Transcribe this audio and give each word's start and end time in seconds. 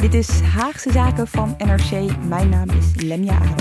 Dit 0.00 0.14
is 0.14 0.40
Haagse 0.40 0.92
Zaken 0.92 1.26
van 1.26 1.54
NRC. 1.58 2.16
Mijn 2.28 2.48
naam 2.48 2.68
is 2.70 3.02
Lemja 3.02 3.32
Aaron. 3.32 3.54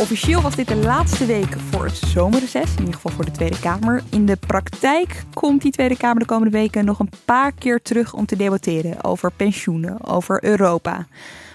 Officieel 0.00 0.40
was 0.40 0.56
dit 0.56 0.68
de 0.68 0.76
laatste 0.76 1.26
week 1.26 1.56
voor 1.70 1.84
het 1.84 1.96
zomerreces, 1.96 2.70
in 2.72 2.78
ieder 2.78 2.94
geval 2.94 3.10
voor 3.10 3.24
de 3.24 3.30
Tweede 3.30 3.58
Kamer. 3.60 4.02
In 4.10 4.26
de 4.26 4.36
praktijk 4.36 5.24
komt 5.32 5.62
die 5.62 5.72
Tweede 5.72 5.96
Kamer 5.96 6.18
de 6.18 6.24
komende 6.24 6.58
weken 6.58 6.84
nog 6.84 6.98
een 6.98 7.10
paar 7.24 7.52
keer 7.52 7.82
terug 7.82 8.12
om 8.12 8.26
te 8.26 8.36
debatteren 8.36 9.04
over 9.04 9.32
pensioenen, 9.32 10.04
over 10.04 10.44
Europa. 10.44 11.06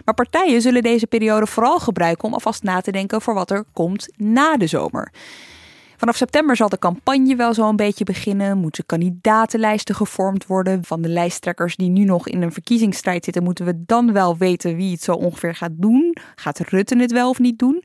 Maar 0.06 0.16
partijen 0.16 0.62
zullen 0.62 0.82
deze 0.82 1.08
periode 1.08 1.48
vooral 1.48 1.80
gebruiken 1.80 2.24
om 2.24 2.34
alvast 2.34 2.64
na 2.64 2.82
te 2.82 2.92
denken 2.92 3.22
voor 3.22 3.34
wat 3.34 3.52
er 3.52 3.64
komt 3.74 4.10
na 4.18 4.58
de 4.58 4.68
zomer. 4.68 5.12
Vanaf 6.00 6.16
september 6.16 6.56
zal 6.56 6.70
de 6.70 6.80
campagne 6.80 7.36
wel 7.36 7.54
zo 7.54 7.70
een 7.70 7.76
beetje 7.76 8.04
beginnen. 8.04 8.58
Moeten 8.58 8.86
kandidatenlijsten 8.86 9.96
gevormd 9.96 10.46
worden. 10.46 10.84
Van 10.84 11.02
de 11.02 11.10
lijsttrekkers 11.10 11.76
die 11.76 11.90
nu 11.90 12.04
nog 12.04 12.28
in 12.28 12.42
een 12.42 12.52
verkiezingsstrijd 12.52 13.24
zitten, 13.24 13.44
moeten 13.44 13.66
we 13.66 13.84
dan 13.86 14.14
wel 14.14 14.38
weten 14.38 14.76
wie 14.76 14.92
het 14.92 15.04
zo 15.04 15.14
ongeveer 15.14 15.56
gaat 15.56 15.72
doen. 15.74 16.16
Gaat 16.36 16.60
Rutte 16.60 16.98
het 16.98 17.12
wel 17.12 17.30
of 17.30 17.40
niet 17.40 17.60
doen? 17.60 17.84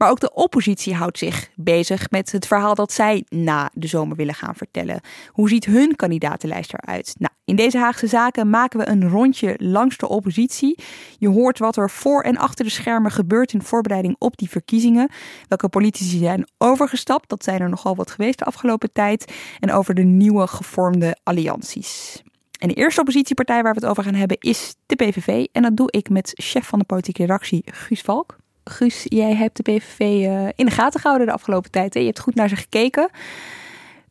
Maar 0.00 0.10
ook 0.10 0.20
de 0.20 0.34
oppositie 0.34 0.94
houdt 0.94 1.18
zich 1.18 1.50
bezig 1.54 2.10
met 2.10 2.32
het 2.32 2.46
verhaal 2.46 2.74
dat 2.74 2.92
zij 2.92 3.24
na 3.28 3.70
de 3.72 3.86
zomer 3.86 4.16
willen 4.16 4.34
gaan 4.34 4.54
vertellen. 4.54 5.00
Hoe 5.28 5.48
ziet 5.48 5.64
hun 5.64 5.96
kandidatenlijst 5.96 6.72
eruit? 6.72 7.14
Nou, 7.18 7.32
in 7.44 7.56
deze 7.56 7.78
Haagse 7.78 8.06
zaken 8.06 8.50
maken 8.50 8.78
we 8.78 8.88
een 8.88 9.08
rondje 9.08 9.54
langs 9.58 9.96
de 9.96 10.08
oppositie. 10.08 10.78
Je 11.18 11.28
hoort 11.28 11.58
wat 11.58 11.76
er 11.76 11.90
voor 11.90 12.22
en 12.22 12.36
achter 12.36 12.64
de 12.64 12.70
schermen 12.70 13.10
gebeurt 13.10 13.52
in 13.52 13.62
voorbereiding 13.62 14.16
op 14.18 14.36
die 14.36 14.50
verkiezingen. 14.50 15.10
Welke 15.48 15.68
politici 15.68 16.18
zijn 16.18 16.48
overgestapt, 16.58 17.28
dat 17.28 17.44
zijn 17.44 17.60
er 17.60 17.68
nogal 17.68 17.96
wat 17.96 18.10
geweest 18.10 18.38
de 18.38 18.44
afgelopen 18.44 18.92
tijd. 18.92 19.34
En 19.58 19.72
over 19.72 19.94
de 19.94 20.02
nieuwe 20.02 20.46
gevormde 20.46 21.16
allianties. 21.22 22.22
En 22.58 22.68
de 22.68 22.74
eerste 22.74 23.00
oppositiepartij 23.00 23.62
waar 23.62 23.74
we 23.74 23.80
het 23.80 23.90
over 23.90 24.04
gaan 24.04 24.14
hebben 24.14 24.36
is 24.40 24.74
de 24.86 24.96
PVV. 24.96 25.46
En 25.52 25.62
dat 25.62 25.76
doe 25.76 25.90
ik 25.90 26.08
met 26.08 26.32
chef 26.34 26.66
van 26.66 26.78
de 26.78 26.84
politieke 26.84 27.20
redactie 27.20 27.62
Guus 27.64 28.00
Valk. 28.00 28.39
Guus, 28.64 29.06
jij 29.08 29.34
hebt 29.34 29.56
de 29.56 29.62
PVV 29.62 30.00
uh, 30.00 30.48
in 30.54 30.66
de 30.66 30.70
gaten 30.70 31.00
gehouden 31.00 31.26
de 31.26 31.32
afgelopen 31.32 31.70
tijd. 31.70 31.94
Hè? 31.94 32.00
Je 32.00 32.06
hebt 32.06 32.20
goed 32.20 32.34
naar 32.34 32.48
ze 32.48 32.56
gekeken. 32.56 33.10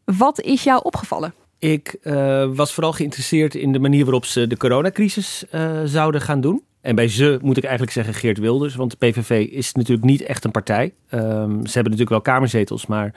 Wat 0.03 0.41
is 0.41 0.63
jou 0.63 0.79
opgevallen? 0.83 1.33
Ik 1.59 1.97
uh, 2.03 2.45
was 2.53 2.73
vooral 2.73 2.93
geïnteresseerd 2.93 3.55
in 3.55 3.71
de 3.71 3.79
manier 3.79 4.03
waarop 4.03 4.25
ze 4.25 4.47
de 4.47 4.57
coronacrisis 4.57 5.43
uh, 5.51 5.81
zouden 5.85 6.21
gaan 6.21 6.41
doen. 6.41 6.63
En 6.81 6.95
bij 6.95 7.07
ze 7.07 7.39
moet 7.41 7.57
ik 7.57 7.63
eigenlijk 7.63 7.93
zeggen 7.93 8.13
Geert 8.13 8.37
Wilders, 8.37 8.75
want 8.75 8.91
de 8.91 9.07
PVV 9.07 9.47
is 9.51 9.73
natuurlijk 9.73 10.05
niet 10.05 10.21
echt 10.21 10.43
een 10.43 10.51
partij. 10.51 10.83
Um, 10.83 10.91
ze 11.49 11.73
hebben 11.73 11.91
natuurlijk 11.91 12.09
wel 12.09 12.21
kamerzetels, 12.21 12.85
maar 12.85 13.13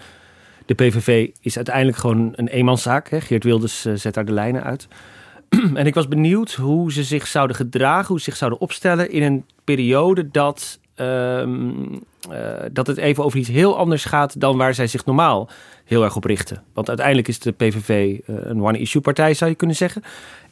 de 0.66 0.74
PVV 0.74 1.28
is 1.40 1.56
uiteindelijk 1.56 1.96
gewoon 1.96 2.32
een 2.34 2.48
eenmanszaak. 2.48 3.08
Hè? 3.08 3.20
Geert 3.20 3.44
Wilders 3.44 3.80
zet 3.94 4.14
daar 4.14 4.24
de 4.24 4.32
lijnen 4.32 4.62
uit. 4.62 4.88
en 5.74 5.86
ik 5.86 5.94
was 5.94 6.08
benieuwd 6.08 6.52
hoe 6.52 6.92
ze 6.92 7.04
zich 7.04 7.26
zouden 7.26 7.56
gedragen, 7.56 8.06
hoe 8.06 8.18
ze 8.18 8.24
zich 8.24 8.36
zouden 8.36 8.60
opstellen 8.60 9.10
in 9.10 9.22
een 9.22 9.44
periode 9.64 10.30
dat 10.30 10.78
Um, 10.96 12.02
uh, 12.30 12.38
dat 12.72 12.86
het 12.86 12.96
even 12.96 13.24
over 13.24 13.38
iets 13.38 13.48
heel 13.48 13.76
anders 13.76 14.04
gaat 14.04 14.40
dan 14.40 14.56
waar 14.56 14.74
zij 14.74 14.86
zich 14.86 15.04
normaal 15.04 15.48
heel 15.84 16.04
erg 16.04 16.16
op 16.16 16.24
richten. 16.24 16.62
Want 16.72 16.88
uiteindelijk 16.88 17.28
is 17.28 17.38
de 17.38 17.52
PVV 17.52 18.18
uh, 18.26 18.36
een 18.42 18.62
one-issue 18.62 19.02
partij, 19.02 19.34
zou 19.34 19.50
je 19.50 19.56
kunnen 19.56 19.76
zeggen. 19.76 20.02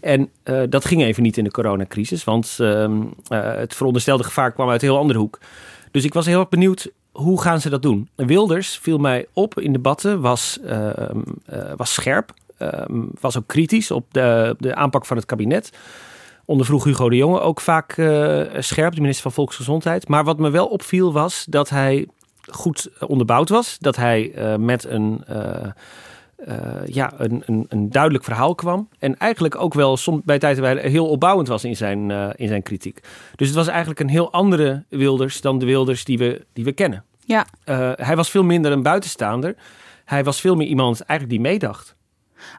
En 0.00 0.30
uh, 0.44 0.62
dat 0.68 0.84
ging 0.84 1.02
even 1.02 1.22
niet 1.22 1.36
in 1.36 1.44
de 1.44 1.50
coronacrisis, 1.50 2.24
want 2.24 2.56
um, 2.60 3.14
het 3.28 3.74
veronderstelde 3.74 4.24
gevaar 4.24 4.52
kwam 4.52 4.68
uit 4.68 4.82
een 4.82 4.88
heel 4.88 4.98
andere 4.98 5.18
hoek. 5.18 5.38
Dus 5.90 6.04
ik 6.04 6.14
was 6.14 6.26
heel 6.26 6.40
erg 6.40 6.48
benieuwd, 6.48 6.90
hoe 7.12 7.40
gaan 7.40 7.60
ze 7.60 7.70
dat 7.70 7.82
doen? 7.82 8.08
Wilders 8.14 8.78
viel 8.78 8.98
mij 8.98 9.26
op 9.32 9.60
in 9.60 9.72
debatten, 9.72 10.20
was, 10.20 10.58
was 11.76 11.92
scherp, 11.92 12.34
was 13.20 13.38
ook 13.38 13.46
kritisch 13.46 13.90
op 13.90 14.06
de, 14.10 14.56
de 14.58 14.74
aanpak 14.74 15.06
van 15.06 15.16
het 15.16 15.26
kabinet 15.26 15.70
ondervroeg 16.50 16.84
Hugo 16.84 17.08
de 17.08 17.16
Jonge 17.16 17.40
ook 17.40 17.60
vaak 17.60 17.96
uh, 17.96 18.42
scherp, 18.58 18.94
de 18.94 19.00
minister 19.00 19.22
van 19.22 19.32
Volksgezondheid. 19.32 20.08
Maar 20.08 20.24
wat 20.24 20.38
me 20.38 20.50
wel 20.50 20.66
opviel 20.66 21.12
was 21.12 21.46
dat 21.48 21.68
hij 21.68 22.06
goed 22.48 22.90
onderbouwd 23.06 23.48
was. 23.48 23.78
Dat 23.78 23.96
hij 23.96 24.32
uh, 24.34 24.56
met 24.56 24.84
een, 24.84 25.24
uh, 25.30 26.56
ja, 26.84 27.12
een, 27.16 27.42
een, 27.46 27.66
een, 27.68 27.90
duidelijk 27.90 28.24
verhaal 28.24 28.54
kwam. 28.54 28.88
En 28.98 29.16
eigenlijk 29.16 29.60
ook 29.60 29.74
wel 29.74 29.96
soms 29.96 30.20
bij 30.24 30.38
tijd 30.38 30.60
bij 30.60 30.90
heel 30.90 31.08
opbouwend 31.08 31.48
was 31.48 31.64
in 31.64 31.76
zijn, 31.76 32.10
in 32.36 32.48
zijn 32.48 32.62
kritiek. 32.62 33.00
Dus 33.36 33.46
het 33.46 33.56
was 33.56 33.68
eigenlijk 33.68 34.00
een 34.00 34.08
heel 34.08 34.32
andere 34.32 34.84
Wilders 34.88 35.40
dan 35.40 35.58
de 35.58 35.66
Wilders 35.66 36.04
die 36.04 36.18
we, 36.18 36.44
die 36.52 36.64
we 36.64 36.72
kennen. 36.72 37.04
Ja. 37.24 37.46
hij 37.96 38.16
was 38.16 38.30
veel 38.30 38.44
minder 38.44 38.72
een 38.72 38.82
buitenstaander. 38.82 39.54
Hij 40.04 40.24
was 40.24 40.40
veel 40.40 40.54
meer 40.56 40.66
iemand 40.66 41.00
eigenlijk 41.00 41.40
die 41.40 41.50
meedacht. 41.50 41.94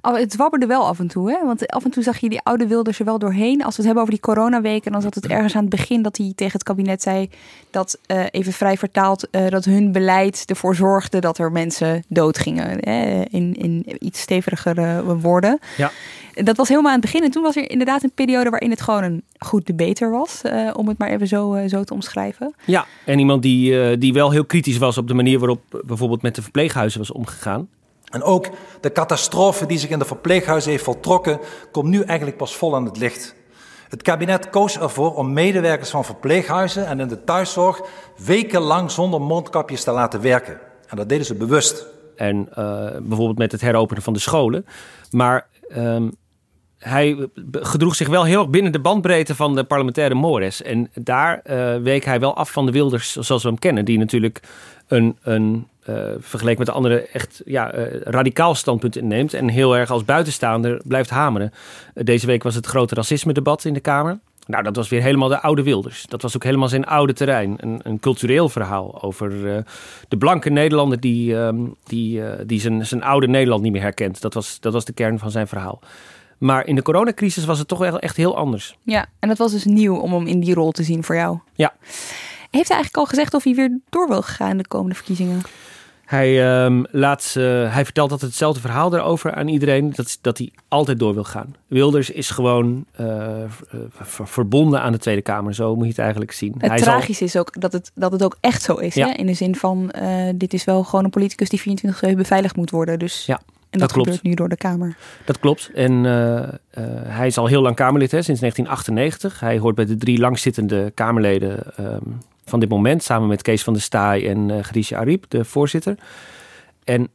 Oh, 0.01 0.15
het 0.15 0.35
wabberde 0.35 0.65
wel 0.65 0.87
af 0.87 0.99
en 0.99 1.07
toe, 1.07 1.31
hè? 1.31 1.45
Want 1.45 1.67
af 1.67 1.83
en 1.83 1.91
toe 1.91 2.03
zag 2.03 2.17
je 2.17 2.29
die 2.29 2.41
oude 2.43 2.67
Wilders 2.67 2.99
er 2.99 3.05
wel 3.05 3.19
doorheen. 3.19 3.63
Als 3.63 3.75
we 3.75 3.83
het 3.83 3.85
hebben 3.85 4.01
over 4.01 4.13
die 4.13 4.23
coronaweken, 4.23 4.91
dan 4.91 5.01
zat 5.01 5.15
het 5.15 5.27
ergens 5.37 5.55
aan 5.55 5.61
het 5.61 5.69
begin 5.69 6.01
dat 6.01 6.17
hij 6.17 6.31
tegen 6.35 6.53
het 6.53 6.63
kabinet 6.63 7.01
zei 7.01 7.29
dat, 7.69 7.97
uh, 8.07 8.23
even 8.31 8.53
vrij 8.53 8.77
vertaald, 8.77 9.27
uh, 9.31 9.49
dat 9.49 9.65
hun 9.65 9.91
beleid 9.91 10.43
ervoor 10.45 10.75
zorgde 10.75 11.19
dat 11.19 11.37
er 11.37 11.51
mensen 11.51 12.03
doodgingen. 12.07 12.77
Hè? 12.79 13.23
In, 13.29 13.55
in 13.55 13.85
iets 13.99 14.21
stevigere 14.21 15.17
woorden. 15.17 15.59
Ja. 15.77 15.91
Dat 16.33 16.57
was 16.57 16.67
helemaal 16.67 16.91
aan 16.91 16.99
het 17.01 17.11
begin. 17.11 17.23
En 17.23 17.31
toen 17.31 17.43
was 17.43 17.55
er 17.55 17.69
inderdaad 17.69 18.03
een 18.03 18.11
periode 18.11 18.49
waarin 18.49 18.69
het 18.69 18.81
gewoon 18.81 19.03
een 19.03 19.23
goed 19.37 19.65
debater 19.65 20.11
was. 20.11 20.41
Uh, 20.45 20.69
om 20.73 20.87
het 20.87 20.97
maar 20.97 21.09
even 21.09 21.27
zo, 21.27 21.67
zo 21.67 21.83
te 21.83 21.93
omschrijven. 21.93 22.53
Ja, 22.65 22.85
en 23.05 23.19
iemand 23.19 23.41
die, 23.41 23.97
die 23.97 24.13
wel 24.13 24.31
heel 24.31 24.45
kritisch 24.45 24.77
was 24.77 24.97
op 24.97 25.07
de 25.07 25.13
manier 25.13 25.39
waarop 25.39 25.81
bijvoorbeeld 25.85 26.21
met 26.21 26.35
de 26.35 26.41
verpleeghuizen 26.41 26.99
was 26.99 27.11
omgegaan. 27.11 27.67
En 28.11 28.23
ook 28.23 28.49
de 28.81 28.91
catastrofe 28.91 29.65
die 29.65 29.77
zich 29.77 29.89
in 29.89 29.99
de 29.99 30.05
verpleeghuizen 30.05 30.71
heeft 30.71 30.83
voltrokken, 30.83 31.39
komt 31.71 31.89
nu 31.89 32.01
eigenlijk 32.01 32.37
pas 32.37 32.55
vol 32.55 32.75
aan 32.75 32.85
het 32.85 32.97
licht. 32.97 33.35
Het 33.89 34.01
kabinet 34.01 34.49
koos 34.49 34.79
ervoor 34.79 35.15
om 35.15 35.33
medewerkers 35.33 35.89
van 35.89 36.05
verpleeghuizen 36.05 36.87
en 36.87 36.99
in 36.99 37.07
de 37.07 37.23
thuiszorg 37.23 37.81
wekenlang 38.25 38.91
zonder 38.91 39.21
mondkapjes 39.21 39.83
te 39.83 39.91
laten 39.91 40.21
werken. 40.21 40.59
En 40.87 40.97
dat 40.97 41.09
deden 41.09 41.25
ze 41.25 41.35
bewust. 41.35 41.85
En 42.15 42.37
uh, 42.49 42.55
bijvoorbeeld 43.01 43.37
met 43.37 43.51
het 43.51 43.61
heropenen 43.61 44.03
van 44.03 44.13
de 44.13 44.19
scholen. 44.19 44.65
Maar 45.11 45.47
um, 45.77 46.15
hij 46.77 47.29
gedroeg 47.51 47.95
zich 47.95 48.07
wel 48.07 48.23
heel 48.23 48.39
erg 48.39 48.49
binnen 48.49 48.71
de 48.71 48.79
bandbreedte 48.79 49.35
van 49.35 49.55
de 49.55 49.63
parlementaire 49.63 50.15
mores. 50.15 50.61
En 50.61 50.89
daar 50.93 51.41
uh, 51.45 51.75
week 51.75 52.05
hij 52.05 52.19
wel 52.19 52.35
af 52.35 52.51
van 52.51 52.65
de 52.65 52.71
Wilders 52.71 53.15
zoals 53.15 53.43
we 53.43 53.49
hem 53.49 53.59
kennen. 53.59 53.85
Die 53.85 53.97
natuurlijk 53.97 54.39
een, 54.87 55.17
een 55.21 55.67
vergeleken 56.19 56.57
met 56.57 56.67
de 56.67 56.73
andere 56.73 57.07
echt 57.07 57.41
ja, 57.45 57.75
uh, 57.75 58.01
radicaal 58.01 58.55
standpunt 58.55 58.95
inneemt. 58.95 59.33
En 59.33 59.49
heel 59.49 59.77
erg 59.77 59.91
als 59.91 60.05
buitenstaander 60.05 60.81
blijft 60.85 61.09
hameren. 61.09 61.51
Uh, 61.93 62.03
deze 62.03 62.25
week 62.25 62.43
was 62.43 62.55
het 62.55 62.65
grote 62.65 62.95
racisme-debat 62.95 63.65
in 63.65 63.73
de 63.73 63.79
Kamer. 63.79 64.19
Nou, 64.47 64.63
dat 64.63 64.75
was 64.75 64.89
weer 64.89 65.01
helemaal 65.01 65.27
de 65.27 65.41
oude 65.41 65.63
Wilders. 65.63 66.05
Dat 66.05 66.21
was 66.21 66.35
ook 66.35 66.43
helemaal 66.43 66.67
zijn 66.67 66.85
oude 66.85 67.13
terrein. 67.13 67.55
Een, 67.57 67.79
een 67.83 67.99
cultureel 67.99 68.49
verhaal 68.49 69.01
over 69.03 69.29
de 70.07 70.17
blanke 70.17 70.49
Nederlander 70.49 70.99
die, 70.99 71.35
um, 71.35 71.75
die, 71.83 72.21
die 72.45 72.59
zijn, 72.59 72.85
zijn 72.85 73.03
oude 73.03 73.27
Nederland 73.27 73.61
niet 73.61 73.71
meer 73.71 73.81
herkent. 73.81 74.21
Dat 74.21 74.33
was, 74.33 74.59
dat 74.59 74.73
was 74.73 74.85
de 74.85 74.93
kern 74.93 75.19
van 75.19 75.31
zijn 75.31 75.47
verhaal. 75.47 75.81
Maar 76.37 76.65
in 76.65 76.75
de 76.75 76.81
coronacrisis 76.81 77.45
was 77.45 77.59
het 77.59 77.67
toch 77.67 77.79
wel 77.79 77.99
echt 77.99 78.17
heel 78.17 78.37
anders. 78.37 78.77
Ja, 78.83 79.05
en 79.19 79.27
dat 79.29 79.37
was 79.37 79.51
dus 79.51 79.65
nieuw 79.65 79.95
om 79.95 80.13
hem 80.13 80.27
in 80.27 80.39
die 80.39 80.53
rol 80.53 80.71
te 80.71 80.83
zien 80.83 81.03
voor 81.03 81.15
jou. 81.15 81.39
Ja. 81.53 81.73
Heeft 82.51 82.67
hij 82.67 82.77
eigenlijk 82.77 82.97
al 82.97 83.05
gezegd 83.05 83.33
of 83.33 83.43
hij 83.43 83.53
weer 83.53 83.79
door 83.89 84.07
wil 84.07 84.21
gaan 84.21 84.49
in 84.49 84.57
de 84.57 84.67
komende 84.67 84.95
verkiezingen? 84.95 85.41
Hij, 86.11 86.63
um, 86.63 86.85
laat, 86.89 87.35
uh, 87.37 87.73
hij 87.73 87.83
vertelt 87.83 88.11
altijd 88.11 88.31
hetzelfde 88.31 88.61
verhaal 88.61 88.89
daarover 88.89 89.33
aan 89.33 89.47
iedereen. 89.47 89.91
Dat, 89.95 90.17
dat 90.21 90.37
hij 90.37 90.51
altijd 90.67 90.99
door 90.99 91.13
wil 91.13 91.23
gaan. 91.23 91.55
Wilders 91.67 92.09
is 92.09 92.29
gewoon 92.29 92.85
uh, 93.01 93.43
verbonden 94.23 94.81
aan 94.81 94.91
de 94.91 94.97
Tweede 94.97 95.21
Kamer. 95.21 95.53
Zo 95.53 95.75
moet 95.75 95.83
je 95.83 95.89
het 95.89 95.99
eigenlijk 95.99 96.31
zien. 96.31 96.55
Het 96.57 96.81
tragisch 96.81 97.21
is 97.21 97.37
ook 97.37 97.61
dat 97.61 97.73
het, 97.73 97.91
dat 97.95 98.11
het 98.11 98.23
ook 98.23 98.37
echt 98.39 98.61
zo 98.61 98.75
is. 98.75 98.93
Ja. 98.93 99.07
Hè? 99.07 99.13
In 99.13 99.25
de 99.25 99.33
zin 99.33 99.55
van, 99.55 99.93
uh, 100.01 100.29
dit 100.35 100.53
is 100.53 100.63
wel 100.63 100.83
gewoon 100.83 101.05
een 101.05 101.11
politicus 101.11 101.49
die 101.49 101.61
24-7 102.13 102.15
beveiligd 102.15 102.55
moet 102.55 102.69
worden. 102.69 102.99
Dus 102.99 103.25
ja. 103.25 103.41
En 103.69 103.79
dat, 103.79 103.79
dat 103.79 103.97
gebeurt 103.97 104.23
nu 104.23 104.33
door 104.33 104.49
de 104.49 104.57
Kamer. 104.57 104.95
Dat 105.25 105.39
klopt. 105.39 105.71
En 105.73 105.91
uh, 105.91 106.11
uh, 106.11 106.47
hij 107.03 107.27
is 107.27 107.37
al 107.37 107.47
heel 107.47 107.61
lang 107.61 107.75
Kamerlid, 107.75 108.11
hè, 108.11 108.21
sinds 108.21 108.39
1998. 108.39 109.39
Hij 109.39 109.57
hoort 109.57 109.75
bij 109.75 109.85
de 109.85 109.97
drie 109.97 110.19
langzittende 110.19 110.91
Kamerleden 110.93 111.63
um, 111.79 112.19
van 112.45 112.59
dit 112.59 112.69
moment, 112.69 113.03
samen 113.03 113.27
met 113.27 113.41
Kees 113.41 113.63
van 113.63 113.73
der 113.73 113.81
Staaij 113.81 114.29
en 114.29 114.49
uh, 114.49 114.63
Grisje 114.63 114.95
Ariep, 114.95 115.25
de 115.27 115.45
voorzitter. 115.45 115.97
En 116.83 117.09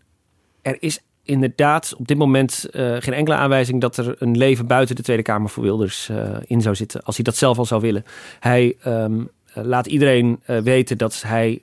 er 0.62 0.76
is 0.81 1.00
inderdaad 1.23 1.94
op 1.99 2.06
dit 2.06 2.17
moment 2.17 2.67
uh, 2.70 2.96
geen 2.99 3.14
enkele 3.14 3.37
aanwijzing 3.37 3.81
dat 3.81 3.96
er 3.96 4.17
een 4.19 4.37
leven 4.37 4.67
buiten 4.67 4.96
de 4.96 5.02
Tweede 5.02 5.23
Kamer 5.23 5.50
voor 5.50 5.62
Wilders 5.62 6.08
uh, 6.08 6.37
in 6.46 6.61
zou 6.61 6.75
zitten, 6.75 7.02
als 7.02 7.14
hij 7.14 7.25
dat 7.25 7.37
zelf 7.37 7.58
al 7.58 7.64
zou 7.64 7.81
willen. 7.81 8.05
Hij 8.40 8.76
um, 8.87 9.28
laat 9.52 9.87
iedereen 9.87 10.40
weten 10.44 10.99
dat 10.99 11.23
hij, 11.26 11.62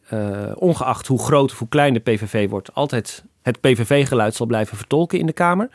ongeacht 0.56 1.08
hoe 1.08 1.20
groot 1.20 1.52
of 1.52 1.60
hoe 1.60 1.68
klein 1.68 1.94
de 1.94 2.00
PVV 2.00 2.50
wordt, 2.50 2.74
altijd 2.74 3.24
het 3.42 3.62
PVV-geluid 3.62 4.36
zal 4.36 4.46
blijven 4.46 4.78
vertolken 4.78 5.20
in 5.20 5.26
de 5.26 5.34
Kamer. 5.34 5.70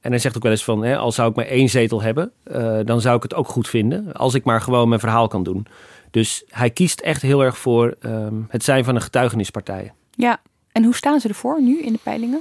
En 0.00 0.10
hij 0.10 0.18
zegt 0.20 0.36
ook 0.36 0.42
wel 0.42 0.52
eens 0.52 0.64
van, 0.64 0.84
hè, 0.84 0.96
al 0.96 1.12
zou 1.12 1.30
ik 1.30 1.36
maar 1.36 1.46
één 1.46 1.68
zetel 1.68 2.02
hebben, 2.02 2.32
dan 2.84 3.00
zou 3.00 3.16
ik 3.16 3.22
het 3.22 3.34
ook 3.34 3.48
goed 3.48 3.68
vinden, 3.68 4.12
als 4.12 4.34
ik 4.34 4.44
maar 4.44 4.60
gewoon 4.60 4.88
mijn 4.88 5.00
verhaal 5.00 5.28
kan 5.28 5.42
doen. 5.42 5.66
Dus 6.12 6.44
hij 6.48 6.70
kiest 6.70 7.00
echt 7.00 7.22
heel 7.22 7.40
erg 7.40 7.58
voor 7.58 7.94
um, 8.00 8.46
het 8.48 8.64
zijn 8.64 8.84
van 8.84 8.94
een 8.94 9.02
getuigenispartij. 9.02 9.92
Ja, 10.10 10.40
en 10.72 10.84
hoe 10.84 10.94
staan 10.94 11.20
ze 11.20 11.28
ervoor 11.28 11.62
nu 11.62 11.82
in 11.82 11.92
de 11.92 11.98
peilingen? 12.02 12.40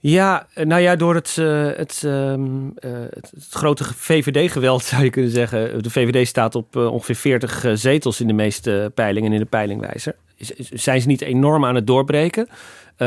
Ja, 0.00 0.46
nou 0.54 0.80
ja, 0.80 0.96
door 0.96 1.14
het, 1.14 1.36
uh, 1.38 1.66
het, 1.76 2.02
uh, 2.04 2.34
het, 3.10 3.30
het, 3.34 3.46
grote 3.50 3.84
VVD-geweld 3.84 4.82
zou 4.90 5.04
je 5.04 5.10
kunnen 5.10 5.30
zeggen. 5.30 5.82
De 5.82 5.90
VVD 5.90 6.26
staat 6.28 6.54
op 6.54 6.76
uh, 6.76 6.92
ongeveer 6.92 7.14
40 7.14 7.64
zetels 7.74 8.20
in 8.20 8.26
de 8.26 8.32
meeste 8.32 8.92
peilingen 8.94 9.32
in 9.32 9.38
de 9.38 9.44
peilingwijzer. 9.44 10.16
Zijn 10.72 11.00
ze 11.00 11.06
niet 11.06 11.20
enorm 11.20 11.64
aan 11.64 11.74
het 11.74 11.86
doorbreken, 11.86 12.48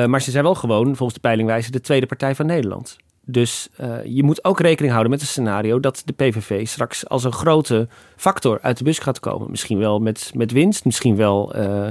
maar 0.06 0.22
ze 0.22 0.32
zijn 0.32 0.44
wel 0.44 0.56
gewoon 0.56 0.86
volgens 0.86 1.14
de 1.14 1.20
peilingwijzer 1.20 1.72
de 1.72 1.82
tweede 1.82 2.06
partij 2.06 2.36
van 2.36 2.46
Nederland. 2.46 2.98
Dus 3.26 3.70
uh, 3.82 3.96
je 4.06 4.24
moet 4.24 4.44
ook 4.44 4.60
rekening 4.60 4.92
houden 4.92 5.12
met 5.12 5.22
het 5.22 5.30
scenario 5.30 5.80
dat 5.80 6.02
de 6.06 6.14
PVV 6.14 6.68
straks 6.68 7.08
als 7.08 7.24
een 7.24 7.34
grote 7.34 7.88
factor 8.16 8.60
uit 8.62 8.78
de 8.78 8.84
bus 8.84 9.00
gaat 9.00 9.20
komen. 9.20 9.50
Misschien 9.50 9.78
wel 9.78 10.00
met, 10.00 10.32
met 10.34 10.52
winst, 10.52 10.86
misschien 10.86 11.16
wel 11.16 11.56
uh, 11.56 11.88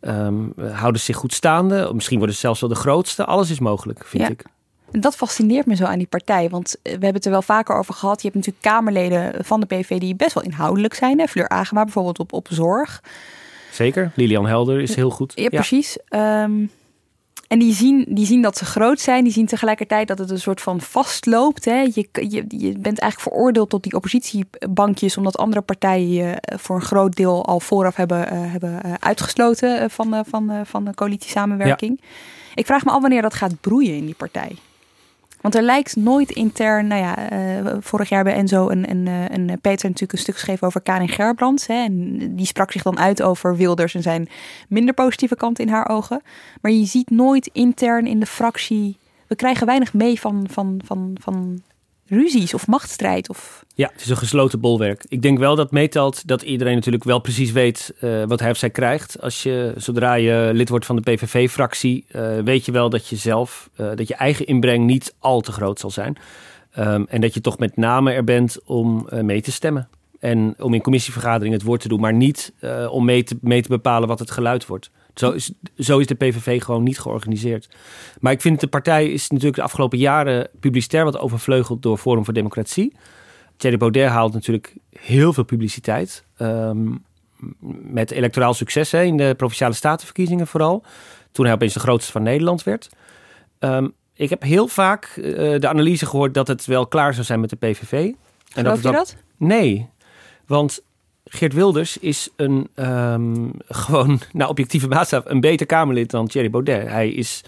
um, 0.00 0.52
houden 0.56 1.00
ze 1.00 1.06
zich 1.06 1.16
goed 1.16 1.34
staande, 1.34 1.90
misschien 1.94 2.16
worden 2.16 2.34
ze 2.34 2.40
zelfs 2.40 2.60
wel 2.60 2.68
de 2.68 2.74
grootste. 2.74 3.24
Alles 3.24 3.50
is 3.50 3.58
mogelijk, 3.58 4.06
vind 4.06 4.22
ja. 4.22 4.28
ik. 4.28 4.44
Dat 4.90 5.16
fascineert 5.16 5.66
me 5.66 5.76
zo 5.76 5.84
aan 5.84 5.98
die 5.98 6.06
partij. 6.06 6.48
Want 6.48 6.76
we 6.82 6.90
hebben 6.90 7.14
het 7.14 7.24
er 7.24 7.30
wel 7.30 7.42
vaker 7.42 7.76
over 7.76 7.94
gehad. 7.94 8.22
Je 8.22 8.28
hebt 8.28 8.34
natuurlijk 8.34 8.64
Kamerleden 8.64 9.44
van 9.44 9.60
de 9.60 9.66
PVV 9.66 9.98
die 9.98 10.14
best 10.14 10.34
wel 10.34 10.42
inhoudelijk 10.42 10.94
zijn. 10.94 11.18
Hè? 11.18 11.26
Fleur 11.26 11.48
Agema 11.48 11.84
bijvoorbeeld 11.84 12.18
op, 12.18 12.32
op 12.32 12.46
zorg. 12.50 13.02
Zeker. 13.72 14.12
Lilian 14.14 14.46
Helder 14.46 14.80
is 14.80 14.94
heel 14.94 15.10
goed. 15.10 15.32
Ja, 15.34 15.48
precies. 15.48 15.98
Um, 16.08 16.70
en 17.50 17.58
die 17.58 17.74
zien, 17.74 18.04
die 18.08 18.26
zien 18.26 18.42
dat 18.42 18.56
ze 18.56 18.64
groot 18.64 19.00
zijn. 19.00 19.24
Die 19.24 19.32
zien 19.32 19.46
tegelijkertijd 19.46 20.08
dat 20.08 20.18
het 20.18 20.30
een 20.30 20.40
soort 20.40 20.60
van 20.60 20.80
vastloopt. 20.80 21.64
Hè. 21.64 21.80
Je, 21.80 22.08
je, 22.12 22.44
je 22.48 22.72
bent 22.78 22.98
eigenlijk 22.98 23.20
veroordeeld 23.20 23.70
tot 23.70 23.82
die 23.82 23.94
oppositiebankjes. 23.94 25.16
Omdat 25.16 25.38
andere 25.38 25.60
partijen 25.60 26.10
je 26.10 26.42
voor 26.56 26.76
een 26.76 26.82
groot 26.82 27.16
deel 27.16 27.46
al 27.46 27.60
vooraf 27.60 27.96
hebben, 27.96 28.20
uh, 28.32 28.52
hebben 28.52 28.80
uh, 28.86 28.94
uitgesloten 29.00 29.90
van, 29.90 30.24
van, 30.26 30.66
van 30.66 30.84
de 30.84 30.94
coalitiesamenwerking. 30.94 31.98
Ja. 32.00 32.06
Ik 32.54 32.66
vraag 32.66 32.84
me 32.84 32.90
af 32.90 33.00
wanneer 33.00 33.22
dat 33.22 33.34
gaat 33.34 33.60
broeien 33.60 33.96
in 33.96 34.04
die 34.04 34.14
partij. 34.14 34.56
Want 35.40 35.54
er 35.54 35.62
lijkt 35.62 35.96
nooit 35.96 36.30
intern, 36.30 36.86
nou 36.86 37.00
ja, 37.00 37.32
uh, 37.32 37.72
vorig 37.80 38.08
jaar 38.08 38.24
bij 38.24 38.34
Enzo 38.34 38.68
en, 38.68 38.86
en, 38.86 39.06
uh, 39.06 39.30
en 39.30 39.46
Peter 39.60 39.86
natuurlijk 39.86 40.12
een 40.12 40.18
stuk 40.18 40.34
geschreven 40.34 40.66
over 40.66 40.80
Karin 40.80 41.08
Gerbrands. 41.08 41.66
Hè, 41.66 41.74
en 41.74 42.18
die 42.36 42.46
sprak 42.46 42.72
zich 42.72 42.82
dan 42.82 42.98
uit 42.98 43.22
over 43.22 43.56
Wilders 43.56 43.94
en 43.94 44.02
zijn 44.02 44.28
minder 44.68 44.94
positieve 44.94 45.36
kant 45.36 45.58
in 45.58 45.68
haar 45.68 45.88
ogen. 45.88 46.22
Maar 46.60 46.72
je 46.72 46.84
ziet 46.84 47.10
nooit 47.10 47.50
intern 47.52 48.06
in 48.06 48.20
de 48.20 48.26
fractie, 48.26 48.98
we 49.26 49.36
krijgen 49.36 49.66
weinig 49.66 49.92
mee 49.92 50.20
van, 50.20 50.46
van, 50.50 50.80
van, 50.84 51.16
van 51.20 51.62
ruzies 52.10 52.54
of 52.54 52.66
machtsstrijd. 52.66 53.28
Of... 53.28 53.64
Ja, 53.74 53.90
het 53.92 54.00
is 54.00 54.08
een 54.08 54.16
gesloten 54.16 54.60
bolwerk. 54.60 55.04
Ik 55.08 55.22
denk 55.22 55.38
wel 55.38 55.56
dat 55.56 55.70
meetelt 55.70 56.26
dat 56.26 56.42
iedereen 56.42 56.74
natuurlijk 56.74 57.04
wel 57.04 57.18
precies 57.18 57.52
weet 57.52 57.94
uh, 58.00 58.24
wat 58.24 58.40
hij 58.40 58.50
of 58.50 58.56
zij 58.56 58.70
krijgt. 58.70 59.22
Als 59.22 59.42
je, 59.42 59.72
zodra 59.76 60.14
je 60.14 60.50
lid 60.52 60.68
wordt 60.68 60.86
van 60.86 60.96
de 60.96 61.02
PVV-fractie, 61.02 62.04
uh, 62.12 62.38
weet 62.38 62.64
je 62.64 62.72
wel 62.72 62.90
dat 62.90 63.08
je 63.08 63.16
zelf, 63.16 63.70
uh, 63.76 63.90
dat 63.94 64.08
je 64.08 64.14
eigen 64.14 64.46
inbreng 64.46 64.84
niet 64.84 65.14
al 65.18 65.40
te 65.40 65.52
groot 65.52 65.80
zal 65.80 65.90
zijn. 65.90 66.16
Um, 66.78 67.06
en 67.08 67.20
dat 67.20 67.34
je 67.34 67.40
toch 67.40 67.58
met 67.58 67.76
name 67.76 68.12
er 68.12 68.24
bent 68.24 68.58
om 68.64 69.08
mee 69.10 69.40
te 69.40 69.52
stemmen. 69.52 69.88
En 70.18 70.54
om 70.58 70.74
in 70.74 70.82
commissievergaderingen 70.82 71.58
het 71.58 71.66
woord 71.66 71.80
te 71.80 71.88
doen, 71.88 72.00
maar 72.00 72.14
niet 72.14 72.52
om 72.90 73.04
mee 73.04 73.22
te, 73.22 73.38
mee 73.40 73.62
te 73.62 73.68
bepalen 73.68 74.08
wat 74.08 74.18
het 74.18 74.30
geluid 74.30 74.66
wordt. 74.66 74.90
Zo 75.20 75.30
is, 75.30 75.52
zo 75.78 75.98
is 75.98 76.06
de 76.06 76.14
PVV 76.14 76.62
gewoon 76.62 76.82
niet 76.82 76.98
georganiseerd. 76.98 77.68
Maar 78.20 78.32
ik 78.32 78.40
vind 78.40 78.60
de 78.60 78.66
partij 78.66 79.08
is 79.12 79.28
natuurlijk 79.28 79.56
de 79.56 79.62
afgelopen 79.62 79.98
jaren 79.98 80.48
publicitair 80.60 81.04
wat 81.04 81.18
overvleugeld 81.18 81.82
door 81.82 81.98
Forum 81.98 82.24
voor 82.24 82.34
Democratie. 82.34 82.92
Thierry 83.56 83.76
Baudet 83.76 84.08
haalt 84.08 84.32
natuurlijk 84.32 84.74
heel 84.90 85.32
veel 85.32 85.44
publiciteit. 85.44 86.24
Um, 86.38 87.04
met 87.82 88.10
electoraal 88.10 88.54
succes 88.54 88.90
hè, 88.90 89.02
in 89.02 89.16
de 89.16 89.34
provinciale 89.36 89.74
statenverkiezingen 89.74 90.46
vooral. 90.46 90.82
Toen 91.32 91.44
hij 91.44 91.54
opeens 91.54 91.74
de 91.74 91.80
grootste 91.80 92.12
van 92.12 92.22
Nederland 92.22 92.62
werd. 92.62 92.88
Um, 93.58 93.92
ik 94.14 94.30
heb 94.30 94.42
heel 94.42 94.68
vaak 94.68 95.16
uh, 95.16 95.60
de 95.60 95.68
analyse 95.68 96.06
gehoord 96.06 96.34
dat 96.34 96.48
het 96.48 96.66
wel 96.66 96.86
klaar 96.86 97.14
zou 97.14 97.26
zijn 97.26 97.40
met 97.40 97.50
de 97.50 97.56
PVV. 97.56 97.92
En 97.92 98.14
Geloof 98.52 98.80
dat, 98.80 98.92
je 98.92 98.98
dat? 98.98 99.16
Nee, 99.36 99.88
want 100.46 100.82
Geert 101.24 101.52
Wilders 101.52 101.98
is 101.98 102.28
een 102.36 102.68
um, 102.74 103.52
gewoon, 103.68 104.20
nou 104.32 104.50
objectieve 104.50 104.88
maatstaf, 104.88 105.24
een 105.24 105.40
beter 105.40 105.66
Kamerlid 105.66 106.10
dan 106.10 106.26
Thierry 106.26 106.50
Baudet. 106.50 106.88
Hij 106.88 107.10
is 107.10 107.44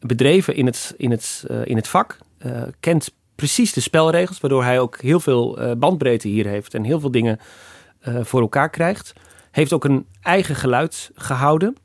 bedreven 0.00 0.54
in 0.54 0.66
het, 0.66 0.94
in 0.96 1.10
het, 1.10 1.44
uh, 1.50 1.66
in 1.66 1.76
het 1.76 1.88
vak, 1.88 2.18
uh, 2.46 2.62
kent 2.80 3.14
precies 3.34 3.72
de 3.72 3.80
spelregels, 3.80 4.40
waardoor 4.40 4.64
hij 4.64 4.80
ook 4.80 5.00
heel 5.00 5.20
veel 5.20 5.62
uh, 5.62 5.72
bandbreedte 5.78 6.28
hier 6.28 6.46
heeft 6.46 6.74
en 6.74 6.84
heel 6.84 7.00
veel 7.00 7.10
dingen 7.10 7.40
voor 8.22 8.40
elkaar 8.40 8.70
krijgt. 8.70 9.12
Heeft 9.50 9.72
ook 9.72 9.84
een 9.84 10.06
eigen 10.20 10.54
geluid 10.54 11.10
gehouden. 11.14 11.76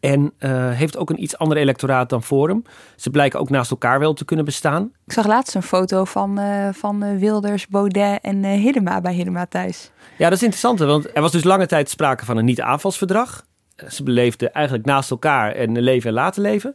En 0.00 0.32
uh, 0.38 0.70
heeft 0.70 0.96
ook 0.96 1.10
een 1.10 1.22
iets 1.22 1.38
ander 1.38 1.56
electoraat 1.56 2.08
dan 2.08 2.22
Forum. 2.22 2.62
Ze 2.96 3.10
blijken 3.10 3.40
ook 3.40 3.50
naast 3.50 3.70
elkaar 3.70 3.98
wel 3.98 4.12
te 4.12 4.24
kunnen 4.24 4.44
bestaan. 4.44 4.92
Ik 5.06 5.12
zag 5.12 5.26
laatst 5.26 5.54
een 5.54 5.62
foto 5.62 6.04
van, 6.04 6.40
uh, 6.40 6.68
van 6.72 7.04
uh, 7.04 7.18
Wilders, 7.18 7.66
Baudet 7.66 8.18
en 8.22 8.44
Hiddema 8.44 9.00
bij 9.00 9.14
Hiddema 9.14 9.46
thuis. 9.46 9.90
Ja, 10.18 10.24
dat 10.24 10.38
is 10.38 10.42
interessant. 10.42 10.78
Want 10.78 11.16
er 11.16 11.22
was 11.22 11.32
dus 11.32 11.44
lange 11.44 11.66
tijd 11.66 11.90
sprake 11.90 12.24
van 12.24 12.36
een 12.36 12.44
niet-aanvalsverdrag. 12.44 13.46
Ze 13.88 14.02
beleefden 14.02 14.52
eigenlijk 14.52 14.86
naast 14.86 15.10
elkaar 15.10 15.52
en 15.52 15.80
leven 15.80 16.08
en 16.08 16.14
laten 16.14 16.42
leven. 16.42 16.74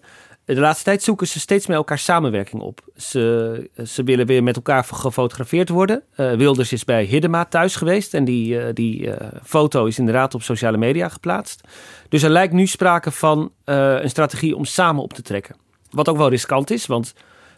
De 0.56 0.60
laatste 0.60 0.84
tijd 0.84 1.04
zoeken 1.04 1.28
ze 1.28 1.40
steeds 1.40 1.68
met 1.68 1.78
elkaar 1.78 2.00
samenwerking 2.00 2.62
op. 2.62 2.82
Ze, 2.96 3.70
ze 3.86 4.04
willen 4.04 4.26
weer 4.26 4.44
met 4.44 4.56
elkaar 4.56 4.84
gefotografeerd 4.84 5.70
worden. 5.70 6.04
Uh, 6.18 6.34
Wilders 6.34 6.74
is 6.74 6.86
bij 6.86 7.04
Hiddema 7.04 7.46
thuis 7.46 7.76
geweest 7.76 8.14
en 8.14 8.26
die, 8.26 8.54
uh, 8.54 8.66
die 8.74 9.02
uh, 9.02 9.16
foto 9.44 9.86
is 9.86 10.00
inderdaad 10.00 10.34
op 10.34 10.42
sociale 10.42 10.78
media 10.78 11.10
geplaatst. 11.10 11.68
Dus 12.10 12.24
er 12.24 12.30
lijkt 12.30 12.54
nu 12.54 12.68
sprake 12.68 13.12
van 13.12 13.52
een 13.66 14.10
strategie 14.10 14.56
om 14.56 14.66
samen 14.66 15.04
op 15.04 15.14
te 15.14 15.22
trekken. 15.22 15.56
Wat 15.90 16.10
ook 16.10 16.18
wel 16.18 16.30
riskant 16.30 16.72
is, 16.72 16.86
want 16.86 17.14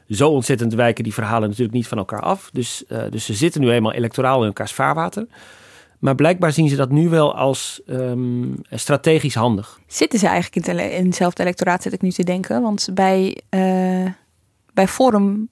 zo 0.10 0.30
ontzettend 0.30 0.74
wijken 0.74 1.04
die 1.04 1.14
verhalen 1.14 1.50
natuurlijk 1.50 1.76
niet 1.76 1.88
van 1.88 1.98
elkaar 1.98 2.22
af. 2.22 2.50
Dus, 2.52 2.84
dus 3.10 3.26
ze 3.26 3.34
zitten 3.34 3.62
nu 3.62 3.72
eenmaal 3.72 3.94
electoraal 3.94 4.40
in 4.40 4.48
elkaars 4.48 4.72
vaarwater. 4.72 5.28
Maar 6.04 6.16
blijkbaar 6.16 6.52
zien 6.52 6.70
ze 6.70 6.76
dat 6.76 6.90
nu 6.90 7.10
wel 7.10 7.36
als 7.36 7.82
um, 7.86 8.56
strategisch 8.70 9.36
handig. 9.36 9.80
Zitten 9.88 10.20
ze 10.20 10.28
eigenlijk 10.28 10.68
in, 10.68 10.92
in 10.92 11.06
hetzelfde 11.06 11.44
electoraat, 11.44 11.82
zit 11.84 11.94
ik 11.94 12.02
nu 12.02 12.12
te 12.12 12.24
denken. 12.24 12.62
Want 12.62 12.90
bij, 12.94 13.42
uh, 13.50 14.06
bij 14.74 14.88
Forum, 14.88 15.50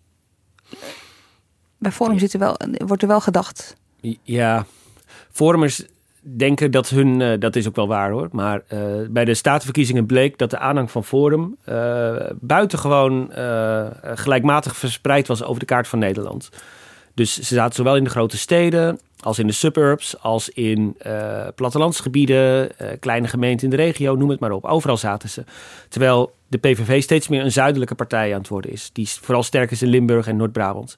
bij 1.78 1.92
Forum 1.92 2.20
zit 2.20 2.34
er 2.34 2.40
wel, 2.40 2.58
wordt 2.86 3.02
er 3.02 3.08
wel 3.08 3.22
gedacht. 3.22 3.76
Ja, 4.24 4.66
Forumers 5.32 5.86
denken 6.22 6.72
dat 6.72 6.90
hun, 6.90 7.20
uh, 7.20 7.40
dat 7.40 7.56
is 7.56 7.68
ook 7.68 7.76
wel 7.76 7.88
waar 7.88 8.12
hoor. 8.12 8.30
Maar 8.32 8.62
uh, 8.74 8.80
bij 9.10 9.26
de 9.26 9.34
statenverkiezingen 9.34 10.06
bleek 10.06 10.38
dat 10.38 10.50
de 10.50 10.60
aanhang 10.60 10.92
van 10.92 11.04
Forum 11.04 11.58
buitengewoon 12.40 13.32
gelijkmatig 14.04 14.76
verspreid 14.76 15.28
was 15.28 15.44
over 15.44 15.60
de 15.60 15.66
kaart 15.66 15.88
van 15.88 16.00
Nederland. 16.00 16.50
Dus 17.22 17.34
ze 17.34 17.56
zaten 17.56 17.76
zowel 17.76 17.96
in 17.96 18.04
de 18.04 18.10
grote 18.10 18.38
steden 18.38 19.00
als 19.20 19.40
in 19.40 19.48
de 19.48 19.54
suburbs, 19.54 20.20
als 20.20 20.50
in 20.50 20.96
uh, 21.08 21.48
plattelandsgebieden, 21.56 22.70
uh, 22.82 22.88
kleine 23.00 23.28
gemeenten 23.28 23.64
in 23.64 23.70
de 23.78 23.84
regio, 23.84 24.16
noem 24.16 24.30
het 24.30 24.40
maar 24.40 24.52
op. 24.52 24.66
Overal 24.66 24.98
zaten 24.98 25.30
ze. 25.30 25.44
Terwijl 25.90 26.34
de 26.48 26.58
PVV 26.58 27.02
steeds 27.02 27.28
meer 27.28 27.44
een 27.44 27.52
zuidelijke 27.52 27.96
partij 27.96 28.34
aan 28.34 28.40
het 28.40 28.48
worden 28.48 28.72
is. 28.72 28.90
Die 28.94 29.10
vooral 29.10 29.44
sterk 29.44 29.72
is 29.72 29.82
in 29.82 29.88
Limburg 29.88 30.28
en 30.28 30.36
Noord-Brabant. 30.36 30.98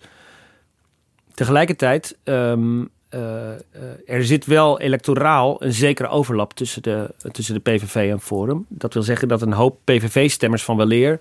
Tegelijkertijd 1.34 2.18
um, 2.24 2.90
eh, 3.10 3.52
eh, 3.52 3.60
er 4.06 4.26
zit 4.26 4.46
wel 4.46 4.80
electoraal 4.80 5.64
een 5.64 5.74
zekere 5.74 6.08
overlap 6.08 6.54
tussen 6.54 6.82
de, 6.82 7.14
tussen 7.32 7.54
de 7.54 7.72
PVV 7.72 8.12
en 8.12 8.20
Forum. 8.20 8.66
Dat 8.70 8.94
wil 8.94 9.04
zeggen 9.04 9.28
dat 9.28 9.42
een 9.42 9.54
hoop 9.54 9.80
PVV-stemmers 9.84 10.64
van 10.64 10.78
weleer 10.78 11.20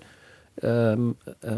ehm, 0.55 0.99
eh, 1.39 1.51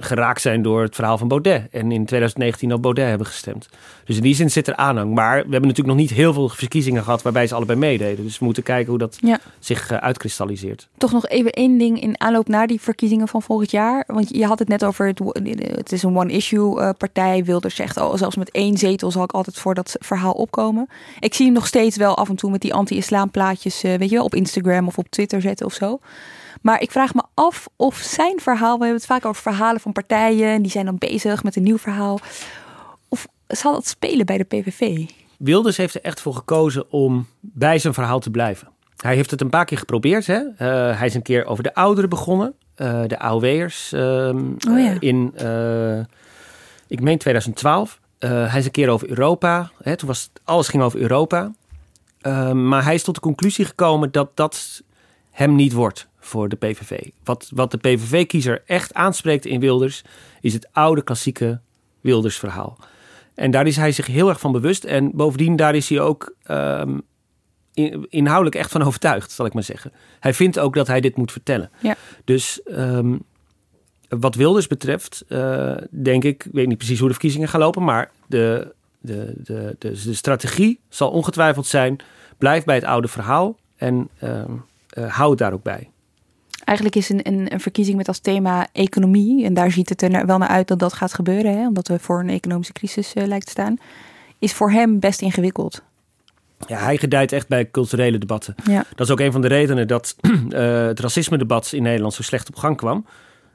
geraakt 0.00 0.40
zijn 0.40 0.62
door 0.62 0.82
het 0.82 0.94
verhaal 0.94 1.18
van 1.18 1.28
Baudet. 1.28 1.68
En 1.70 1.92
in 1.92 2.04
2019 2.06 2.72
op 2.72 2.82
Baudet 2.82 3.08
hebben 3.08 3.26
gestemd. 3.26 3.68
Dus 4.04 4.16
in 4.16 4.22
die 4.22 4.34
zin 4.34 4.50
zit 4.50 4.68
er 4.68 4.76
aanhang. 4.76 5.14
Maar 5.14 5.34
we 5.34 5.40
hebben 5.40 5.60
natuurlijk 5.68 5.88
nog 5.88 5.96
niet 5.96 6.10
heel 6.10 6.32
veel 6.32 6.48
verkiezingen 6.48 7.02
gehad 7.02 7.22
waarbij 7.22 7.46
ze 7.46 7.54
allebei 7.54 7.78
meededen. 7.78 8.24
Dus 8.24 8.38
we 8.38 8.44
moeten 8.44 8.62
kijken 8.62 8.88
hoe 8.88 8.98
dat 8.98 9.18
Ja. 9.20 9.40
zich 9.58 9.90
uh, 9.90 9.98
uitkristalliseert. 9.98 10.88
Toch 10.98 11.12
nog 11.12 11.26
even 11.26 11.50
één 11.52 11.78
ding 11.78 12.00
in 12.00 12.20
aanloop 12.20 12.48
naar 12.48 12.66
die 12.66 12.80
verkiezingen 12.80 13.28
van 13.28 13.42
volgend 13.42 13.70
jaar. 13.70 14.04
Want 14.06 14.28
je 14.36 14.46
had 14.46 14.58
het 14.58 14.68
net 14.68 14.84
over, 14.84 15.06
het, 15.06 15.20
het 15.76 15.92
is 15.92 16.02
een 16.02 16.16
one-issue 16.16 16.80
uh, 16.80 16.90
partij. 16.98 17.44
Wilders 17.44 17.74
zegt, 17.74 17.96
oh, 17.96 18.14
zelfs 18.16 18.36
met 18.36 18.50
één 18.50 18.76
zetel 18.76 19.10
zal 19.10 19.24
ik 19.24 19.32
altijd 19.32 19.58
voor 19.58 19.74
dat 19.74 19.96
verhaal 20.00 20.32
opkomen. 20.32 20.88
Ik 21.20 21.34
zie 21.34 21.44
hem 21.44 21.54
nog 21.54 21.66
steeds 21.66 21.96
wel 21.96 22.16
af 22.16 22.28
en 22.28 22.36
toe 22.36 22.50
met 22.50 22.60
die 22.60 22.74
anti-islam 22.74 23.30
plaatjes, 23.30 23.82
weet 23.82 24.08
je 24.10 24.14
wel, 24.16 24.24
op 24.24 24.34
Instagram 24.34 24.86
of 24.86 24.98
op 24.98 25.08
Twitter 25.08 25.40
zetten 25.40 25.66
of 25.66 25.72
zo. 25.72 25.98
Maar 26.62 26.80
ik 26.80 26.90
vraag 26.90 27.14
me 27.14 27.22
af 27.34 27.68
of 27.76 27.96
zijn 27.96 28.40
verhaal, 28.40 28.78
we 28.78 28.84
hebben 28.84 29.00
het 29.00 29.06
vaak 29.06 29.24
over 29.24 29.42
verhalen 29.42 29.80
van 29.80 29.92
partijen. 29.92 30.48
En 30.48 30.62
die 30.62 30.70
zijn 30.70 30.84
dan 30.84 30.98
bezig 30.98 31.42
met 31.42 31.56
een 31.56 31.62
nieuw 31.62 31.78
verhaal. 31.78 32.20
Of 33.08 33.26
zal 33.46 33.72
dat 33.72 33.86
spelen 33.86 34.26
bij 34.26 34.38
de 34.38 34.44
PVV? 34.44 35.10
Wilders 35.38 35.76
heeft 35.76 35.94
er 35.94 36.02
echt 36.02 36.20
voor 36.20 36.34
gekozen 36.34 36.92
om 36.92 37.26
bij 37.40 37.78
zijn 37.78 37.94
verhaal 37.94 38.20
te 38.20 38.30
blijven. 38.30 38.68
Hij 38.96 39.14
heeft 39.14 39.30
het 39.30 39.40
een 39.40 39.50
paar 39.50 39.64
keer 39.64 39.78
geprobeerd. 39.78 40.26
Hè? 40.26 40.40
Uh, 40.40 40.98
hij 40.98 41.06
is 41.06 41.14
een 41.14 41.22
keer 41.22 41.44
over 41.44 41.62
de 41.62 41.74
ouderen 41.74 42.10
begonnen. 42.10 42.54
Uh, 42.76 43.02
de 43.06 43.18
AOW'ers. 43.18 43.92
Uh, 43.92 44.00
oh 44.68 44.78
ja. 44.78 44.96
in, 44.98 45.32
eh, 45.36 45.98
ik 46.86 47.00
meen 47.00 47.18
2012. 47.18 48.00
hij 48.18 48.58
is 48.58 48.64
een 48.64 48.70
keer 48.70 48.88
over 48.88 49.08
Europa. 49.08 49.70
Hè? 49.82 49.96
Toen 49.96 50.08
was 50.08 50.30
alles 50.44 50.68
ging 50.68 50.82
over 50.82 51.00
Europa. 51.00 51.52
maar 52.52 52.84
hij 52.84 52.94
is 52.94 53.02
tot 53.02 53.14
de 53.14 53.20
conclusie 53.20 53.64
gekomen 53.64 54.12
dat 54.12 54.36
dat 54.36 54.82
hem 55.30 55.54
niet 55.54 55.72
wordt 55.72 56.08
voor 56.24 56.48
de 56.48 56.56
PVV. 56.56 57.08
Wat, 57.24 57.50
wat 57.54 57.70
de 57.70 57.78
PVV-kiezer 57.78 58.62
echt 58.66 58.94
aanspreekt 58.94 59.46
in 59.46 59.60
Wilders... 59.60 60.02
is 60.40 60.52
het 60.52 60.68
oude 60.72 61.02
klassieke 61.02 61.60
Wilders-verhaal. 62.00 62.78
En 63.34 63.50
daar 63.50 63.66
is 63.66 63.76
hij 63.76 63.92
zich 63.92 64.06
heel 64.06 64.28
erg 64.28 64.40
van 64.40 64.52
bewust. 64.52 64.84
En 64.84 65.10
bovendien, 65.14 65.56
daar 65.56 65.74
is 65.74 65.88
hij 65.88 66.00
ook 66.00 66.34
um, 66.50 67.02
in, 67.74 68.06
inhoudelijk 68.08 68.56
echt 68.56 68.70
van 68.70 68.82
overtuigd, 68.88 69.30
zal 69.30 69.46
ik 69.46 69.54
maar 69.54 69.62
zeggen. 69.62 69.92
Hij 70.20 70.34
vindt 70.34 70.58
ook 70.58 70.74
dat 70.74 70.86
hij 70.86 71.00
dit 71.00 71.16
moet 71.16 71.32
vertellen. 71.32 71.70
Ja. 71.80 71.96
Dus 72.24 72.60
um, 72.64 73.22
wat 74.08 74.34
Wilders 74.34 74.66
betreft, 74.66 75.24
uh, 75.28 75.76
denk 75.90 76.24
ik, 76.24 76.44
ik 76.44 76.52
weet 76.52 76.66
niet 76.66 76.78
precies 76.78 76.98
hoe 76.98 77.08
de 77.08 77.14
verkiezingen 77.14 77.48
gaan 77.48 77.60
lopen, 77.60 77.84
maar 77.84 78.10
de, 78.26 78.74
de, 78.98 79.34
de, 79.36 79.76
de, 79.78 80.02
de 80.04 80.14
strategie 80.14 80.80
zal 80.88 81.10
ongetwijfeld 81.10 81.66
zijn: 81.66 81.96
blijf 82.38 82.64
bij 82.64 82.74
het 82.74 82.84
oude 82.84 83.08
verhaal 83.08 83.56
en 83.76 84.08
um, 84.22 84.64
uh, 84.98 85.16
hou 85.16 85.30
het 85.30 85.38
daar 85.38 85.52
ook 85.52 85.62
bij. 85.62 85.90
Eigenlijk 86.64 86.96
is 86.96 87.08
een, 87.08 87.20
een, 87.22 87.52
een, 87.52 87.60
verkiezing 87.60 87.96
met 87.96 88.08
als 88.08 88.18
thema 88.18 88.66
economie, 88.72 89.44
en 89.44 89.54
daar 89.54 89.70
ziet 89.70 89.88
het 89.88 90.02
er 90.02 90.26
wel 90.26 90.38
naar 90.38 90.48
uit 90.48 90.68
dat 90.68 90.78
dat 90.78 90.92
gaat 90.92 91.14
gebeuren, 91.14 91.58
hè, 91.58 91.66
omdat 91.66 91.88
we 91.88 91.98
voor 91.98 92.20
een 92.20 92.30
economische 92.30 92.72
crisis 92.72 93.14
uh, 93.14 93.26
lijkt 93.26 93.44
te 93.44 93.50
staan, 93.50 93.76
is 94.38 94.52
voor 94.52 94.70
hem 94.70 95.00
best 95.00 95.20
ingewikkeld. 95.20 95.82
Ja, 96.66 96.78
hij 96.78 96.96
gedijt 96.96 97.32
echt 97.32 97.48
bij 97.48 97.70
culturele 97.70 98.18
debatten. 98.18 98.54
Ja. 98.64 98.84
Dat 98.94 99.06
is 99.06 99.12
ook 99.12 99.20
een 99.20 99.32
van 99.32 99.40
de 99.40 99.48
redenen 99.48 99.88
dat 99.88 100.16
uh, 100.20 100.32
het 100.86 101.00
racisme-debat 101.00 101.72
in 101.72 101.82
Nederland 101.82 102.14
zo 102.14 102.22
slecht 102.22 102.48
op 102.48 102.56
gang 102.56 102.76
kwam. 102.76 103.06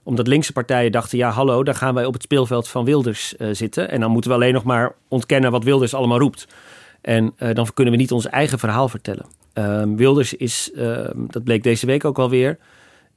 Omdat 0.03 0.27
linkse 0.27 0.53
partijen 0.53 0.91
dachten, 0.91 1.17
ja 1.17 1.29
hallo, 1.29 1.63
dan 1.63 1.75
gaan 1.75 1.93
wij 1.93 2.05
op 2.05 2.13
het 2.13 2.23
speelveld 2.23 2.67
van 2.67 2.85
Wilders 2.85 3.35
uh, 3.37 3.49
zitten. 3.51 3.89
En 3.89 3.99
dan 3.99 4.11
moeten 4.11 4.31
we 4.31 4.35
alleen 4.37 4.53
nog 4.53 4.63
maar 4.63 4.93
ontkennen 5.07 5.51
wat 5.51 5.63
Wilders 5.63 5.93
allemaal 5.93 6.19
roept. 6.19 6.47
En 7.01 7.33
uh, 7.39 7.53
dan 7.53 7.67
kunnen 7.73 7.93
we 7.93 7.99
niet 7.99 8.11
ons 8.11 8.27
eigen 8.27 8.59
verhaal 8.59 8.89
vertellen. 8.89 9.25
Ehm, 9.53 9.95
Wilders 9.95 10.33
is, 10.33 10.71
ehm, 10.75 11.25
dat 11.27 11.43
bleek 11.43 11.63
deze 11.63 11.85
week 11.85 12.05
ook 12.05 12.19
alweer, 12.19 12.57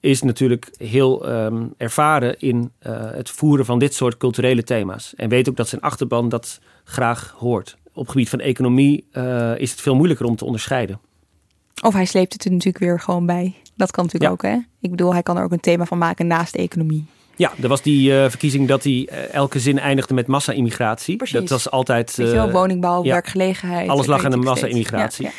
is 0.01 0.23
natuurlijk 0.23 0.71
heel 0.77 1.29
um, 1.29 1.75
ervaren 1.77 2.39
in 2.39 2.73
uh, 2.87 3.11
het 3.11 3.31
voeren 3.31 3.65
van 3.65 3.79
dit 3.79 3.95
soort 3.95 4.17
culturele 4.17 4.63
thema's. 4.63 5.15
En 5.17 5.29
weet 5.29 5.49
ook 5.49 5.57
dat 5.57 5.69
zijn 5.69 5.81
achterban 5.81 6.29
dat 6.29 6.61
graag 6.85 7.35
hoort. 7.39 7.77
Op 7.93 8.03
het 8.03 8.11
gebied 8.11 8.29
van 8.29 8.41
economie 8.41 9.07
uh, 9.13 9.59
is 9.59 9.71
het 9.71 9.81
veel 9.81 9.95
moeilijker 9.95 10.27
om 10.27 10.37
te 10.37 10.45
onderscheiden. 10.45 11.01
Of 11.83 11.95
hij 11.95 12.05
sleept 12.05 12.33
het 12.33 12.45
er 12.45 12.51
natuurlijk 12.51 12.85
weer 12.85 13.01
gewoon 13.01 13.27
bij. 13.27 13.55
Dat 13.75 13.91
kan 13.91 14.05
natuurlijk 14.05 14.43
ja. 14.43 14.49
ook, 14.49 14.55
hè? 14.55 14.59
Ik 14.81 14.91
bedoel, 14.91 15.13
hij 15.13 15.23
kan 15.23 15.37
er 15.37 15.45
ook 15.45 15.53
een 15.53 15.61
thema 15.61 15.85
van 15.85 15.99
maken 15.99 16.27
naast 16.27 16.53
de 16.53 16.59
economie. 16.59 17.05
Ja, 17.37 17.53
er 17.63 17.69
was 17.69 17.83
die 17.83 18.11
uh, 18.11 18.29
verkiezing 18.29 18.69
dat 18.69 18.85
hij 18.85 18.93
uh, 18.93 19.35
elke 19.35 19.61
zin 19.61 19.79
eindigde 19.79 20.15
met 20.15 20.27
massa-immigratie. 20.27 21.17
Dat 21.33 21.49
was 21.49 21.71
altijd... 21.71 22.19
Uh, 22.19 22.31
wel, 22.31 22.51
woningbouw, 22.51 23.05
ja, 23.05 23.13
werkgelegenheid. 23.13 23.89
Alles 23.89 24.07
lag 24.07 24.25
aan 24.25 24.31
de 24.31 24.37
massa-immigratie. 24.37 25.25
Ja, 25.25 25.33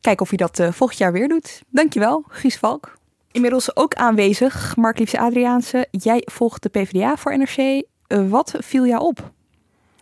Kijk 0.00 0.20
of 0.20 0.28
hij 0.28 0.36
dat 0.36 0.62
volgend 0.70 0.98
jaar 0.98 1.12
weer 1.12 1.28
doet. 1.28 1.62
Dankjewel, 1.70 2.24
Guus 2.28 2.56
Valk. 2.56 2.97
Inmiddels 3.32 3.76
ook 3.76 3.94
aanwezig, 3.94 4.76
Mark 4.76 4.98
Liefse 4.98 5.18
Adriaanse. 5.18 5.86
Jij 5.90 6.22
volgt 6.24 6.62
de 6.62 6.68
PvdA 6.68 7.16
voor 7.16 7.38
NRC. 7.38 7.82
wat 8.30 8.54
viel 8.58 8.86
jou 8.86 9.02
op? 9.02 9.32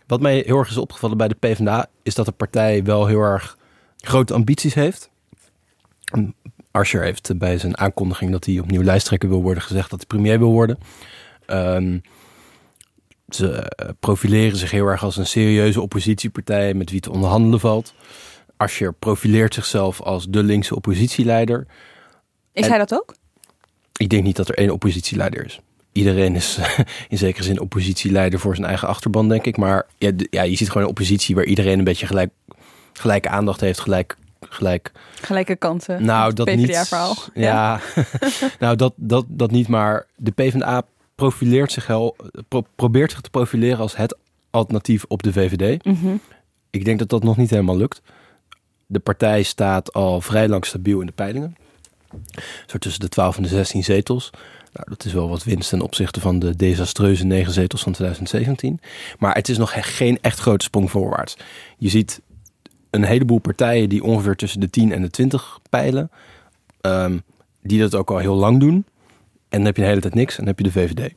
Wat 0.07 0.21
mij 0.21 0.43
heel 0.45 0.57
erg 0.57 0.69
is 0.69 0.77
opgevallen 0.77 1.17
bij 1.17 1.27
de 1.27 1.35
PvdA... 1.35 1.87
is 2.03 2.15
dat 2.15 2.25
de 2.25 2.31
partij 2.31 2.83
wel 2.83 3.05
heel 3.05 3.21
erg 3.21 3.57
grote 3.97 4.33
ambities 4.33 4.73
heeft. 4.73 5.09
Asscher 6.71 7.03
heeft 7.03 7.37
bij 7.37 7.57
zijn 7.57 7.77
aankondiging 7.77 8.31
dat 8.31 8.45
hij 8.45 8.59
opnieuw 8.59 8.83
lijsttrekker 8.83 9.29
wil 9.29 9.41
worden... 9.41 9.63
gezegd 9.63 9.89
dat 9.89 9.99
hij 9.99 10.07
premier 10.07 10.39
wil 10.39 10.51
worden. 10.51 10.77
Um, 11.47 12.01
ze 13.29 13.71
profileren 13.99 14.57
zich 14.57 14.71
heel 14.71 14.85
erg 14.85 15.03
als 15.03 15.17
een 15.17 15.27
serieuze 15.27 15.81
oppositiepartij... 15.81 16.73
met 16.73 16.91
wie 16.91 16.99
te 16.99 17.11
onderhandelen 17.11 17.59
valt. 17.59 17.93
Asscher 18.57 18.93
profileert 18.93 19.53
zichzelf 19.53 20.01
als 20.01 20.25
de 20.29 20.43
linkse 20.43 20.75
oppositieleider... 20.75 21.67
Is 22.57 22.63
en 22.63 22.69
hij 22.69 22.77
dat 22.77 22.93
ook? 22.93 23.13
Ik 23.97 24.09
denk 24.09 24.23
niet 24.23 24.35
dat 24.35 24.49
er 24.49 24.57
één 24.57 24.69
oppositieleider 24.69 25.45
is. 25.45 25.59
Iedereen 25.91 26.35
is 26.35 26.59
in 27.09 27.17
zekere 27.17 27.43
zin 27.43 27.59
oppositieleider 27.59 28.39
voor 28.39 28.55
zijn 28.55 28.67
eigen 28.67 28.87
achterban, 28.87 29.29
denk 29.29 29.45
ik. 29.45 29.57
Maar 29.57 29.85
ja, 29.97 30.11
ja, 30.29 30.41
je 30.41 30.55
ziet 30.55 30.67
gewoon 30.67 30.83
een 30.83 30.89
oppositie 30.89 31.35
waar 31.35 31.45
iedereen 31.45 31.77
een 31.77 31.83
beetje 31.83 32.07
gelijk, 32.07 32.31
gelijke 32.93 33.29
aandacht 33.29 33.61
heeft, 33.61 33.79
gelijk, 33.79 34.17
gelijk. 34.49 34.91
Gelijke 35.21 35.55
kansen. 35.55 36.05
Nou, 36.05 36.33
dat 36.33 36.55
niet. 36.55 36.77
Verhaal. 36.77 37.15
Ja, 37.33 37.41
ja. 37.43 38.03
nou 38.59 38.75
dat, 38.75 38.93
dat, 38.95 39.25
dat 39.27 39.51
niet. 39.51 39.67
Maar 39.67 40.05
de 40.15 40.31
PvdA 40.31 40.83
profileert 41.15 41.71
zich 41.71 41.87
wel, 41.87 42.15
pro, 42.47 42.65
probeert 42.75 43.11
zich 43.11 43.21
te 43.21 43.29
profileren 43.29 43.79
als 43.79 43.95
het 43.95 44.17
alternatief 44.49 45.05
op 45.07 45.23
de 45.23 45.33
VVD. 45.33 45.85
Mm 45.85 45.97
-hmm. 46.01 46.21
Ik 46.69 46.85
denk 46.85 46.99
dat 46.99 47.09
dat 47.09 47.23
nog 47.23 47.37
niet 47.37 47.49
helemaal 47.49 47.77
lukt. 47.77 48.01
De 48.85 48.99
partij 48.99 49.43
staat 49.43 49.93
al 49.93 50.21
vrij 50.21 50.47
lang 50.47 50.65
stabiel 50.65 50.99
in 50.99 51.05
de 51.05 51.11
peilingen. 51.11 51.55
Zo 52.65 52.77
tussen 52.77 53.01
de 53.01 53.09
12 53.09 53.37
en 53.37 53.43
de 53.43 53.49
16 53.49 53.83
zetels. 53.83 54.29
Nou, 54.73 54.89
dat 54.89 55.05
is 55.05 55.13
wel 55.13 55.29
wat 55.29 55.43
winst 55.43 55.69
ten 55.69 55.81
opzichte 55.81 56.19
van 56.19 56.39
de 56.39 56.55
desastreuze 56.55 57.25
9 57.25 57.53
zetels 57.53 57.81
van 57.81 57.91
2017. 57.91 58.79
Maar 59.19 59.35
het 59.35 59.49
is 59.49 59.57
nog 59.57 59.73
geen 59.97 60.17
echt 60.21 60.39
grote 60.39 60.65
sprong 60.65 60.91
voorwaarts. 60.91 61.37
Je 61.77 61.89
ziet 61.89 62.21
een 62.89 63.03
heleboel 63.03 63.39
partijen 63.39 63.89
die 63.89 64.03
ongeveer 64.03 64.35
tussen 64.35 64.59
de 64.59 64.69
10 64.69 64.91
en 64.91 65.01
de 65.01 65.09
20 65.09 65.59
peilen. 65.69 66.11
Um, 66.81 67.23
die 67.61 67.79
dat 67.79 67.95
ook 67.95 68.11
al 68.11 68.17
heel 68.17 68.35
lang 68.35 68.59
doen. 68.59 68.85
En 69.49 69.57
dan 69.57 69.65
heb 69.65 69.75
je 69.75 69.81
de 69.81 69.87
hele 69.87 70.01
tijd 70.01 70.13
niks 70.13 70.31
en 70.37 70.45
dan 70.45 70.47
heb 70.47 70.57
je 70.57 70.71
de 70.71 70.79
VVD. 70.79 71.13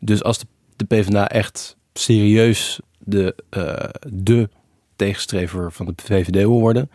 Dus 0.00 0.22
als 0.22 0.38
de, 0.76 0.84
PvdA 0.84 1.28
echt 1.28 1.76
serieus 1.92 2.80
de, 2.98 3.34
uh, 3.50 3.74
de 4.12 4.48
tegenstrever 4.96 5.72
van 5.72 5.86
de 5.86 5.92
VVD 5.96 6.34
wil 6.34 6.60
worden... 6.60 6.90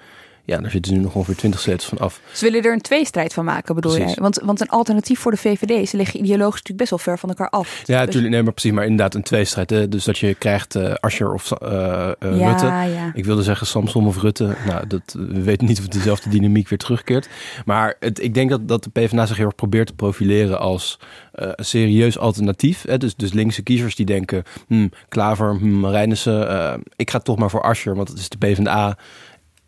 Ja, 0.47 0.57
daar 0.57 0.71
zitten 0.71 0.93
nu 0.93 0.99
nog 0.99 1.15
ongeveer 1.15 1.35
20 1.35 1.59
zetels 1.59 1.85
van 1.85 1.97
af. 1.97 2.21
Ze 2.31 2.45
willen 2.45 2.63
er 2.63 2.73
een 2.73 2.81
tweestrijd 2.81 3.33
van 3.33 3.45
maken, 3.45 3.75
bedoel 3.75 3.91
Precies. 3.91 4.13
jij? 4.13 4.21
Want, 4.23 4.39
want 4.43 4.61
een 4.61 4.69
alternatief 4.69 5.19
voor 5.19 5.31
de 5.31 5.37
VVD, 5.37 5.89
ze 5.89 5.97
liggen 5.97 6.19
ideologisch 6.19 6.61
natuurlijk 6.61 6.77
best 6.77 6.89
wel 6.89 6.99
ver 6.99 7.19
van 7.19 7.29
elkaar 7.29 7.49
af. 7.49 7.77
Ja, 7.77 7.83
Dus- 7.85 8.05
natuurlijk. 8.05 8.33
Nee, 8.33 8.43
maar 8.43 8.51
precies. 8.51 8.71
Maar 8.71 8.83
inderdaad 8.83 9.15
een 9.15 9.23
tweestrijd. 9.23 9.69
Hè? 9.69 9.87
Dus 9.87 10.03
dat 10.03 10.17
je 10.17 10.33
krijgt 10.33 10.75
uh, 10.75 10.93
Asscher 10.93 11.33
of 11.33 11.51
uh, 11.63 11.69
uh, 11.69 12.39
ja, 12.39 12.49
Rutte. 12.49 12.65
Ja. 12.65 13.11
Ik 13.13 13.25
wilde 13.25 13.43
zeggen 13.43 13.67
Samson 13.67 14.07
of 14.07 14.21
Rutte. 14.21 14.55
Nou, 14.65 14.87
dat, 14.87 15.15
we 15.17 15.41
weten 15.41 15.67
niet 15.67 15.79
of 15.79 15.87
dezelfde 15.87 16.29
dynamiek 16.29 16.69
weer 16.69 16.79
terugkeert. 16.79 17.29
Maar 17.65 17.95
het, 17.99 18.23
ik 18.23 18.33
denk 18.33 18.49
dat, 18.49 18.67
dat 18.67 18.83
de 18.83 18.89
PvdA 18.89 19.25
zich 19.25 19.37
heel 19.37 19.45
erg 19.45 19.55
probeert 19.55 19.87
te 19.87 19.93
profileren 19.93 20.59
als 20.59 20.99
uh, 21.35 21.49
een 21.55 21.65
serieus 21.65 22.17
alternatief. 22.17 22.83
Hè? 22.87 22.97
Dus, 22.97 23.15
dus 23.15 23.33
linkse 23.33 23.63
kiezers 23.63 23.95
die 23.95 24.05
denken, 24.05 24.43
hmm, 24.67 24.91
Klaver, 25.09 25.57
hmm, 25.57 25.79
Marijnissen, 25.79 26.83
ik 26.95 27.11
ga 27.11 27.19
toch 27.19 27.37
maar 27.37 27.49
voor 27.49 27.61
Asscher, 27.61 27.95
want 27.95 28.07
het 28.07 28.17
is 28.17 28.29
de 28.29 28.37
PvdA 28.37 28.97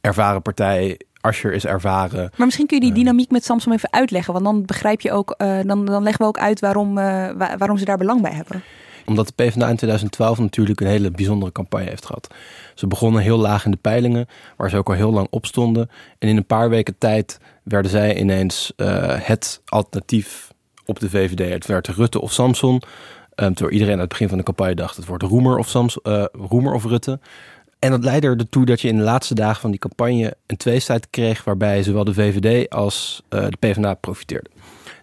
ervaren 0.01 0.41
partij. 0.41 0.99
Asscher 1.21 1.53
is 1.53 1.65
ervaren. 1.65 2.31
Maar 2.35 2.45
misschien 2.45 2.67
kun 2.67 2.77
je 2.77 2.83
die 2.83 2.93
dynamiek 2.93 3.31
met 3.31 3.43
Samsung 3.43 3.75
even 3.75 3.93
uitleggen. 3.93 4.33
Want 4.33 4.45
dan 4.45 4.65
begrijp 4.65 5.01
je 5.01 5.11
ook, 5.11 5.35
uh, 5.37 5.59
dan, 5.65 5.85
dan 5.85 6.03
leggen 6.03 6.21
we 6.21 6.27
ook 6.27 6.39
uit 6.39 6.59
waarom, 6.59 6.89
uh, 6.89 7.03
waar, 7.37 7.57
waarom 7.57 7.77
ze 7.77 7.85
daar 7.85 7.97
belang 7.97 8.21
bij 8.21 8.31
hebben. 8.31 8.63
Omdat 9.05 9.27
de 9.27 9.33
PvdA 9.33 9.67
in 9.67 9.75
2012 9.75 10.39
natuurlijk 10.39 10.81
een 10.81 10.87
hele 10.87 11.11
bijzondere 11.11 11.51
campagne 11.51 11.89
heeft 11.89 12.05
gehad. 12.05 12.27
Ze 12.75 12.87
begonnen 12.87 13.21
heel 13.21 13.37
laag 13.37 13.65
in 13.65 13.71
de 13.71 13.77
peilingen, 13.77 14.27
waar 14.57 14.69
ze 14.69 14.77
ook 14.77 14.87
al 14.87 14.95
heel 14.95 15.11
lang 15.11 15.27
op 15.29 15.45
stonden. 15.45 15.89
En 16.19 16.29
in 16.29 16.37
een 16.37 16.45
paar 16.45 16.69
weken 16.69 16.97
tijd 16.97 17.39
werden 17.63 17.91
zij 17.91 18.17
ineens 18.17 18.73
uh, 18.77 18.87
het 19.07 19.61
alternatief 19.65 20.53
op 20.85 20.99
de 20.99 21.09
VVD. 21.09 21.51
Het 21.51 21.65
werd 21.65 21.87
Rutte 21.87 22.21
of 22.21 22.31
Samson. 22.31 22.73
Um, 22.73 23.53
terwijl 23.53 23.71
iedereen 23.71 23.93
aan 23.93 23.99
het 23.99 24.09
begin 24.09 24.29
van 24.29 24.37
de 24.37 24.43
campagne 24.43 24.75
dacht, 24.75 24.95
het 24.95 25.05
wordt 25.05 25.23
Roemer 25.23 25.57
of, 25.57 25.67
Sams, 25.67 25.97
Roemer 26.31 26.73
of 26.73 26.83
Rutte. 26.83 27.19
En 27.79 27.91
dat 27.91 28.03
leidde 28.03 28.27
ertoe 28.27 28.65
dat 28.65 28.81
je 28.81 28.87
in 28.87 28.97
de 28.97 29.03
laatste 29.03 29.35
dagen 29.35 29.61
van 29.61 29.71
die 29.71 29.79
campagne 29.79 30.35
een 30.45 30.57
tweestrijd 30.57 31.09
kreeg 31.09 31.43
waarbij 31.43 31.83
zowel 31.83 32.03
de 32.03 32.13
VVD 32.13 32.69
als 32.69 33.21
uh, 33.29 33.45
de 33.49 33.57
PvdA 33.59 33.93
profiteerden. 33.93 34.51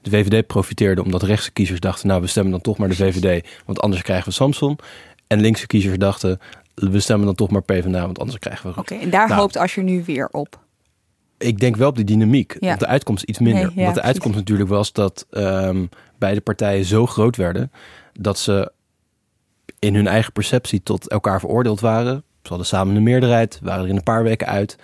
De 0.03 0.11
VVD 0.11 0.47
profiteerde 0.47 1.03
omdat 1.03 1.23
rechtse 1.23 1.53
kiezers 1.53 1.81
dachten, 1.81 2.09
nou 2.09 2.21
we 2.21 2.27
stemmen 2.27 2.53
dan 2.53 2.61
toch 2.61 2.79
maar 2.79 2.89
de 2.89 2.95
VVD, 2.95 3.49
want 3.67 3.81
anders 3.81 4.03
krijgen 4.03 4.29
we 4.29 4.35
Samson. 4.35 4.79
En 5.27 5.41
linkse 5.41 5.67
kiezers 5.67 5.99
dachten, 5.99 6.41
we 6.75 7.01
stemmen 7.01 7.27
dan 7.27 7.35
toch 7.35 7.51
maar 7.51 7.63
PvdA, 7.63 8.01
want 8.01 8.19
anders 8.19 8.39
krijgen 8.39 8.71
we 8.71 8.79
Oké, 8.79 8.95
en 8.95 9.11
daar 9.11 9.29
nou, 9.29 9.41
hoopt 9.41 9.57
Asscher 9.57 9.83
nu 9.83 10.03
weer 10.05 10.29
op. 10.31 10.65
Ik 11.39 11.59
denk 11.59 11.77
wel 11.77 11.89
op 11.89 11.97
die 11.97 12.05
dynamiek. 12.05 12.57
Ja. 12.61 12.73
Op 12.73 12.79
de 12.79 12.87
uitkomst 12.87 13.25
iets 13.25 13.39
minder. 13.39 13.67
Nee, 13.67 13.75
ja, 13.75 13.83
Want 13.83 13.95
de 13.95 14.03
uitkomst 14.03 14.37
natuurlijk 14.37 14.69
was 14.69 14.93
dat 14.93 15.27
um, 15.31 15.89
beide 16.19 16.41
partijen 16.41 16.85
zo 16.85 17.07
groot 17.07 17.37
werden 17.37 17.73
dat 18.13 18.39
ze 18.39 18.73
in 19.79 19.95
hun 19.95 20.07
eigen 20.07 20.33
perceptie 20.33 20.83
tot 20.83 21.09
elkaar 21.09 21.41
veroordeeld 21.41 21.81
waren. 21.81 22.25
Ze 22.47 22.53
hadden 22.53 22.67
samen 22.67 22.97
een 22.97 23.03
meerderheid, 23.03 23.59
waren 23.63 23.83
er 23.83 23.91
in 23.91 23.97
een 23.97 24.03
paar 24.03 24.23
weken 24.23 24.47
uit, 24.47 24.77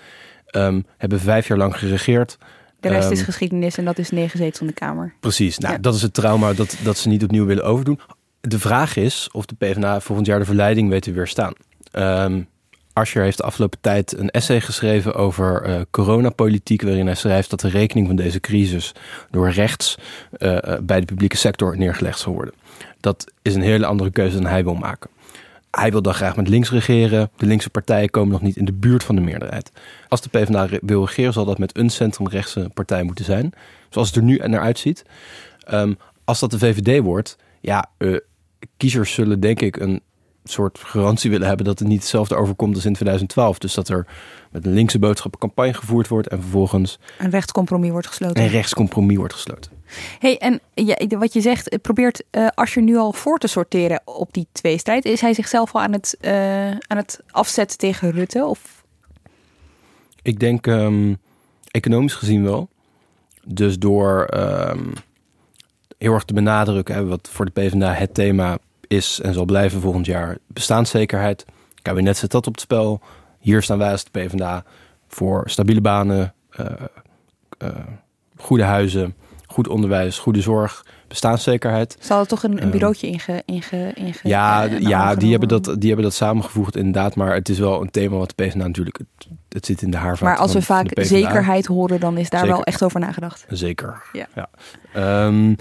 um, 0.57 0.87
hebben 0.97 1.21
vijf 1.21 1.49
jaar 1.49 1.59
lang 1.59 1.79
geregeerd. 1.79 2.39
De 2.81 2.89
rest 2.89 3.11
is 3.11 3.19
ehm, 3.19 3.27
geschiedenis 3.27 3.79
en 3.79 3.85
dat 3.85 3.99
is 3.99 4.11
negen 4.11 4.39
zetels 4.39 4.61
in 4.61 4.67
de 4.67 4.73
Kamer. 4.73 5.15
Precies, 5.21 5.59
nou, 5.59 5.81
dat 5.81 5.95
is 5.95 6.03
het 6.03 6.15
trauma 6.15 6.53
dat, 6.53 6.77
dat 6.85 6.99
ze 6.99 7.09
niet 7.09 7.25
opnieuw 7.25 7.45
willen 7.45 7.65
overdoen. 7.65 8.01
De 8.41 8.59
vraag 8.59 8.97
is 8.97 9.29
of 9.33 9.47
de 9.47 9.55
PvdA 9.55 10.01
volgend 10.01 10.27
jaar 10.27 10.39
de 10.39 10.45
verleiding 10.45 10.89
weet 10.89 11.03
te 11.03 11.13
weerstaan. 11.13 11.53
Um, 11.93 12.49
Asscher 12.93 13.23
heeft 13.23 13.37
de 13.37 13.43
afgelopen 13.43 13.81
tijd 13.81 14.19
een 14.19 14.31
essay 14.31 14.61
geschreven 14.61 15.15
over 15.15 15.69
uh, 15.69 15.81
coronapolitiek, 15.91 16.83
waarin 16.83 17.07
hij 17.07 17.15
schrijft 17.15 17.51
dat 17.51 17.61
de 17.61 17.69
rekening 17.69 18.07
van 18.07 18.17
deze 18.17 18.41
crisis 18.41 18.93
door 19.31 19.51
rechts 19.51 19.99
uh, 20.39 20.59
bij 20.83 21.01
de 21.01 21.07
publieke 21.07 21.37
sector 21.37 21.77
neergelegd 21.77 22.19
zal 22.19 22.33
worden. 22.33 22.55
Dat 23.01 23.33
is 23.43 23.55
een 23.55 23.63
hele 23.63 23.87
andere 23.87 24.11
keuze 24.11 24.37
dan 24.37 24.47
hij 24.47 24.65
wil 24.65 24.75
maken. 24.75 25.11
Hij 25.79 25.91
wil 25.91 26.03
dan 26.03 26.15
graag 26.15 26.37
met 26.37 26.49
links 26.49 26.71
regeren. 26.71 27.31
De 27.37 27.47
linkse 27.47 27.71
partijen 27.71 28.11
komen 28.11 28.33
nog 28.33 28.43
niet 28.43 28.57
in 28.57 28.65
de 28.65 28.73
buurt 28.73 29.05
van 29.05 29.15
de 29.15 29.21
meerderheid. 29.21 29.71
Als 30.09 30.21
de 30.21 30.29
PvdA 30.29 30.69
wil 30.81 31.05
regeren, 31.05 31.33
zal 31.33 31.45
dat 31.45 31.59
met 31.59 31.79
een 31.79 31.91
centrumrechtse 31.91 32.71
partij 32.75 33.03
moeten 33.03 33.25
zijn. 33.25 33.53
Zoals 33.89 34.09
het 34.09 34.17
er 34.17 34.23
nu 34.23 34.37
naar 34.37 34.61
uitziet. 34.61 35.05
Um, 35.73 35.97
als 36.25 36.41
dat 36.41 36.51
de 36.51 36.59
VVD 36.59 37.03
wordt, 37.03 37.37
ja, 37.61 37.91
uh, 37.99 38.19
kiezers 38.77 39.13
zullen 39.13 39.41
denk 39.41 39.61
ik 39.61 39.77
een 39.77 40.03
soort 40.45 40.79
garantie 40.79 41.31
willen 41.31 41.47
hebben 41.47 41.67
dat 41.67 41.79
het 41.79 41.89
niet 41.89 42.01
hetzelfde 42.01 42.35
overkomt 42.35 42.75
als 42.75 42.85
in 42.85 42.93
2012. 42.93 43.59
Dus 43.59 43.75
dat 43.75 43.89
er 43.89 44.07
met 44.51 44.67
een 44.67 44.73
linkse 44.73 44.99
boodschap 44.99 45.33
een 45.33 45.41
campagne 45.41 45.75
gevoerd 45.75 46.09
wordt 46.09 46.29
en 46.29 46.41
vervolgens 46.41 46.99
een 47.19 47.31
rechtscompromis 47.31 47.91
wordt 47.91 48.07
gesloten. 48.07 48.43
Een 48.43 48.49
rechtscompromis 48.49 49.17
wordt 49.17 49.35
gesloten. 49.35 49.71
Hey, 50.19 50.39
en 50.39 50.61
ja, 50.75 50.97
wat 51.19 51.33
je 51.33 51.41
zegt, 51.41 51.83
probeert 51.83 52.23
uh, 52.31 52.49
als 52.55 52.75
je 52.75 52.81
nu 52.81 52.97
al 52.97 53.13
voor 53.13 53.39
te 53.39 53.47
sorteren 53.47 54.01
op 54.05 54.33
die 54.33 54.47
tweestrijd, 54.53 55.05
is 55.05 55.21
hij 55.21 55.35
zichzelf 55.35 55.75
al 55.75 55.81
aan 55.81 55.93
het, 55.93 56.17
uh, 56.21 56.71
aan 56.71 56.97
het 56.97 57.21
afzetten 57.31 57.79
tegen 57.79 58.11
Rutte? 58.11 58.45
Of? 58.45 58.85
Ik 60.23 60.41
denk 60.41 60.67
um, 60.67 61.19
economisch 61.71 62.15
gezien 62.15 62.43
wel. 62.43 62.69
Dus 63.45 63.79
door 63.79 64.35
um, 64.35 64.93
heel 65.99 66.13
erg 66.13 66.25
te 66.25 66.35
benadrukken, 66.35 67.09
wat 67.09 67.29
voor 67.33 67.45
de 67.45 67.51
PvdA 67.51 67.93
het 67.93 68.15
thema 68.15 68.59
is 68.87 69.21
en 69.21 69.35
zal 69.35 69.45
blijven 69.45 69.81
volgend 69.81 70.07
jaar 70.07 70.39
bestaanszekerheid. 70.47 71.41
Het 71.71 71.83
kabinet 71.83 72.17
zet 72.17 72.31
dat 72.31 72.47
op 72.47 72.53
het 72.53 72.63
spel. 72.63 73.01
Hier 73.39 73.63
staan 73.63 73.79
wij 73.79 73.91
als 73.91 74.05
de 74.05 74.11
PvdA 74.11 74.65
voor 75.09 75.51
stabiele 75.51 75.81
banen, 75.81 76.35
uh, 76.61 77.69
goede 78.37 78.63
huizen, 78.63 79.15
goed 79.53 79.69
onderwijs, 79.69 80.19
goede 80.19 80.41
zorg, 80.41 80.85
bestaanszekerheid. 81.09 81.97
Zal 82.01 82.21
er 82.21 82.27
toch 82.27 82.43
een, 82.43 82.53
een 82.53 82.59
ehm, 82.59 82.71
bureautje 82.71 83.07
inge, 83.07 83.43
inge, 83.45 83.93
inge 83.95 84.19
Ja, 84.23 84.69
uh, 84.69 84.81
ja 84.81 85.15
die, 85.15 85.31
hebben 85.31 85.49
dat, 85.49 85.65
die 85.65 85.87
hebben 85.87 86.05
dat 86.05 86.15
samengevoegd 86.15 86.77
inderdaad. 86.77 87.15
Maar 87.15 87.35
het 87.35 87.49
is 87.49 87.59
wel 87.59 87.81
een 87.81 87.91
thema 87.91 88.17
wat 88.17 88.33
de 88.37 88.45
PvdA 88.45 88.67
natuurlijk... 88.67 88.99
Het, 88.99 89.29
het 89.49 89.67
zit 89.67 89.83
in 89.83 89.91
de 89.91 89.97
haarvaart 89.97 90.21
Maar 90.21 90.37
als 90.37 90.53
we 90.53 90.63
vaak 90.63 90.91
zekerheid 90.95 91.67
horen, 91.67 92.01
dan 92.01 92.19
is 92.19 92.31
daar 92.31 92.47
wel 92.47 92.65
echt 92.65 92.83
over 92.83 93.01
nagedacht. 93.01 93.45
Zeker, 93.49 94.03
ja. 94.13 94.29
ja. 94.35 94.49
Um, 95.27 95.57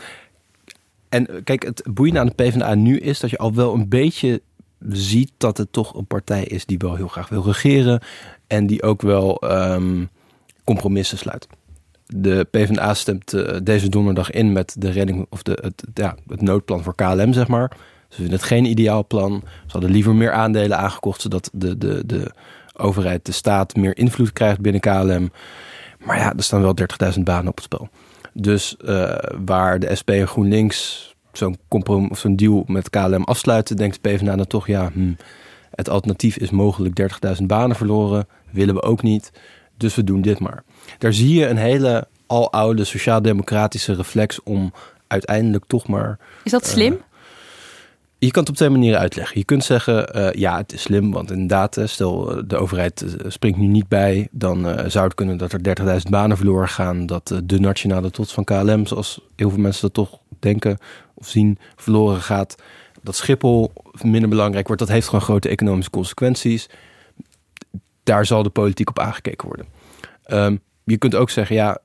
en 1.09 1.27
eh, 1.27 1.35
kijk, 1.43 1.63
het 1.63 1.83
boeiende 1.93 2.19
aan 2.19 2.25
de 2.25 2.33
PvdA 2.33 2.75
nu 2.75 2.97
is 2.97 3.19
dat 3.19 3.29
je 3.29 3.37
al 3.37 3.53
wel 3.53 3.73
een 3.73 3.89
beetje 3.89 4.41
ziet 4.89 5.31
dat 5.37 5.57
het 5.57 5.71
toch 5.71 5.95
een 5.95 6.05
partij 6.05 6.43
is 6.43 6.65
die 6.65 6.77
wel 6.77 6.95
heel 6.95 7.07
graag 7.07 7.29
wil 7.29 7.43
regeren 7.43 8.01
en 8.47 8.67
die 8.67 8.83
ook 8.83 9.01
wel 9.01 9.43
um, 9.43 10.09
compromissen 10.63 11.17
sluit. 11.17 11.47
De 12.15 12.47
PvdA 12.51 12.93
stemt 12.93 13.33
uh, 13.33 13.57
deze 13.63 13.89
donderdag 13.89 14.31
in 14.31 14.51
met 14.51 14.75
de 14.77 14.89
redding 14.89 15.25
of 15.29 15.43
de, 15.43 15.57
het, 15.61 15.83
ja, 15.93 16.15
het 16.27 16.41
noodplan 16.41 16.83
voor 16.83 16.95
KLM, 16.95 17.33
zeg 17.33 17.47
maar. 17.47 17.71
Ze 18.09 18.15
vinden 18.15 18.33
het 18.33 18.43
geen 18.43 18.65
ideaal 18.65 19.07
plan. 19.07 19.41
Ze 19.45 19.71
hadden 19.71 19.91
liever 19.91 20.15
meer 20.15 20.31
aandelen 20.31 20.77
aangekocht, 20.77 21.21
zodat 21.21 21.49
de, 21.53 21.77
de, 21.77 22.03
de 22.05 22.31
overheid, 22.73 23.25
de 23.25 23.31
staat, 23.31 23.75
meer 23.75 23.97
invloed 23.97 24.33
krijgt 24.33 24.59
binnen 24.59 24.81
KLM. 24.81 25.31
Maar 26.05 26.17
ja, 26.17 26.33
er 26.37 26.43
staan 26.43 26.61
wel 26.61 26.75
30.000 27.13 27.19
banen 27.23 27.47
op 27.47 27.55
het 27.55 27.63
spel. 27.63 27.89
Dus 28.33 28.75
uh, 28.85 29.15
waar 29.45 29.79
de 29.79 29.95
SP 29.99 30.09
en 30.09 30.27
GroenLinks 30.27 31.09
zo'n 31.31 31.57
of 32.09 32.19
zo'n 32.19 32.35
deal 32.35 32.63
met 32.67 32.89
KLM 32.89 33.23
afsluiten, 33.23 33.75
denkt 33.75 33.99
de 34.01 34.09
PvdA 34.09 34.35
dan 34.35 34.47
toch, 34.47 34.67
ja, 34.67 34.91
hm, 34.93 35.13
het 35.71 35.89
alternatief 35.89 36.37
is 36.37 36.49
mogelijk 36.49 37.11
30.000 37.39 37.43
banen 37.45 37.75
verloren, 37.75 38.27
willen 38.49 38.75
we 38.75 38.81
ook 38.81 39.01
niet, 39.01 39.31
dus 39.77 39.95
we 39.95 40.03
doen 40.03 40.21
dit 40.21 40.39
maar. 40.39 40.63
Daar 40.97 41.13
zie 41.13 41.39
je 41.39 41.47
een 41.47 41.57
hele 41.57 42.07
aloude 42.27 42.83
sociaal-democratische 42.83 43.93
reflex 43.93 44.43
om 44.43 44.73
uiteindelijk 45.07 45.65
toch 45.67 45.87
maar... 45.87 46.19
Is 46.43 46.51
dat 46.51 46.67
slim? 46.67 46.93
Uh, 46.93 46.99
je 48.17 48.31
kan 48.31 48.41
het 48.41 48.51
op 48.51 48.55
twee 48.55 48.69
manieren 48.69 48.99
uitleggen. 48.99 49.37
Je 49.37 49.45
kunt 49.45 49.63
zeggen, 49.63 50.17
uh, 50.17 50.31
ja, 50.31 50.57
het 50.57 50.73
is 50.73 50.81
slim, 50.81 51.11
want 51.11 51.31
inderdaad, 51.31 51.77
stel 51.83 52.31
eh, 52.37 52.43
de 52.45 52.57
overheid 52.57 53.05
springt 53.27 53.57
nu 53.57 53.67
niet 53.67 53.87
bij, 53.87 54.27
dan 54.31 54.67
uh, 54.67 54.83
zou 54.87 55.05
het 55.05 55.15
kunnen 55.15 55.37
dat 55.37 55.53
er 55.53 55.99
30.000 56.03 56.09
banen 56.09 56.37
verloren 56.37 56.69
gaan, 56.69 57.05
dat 57.05 57.41
de 57.43 57.59
nationale 57.59 58.11
trots 58.11 58.33
van 58.33 58.43
KLM, 58.43 58.85
zoals 58.85 59.21
heel 59.35 59.49
veel 59.49 59.59
mensen 59.59 59.81
dat 59.81 59.93
toch 59.93 60.19
denken 60.39 60.77
of 61.13 61.27
zien, 61.27 61.57
verloren 61.75 62.21
gaat. 62.21 62.55
Dat 63.01 63.15
Schiphol 63.15 63.71
minder 64.01 64.29
belangrijk 64.29 64.67
wordt, 64.67 64.81
dat 64.81 64.91
heeft 64.91 65.05
gewoon 65.05 65.21
grote 65.21 65.49
economische 65.49 65.91
consequenties. 65.91 66.69
Daar 68.03 68.25
zal 68.25 68.43
de 68.43 68.49
politiek 68.49 68.89
op 68.89 68.99
aangekeken 68.99 69.47
worden. 69.47 69.65
Um, 70.27 70.61
je 70.83 70.97
kunt 70.97 71.15
ook 71.15 71.29
zeggen, 71.29 71.55
ja, 71.55 71.77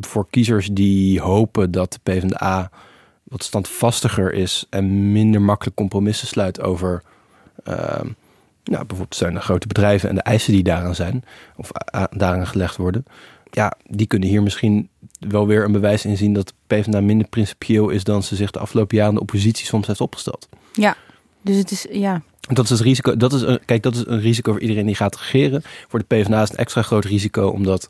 voor 0.00 0.26
kiezers 0.30 0.68
die 0.72 1.20
hopen 1.20 1.70
dat 1.70 1.92
de 1.92 1.98
PvdA 2.02 2.70
wat 3.28 3.42
standvastiger 3.42 4.32
is 4.32 4.66
en 4.70 5.12
minder 5.12 5.42
makkelijk 5.42 5.76
compromissen 5.76 6.28
sluit 6.28 6.60
over 6.60 7.02
uh, 7.68 7.74
nou, 8.64 8.84
bijvoorbeeld 8.86 9.14
zijn 9.14 9.40
grote 9.40 9.66
bedrijven 9.66 10.08
en 10.08 10.14
de 10.14 10.20
eisen 10.20 10.52
die 10.52 10.62
daaraan 10.62 10.94
zijn 10.94 11.24
of 11.56 11.70
daaraan 12.10 12.46
gelegd 12.46 12.76
worden. 12.76 13.04
Ja, 13.50 13.72
die 13.86 14.06
kunnen 14.06 14.28
hier 14.28 14.42
misschien 14.42 14.88
wel 15.18 15.46
weer 15.46 15.64
een 15.64 15.72
bewijs 15.72 16.04
in 16.04 16.16
zien 16.16 16.32
dat 16.32 16.52
PvdA 16.66 17.00
minder 17.00 17.28
principieel 17.28 17.88
is 17.88 18.04
dan 18.04 18.22
ze 18.22 18.36
zich 18.36 18.50
de 18.50 18.58
afgelopen 18.58 18.96
jaren 18.96 19.14
de 19.14 19.20
oppositie 19.20 19.66
soms 19.66 19.86
heeft 19.86 20.00
opgesteld. 20.00 20.48
Ja, 20.72 20.96
dus 21.42 21.56
het 21.56 21.70
is 21.70 21.86
ja. 21.90 22.22
Dat 22.40 22.64
is 22.64 22.70
het 22.70 22.80
risico. 22.80 23.16
Dat 23.16 23.32
is 23.32 23.42
een, 23.42 23.60
kijk, 23.64 23.82
dat 23.82 23.94
is 23.94 24.06
een 24.06 24.20
risico 24.20 24.52
voor 24.52 24.60
iedereen 24.60 24.86
die 24.86 24.94
gaat 24.94 25.16
regeren. 25.16 25.62
Voor 25.88 25.98
de 25.98 26.04
PvdA 26.04 26.42
is 26.42 26.48
het 26.48 26.52
een 26.52 26.64
extra 26.64 26.82
groot 26.82 27.04
risico, 27.04 27.48
omdat 27.48 27.88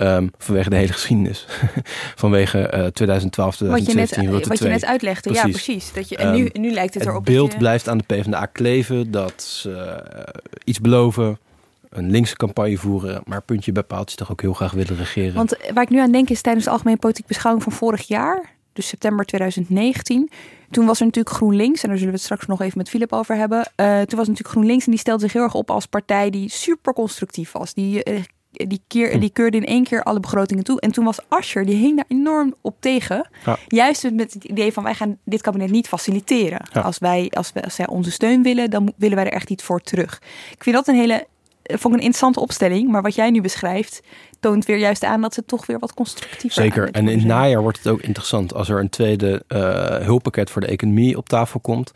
Um, 0.00 0.30
vanwege 0.38 0.70
de 0.70 0.76
hele 0.76 0.92
geschiedenis. 0.92 1.46
vanwege 2.22 2.58
uh, 2.58 2.86
2012, 2.86 3.56
2017, 3.56 4.16
wat 4.16 4.24
je 4.24 4.30
net, 4.30 4.48
Wat 4.48 4.58
je 4.58 4.68
net 4.68 4.84
uitlegde, 4.84 5.30
precies. 5.30 5.42
ja 5.42 5.50
precies. 5.50 5.92
Dat 5.92 6.08
je, 6.08 6.16
en 6.16 6.34
nu, 6.34 6.50
um, 6.52 6.60
nu 6.60 6.70
lijkt 6.70 6.94
het, 6.94 7.02
het 7.02 7.12
erop 7.12 7.24
beeld 7.24 7.44
dat 7.44 7.52
je... 7.52 7.58
blijft 7.58 7.88
aan 7.88 7.98
de 7.98 8.04
PvdA 8.04 8.46
kleven 8.46 9.10
dat 9.10 9.42
ze 9.42 10.02
uh, 10.16 10.22
iets 10.64 10.80
beloven, 10.80 11.38
een 11.90 12.10
linkse 12.10 12.36
campagne 12.36 12.76
voeren, 12.76 13.22
maar 13.24 13.42
puntje 13.42 13.72
bij 13.72 13.82
paaltje 13.82 14.16
toch 14.16 14.30
ook 14.30 14.40
heel 14.40 14.52
graag 14.52 14.72
willen 14.72 14.96
regeren. 14.96 15.34
Want 15.34 15.56
waar 15.74 15.82
ik 15.82 15.90
nu 15.90 16.00
aan 16.00 16.12
denk 16.12 16.30
is 16.30 16.40
tijdens 16.40 16.64
de 16.64 16.70
algemene 16.70 16.98
politieke 16.98 17.28
beschouwing 17.28 17.64
van 17.64 17.72
vorig 17.72 18.06
jaar, 18.06 18.52
dus 18.72 18.88
september 18.88 19.24
2019, 19.24 20.30
toen 20.70 20.86
was 20.86 20.98
er 20.98 21.06
natuurlijk 21.06 21.36
GroenLinks, 21.36 21.82
en 21.82 21.88
daar 21.88 21.98
zullen 21.98 22.12
we 22.12 22.18
het 22.18 22.26
straks 22.26 22.46
nog 22.46 22.60
even 22.60 22.78
met 22.78 22.88
Philip 22.88 23.12
over 23.12 23.36
hebben. 23.36 23.58
Uh, 23.58 23.86
toen 23.86 24.18
was 24.18 24.28
natuurlijk 24.28 24.48
GroenLinks 24.48 24.84
en 24.84 24.90
die 24.90 25.00
stelde 25.00 25.22
zich 25.22 25.32
heel 25.32 25.42
erg 25.42 25.54
op 25.54 25.70
als 25.70 25.86
partij 25.86 26.30
die 26.30 26.50
super 26.50 26.92
constructief 26.92 27.52
was. 27.52 27.74
Die 27.74 28.10
uh, 28.10 28.20
die, 28.50 28.82
keer, 28.86 29.20
die 29.20 29.30
keurde 29.30 29.56
in 29.56 29.66
één 29.66 29.84
keer 29.84 30.02
alle 30.02 30.20
begrotingen 30.20 30.64
toe. 30.64 30.80
En 30.80 30.92
toen 30.92 31.04
was 31.04 31.18
Ascher, 31.28 31.66
die 31.66 31.76
hing 31.76 31.96
daar 31.96 32.04
enorm 32.08 32.54
op 32.60 32.76
tegen. 32.80 33.28
Juist 33.68 34.10
met 34.12 34.34
het 34.34 34.44
idee 34.44 34.72
van 34.72 34.82
wij 34.82 34.94
gaan 34.94 35.18
dit 35.24 35.40
kabinet 35.40 35.70
niet 35.70 35.88
faciliteren. 35.88 36.60
Als, 36.72 36.98
wij, 36.98 37.30
als, 37.34 37.52
wij, 37.52 37.62
als 37.62 37.74
zij 37.74 37.86
onze 37.86 38.10
steun 38.10 38.42
willen, 38.42 38.70
dan 38.70 38.92
willen 38.96 39.16
wij 39.16 39.26
er 39.26 39.32
echt 39.32 39.50
iets 39.50 39.64
voor 39.64 39.80
terug. 39.80 40.22
Ik 40.50 40.62
vind 40.62 40.76
dat 40.76 40.88
een 40.88 40.94
hele, 40.94 41.26
vond 41.62 41.94
een 41.94 42.00
interessante 42.00 42.40
opstelling. 42.40 42.90
Maar 42.90 43.02
wat 43.02 43.14
jij 43.14 43.30
nu 43.30 43.40
beschrijft, 43.40 44.02
toont 44.40 44.64
weer 44.64 44.78
juist 44.78 45.04
aan 45.04 45.20
dat 45.20 45.34
ze 45.34 45.44
toch 45.44 45.66
weer 45.66 45.78
wat 45.78 45.94
constructiever 45.94 46.62
Zeker. 46.62 46.90
En 46.90 47.08
in 47.08 47.18
het 47.18 47.26
najaar 47.26 47.62
wordt 47.62 47.78
het 47.78 47.88
ook 47.88 48.00
interessant 48.00 48.54
als 48.54 48.68
er 48.68 48.80
een 48.80 48.90
tweede 48.90 49.42
uh, 49.48 49.58
hulppakket 49.96 50.50
voor 50.50 50.60
de 50.60 50.66
economie 50.66 51.16
op 51.16 51.28
tafel 51.28 51.60
komt. 51.60 51.92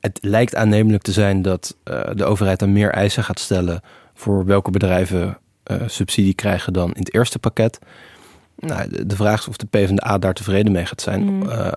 Het 0.00 0.18
lijkt 0.22 0.54
aannemelijk 0.54 1.02
te 1.02 1.12
zijn 1.12 1.42
dat 1.42 1.76
uh, 1.84 2.02
de 2.14 2.24
overheid 2.24 2.58
dan 2.58 2.72
meer 2.72 2.90
eisen 2.90 3.24
gaat 3.24 3.40
stellen 3.40 3.82
voor 4.14 4.44
welke 4.44 4.70
bedrijven 4.70 5.38
subsidie 5.86 6.34
krijgen 6.34 6.72
dan 6.72 6.88
in 6.92 7.00
het 7.00 7.14
eerste 7.14 7.38
pakket. 7.38 7.78
Nou, 8.56 9.06
de, 9.06 9.16
vraag 9.16 9.40
is 9.40 9.48
of 9.48 9.56
de 9.56 9.66
PvdA 9.66 10.18
daar 10.18 10.34
tevreden 10.34 10.72
mee 10.72 10.86
gaat 10.86 11.00
zijn. 11.00 11.22
Mm. 11.22 11.42
Uh, 11.42 11.72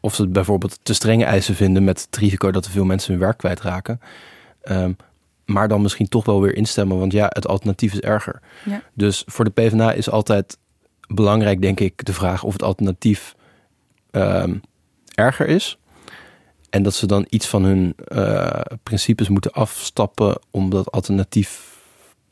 of 0.00 0.14
ze 0.14 0.28
bijvoorbeeld 0.28 0.78
te 0.82 0.94
strenge 0.94 1.24
eisen 1.24 1.54
vinden 1.54 1.84
met 1.84 2.02
het 2.02 2.16
risico 2.16 2.50
dat 2.50 2.64
er 2.64 2.70
veel 2.70 2.84
mensen 2.84 3.12
hun 3.12 3.20
werk 3.20 3.38
kwijtraken. 3.38 4.00
Um, 4.64 4.96
maar 5.44 5.68
dan 5.68 5.82
misschien 5.82 6.08
toch 6.08 6.24
wel 6.24 6.40
weer 6.40 6.56
instemmen, 6.56 6.98
want 6.98 7.12
ja, 7.12 7.26
het 7.28 7.46
alternatief 7.46 7.92
is 7.92 8.00
erger. 8.00 8.40
Ja. 8.64 8.82
Dus 8.94 9.22
voor 9.26 9.44
de 9.44 9.50
PvdA 9.50 9.92
is 9.92 10.10
altijd 10.10 10.58
belangrijk, 11.08 11.62
denk 11.62 11.80
ik, 11.80 12.04
de 12.04 12.12
vraag 12.12 12.42
of 12.42 12.52
het 12.52 12.62
alternatief 12.62 13.34
ehm, 14.10 14.54
erger 15.14 15.46
is. 15.46 15.78
En 16.70 16.82
dat 16.82 16.94
ze 16.94 17.06
dan 17.06 17.26
iets 17.28 17.46
van 17.46 17.64
hun 17.64 17.94
eh, 17.96 18.60
principes 18.82 19.28
moeten 19.28 19.52
afstappen 19.52 20.38
om 20.50 20.70
dat 20.70 20.92
alternatief 20.92 21.71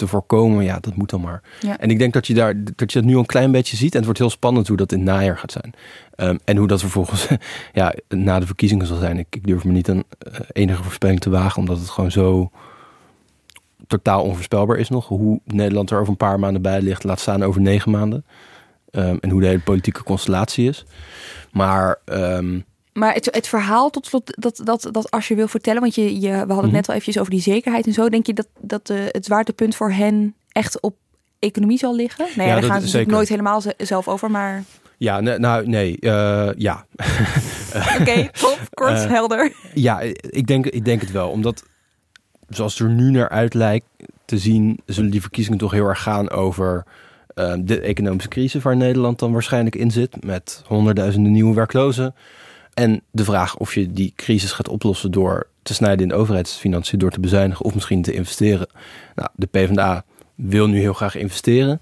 te 0.00 0.06
voorkomen. 0.06 0.64
Ja, 0.64 0.78
dat 0.80 0.96
moet 0.96 1.10
dan 1.10 1.20
maar. 1.20 1.42
Ja. 1.60 1.78
En 1.78 1.90
ik 1.90 1.98
denk 1.98 2.12
dat 2.12 2.26
je, 2.26 2.34
daar, 2.34 2.54
dat 2.76 2.92
je 2.92 2.98
dat 3.00 3.08
nu 3.08 3.16
een 3.16 3.26
klein 3.26 3.52
beetje 3.52 3.76
ziet. 3.76 3.90
En 3.90 3.96
het 3.96 4.04
wordt 4.04 4.18
heel 4.18 4.30
spannend 4.30 4.68
hoe 4.68 4.76
dat 4.76 4.92
in 4.92 4.98
het 4.98 5.08
najaar 5.08 5.38
gaat 5.38 5.52
zijn. 5.52 5.74
Ehm, 6.14 6.36
en 6.44 6.56
hoe 6.56 6.66
dat 6.66 6.80
vervolgens 6.80 7.28
ja, 7.72 7.94
na 8.08 8.40
de 8.40 8.46
verkiezingen 8.46 8.86
zal 8.86 8.96
zijn. 8.96 9.18
Ik, 9.18 9.26
ik 9.30 9.46
durf 9.46 9.64
me 9.64 9.72
niet 9.72 9.88
een 9.88 10.04
eh, 10.18 10.40
enige 10.52 10.82
voorspelling 10.82 11.20
te 11.20 11.30
wagen, 11.30 11.58
omdat 11.58 11.78
het 11.78 11.88
gewoon 11.88 12.10
zo 12.10 12.50
totaal 13.86 14.22
onvoorspelbaar 14.22 14.76
is 14.76 14.88
nog. 14.88 15.06
Hoe 15.06 15.40
Nederland 15.44 15.90
er 15.90 15.98
over 15.98 16.10
een 16.10 16.16
paar 16.16 16.38
maanden 16.38 16.62
bij 16.62 16.82
ligt, 16.82 17.04
laat 17.04 17.20
staan 17.20 17.42
over 17.42 17.60
negen 17.60 17.90
maanden. 17.90 18.24
Ehm, 18.90 19.16
en 19.20 19.30
hoe 19.30 19.40
de 19.40 19.46
hele 19.46 19.60
politieke 19.60 20.02
constellatie 20.02 20.68
is. 20.68 20.84
Maar 21.52 21.98
ehm, 22.04 22.60
Maar 23.00 23.14
het, 23.14 23.28
het 23.30 23.48
verhaal 23.48 23.90
tot 23.90 24.06
slot, 24.06 24.42
dat, 24.42 24.60
dat, 24.64 24.88
dat 24.92 25.10
als 25.10 25.28
je 25.28 25.34
wil 25.34 25.48
vertellen, 25.48 25.80
want 25.80 25.94
je, 25.94 26.20
je, 26.20 26.30
we 26.30 26.36
hadden 26.36 26.56
het 26.56 26.64
Mhm. 26.64 26.74
net 26.74 26.88
al 26.88 26.94
eventjes 26.94 27.18
over 27.18 27.30
die 27.32 27.40
zekerheid 27.42 27.86
en 27.86 27.92
zo. 27.92 28.08
Denk 28.08 28.26
je 28.26 28.32
dat, 28.34 28.48
dat 28.60 28.90
eh, 28.90 28.96
het 29.08 29.24
zwaartepunt 29.24 29.76
voor 29.76 29.90
hen 29.92 30.34
echt 30.52 30.80
op 30.80 30.96
economie 31.38 31.78
zal 31.78 31.94
liggen? 31.96 32.26
Nou 32.36 32.48
ja, 32.48 32.54
daar 32.54 32.70
gaan 32.70 32.80
ze 32.80 32.88
zeker. 32.88 33.12
nooit 33.12 33.28
helemaal 33.28 33.60
ze- 33.60 33.74
zelf 33.78 34.08
over, 34.08 34.30
maar 34.30 34.62
ja, 34.96 35.20
nee, 35.20 35.38
nou 35.38 35.66
nee, 35.68 35.96
eh, 36.00 36.50
ja. 36.56 36.86
oké, 38.00 38.28
top, 38.32 38.58
kort, 38.74 38.90
Eh, 38.92 39.06
helder. 39.10 39.52
Ja, 39.74 40.00
ik 40.20 40.46
denk, 40.46 40.66
ik 40.66 40.84
denk 40.84 41.00
het 41.00 41.10
wel. 41.12 41.28
Omdat, 41.30 41.62
zoals 42.48 42.78
het 42.78 42.88
er 42.88 42.94
nu 42.94 43.10
naar 43.10 43.28
uit 43.28 43.54
lijkt 43.54 43.86
te 44.24 44.38
zien, 44.38 44.80
zullen 44.86 45.10
die 45.10 45.20
verkiezingen 45.20 45.58
toch 45.58 45.72
heel 45.72 45.86
erg 45.86 46.02
gaan 46.02 46.30
over 46.30 46.84
de 47.58 47.80
economische 47.80 48.28
crisis 48.28 48.62
waar 48.62 48.76
Nederland 48.76 49.18
dan 49.18 49.32
waarschijnlijk 49.32 49.76
in 49.76 49.90
zit. 49.90 50.24
Met 50.24 50.62
honderdduizenden 50.66 51.32
nieuwe 51.32 51.54
werklozen. 51.54 52.14
En 52.74 53.02
de 53.10 53.24
vraag 53.24 53.56
of 53.56 53.74
je 53.74 53.92
die 53.92 54.12
crisis 54.16 54.52
gaat 54.52 54.68
oplossen 54.68 55.10
door 55.10 55.46
te 55.62 55.74
snijden 55.74 56.02
in 56.02 56.08
de 56.08 56.14
overheidsfinanciën, 56.14 56.98
door 56.98 57.10
te 57.10 57.20
bezuinigen 57.20 57.64
of 57.64 57.74
misschien 57.74 58.02
te 58.02 58.12
investeren. 58.12 58.66
Nou, 59.14 59.28
de 59.34 59.46
PvdA 59.46 60.04
wil 60.34 60.66
nu 60.68 60.78
heel 60.78 60.92
graag 60.92 61.14
investeren. 61.14 61.80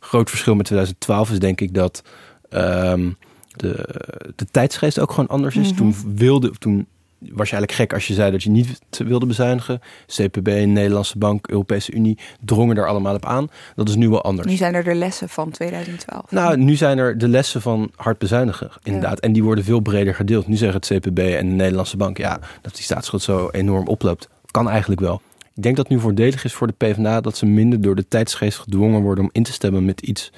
Groot 0.00 0.30
verschil 0.30 0.54
met 0.54 0.66
2012 0.66 1.30
is 1.30 1.38
denk 1.38 1.60
ik 1.60 1.74
dat 1.74 2.02
ehm, 2.50 3.10
de, 3.56 3.88
de 4.36 4.46
tijdsgeest 4.50 4.98
ook 4.98 5.10
gewoon 5.10 5.28
anders 5.28 5.56
is. 5.56 5.68
Mhm. 5.68 5.76
Toen 5.76 5.94
wilde, 6.14 6.50
toen 6.58 6.86
was 7.32 7.50
je 7.50 7.56
eigenlijk 7.56 7.72
gek 7.72 7.92
als 7.92 8.06
je 8.06 8.14
zei 8.14 8.30
dat 8.30 8.42
je 8.42 8.50
niet 8.50 8.78
wilde 8.88 9.26
bezuinigen. 9.26 9.80
CPB, 10.06 10.46
Nederlandse 10.46 11.18
Bank, 11.18 11.48
Europese 11.48 11.92
Unie 11.92 12.18
drongen 12.40 12.76
er 12.76 12.86
allemaal 12.86 13.14
op 13.14 13.24
aan. 13.24 13.48
Dat 13.74 13.88
is 13.88 13.94
nu 13.94 14.08
wel 14.08 14.22
anders. 14.22 14.48
Nu 14.48 14.56
zijn 14.56 14.74
er 14.74 14.84
de 14.84 14.94
lessen 14.94 15.28
van 15.28 15.50
2012. 15.50 16.30
Nou, 16.30 16.56
nu 16.56 16.74
zijn 16.74 16.98
er 16.98 17.18
de 17.18 17.28
lessen 17.28 17.62
van 17.62 17.90
hard 17.96 18.18
bezuinigen, 18.18 18.70
inderdaad. 18.82 19.20
En 19.20 19.32
die 19.32 19.44
worden 19.44 19.64
veel 19.64 19.80
breder 19.80 20.14
gedeeld. 20.14 20.46
Nu 20.46 20.56
zeggen 20.56 20.80
het 20.80 20.98
CPB 20.98 21.18
en 21.18 21.48
de 21.48 21.54
Nederlandse 21.54 21.96
Bank... 21.96 22.18
ja, 22.18 22.38
dat 22.62 22.74
die 22.74 22.84
staatsschuld 22.84 23.22
zo 23.22 23.48
enorm 23.52 23.86
oploopt. 23.86 24.28
Kan 24.50 24.68
eigenlijk 24.68 25.00
wel. 25.00 25.20
Ik 25.54 25.62
denk 25.62 25.76
dat 25.76 25.88
het 25.88 25.94
nu 25.94 26.00
voordelig 26.02 26.44
is 26.44 26.52
voor 26.52 26.66
de 26.66 26.72
PvdA... 26.76 27.20
dat 27.20 27.36
ze 27.36 27.46
minder 27.46 27.80
door 27.80 27.96
de 27.96 28.08
tijdsgeest 28.08 28.58
gedwongen 28.58 29.02
worden... 29.02 29.24
om 29.24 29.30
in 29.32 29.42
te 29.42 29.52
stemmen 29.52 29.84
met 29.84 30.00
iets 30.00 30.32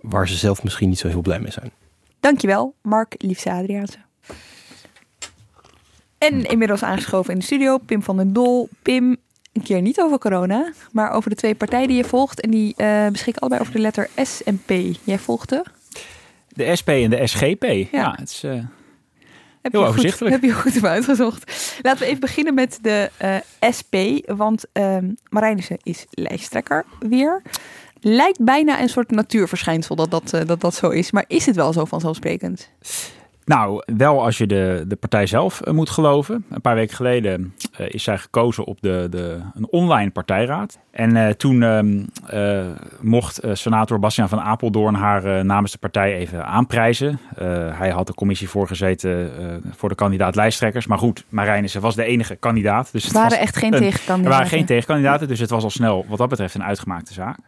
waar 0.00 0.28
ze 0.28 0.36
zelf 0.36 0.62
misschien 0.62 0.88
niet 0.88 0.98
zo 0.98 1.08
heel 1.08 1.20
blij 1.20 1.40
mee 1.40 1.52
zijn. 1.52 1.72
Dankjewel, 2.20 2.74
Mark 2.82 3.14
Liefse 3.18 3.50
Adriaanse. 3.50 3.98
En 6.22 6.44
inmiddels 6.44 6.82
aangeschoven 6.82 7.32
in 7.32 7.38
de 7.38 7.44
studio, 7.44 7.78
Pim 7.78 8.02
van 8.02 8.16
den 8.16 8.32
Dol. 8.32 8.68
Pim, 8.82 9.16
een 9.52 9.62
keer 9.62 9.80
niet 9.80 10.00
over 10.00 10.18
corona, 10.18 10.72
maar 10.92 11.10
over 11.10 11.30
de 11.30 11.36
twee 11.36 11.54
partijen 11.54 11.88
die 11.88 11.96
je 11.96 12.04
volgt. 12.04 12.40
En 12.40 12.50
die 12.50 12.74
eh, 12.76 13.06
beschikken 13.08 13.42
allebei 13.42 13.60
over 13.60 13.72
de 13.72 13.80
letter 13.80 14.08
S 14.22 14.42
en 14.42 14.62
P. 14.66 14.70
Jij 15.04 15.18
volgde? 15.18 15.64
De 16.48 16.76
SP 16.80 16.88
en 16.88 17.10
de 17.10 17.26
SGP. 17.26 17.64
Ja, 17.92 18.14
het 18.18 18.28
is... 18.30 18.42
eh, 18.44 18.50
Heb 19.62 19.72
Heel 19.72 19.80
je 19.80 19.86
overzichtelijk. 19.86 20.34
Goed, 20.34 20.44
heb 20.44 20.64
je 20.64 20.70
goed 20.72 20.84
uitgezocht. 20.84 21.78
Laten 21.82 22.00
we 22.00 22.06
even 22.06 22.20
beginnen 22.20 22.54
met 22.54 22.78
de 22.82 23.10
eh, 23.16 23.36
SP. 23.78 23.94
Want 24.24 24.64
ehm 24.72 25.10
Marijnissen 25.28 25.76
is 25.82 26.06
lijsttrekker 26.10 26.84
weer. 27.00 27.42
Lijkt 28.00 28.44
bijna 28.44 28.80
een 28.80 28.88
soort 28.88 29.10
natuurverschijnsel 29.10 29.96
dat 29.96 30.10
dat, 30.10 30.30
dat 30.46 30.60
dat 30.60 30.74
zo 30.74 30.88
is. 30.88 31.10
Maar 31.10 31.24
is 31.28 31.46
het 31.46 31.56
wel 31.56 31.72
zo 31.72 31.84
vanzelfsprekend? 31.84 32.70
Nou, 33.44 33.82
wel 33.96 34.24
als 34.24 34.38
je 34.38 34.46
de, 34.46 34.84
de 34.88 34.96
partij 34.96 35.26
zelf 35.26 35.60
eh, 35.60 35.72
moet 35.72 35.90
geloven. 35.90 36.44
Een 36.50 36.60
paar 36.60 36.74
weken 36.74 36.96
geleden 36.96 37.54
eh, 37.76 37.86
is 37.88 38.02
zij 38.02 38.18
gekozen 38.18 38.64
op 38.64 38.80
de, 38.80 39.06
de, 39.10 39.38
een 39.54 39.66
online 39.70 40.10
partijraad. 40.10 40.78
En 40.90 41.16
eh, 41.16 41.32
toen 41.34 41.62
ehm, 41.62 42.02
eh, 42.26 42.64
mocht 43.00 43.40
senator 43.52 43.98
Bastiaan 43.98 44.28
van 44.28 44.40
Apeldoorn 44.40 44.94
haar 44.94 45.44
namens 45.44 45.72
de 45.72 45.78
partij 45.78 46.14
even 46.14 46.46
aanprijzen. 46.46 47.18
Hij 47.74 47.90
had 47.90 48.06
de 48.06 48.14
commissie 48.14 48.48
voorgezeten 48.48 49.30
voor 49.76 49.88
de 49.88 49.94
kandidaat 49.94 50.34
lijsttrekkers. 50.34 50.86
Maar 50.86 50.98
goed, 50.98 51.24
Marijnissen 51.28 51.80
was 51.80 51.94
de 51.94 52.04
enige 52.04 52.36
kandidaat. 52.36 52.92
Dus 52.92 53.02
Er 53.02 53.08
het 53.08 53.18
waren 53.18 53.38
echt 53.38 53.56
geen 53.56 53.72
een- 53.72 53.78
tegenkandidaten. 53.80 54.24
Er 54.24 54.30
waren 54.30 54.46
geen 54.58 54.66
tegenkandidaten, 54.66 55.28
dus 55.28 55.38
het 55.40 55.50
was 55.50 55.64
al 55.64 55.70
snel 55.70 56.04
wat 56.08 56.18
dat 56.18 56.28
betreft 56.28 56.54
een 56.54 56.64
uitgemaakte 56.64 57.12
zaak. 57.12 57.38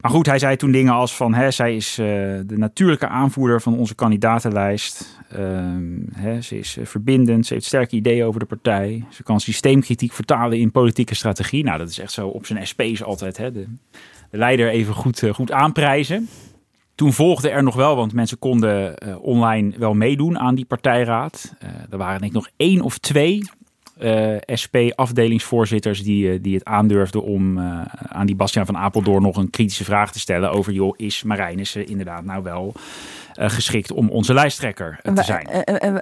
Maar 0.00 0.10
goed, 0.10 0.26
hij 0.26 0.38
zei 0.38 0.56
toen 0.56 0.70
dingen 0.70 0.92
als 0.92 1.16
van... 1.16 1.34
Hè, 1.34 1.50
zij 1.50 1.76
is 1.76 1.98
eh, 1.98 2.06
de 2.46 2.56
natuurlijke 2.56 3.08
aanvoerder 3.08 3.60
van 3.60 3.78
onze 3.78 3.94
kandidatenlijst. 3.94 5.18
Ehm, 5.28 5.98
hè, 6.12 6.40
ze 6.40 6.58
is 6.58 6.76
eh, 6.76 6.86
verbindend, 6.86 7.46
ze 7.46 7.54
heeft 7.54 7.66
sterke 7.66 7.96
ideeën 7.96 8.24
over 8.24 8.40
de 8.40 8.46
partij. 8.46 9.04
Ze 9.10 9.22
kan 9.22 9.40
systeemkritiek 9.40 10.12
vertalen 10.12 10.58
in 10.58 10.70
politieke 10.70 11.14
strategie. 11.14 11.64
Nou, 11.64 11.78
dat 11.78 11.88
is 11.88 11.98
echt 11.98 12.12
zo 12.12 12.28
op 12.28 12.46
zijn 12.46 12.66
SP's 12.66 13.02
altijd. 13.02 13.36
Hè, 13.36 13.52
de, 13.52 13.66
de 14.30 14.36
leider 14.36 14.68
even 14.68 14.94
goed, 14.94 15.22
eh, 15.22 15.34
goed 15.34 15.52
aanprijzen. 15.52 16.28
Toen 16.94 17.12
volgde 17.12 17.50
er 17.50 17.62
nog 17.62 17.74
wel, 17.74 17.96
want 17.96 18.12
mensen 18.12 18.38
konden 18.38 18.94
online 19.22 19.72
wel 19.78 19.94
meedoen 19.94 20.38
aan 20.38 20.54
die 20.54 20.64
partijraad. 20.64 21.54
Er 21.90 21.98
waren 21.98 22.20
denk 22.20 22.32
ik 22.32 22.36
nog 22.36 22.48
één 22.56 22.80
of 22.80 22.98
twee 22.98 23.42
eh, 24.00 24.56
SP-afdelingsvoorzitters 24.58 26.02
die, 26.02 26.32
eh, 26.32 26.38
die 26.42 26.54
het 26.54 26.64
aandurfden 26.64 27.22
om 27.22 27.58
eh, 27.58 27.80
aan 28.08 28.26
die 28.26 28.36
Bastiaan 28.36 28.66
van 28.66 28.76
Apeldoorn 28.76 29.22
nog 29.22 29.36
een 29.36 29.50
kritische 29.50 29.84
vraag 29.84 30.12
te 30.12 30.18
stellen 30.18 30.52
over, 30.52 30.72
joh, 30.72 30.94
is 30.96 31.22
Marijnissen 31.22 31.86
inderdaad 31.86 32.24
nou 32.24 32.42
wel 32.42 32.74
geschikt 33.48 33.92
om 33.92 34.10
onze 34.10 34.34
lijsttrekker 34.34 35.00
te 35.14 35.22
zijn? 35.22 35.48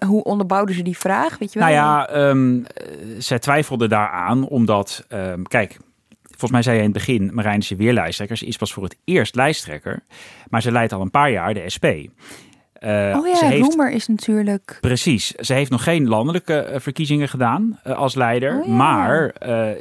hoe 0.07 0.23
onderbouwden 0.23 0.75
ze 0.75 0.83
die 0.83 0.99
vraag? 0.99 1.39
Weet 1.39 1.53
je 1.53 1.59
wel? 1.59 1.69
Nou 1.69 1.81
ja, 1.81 2.09
ehm, 2.09 2.65
eh, 2.65 2.87
zij 3.19 3.39
twijfelde 3.39 3.89
daaraan 3.89 4.49
omdat, 4.49 5.05
ehm, 5.09 5.43
kijk, 5.43 5.77
volgens 6.23 6.51
mij 6.51 6.63
zei 6.63 6.77
je 6.77 6.83
in 6.83 6.89
het 6.89 6.99
begin, 6.99 7.31
Marijnissen 7.35 7.77
weer 7.77 7.93
lijsttrekker. 7.93 8.37
Ze 8.37 8.47
is 8.47 8.57
pas 8.57 8.73
voor 8.73 8.83
het 8.83 8.97
eerst 9.05 9.35
lijsttrekker, 9.35 10.03
maar 10.49 10.63
ze 10.63 10.73
leidt 10.73 10.93
al 10.93 11.01
een 11.01 11.11
paar 11.11 11.31
jaar 11.31 11.55
de 11.55 11.71
SP. 11.75 11.87
Eh, 12.79 13.17
oh 13.19 13.27
ja, 13.27 13.35
ze 13.37 13.45
heeft, 13.45 13.67
Roemer 13.67 13.91
is 13.91 14.07
natuurlijk... 14.07 14.79
Precies. 14.81 15.31
Ze 15.31 15.55
heeft 15.55 15.71
nog 15.71 15.83
geen 15.83 16.09
landelijke 16.09 16.59
eh, 16.59 16.81
verkiezingen 16.81 17.29
gedaan 17.29 17.79
eh, 17.83 17.97
als 17.97 18.15
leider. 18.15 18.59
Oh 18.61 18.67
ja. 18.67 18.73
Maar 18.73 19.35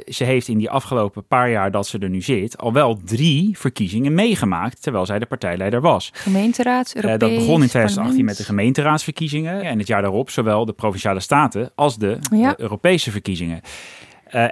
ze 0.06 0.24
heeft 0.24 0.48
in 0.48 0.58
die 0.58 0.70
afgelopen 0.70 1.26
paar 1.26 1.50
jaar 1.50 1.70
dat 1.70 1.86
ze 1.86 1.98
er 1.98 2.08
nu 2.08 2.20
zit... 2.22 2.58
al 2.58 2.72
wel 2.72 3.00
drie 3.04 3.58
verkiezingen 3.58 4.14
meegemaakt... 4.14 4.82
terwijl 4.82 5.06
zij 5.06 5.18
de 5.18 5.26
partijleider 5.26 5.80
was. 5.80 6.10
Gemeenteraad, 6.12 6.92
Europees, 6.94 7.18
dat 7.18 7.38
begon 7.38 7.62
in 7.62 7.68
2018 7.68 8.24
met 8.24 8.36
de 8.36 8.44
gemeenteraadsverkiezingen. 8.44 9.62
En 9.62 9.78
het 9.78 9.86
jaar 9.86 10.02
daarop 10.02 10.30
zowel 10.30 10.64
de 10.64 10.72
Provinciale 10.72 11.20
Staten 11.20 11.70
als 11.74 11.98
de 11.98 12.18
Ja. 12.30 12.48
eh, 12.50 12.56
Europese 12.56 13.10
verkiezingen. 13.10 13.60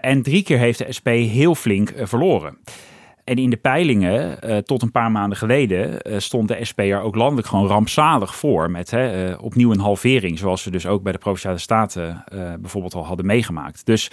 En 0.01 0.23
drie 0.23 0.43
keer 0.43 0.59
heeft 0.59 0.79
de 0.79 0.93
SP 0.99 1.07
heel 1.09 1.55
flink 1.55 1.93
verloren. 2.03 2.59
En 3.27 3.37
in 3.37 3.51
de 3.51 3.57
peilingen, 3.57 4.43
eh, 4.43 4.57
tot 4.57 4.83
een 4.83 4.91
paar 4.91 5.11
maanden 5.11 5.39
geleden, 5.39 6.03
eh, 6.03 6.19
stond 6.19 6.49
de 6.49 6.65
SP 6.71 6.79
er 6.79 7.01
ook 7.01 7.15
landelijk 7.15 7.49
gewoon 7.49 7.67
rampzalig 7.67 8.37
voor. 8.37 8.71
Met 8.71 8.91
hè, 8.91 9.31
eh, 9.31 9.43
opnieuw 9.43 9.73
een 9.73 9.81
halvering, 9.81 10.39
zoals 10.39 10.62
ze 10.62 10.71
dus 10.71 10.87
ook 10.87 11.03
bij 11.03 11.12
de 11.12 11.19
Provinciale 11.19 11.59
Staten 11.59 12.25
bijvoorbeeld 12.61 12.95
al 12.95 13.07
hadden 13.07 13.27
meegemaakt. 13.27 13.87
Dus 13.87 14.11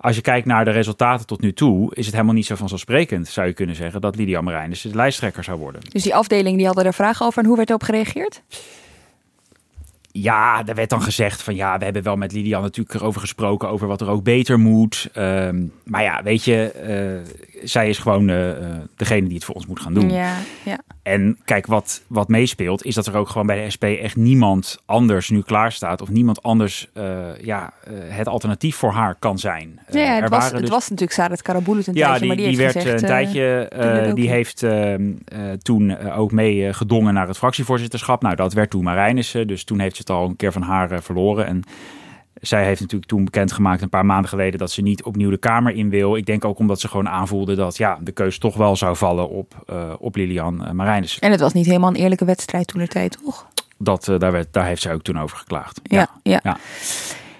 als 0.00 0.16
je 0.16 0.22
kijkt 0.22 0.46
naar 0.46 0.64
de 0.64 0.70
resultaten 0.70 1.26
tot 1.26 1.40
nu 1.40 1.52
toe, 1.52 1.94
is 1.94 2.04
het 2.04 2.14
helemaal 2.14 2.34
niet 2.34 2.46
zo 2.46 2.54
vanzelfsprekend, 2.54 3.28
zou 3.28 3.46
je 3.46 3.52
kunnen 3.52 3.76
zeggen, 3.76 4.00
dat 4.00 4.16
Lydia 4.16 4.40
Marijnissen 4.40 4.90
de 4.90 4.96
lijsttrekker 4.96 5.44
zou 5.44 5.58
worden. 5.58 5.80
Dus 5.88 6.02
die 6.02 6.14
afdeling 6.14 6.56
die 6.56 6.66
hadden 6.66 6.84
er 6.84 6.94
vragen 6.94 7.26
over. 7.26 7.42
En 7.42 7.48
hoe 7.48 7.56
werd 7.56 7.68
erop 7.68 7.82
gereageerd? 7.82 8.42
Ja, 10.12 10.66
er 10.66 10.74
werd 10.74 10.90
dan 10.90 11.02
gezegd 11.02 11.42
van 11.42 11.54
ja, 11.54 11.78
we 11.78 11.84
hebben 11.84 12.02
wel 12.02 12.16
met 12.16 12.32
Lydia 12.32 12.60
natuurlijk 12.60 12.94
erover 12.94 13.20
gesproken, 13.20 13.68
over 13.68 13.86
wat 13.86 14.00
er 14.00 14.08
ook 14.08 14.22
beter 14.22 14.58
moet. 14.58 15.08
Ehm, 15.12 15.66
maar 15.84 16.02
ja, 16.02 16.22
weet 16.22 16.44
je, 16.44 16.72
zij 17.62 17.88
is 17.88 17.98
gewoon 17.98 18.28
eh, 18.28 18.50
eh, 18.50 18.80
degene 18.96 19.26
die 19.26 19.34
het 19.34 19.44
voor 19.44 19.54
ons 19.54 19.66
moet 19.66 19.80
gaan 19.80 19.94
doen. 19.94 20.10
Ja, 20.10 20.34
ja. 20.64 20.78
En 21.02 21.38
kijk, 21.44 21.66
wat, 21.66 22.02
wat 22.06 22.28
meespeelt, 22.28 22.84
is 22.84 22.94
dat 22.94 23.06
er 23.06 23.16
ook 23.16 23.28
gewoon 23.28 23.46
bij 23.46 23.64
de 23.64 23.70
SP 23.74 23.84
echt 23.84 24.16
niemand 24.16 24.82
anders 24.86 25.30
nu 25.30 25.42
klaar 25.42 25.72
staat. 25.72 26.02
Of 26.02 26.08
niemand 26.08 26.42
anders 26.42 26.88
eh, 26.92 27.18
ja, 27.40 27.72
het 27.92 28.28
alternatief 28.28 28.76
voor 28.76 28.92
haar 28.92 29.14
kan 29.18 29.38
zijn. 29.38 29.80
Ja, 29.90 30.16
er 30.16 30.22
het, 30.22 30.30
was, 30.30 30.38
waren 30.38 30.54
het 30.54 30.60
dus- 30.60 30.70
was 30.70 30.88
natuurlijk 30.88 31.18
Sadat 31.18 31.42
Karabulut 31.42 31.86
een 31.86 31.94
ja, 31.94 32.06
tijdje, 32.06 32.18
die, 32.20 32.28
maar 32.28 32.36
die, 32.36 32.48
die 32.48 32.56
werd 32.56 32.76
gezegd... 32.76 33.02
een 33.02 33.08
tijdje, 33.08 34.12
die 34.14 34.30
heeft 34.30 34.64
toen 35.62 35.98
ook 35.98 36.32
mee 36.32 36.72
gedongen 36.72 37.14
naar 37.14 37.28
het 37.28 37.38
fractievoorzitterschap. 37.38 38.22
Nou, 38.22 38.36
dat 38.36 38.52
werd 38.52 38.70
toen 38.70 38.84
Marijnissen, 38.84 39.46
dus 39.46 39.64
toen 39.64 39.78
heeft 39.78 39.96
ze 39.96 40.00
het 40.00 40.10
al 40.10 40.28
een 40.28 40.36
keer 40.36 40.52
van 40.52 40.62
haar 40.62 41.02
verloren. 41.02 41.46
En 41.46 41.64
Zij 42.40 42.64
heeft 42.64 42.80
natuurlijk 42.80 43.10
toen 43.10 43.24
bekendgemaakt 43.24 43.82
een 43.82 43.88
paar 43.88 44.06
maanden 44.06 44.28
geleden 44.28 44.58
dat 44.58 44.70
ze 44.70 44.82
niet 44.82 45.02
opnieuw 45.02 45.30
de 45.30 45.36
Kamer 45.36 45.74
in 45.74 45.90
wil. 45.90 46.16
Ik 46.16 46.26
denk 46.26 46.44
ook 46.44 46.58
omdat 46.58 46.80
ze 46.80 46.88
gewoon 46.88 47.08
aanvoelde 47.08 47.54
dat 47.54 47.76
ja, 47.76 47.98
de 48.02 48.12
keus 48.12 48.38
toch 48.38 48.56
wel 48.56 48.76
zou 48.76 48.96
vallen 48.96 49.28
op, 49.28 49.54
uh, 49.70 49.92
op 49.98 50.16
Lilian 50.16 50.62
uh, 50.64 50.70
Marijnissen. 50.70 51.22
En 51.22 51.30
het 51.30 51.40
was 51.40 51.52
niet 51.52 51.66
helemaal 51.66 51.90
een 51.90 51.96
eerlijke 51.96 52.24
wedstrijd 52.24 52.66
toen 52.66 52.80
de 52.80 52.88
tijd, 52.88 53.18
toch? 53.24 53.46
Dat, 53.78 54.08
uh, 54.08 54.18
daar, 54.18 54.32
werd, 54.32 54.52
daar 54.52 54.66
heeft 54.66 54.82
zij 54.82 54.94
ook 54.94 55.02
toen 55.02 55.18
over 55.18 55.36
geklaagd. 55.36 55.80
Ja, 55.82 56.08
ja. 56.22 56.40
ja. 56.42 56.56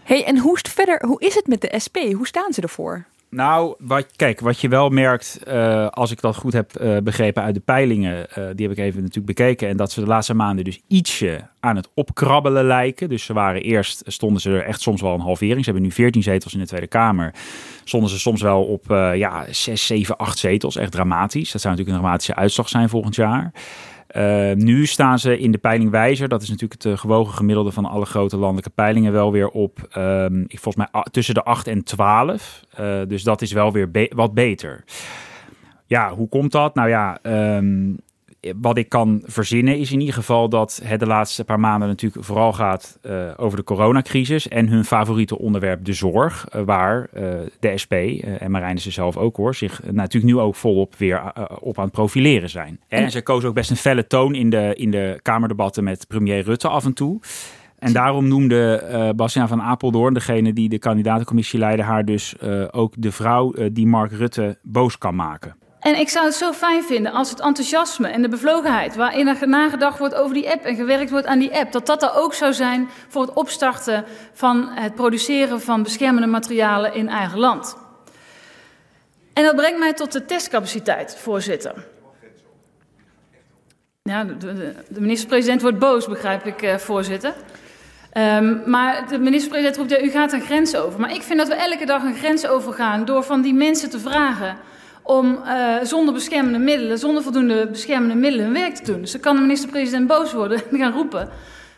Hey, 0.03 0.25
en 0.25 0.39
hoe 0.39 0.55
is, 0.55 0.63
het 0.63 0.73
verder, 0.73 1.07
hoe 1.07 1.21
is 1.21 1.35
het 1.35 1.47
met 1.47 1.61
de 1.61 1.75
SP? 1.85 1.97
Hoe 1.97 2.27
staan 2.27 2.53
ze 2.53 2.61
ervoor? 2.61 3.05
Nou, 3.31 3.75
wat, 3.79 4.07
kijk, 4.17 4.41
wat 4.41 4.61
je 4.61 4.69
wel 4.69 4.89
merkt, 4.89 5.41
uh, 5.49 5.87
als 5.87 6.11
ik 6.11 6.21
dat 6.21 6.37
goed 6.37 6.53
heb 6.53 6.81
uh, 6.81 6.97
begrepen 6.99 7.43
uit 7.43 7.55
de 7.55 7.61
peilingen, 7.61 8.27
uh, 8.39 8.45
die 8.55 8.69
heb 8.69 8.79
ik 8.79 8.85
even 8.85 9.01
natuurlijk 9.01 9.27
bekeken. 9.27 9.69
En 9.69 9.77
dat 9.77 9.93
ze 9.93 10.01
de 10.01 10.07
laatste 10.07 10.35
maanden 10.35 10.65
dus 10.65 10.81
ietsje 10.89 11.41
aan 11.61 11.77
het 11.77 11.89
opkrabbelen 11.95 12.65
lijken. 12.65 13.09
Dus 13.09 13.25
ze 13.25 13.33
waren 13.33 13.63
eerst, 13.63 14.03
stonden 14.07 14.41
ze 14.41 14.51
er 14.51 14.65
echt 14.65 14.81
soms 14.81 15.01
wel 15.01 15.15
een 15.15 15.21
halvering. 15.21 15.59
Ze 15.59 15.71
hebben 15.71 15.83
nu 15.83 15.91
14 15.91 16.23
zetels 16.23 16.53
in 16.53 16.59
de 16.59 16.67
Tweede 16.67 16.87
Kamer. 16.87 17.35
Stonden 17.85 18.11
ze 18.11 18.19
soms 18.19 18.43
wel 18.43 18.65
op 18.65 18.85
ja, 19.15 19.45
6, 19.51 19.87
7, 19.87 20.17
8 20.17 20.39
zetels. 20.39 20.77
Echt 20.77 20.93
dramatisch. 20.93 21.53
Dat 21.53 21.61
zou 21.61 21.75
natuurlijk 21.75 21.97
een 21.97 22.03
dramatische 22.03 22.35
uitslag 22.35 22.69
zijn 22.69 22.89
volgend 22.89 23.15
jaar. 23.15 23.53
Uh, 24.17 24.53
nu 24.53 24.87
staan 24.87 25.19
ze 25.19 25.39
in 25.39 25.53
de 25.53 25.59
peiling 25.59 25.91
wijzer. 25.91 26.29
Dat 26.29 26.43
is 26.43 26.49
natuurlijk 26.49 26.83
het 26.83 26.93
uh, 26.93 26.99
gewogen 26.99 27.35
gemiddelde 27.35 27.73
van 27.73 27.85
alle 27.85 28.07
grote 28.07 28.37
landelijke 28.37 28.71
peilingen 28.71 29.13
wel 29.13 29.33
weer 29.33 29.49
op, 29.49 29.89
um, 29.97 30.45
volgens 30.49 30.77
mij 30.77 31.05
tussen 31.11 31.35
de 31.35 31.43
8 31.45 31.67
en 31.67 31.85
12. 31.85 32.65
Uh, 32.81 33.01
dus 33.07 33.23
dat 33.23 33.43
is 33.43 33.53
wel 33.53 33.73
weer 33.73 34.09
wat 34.15 34.35
beter. 34.35 34.85
Ja, 35.87 36.15
hoe 36.15 36.29
komt 36.29 36.53
dat? 36.53 36.75
Nou 36.75 36.89
ja, 36.89 37.19
um, 37.57 37.99
wat 38.61 38.79
ik 38.79 38.89
kan 38.89 39.23
verzinnen 39.25 39.79
is 39.79 39.93
in 39.93 40.01
ieder 40.01 40.15
geval 40.15 40.49
dat 40.49 40.81
het 40.85 41.01
de 41.01 41.07
laatste 41.07 41.45
paar 41.45 41.61
maanden 41.61 41.89
natuurlijk 41.89 42.25
vooral 42.25 42.53
gaat 42.53 42.99
uh, 43.03 43.31
over 43.37 43.59
de 43.59 43.65
coronacrisis 43.65 44.49
en 44.49 44.69
hun 44.69 44.85
favoriete 44.85 45.39
onderwerp 45.39 45.85
de 45.85 45.93
zorg, 45.93 46.47
uh, 46.55 46.63
waar 46.63 47.09
uh, 47.15 47.23
de 47.61 47.79
SP 47.83 47.93
en 47.93 48.51
Marijnissen 48.51 48.93
zelf 48.93 49.17
ook 49.17 49.37
hoor, 49.37 49.55
zich 49.55 49.81
natuurlijk 49.91 50.33
nu 50.33 50.39
ook 50.39 50.55
volop 50.55 50.95
weer 50.97 51.33
op 51.61 51.79
aan 51.79 51.85
het 51.85 51.93
profileren 51.93 52.51
zijn. 52.51 52.81
En, 52.89 53.03
en 53.03 53.11
ze 53.11 53.23
kozen 53.23 53.49
ook 53.49 53.55
best 53.55 53.71
een 53.71 53.77
felle 53.77 54.07
toon 54.07 54.35
in 54.35 54.51
de, 54.51 54.75
in 54.75 54.91
de 54.91 55.19
Kamerdebatten 55.23 55.85
met 55.85 56.07
premier 56.09 56.43
Rutte 56.43 56.69
af 56.69 56.85
en 56.85 56.93
toe. 56.95 57.21
En 57.79 57.93
daarom 57.93 58.29
noemde 58.29 58.89
uh, 58.91 59.11
Bastiaan 59.17 59.49
van 59.49 59.63
Apeldoorn, 59.63 60.15
degene 60.15 60.53
die 60.53 60.69
de 60.69 60.79
kandidatencommissie 60.79 61.59
leidde, 61.59 61.83
haar 61.83 62.05
dus 62.05 62.41
ook 62.71 62.95
de 62.97 63.13
vrouw 63.13 63.55
die 63.73 63.87
Mark 63.87 64.13
Rutte 64.13 64.59
boos 64.63 64.99
kan 64.99 65.15
maken. 65.15 65.55
En 65.81 65.99
ik 65.99 66.09
zou 66.09 66.27
het 66.27 66.35
zo 66.35 66.53
fijn 66.53 66.83
vinden 66.83 67.13
als 67.13 67.31
het 67.31 67.41
enthousiasme 67.41 68.09
en 68.09 68.23
de 68.23 68.29
bevlogenheid 68.29 68.97
waarin 68.97 69.29
er 69.29 69.49
nagedacht 69.49 69.99
wordt 69.99 70.15
over 70.15 70.35
die 70.35 70.51
app 70.51 70.65
en 70.65 70.77
gewerkt 70.77 71.11
wordt 71.11 71.27
aan 71.27 71.39
die 71.39 71.57
app, 71.57 71.73
dat 71.73 71.87
dat 71.87 72.03
er 72.03 72.15
ook 72.15 72.35
zou 72.35 72.53
zijn 72.53 72.89
voor 73.09 73.23
het 73.23 73.33
opstarten 73.33 74.05
van 74.33 74.69
het 74.69 74.95
produceren 74.95 75.61
van 75.61 75.83
beschermende 75.83 76.27
materialen 76.29 76.95
in 76.95 77.09
eigen 77.09 77.39
land. 77.39 77.77
En 79.33 79.45
dat 79.45 79.57
brengt 79.57 79.79
mij 79.79 79.93
tot 79.93 80.13
de 80.13 80.25
testcapaciteit, 80.25 81.17
voorzitter. 81.17 81.87
Ja, 84.03 84.25
de, 84.25 84.37
de, 84.37 84.75
de 84.89 85.01
minister-president 85.01 85.63
wordt 85.63 85.79
boos, 85.79 86.07
begrijp 86.07 86.47
ik, 86.47 86.63
uh, 86.63 86.77
voorzitter. 86.77 87.35
Um, 88.13 88.63
maar 88.67 89.09
de 89.09 89.19
minister-president 89.19 89.77
roept, 89.77 89.91
ja, 89.91 90.01
u 90.01 90.11
gaat 90.11 90.33
een 90.33 90.41
grens 90.41 90.77
over. 90.77 91.01
Maar 91.01 91.15
ik 91.15 91.23
vind 91.23 91.39
dat 91.39 91.49
we 91.49 91.55
elke 91.55 91.87
dag 91.87 92.03
een 92.03 92.17
grens 92.17 92.47
overgaan 92.47 93.05
door 93.05 93.23
van 93.23 93.41
die 93.41 93.55
mensen 93.55 93.91
te 93.91 94.01
vragen 94.01 94.57
om 95.03 95.39
uh, 95.45 95.77
zonder 95.83 96.15
beschermende 96.15 96.59
middelen, 96.59 96.99
zonder 96.99 97.23
voldoende 97.23 97.69
beschermende 97.71 98.15
middelen 98.15 98.45
hun 98.45 98.55
werk 98.55 98.75
te 98.75 98.93
doen. 98.93 99.01
Dus 99.01 99.13
dan 99.13 99.21
kan 99.21 99.37
de 99.37 99.43
minister-president 99.43 100.07
boos 100.07 100.33
worden 100.33 100.63
en 100.71 100.79
gaan 100.79 100.93
roepen. 100.93 101.29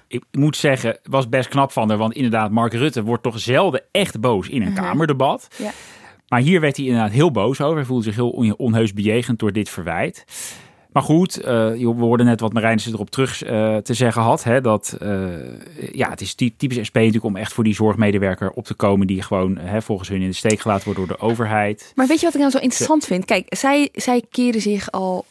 Ik 0.09 0.25
moet 0.31 0.57
zeggen, 0.57 0.99
was 1.03 1.29
best 1.29 1.49
knap 1.49 1.73
van 1.73 1.89
haar, 1.89 1.99
want 1.99 2.15
inderdaad, 2.15 2.51
Mark 2.51 2.73
Rutte 2.73 3.03
wordt 3.03 3.23
toch 3.23 3.39
zelden 3.39 3.83
echt 3.91 4.21
boos 4.21 4.49
in 4.49 4.63
een 4.63 4.73
-huh. 4.73 4.85
Kamerdebat. 4.85 5.49
Ja. 5.57 5.71
Maar 6.29 6.41
hier 6.41 6.61
werd 6.61 6.77
hij 6.77 6.87
inderdaad 6.87 7.11
heel 7.11 7.31
boos 7.31 7.61
over. 7.61 7.77
Hij 7.77 7.85
voelde 7.85 8.05
zich 8.05 8.15
heel 8.15 8.55
onheus 8.57 8.93
bejegend 8.93 9.39
door 9.39 9.53
dit 9.53 9.69
verwijt. 9.69 10.25
Maar 10.93 11.03
goed, 11.03 11.39
uh, 11.39 11.45
we 11.45 11.95
hoorden 11.99 12.27
net 12.27 12.41
wat 12.41 12.53
Marijnissen 12.53 12.93
erop 12.93 13.11
terug 13.11 13.45
uh, 13.45 13.77
te 13.77 13.95
zeggen 13.95 14.23
had. 14.23 14.45
Hè, 14.45 14.61
dat 14.61 14.97
uh, 15.03 15.29
ja, 15.93 16.11
het 16.11 16.21
is 16.21 16.35
typisch 16.35 16.87
SP 16.89 16.95
natuurlijk 16.95 17.25
om 17.25 17.37
echt 17.37 17.53
voor 17.53 17.65
die 17.65 17.75
zorgmedewerker 17.75 18.51
op 18.51 18.65
te 18.65 18.75
komen. 18.75 19.07
Die 19.07 19.23
gewoon 19.23 19.59
hè, 19.59 19.83
volgens 19.83 20.09
hun 20.09 20.21
in 20.21 20.29
de 20.29 20.35
steek 20.35 20.61
gelaten 20.61 20.85
wordt 20.85 20.99
door 20.99 21.09
de 21.09 21.19
overheid. 21.19 21.93
Maar 21.95 22.07
weet 22.07 22.19
je 22.19 22.25
wat 22.25 22.35
ik 22.35 22.41
nou 22.41 22.53
zo 22.53 22.59
interessant 22.59 23.05
vind? 23.05 23.25
Kijk, 23.25 23.47
zij, 23.49 23.89
zij 23.93 24.23
keren 24.31 24.61
zich 24.61 24.91
al 24.91 25.25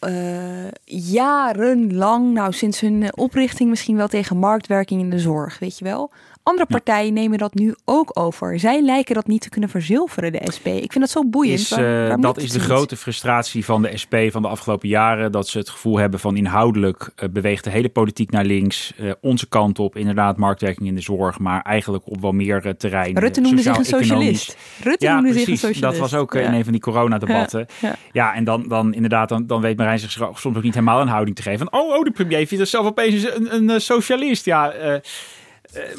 jarenlang, 0.86 2.34
nou 2.34 2.54
sinds 2.54 2.80
hun 2.80 3.18
oprichting 3.18 3.70
misschien 3.70 3.96
wel 3.96 4.08
tegen 4.08 4.38
marktwerking 4.38 5.02
in 5.02 5.10
de 5.10 5.20
zorg. 5.20 5.60
Weet 5.60 5.78
je 5.78 5.84
wel? 5.84 6.12
Andere 6.44 6.68
partijen 6.68 7.14
nemen 7.14 7.38
dat 7.38 7.54
nu 7.54 7.76
ook 7.86 8.20
over. 8.20 8.60
Zij 8.60 8.82
lijken 8.82 9.16
dat 9.16 9.28
niet 9.28 9.42
te 9.42 9.50
kunnen 9.50 9.70
verzilveren, 9.70 10.32
de 10.32 10.42
SP. 10.56 10.68
Ik 10.68 10.92
vind 10.92 11.00
dat 11.00 11.10
zo 11.10 11.26
boeiend. 11.26 11.60
Is, 11.60 11.72
uh, 11.72 12.16
dat 12.20 12.38
is 12.38 12.52
de 12.52 12.58
niet? 12.58 12.68
grote 12.68 12.98
frustratie 12.98 13.66
van 13.66 13.82
de 13.82 13.98
SP 14.02 14.16
van 14.30 14.42
de 14.42 14.48
afgelopen 14.48 14.90
jaren. 14.90 15.32
Dat 15.32 15.48
ze 15.48 15.58
het 15.58 15.70
gevoel 15.70 15.98
hebben 15.98 16.20
van 16.20 16.38
inhoudelijk 16.38 17.10
uh, 17.16 17.30
beweegt 17.30 17.64
de 17.64 17.70
hele 17.70 17.90
politiek 17.90 18.32
naar 18.32 18.46
links. 18.46 18.94
Uh, 19.00 19.12
onze 19.22 19.48
kant 19.48 19.80
op, 19.80 19.96
inderdaad, 19.96 20.38
marktwerking 20.38 20.88
in 20.88 20.96
de 20.96 21.02
zorg. 21.02 21.40
Maar 21.40 21.62
eigenlijk 21.62 22.04
op 22.06 22.22
wel 22.22 22.32
meer 22.32 22.76
terreinen. 22.78 23.22
Rutte 23.22 23.42
noemde 23.42 23.62
zich 23.62 23.78
een 23.78 23.86
socialist. 23.86 24.58
Rutte 24.84 25.06
ja, 25.06 25.14
noemde 25.14 25.30
precies. 25.30 25.46
zich 25.46 25.70
een 25.70 25.76
socialist. 25.76 26.00
Dat 26.00 26.12
was 26.12 26.20
ook 26.20 26.34
ja. 26.34 26.40
in 26.40 26.54
een 26.54 26.64
van 26.64 26.72
die 26.72 26.82
coronadebatten. 26.82 27.66
Ja, 27.80 27.88
ja. 27.88 27.96
ja 28.12 28.34
en 28.34 28.44
dan, 28.44 28.68
dan 28.68 28.94
inderdaad, 28.94 29.30
dan, 29.30 29.48
dan 29.48 29.62
weet 29.62 29.78
Marijn 29.78 30.00
zich 30.00 30.12
soms 30.12 30.46
ook 30.46 30.64
niet 30.64 30.74
helemaal 30.74 31.02
een 31.02 31.08
houding 31.08 31.36
te 31.36 31.42
geven. 31.42 31.70
Van, 31.70 31.80
oh, 31.80 31.98
oh, 31.98 32.04
de 32.04 32.12
premier 32.12 32.48
vindt 32.48 32.64
zichzelf 32.64 32.86
opeens 32.86 33.24
een, 33.24 33.56
een, 33.56 33.70
een 33.70 33.82
socialist. 33.82 34.46
Ja, 34.46 34.74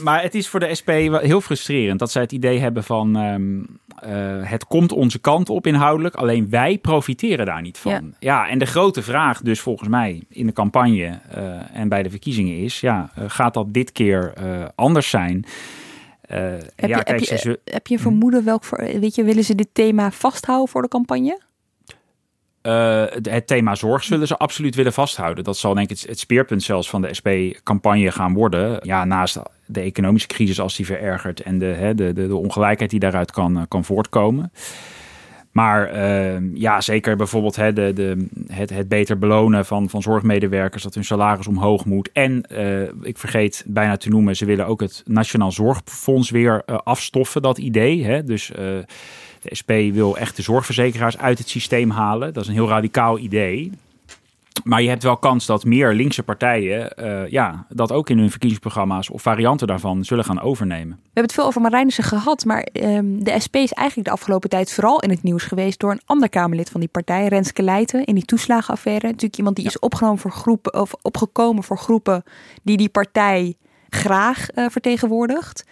maar 0.03 0.23
het 0.23 0.35
is 0.35 0.49
voor 0.49 0.61
de 0.61 0.75
SP 0.81 0.91
heel 1.23 1.41
frustrerend 1.41 1.99
dat 1.99 2.11
zij 2.11 2.23
het 2.23 2.33
idee 2.33 2.59
hebben 2.59 2.85
van 2.85 3.17
um, 3.17 3.67
uh, 4.07 4.11
het 4.43 4.67
komt 4.67 4.93
onze 4.93 5.19
kant 5.19 5.49
op 5.49 5.67
inhoudelijk, 5.67 6.15
alleen 6.15 6.51
wij 6.51 6.79
profiteren 6.79 7.47
daar 7.47 7.63
niet 7.63 7.79
van. 7.79 7.93
Ja, 7.93 8.03
ja 8.19 8.49
en 8.49 8.59
de 8.59 8.67
grote 8.67 9.03
vraag 9.03 9.41
dus 9.41 9.61
volgens 9.61 9.89
mij 9.89 10.23
in 10.29 10.47
de 10.47 10.53
campagne 10.53 11.21
uh, 11.37 11.77
en 11.77 11.89
bij 11.89 12.03
de 12.03 12.11
verkiezingen 12.11 12.59
is, 12.59 12.81
ja, 12.81 13.11
gaat 13.27 13.55
dat 13.55 13.75
dit 13.75 13.93
keer 13.93 14.33
anders 14.75 15.11
zijn? 15.11 15.45
heb, 16.27 16.73
ja, 16.77 16.87
je, 16.87 16.93
kijk, 16.93 17.09
heb, 17.09 17.19
je, 17.19 17.39
ze, 17.39 17.61
heb 17.65 17.87
je 17.87 17.95
een 17.95 18.01
vermoeden 18.01 18.45
welk 18.45 18.65
voor, 18.65 18.79
weet 18.79 19.15
je, 19.15 19.25
willen 19.25 19.45
ze 19.45 19.55
dit 19.55 19.69
thema 19.73 20.11
vasthouden 20.11 20.69
voor 20.69 20.83
de 20.83 20.89
campagne? 20.89 21.41
Uh, 22.63 23.05
het 23.23 23.47
thema 23.47 23.75
zorg 23.75 24.05
zullen 24.05 24.27
ze 24.27 24.37
absoluut 24.37 24.75
willen 24.75 24.93
vasthouden. 24.93 25.45
Dat 25.45 25.57
zal 25.57 25.75
denk 25.75 25.91
ik 25.91 25.97
het, 25.99 26.09
het 26.09 26.19
speerpunt 26.19 26.63
zelfs 26.63 26.91
van 26.91 27.03
de 27.03 27.15
SP-campagne 27.15 28.11
gaan 28.11 28.35
worden. 28.35 28.79
Ja, 28.83 29.05
naast 29.05 29.39
de 29.73 29.81
economische 29.81 30.29
crisis 30.29 30.61
als 30.61 30.77
die 30.77 30.87
verergert 30.87 31.41
en 31.41 31.59
de, 31.59 31.65
hè, 31.65 31.95
de, 31.95 32.13
de, 32.13 32.37
ongelijkheid 32.37 32.91
die 32.91 33.01
daaruit 33.01 33.31
kan, 33.31 33.67
kan 33.69 33.85
voortkomen. 33.85 34.53
Maar 35.53 35.95
uh, 35.95 36.55
ja, 36.55 36.81
zeker 36.81 37.17
bijvoorbeeld 37.17 37.57
hè, 37.57 37.73
de, 37.73 37.93
de, 37.93 38.27
het, 38.47 38.71
het 38.71 38.89
beter 38.89 39.19
belonen 39.19 39.67
van, 39.67 39.89
van 39.89 40.03
zorgmedewerkers, 40.03 40.83
dat 40.83 40.95
hun 40.95 41.05
salaris 41.05 41.47
omhoog 41.47 41.85
moet. 41.85 42.11
En 42.13 42.45
uh, 42.53 42.83
ik 43.03 43.19
vergeet 43.19 43.65
bijna 43.67 43.97
te 43.97 44.09
noemen, 44.09 44.37
ze 44.37 44.45
willen 44.45 44.67
ook 44.67 44.81
het 44.81 45.03
Nationaal 45.07 45.53
Zorgfonds 45.53 46.31
weer 46.31 46.63
uh, 46.67 46.79
afstoffen, 46.85 47.43
dat 47.43 47.59
idee. 47.59 48.05
Hè? 48.05 48.25
Dus 48.25 48.47
de 49.43 49.55
SP 49.61 49.71
wil 49.93 50.17
echt 50.17 50.37
de 50.37 50.43
zorgverzekeraars 50.43 51.19
uit 51.19 51.39
het 51.39 51.49
systeem 51.49 51.91
halen. 51.91 52.33
Dat 52.33 52.43
is 52.43 52.49
een 52.49 52.55
heel 52.55 52.69
radicaal 52.69 53.19
idee. 53.19 53.73
Maar 54.65 54.83
je 54.83 54.89
hebt 54.89 55.03
wel 55.03 55.17
kans 55.17 55.47
dat 55.47 55.65
meer 55.65 55.95
linkse 55.95 56.23
partijen 56.23 56.93
uh, 57.01 57.29
ja, 57.29 57.67
dat 57.69 57.93
ook 57.93 58.11
in 58.11 58.19
hun 58.19 58.31
verkiezingsprogramma's 58.31 59.11
of 59.11 59.23
varianten 59.23 59.67
daarvan 59.67 60.05
zullen 60.05 60.25
gaan 60.25 60.41
overnemen. 60.41 60.97
We 60.97 61.03
hebben 61.05 61.23
het 61.23 61.33
veel 61.33 61.45
over 61.45 61.61
Marijnissen 61.61 62.05
gehad, 62.05 62.45
maar 62.45 62.69
um, 62.73 63.25
de 63.25 63.41
SP 63.45 63.57
is 63.57 63.73
eigenlijk 63.73 64.09
de 64.09 64.15
afgelopen 64.15 64.51
tijd 64.51 64.73
vooral 64.73 65.01
in 65.01 65.11
het 65.11 65.23
nieuws 65.23 65.45
geweest 65.45 65.81
door 65.81 65.91
een 65.91 66.01
ander 66.05 66.29
Kamerlid 66.29 66.71
van 66.71 66.81
die 66.81 66.89
partij, 66.89 67.29
Renske 67.29 67.63
Leijten, 67.63 68.05
in 68.05 68.15
die 68.15 68.25
toeslagenaffaire. 68.25 69.07
Natuurlijk 69.07 69.37
iemand 69.37 69.57
die 69.57 69.65
ja. 69.65 69.71
is 69.71 69.79
opgenomen 69.79 70.19
voor 70.19 70.33
groepen, 70.33 70.75
of 70.75 70.95
opgekomen 71.03 71.65
voor 71.65 71.79
groepen 71.79 72.23
die 72.63 72.77
die 72.77 72.89
partij 72.89 73.57
graag 73.89 74.47
uh, 74.55 74.67
vertegenwoordigt. 74.69 75.65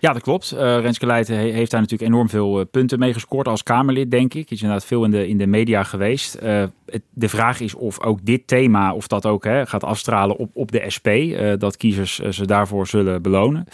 Ja, 0.00 0.12
dat 0.12 0.22
klopt. 0.22 0.52
Uh, 0.52 0.60
Renske 0.60 1.06
Leijten 1.06 1.36
heeft 1.36 1.70
daar 1.70 1.80
natuurlijk 1.80 2.10
enorm 2.10 2.28
veel 2.28 2.60
uh, 2.60 2.66
punten 2.70 2.98
mee 2.98 3.12
gescoord 3.12 3.48
als 3.48 3.62
Kamerlid, 3.62 4.10
denk 4.10 4.34
ik. 4.34 4.50
Is 4.50 4.60
inderdaad 4.62 4.86
veel 4.86 5.04
in 5.04 5.10
de, 5.10 5.28
in 5.28 5.38
de 5.38 5.46
media 5.46 5.82
geweest. 5.82 6.38
Uh, 6.42 6.64
het, 6.86 7.02
de 7.10 7.28
vraag 7.28 7.60
is 7.60 7.74
of 7.74 8.02
ook 8.02 8.18
dit 8.22 8.46
thema, 8.46 8.94
of 8.94 9.06
dat 9.06 9.26
ook 9.26 9.44
hè, 9.44 9.66
gaat 9.66 9.84
afstralen 9.84 10.36
op, 10.36 10.50
op 10.54 10.72
de 10.72 10.84
SP. 10.94 11.08
dat 11.58 11.76
kiezers 11.76 12.18
ze 12.18 12.46
daarvoor 12.46 12.86
zullen 12.86 13.22
belonen. 13.22 13.64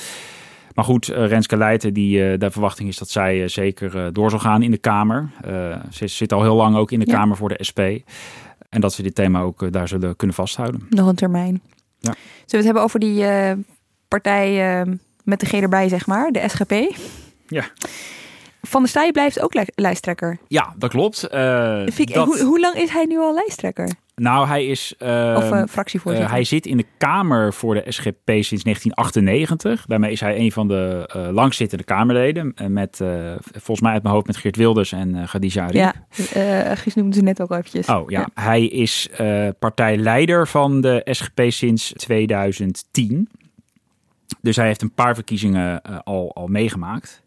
Maar 0.75 0.85
goed, 0.85 1.07
Renske 1.07 1.57
Leijten, 1.57 1.95
die, 1.95 2.39
de 2.39 2.51
verwachting 2.51 2.89
is 2.89 2.97
dat 2.97 3.11
zij 3.11 3.49
zeker 3.49 4.13
door 4.13 4.31
zal 4.31 4.39
gaan 4.39 4.63
in 4.63 4.71
de 4.71 4.79
Kamer. 4.79 5.31
ze 5.91 6.07
zit 6.07 6.33
al 6.33 6.43
heel 6.43 6.55
lang 6.55 6.77
ook 6.77 6.91
in 6.91 7.01
de 7.01 7.07
ja. 7.07 7.15
Kamer 7.15 7.37
voor 7.37 7.49
de 7.49 7.65
SP. 7.69 7.81
En 8.69 8.81
dat 8.81 8.93
ze 8.93 9.03
dit 9.03 9.15
thema 9.15 9.41
ook 9.41 9.73
daar 9.73 9.89
zullen 9.89 10.17
kunnen 10.17 10.37
vasthouden. 10.37 10.87
Nog 10.91 11.07
een 11.09 11.15
termijn. 11.15 11.63
Ja. 11.99 12.13
Zullen 12.13 12.17
we 12.47 12.57
het 12.57 12.65
hebben 12.65 12.83
over 12.83 13.01
die 13.01 13.25
partij 14.09 14.85
met 15.27 15.41
de 15.41 15.47
G 15.47 15.53
erbij, 15.53 15.89
zeg 15.89 16.07
maar, 16.07 16.31
de 16.31 16.49
SGP. 16.49 16.97
Ja. 17.47 17.65
Van 18.63 18.81
der 18.81 18.91
Staaij 18.91 19.13
blijft 19.13 19.41
ook 19.41 19.55
li 19.55 19.65
lijsttrekker. 19.75 20.39
Ja, 20.49 20.75
dat 20.77 20.91
klopt. 20.91 21.29
Uh, 21.35 21.87
ik, 21.97 22.15
dat... 22.15 22.27
Hoe, 22.27 22.43
hoe, 22.43 22.61
lang 22.61 22.75
is 22.75 22.91
hij 22.91 23.05
nu 23.05 23.19
al 23.19 23.35
lijsttrekker? 23.35 23.91
Nou, 24.15 24.47
hij 24.47 24.67
is. 24.67 24.95
Uh, 24.99 25.35
of 25.37 25.51
uh, 25.51 25.63
fractievoorzitter. 25.69 26.29
Uh, 26.29 26.35
hij 26.35 26.45
zit 26.45 26.67
in 26.67 26.77
de 26.77 26.85
Kamer 26.99 27.53
voor 27.53 27.75
de 27.75 27.83
SGP 27.87 28.27
sinds 28.27 28.63
1998. 28.63 29.87
Daarmee 29.87 30.13
is 30.13 30.21
hij 30.21 30.39
een 30.39 30.53
van 30.53 30.69
de 30.69 31.09
langzittende 31.33 31.85
Kamerleden. 31.85 32.55
met, 32.69 33.01
volgens 33.53 33.81
mij 33.81 33.93
uit 33.93 34.03
mijn 34.03 34.15
hoofd 34.15 34.27
met 34.27 34.37
Geert 34.37 34.57
Wilders 34.57 34.93
en 34.93 35.25
Khadija. 35.27 35.69
Ja, 35.71 35.95
Gies 36.75 36.95
noemde 36.95 37.17
ze 37.17 37.23
net 37.23 37.43
ook 37.43 37.51
al 37.51 37.57
eventjes. 37.57 37.87
Oh 37.89 38.11
ja, 38.11 38.21
ja. 38.21 38.43
hij 38.43 38.67
is 38.67 39.09
partijleider 39.59 40.49
van 40.49 40.81
de 40.81 41.01
SGP 41.05 41.41
sinds 41.49 41.93
2010. 41.97 43.29
Dus 44.41 44.57
hij 44.57 44.67
heeft 44.67 44.83
een 44.83 44.95
paar 44.95 45.15
verkiezingen 45.15 45.83
al, 46.05 46.35
al 46.35 46.47
meegemaakt. 46.47 47.23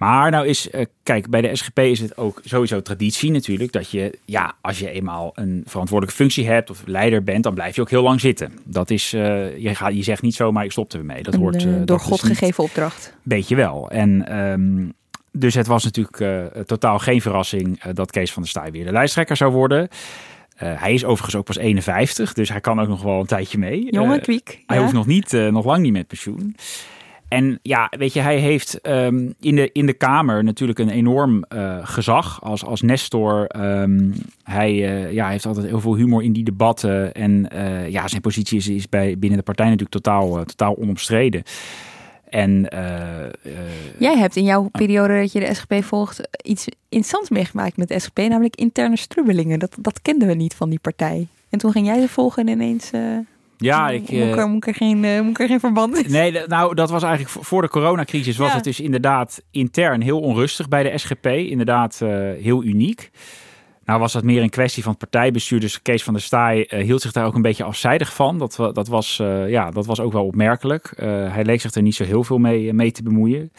Maar 0.00 0.30
nou 0.30 0.46
is, 0.46 0.68
uh, 0.70 0.84
kijk, 1.02 1.30
bij 1.30 1.40
de 1.40 1.56
SGP 1.56 1.78
is 1.78 2.00
het 2.00 2.16
ook 2.16 2.40
sowieso 2.44 2.82
traditie 2.82 3.30
natuurlijk 3.30 3.72
dat 3.72 3.90
je, 3.90 4.18
ja, 4.24 4.54
als 4.60 4.78
je 4.78 4.90
eenmaal 4.90 5.32
een 5.34 5.62
verantwoordelijke 5.66 6.22
functie 6.22 6.46
hebt 6.46 6.70
of 6.70 6.82
leider 6.86 7.24
bent, 7.24 7.42
dan 7.42 7.54
blijf 7.54 7.74
je 7.74 7.80
ook 7.80 7.90
heel 7.90 8.02
lang 8.02 8.20
zitten. 8.20 8.52
Dat 8.64 8.90
is, 8.90 9.14
uh, 9.14 9.58
je, 9.58 9.74
gaat, 9.74 9.94
je 9.94 10.02
zegt 10.02 10.22
niet 10.22 10.34
zomaar, 10.34 10.64
ik 10.64 10.72
stop 10.72 10.92
ermee. 10.92 11.22
Dat 11.22 11.34
hoort 11.34 11.64
uh, 11.64 11.72
door 11.74 11.86
dat 11.86 12.02
God 12.02 12.22
gegeven 12.22 12.64
opdracht. 12.64 13.14
Beetje 13.22 13.56
wel. 13.56 13.90
En 13.90 14.38
um, 14.38 14.92
dus 15.32 15.54
het 15.54 15.66
was 15.66 15.84
natuurlijk 15.84 16.66
totaal 16.66 16.98
geen 16.98 17.20
verrassing 17.20 17.82
dat 17.82 18.10
Kees 18.10 18.32
van 18.32 18.42
der 18.42 18.50
Staaij 18.50 18.70
weer 18.70 18.84
de 18.84 18.92
lijsttrekker 18.92 19.36
zou 19.36 19.52
worden. 19.52 19.88
Hij 20.64 20.94
is 20.94 21.04
overigens 21.04 21.36
ook 21.36 21.44
pas 21.44 21.56
51, 21.56 22.32
dus 22.32 22.48
hij 22.48 22.60
kan 22.60 22.80
ook 22.80 22.88
nog 22.88 23.02
wel 23.02 23.20
een 23.20 23.26
tijdje 23.26 23.58
mee. 23.58 23.86
Jonge 23.90 24.20
kwiek. 24.20 24.62
Hij 24.66 24.78
hoeft 24.78 24.92
nog, 24.92 25.06
niet, 25.06 25.32
nog 25.32 25.64
lang 25.64 25.82
niet 25.82 25.92
met 25.92 26.06
pensioen. 26.06 26.56
En 27.30 27.58
ja, 27.62 27.92
weet 27.98 28.12
je, 28.12 28.20
hij 28.20 28.38
heeft 28.38 28.88
um, 28.88 29.34
in, 29.40 29.56
de, 29.56 29.70
in 29.72 29.86
de 29.86 29.92
Kamer 29.92 30.44
natuurlijk 30.44 30.78
een 30.78 30.90
enorm 30.90 31.44
uh, 31.54 31.78
gezag 31.82 32.42
als, 32.42 32.64
als 32.64 32.80
Nestor. 32.80 33.46
Um, 33.56 34.14
hij 34.42 34.72
uh, 34.72 35.12
ja, 35.12 35.28
heeft 35.28 35.46
altijd 35.46 35.66
heel 35.66 35.80
veel 35.80 35.96
humor 35.96 36.22
in 36.22 36.32
die 36.32 36.44
debatten. 36.44 37.14
En 37.14 37.48
uh, 37.54 37.88
ja, 37.88 38.08
zijn 38.08 38.20
positie 38.20 38.58
is, 38.58 38.68
is 38.68 38.88
bij, 38.88 39.18
binnen 39.18 39.38
de 39.38 39.44
partij 39.44 39.66
natuurlijk 39.66 39.92
totaal, 39.92 40.44
totaal 40.44 40.76
onomstreden. 40.76 41.42
En, 42.30 42.68
Jij 43.98 44.18
hebt 44.18 44.36
in 44.36 44.44
jouw 44.44 44.68
periode 44.72 45.20
dat 45.20 45.32
je 45.32 45.40
de 45.40 45.54
SGP 45.54 45.84
volgt 45.84 46.20
iets 46.44 46.66
interessants 46.88 47.30
meegemaakt 47.30 47.76
met 47.76 47.88
de 47.88 47.98
SGP, 47.98 48.18
namelijk 48.18 48.56
interne 48.56 48.96
strubbelingen. 48.96 49.58
Dat, 49.58 49.76
dat 49.78 50.02
kenden 50.02 50.28
we 50.28 50.34
niet 50.34 50.54
van 50.54 50.70
die 50.70 50.78
partij. 50.78 51.26
En 51.48 51.58
toen 51.58 51.72
ging 51.72 51.86
jij 51.86 52.00
ze 52.00 52.08
volgen 52.08 52.46
en 52.46 52.52
ineens... 52.52 52.90
Ja, 53.60 53.90
ik, 53.90 54.10
moet, 54.10 54.36
er, 54.36 54.48
moet, 54.48 54.66
er 54.66 54.74
geen, 54.74 55.04
uh, 55.04 55.20
moet 55.20 55.40
er 55.40 55.46
geen 55.46 55.60
verband 55.60 55.98
in? 55.98 56.10
Nee, 56.10 56.46
nou, 56.46 56.74
dat 56.74 56.90
was 56.90 57.02
eigenlijk 57.02 57.46
voor 57.46 57.62
de 57.62 57.68
coronacrisis 57.68 58.36
was 58.36 58.52
het 58.52 58.64
dus 58.64 58.80
inderdaad 58.80 59.42
intern 59.50 60.00
heel 60.00 60.20
onrustig 60.20 60.68
bij 60.68 60.82
de 60.82 60.98
SGP. 60.98 61.26
Inderdaad 61.26 62.00
uh, 62.02 62.08
heel 62.42 62.64
uniek. 62.64 63.10
Nou 63.90 64.02
was 64.02 64.12
dat 64.12 64.24
meer 64.24 64.42
een 64.42 64.50
kwestie 64.50 64.82
van 64.82 64.96
partijbestuur. 64.96 65.60
Dus 65.60 65.82
Kees 65.82 66.02
van 66.02 66.12
der 66.12 66.22
Staaij 66.22 66.72
uh, 66.72 66.84
hield 66.84 67.00
zich 67.00 67.12
daar 67.12 67.26
ook 67.26 67.34
een 67.34 67.42
beetje 67.42 67.64
afzijdig 67.64 68.14
van. 68.14 68.38
Dat, 68.38 68.56
dat, 68.56 68.88
was, 68.88 69.16
ja, 69.46 69.70
dat 69.70 69.86
was 69.86 70.00
ook 70.00 70.12
wel 70.12 70.26
opmerkelijk. 70.26 70.92
hij 71.30 71.44
leek 71.44 71.60
zich 71.60 71.74
er 71.74 71.82
niet 71.82 71.94
zo 71.94 72.04
heel 72.04 72.24
veel 72.24 72.38
mee, 72.38 72.72
mee 72.72 72.90
te 72.90 73.02
bemoeien. 73.02 73.52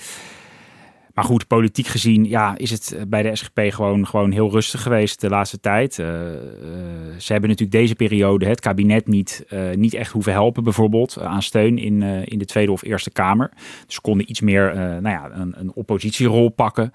Maar 1.13 1.24
goed, 1.24 1.48
politiek 1.48 1.88
gezien 1.88 2.26
ja, 2.26 2.58
is 2.58 2.72
het 2.72 2.96
bij 3.08 3.22
de 3.22 3.36
SGP 3.36 3.60
gewoon, 3.70 4.08
gewoon 4.08 4.32
heel 4.32 4.52
rustig 4.52 4.82
geweest 4.82 5.22
de 5.22 5.30
laatste 5.30 5.60
tijd. 5.60 5.94
Ze 5.94 7.32
hebben 7.32 7.50
natuurlijk 7.50 7.78
deze 7.78 7.96
periode 7.96 8.46
het 8.46 8.60
kabinet 8.60 9.08
niet, 9.08 9.46
niet 9.76 9.94
echt 9.94 10.12
hoeven 10.12 10.32
helpen, 10.32 10.63
bijvoorbeeld 10.63 11.17
aan 11.20 11.41
steun 11.41 11.78
in, 11.78 12.02
in 12.26 12.38
de 12.38 12.46
Tweede 12.46 12.72
of 12.72 12.84
Eerste 12.84 13.12
Kamer. 13.12 13.52
Dus 13.86 13.96
ze 13.96 14.02
konden 14.02 14.30
iets 14.30 14.41
meer 14.41 14.76
nou 14.76 15.10
ja, 15.10 15.32
een, 15.34 15.54
een 15.58 15.72
oppositierol 15.74 16.50
pakken. 16.50 16.91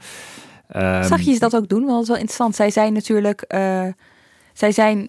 Zag 1.03 1.21
je 1.21 1.33
ze 1.33 1.39
dat 1.39 1.57
ook 1.57 1.69
doen? 1.69 1.79
Want 1.79 1.93
dat 1.93 2.03
is 2.03 2.09
wel 2.09 2.17
interessant. 2.17 2.55
Zij 2.55 2.71
zijn 2.71 2.93
natuurlijk 2.93 3.45
zij 4.57 4.73
zijn, 4.73 5.09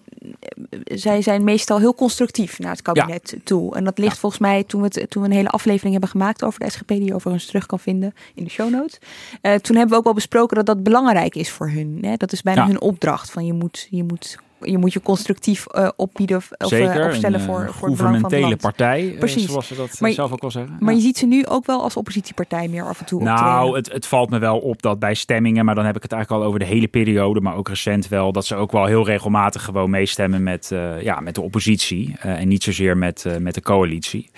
zij 0.84 1.22
zijn 1.22 1.44
meestal 1.44 1.78
heel 1.78 1.94
constructief 1.94 2.58
naar 2.58 2.70
het 2.70 2.82
kabinet 2.82 3.36
toe. 3.44 3.74
En 3.74 3.84
dat 3.84 3.98
ligt 3.98 4.18
volgens 4.18 4.40
mij 4.40 4.64
toen 4.64 4.80
we, 4.80 4.86
het, 4.92 5.10
toen 5.10 5.22
we 5.22 5.28
een 5.28 5.34
hele 5.34 5.48
aflevering 5.48 5.92
hebben 5.92 6.10
gemaakt 6.10 6.44
over 6.44 6.60
de 6.60 6.70
SGP, 6.70 6.88
die 6.88 7.04
je 7.04 7.14
overigens 7.14 7.46
terug 7.46 7.66
kan 7.66 7.78
vinden 7.78 8.14
in 8.34 8.44
de 8.44 8.50
show 8.50 8.70
notes. 8.70 8.98
Uh, 9.42 9.54
toen 9.54 9.76
hebben 9.76 9.92
we 9.92 9.96
ook 9.96 10.04
wel 10.04 10.14
besproken 10.14 10.56
dat 10.56 10.66
dat 10.66 10.82
belangrijk 10.82 11.34
is 11.34 11.50
voor 11.50 11.70
hun. 11.70 11.98
Hè? 12.00 12.16
Dat 12.16 12.32
is 12.32 12.42
bijna 12.42 12.66
hun 12.66 12.80
opdracht. 12.80 13.30
Van 13.30 13.46
je 13.46 13.52
moet, 13.52 13.86
je 13.90 14.04
moet 14.04 14.38
je 14.60 14.78
moet 14.78 14.92
je 14.92 15.02
constructief 15.02 15.66
uh, 15.74 15.88
opbieden 15.96 16.36
of 16.36 16.50
Zeker, 16.58 17.06
opstellen 17.06 17.40
een, 17.40 17.46
voor, 17.46 17.62
uh, 17.62 17.68
voor 17.68 17.88
het 17.88 17.96
belang 17.96 18.20
van 18.20 18.32
het 18.32 18.40
land. 18.40 18.56
partij, 18.56 19.16
Precies. 19.18 19.46
zoals 19.46 19.66
ze 19.66 19.74
dat 19.74 20.00
maar, 20.00 20.12
zelf 20.12 20.32
ook 20.32 20.40
wel 20.40 20.50
zeggen. 20.50 20.76
Maar 20.80 20.90
ja. 20.90 20.96
je 20.96 21.02
ziet 21.04 21.18
ze 21.18 21.26
nu 21.26 21.46
ook 21.46 21.66
wel 21.66 21.82
als 21.82 21.96
oppositiepartij 21.96 22.68
meer 22.68 22.84
af 22.84 23.00
en 23.00 23.06
toe 23.06 23.22
Nou, 23.22 23.76
het, 23.76 23.92
het, 23.92 24.06
valt 24.06 24.30
me 24.30 24.38
wel 24.38 24.58
op 24.58 24.82
dat 24.82 24.98
bij 24.98 25.14
stemmingen, 25.14 25.64
maar 25.64 25.74
dan 25.74 25.84
heb 25.84 25.96
ik 25.96 26.02
het 26.02 26.12
eigenlijk 26.12 26.42
al 26.42 26.48
over 26.48 26.60
de 26.60 26.74
hele 26.74 26.88
periode, 26.88 27.40
maar 27.40 27.54
ook 27.54 27.68
recent 27.68 28.08
wel, 28.08 28.32
dat 28.32 28.46
ze 28.46 28.54
ook 28.54 28.72
wel 28.72 28.84
heel 28.84 29.04
regelmatig 29.04 29.64
gewoon 29.64 29.90
meestemmen 29.90 30.42
met, 30.42 30.70
uh, 30.72 31.02
ja, 31.02 31.20
met 31.20 31.34
de 31.34 31.40
oppositie 31.40 32.16
en 32.18 32.48
niet 32.48 32.62
zozeer 32.62 32.96
met, 32.96 33.26
met 33.38 33.54
de 33.54 33.62
coalitie. 33.62 34.30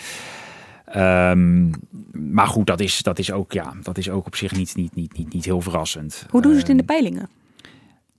Um, 0.97 1.71
maar 2.13 2.47
goed, 2.47 2.67
dat 2.67 2.81
is, 2.81 3.03
dat, 3.03 3.19
is 3.19 3.33
ook, 3.33 3.53
ja, 3.53 3.73
dat 3.83 3.99
is 3.99 4.11
ook 4.11 4.27
op 4.27 4.37
zich 4.37 4.53
niet, 4.53 4.77
niet, 4.77 4.95
niet, 4.95 5.17
niet, 5.17 5.33
niet 5.33 5.45
heel 5.45 5.61
verrassend. 5.61 6.27
Hoe 6.31 6.43
doen 6.43 6.53
ze 6.53 6.59
het 6.59 6.69
in 6.69 6.77
de 6.77 6.83
peilingen? 6.83 7.29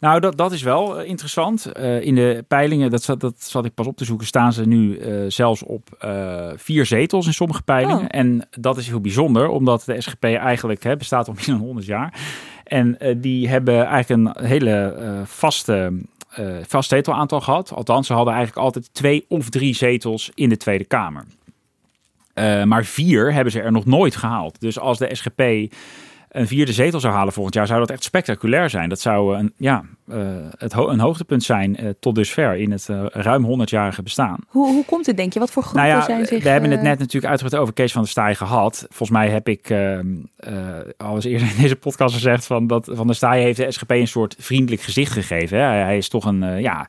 Nou, 0.02 0.20
dat, 0.20 0.38
dat 0.38 0.52
is 0.52 0.62
wel 0.62 1.02
interessant. 1.02 1.72
Uh, 1.80 2.02
in 2.02 2.16
de 2.16 2.46
peilingen, 2.48 2.90
dat 2.90 3.04
zat, 3.04 3.20
dat 3.20 3.44
zat 3.44 3.66
ik 3.66 3.74
pas 3.74 3.88
op 3.88 3.98
te 3.98 4.06
zoeken, 4.06 4.28
staan 4.28 4.54
ze 4.54 4.68
nu 4.68 5.00
uh, 5.00 5.26
zelfs 5.28 5.64
op 5.64 5.98
uh, 6.06 6.48
vier 6.56 6.86
zetels 6.86 7.26
in 7.26 7.34
sommige 7.34 7.62
peilingen. 7.62 8.02
Oh. 8.02 8.08
En 8.08 8.48
dat 8.60 8.78
is 8.78 8.88
heel 8.88 9.02
bijzonder, 9.02 9.48
omdat 9.48 9.84
de 9.86 10.02
SGP 10.02 10.24
eigenlijk 10.24 10.84
hè, 10.84 10.98
bestaat 10.98 11.28
al 11.28 11.34
meer 11.38 11.46
dan 11.46 11.58
100 11.58 11.86
jaar. 11.86 12.20
En 12.64 12.98
die 13.18 13.50
hebben 13.50 13.86
eigenlijk 13.86 14.38
een 14.38 14.46
hele 14.46 14.96
vaste, 15.26 15.94
vast 16.68 16.90
zetelaantal 16.90 17.42
gehad. 17.42 17.74
Althans, 17.74 18.08
ze 18.08 18.14
hadden 18.14 18.34
eigenlijk 18.34 18.66
altijd 18.66 18.94
twee 18.94 19.26
of 19.28 19.50
drie 19.50 19.76
zetels 19.76 20.32
in 20.34 20.50
de 20.50 20.58
Tweede 20.58 20.86
Kamer. 20.86 21.26
maar 22.66 22.86
vier 22.86 23.34
hebben 23.34 23.52
ze 23.52 23.62
er 23.62 23.72
nog 23.72 23.86
nooit 23.86 24.16
gehaald. 24.16 24.60
Dus 24.60 24.80
als 24.80 24.98
de 24.98 25.16
SGP 25.16 25.74
een 26.32 26.48
vierde 26.48 26.74
zetel 26.74 27.00
zou 27.00 27.14
halen 27.14 27.34
volgend 27.34 27.56
jaar, 27.56 27.68
zou 27.68 27.80
dat 27.80 27.90
echt 27.90 28.04
spectaculair 28.04 28.70
zijn. 28.70 28.90
Dat 28.90 29.00
zou 29.00 29.38
een, 29.38 29.54
ja, 29.58 29.84
uh, 30.08 30.18
het 30.58 30.74
ho 30.74 30.90
een 30.90 31.00
hoogtepunt 31.00 31.44
zijn 31.44 31.84
uh, 31.84 31.90
tot 32.00 32.16
dusver 32.16 32.56
in 32.56 32.72
het 32.72 32.88
uh, 32.92 33.06
ruim 33.10 33.62
100-jarige 33.62 34.04
bestaan. 34.04 34.38
Hoe, 34.48 34.74
hoe 34.74 34.86
komt 34.86 35.06
het, 35.06 35.18
denk 35.18 35.34
je? 35.34 35.40
Wat 35.40 35.52
voor 35.52 35.64
groepen 35.64 35.84
nou 35.84 35.96
ja, 36.00 36.06
zijn 36.06 36.26
zich... 36.26 36.44
We 36.44 36.50
hebben 36.50 36.72
het 36.72 36.82
net 36.82 37.00
natuurlijk 37.00 37.26
uitgebreid 37.26 37.62
over 37.62 37.74
Kees 37.74 37.92
van 37.92 38.02
der 38.02 38.12
Staaij 38.12 38.36
gehad. 38.36 38.86
Volgens 38.88 39.10
mij 39.10 39.30
heb 39.30 39.48
ik 39.48 39.70
ehm, 39.70 40.08
al 40.98 41.16
eens 41.16 41.26
eerder 41.26 41.48
in 41.56 41.62
deze 41.62 41.76
podcast 41.76 42.14
gezegd 42.14 42.46
van 42.46 42.68
dat 42.68 42.90
Van 42.92 43.06
der 43.06 43.16
Staaij 43.16 43.42
heeft 43.42 43.58
de 43.58 43.72
SGP 43.72 43.92
een 43.92 44.08
soort 44.08 44.36
vriendelijk 44.40 44.82
gezicht 44.82 45.12
gegeven. 45.12 45.58
Hè? 45.58 45.64
Hij, 45.64 45.98
is 45.98 46.10
toch 46.10 46.26
een, 46.26 46.62
ja... 46.62 46.88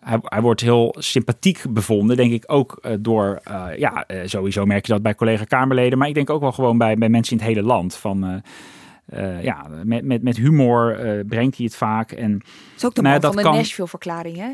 Hij, 0.00 0.18
hij, 0.22 0.40
wordt 0.40 0.60
heel 0.60 0.94
sympathiek 0.98 1.64
bevonden, 1.70 2.16
denk 2.16 2.32
ik 2.32 2.44
ook 2.46 2.80
door, 2.98 3.40
uh, 3.50 3.64
ja, 3.76 4.04
sowieso 4.24 4.64
merk 4.64 4.86
je 4.86 4.92
dat 4.92 5.02
bij 5.02 5.14
collega-Kamerleden, 5.14 5.98
maar 5.98 6.08
ik 6.08 6.14
denk 6.14 6.30
ook 6.30 6.40
wel 6.40 6.52
gewoon 6.52 6.78
bij, 6.78 6.96
bij 6.96 7.08
mensen 7.08 7.38
in 7.38 7.44
het 7.44 7.54
hele 7.54 7.66
land. 7.66 7.94
Van, 7.94 8.24
uh, 8.24 8.34
ja, 9.42 9.66
met, 9.84 10.04
met, 10.04 10.22
met 10.22 10.36
humor 10.36 11.04
uh, 11.04 11.24
brengt 11.26 11.56
hij 11.56 11.64
het 11.64 11.76
vaak. 11.76 12.12
En, 12.12 12.32
het 12.32 12.42
is 12.76 12.84
ook 12.84 12.94
de 12.94 13.02
man 13.02 13.10
nou, 13.10 13.22
van 13.22 13.36
de 13.36 13.42
kan... 13.42 13.54
Nashville-verklaring, 13.54 14.36
hè? 14.36 14.50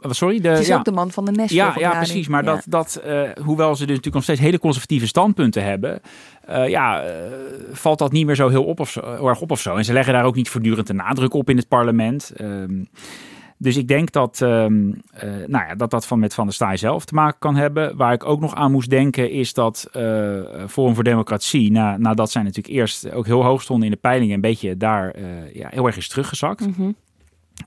Sorry? 0.00 0.40
De, 0.40 0.48
het 0.48 0.58
is 0.58 0.66
ja. 0.66 0.76
ook 0.76 0.84
de 0.84 0.92
man 0.92 1.10
van 1.10 1.24
de 1.24 1.30
Nashville 1.30 1.62
Ja, 1.62 1.74
ja 1.76 1.96
precies. 1.96 2.28
Maar 2.28 2.44
ja. 2.44 2.54
dat, 2.54 2.64
dat 2.68 3.02
uh, 3.06 3.30
hoewel 3.44 3.68
ze 3.74 3.80
dus 3.80 3.96
natuurlijk 3.96 4.14
nog 4.14 4.22
steeds 4.22 4.40
hele 4.40 4.58
conservatieve 4.58 5.06
standpunten 5.06 5.64
hebben, 5.64 6.00
ja, 6.66 7.04
valt 7.70 7.98
dat 7.98 8.12
niet 8.12 8.26
meer 8.26 8.34
zo 8.34 8.48
heel, 8.48 8.64
op 8.64 8.80
of 8.80 8.90
zo, 8.90 9.00
heel 9.14 9.28
erg 9.28 9.40
op 9.40 9.50
of 9.50 9.60
zo. 9.60 9.76
En 9.76 9.84
ze 9.84 9.92
leggen 9.92 10.12
daar 10.12 10.24
ook 10.24 10.34
niet 10.34 10.48
voortdurend 10.48 10.86
de 10.86 10.92
nadruk 10.92 11.34
op 11.34 11.50
in 11.50 11.56
het 11.56 11.68
parlement. 11.68 12.32
Um, 12.40 12.88
dus 13.58 13.76
ik 13.76 13.88
denk 13.88 14.12
dat, 14.12 14.40
um, 14.40 14.88
uh, 14.88 15.22
nou 15.46 15.66
ja, 15.66 15.74
dat 15.74 15.90
dat 15.90 16.06
van 16.06 16.18
met 16.18 16.34
Van 16.34 16.44
der 16.44 16.54
Staaij 16.54 16.76
zelf 16.76 17.04
te 17.04 17.14
maken 17.14 17.38
kan 17.38 17.56
hebben. 17.56 17.96
Waar 17.96 18.12
ik 18.12 18.24
ook 18.24 18.40
nog 18.40 18.54
aan 18.54 18.72
moest 18.72 18.90
denken 18.90 19.30
is 19.30 19.52
dat 19.52 19.88
uh, 19.96 20.40
Forum 20.68 20.94
voor 20.94 21.04
Democratie, 21.04 21.70
na, 21.70 21.96
nadat 21.96 22.30
zij 22.30 22.42
natuurlijk 22.42 22.74
eerst 22.74 23.10
ook 23.10 23.26
heel 23.26 23.44
hoog 23.44 23.62
stonden 23.62 23.84
in 23.84 23.92
de 23.92 24.00
peilingen, 24.00 24.34
een 24.34 24.40
beetje 24.40 24.76
daar 24.76 25.16
uh, 25.16 25.54
ja, 25.54 25.68
heel 25.70 25.86
erg 25.86 25.96
is 25.96 26.08
teruggezakt. 26.08 26.66
Mm 26.66 26.74
-hmm. 26.76 26.94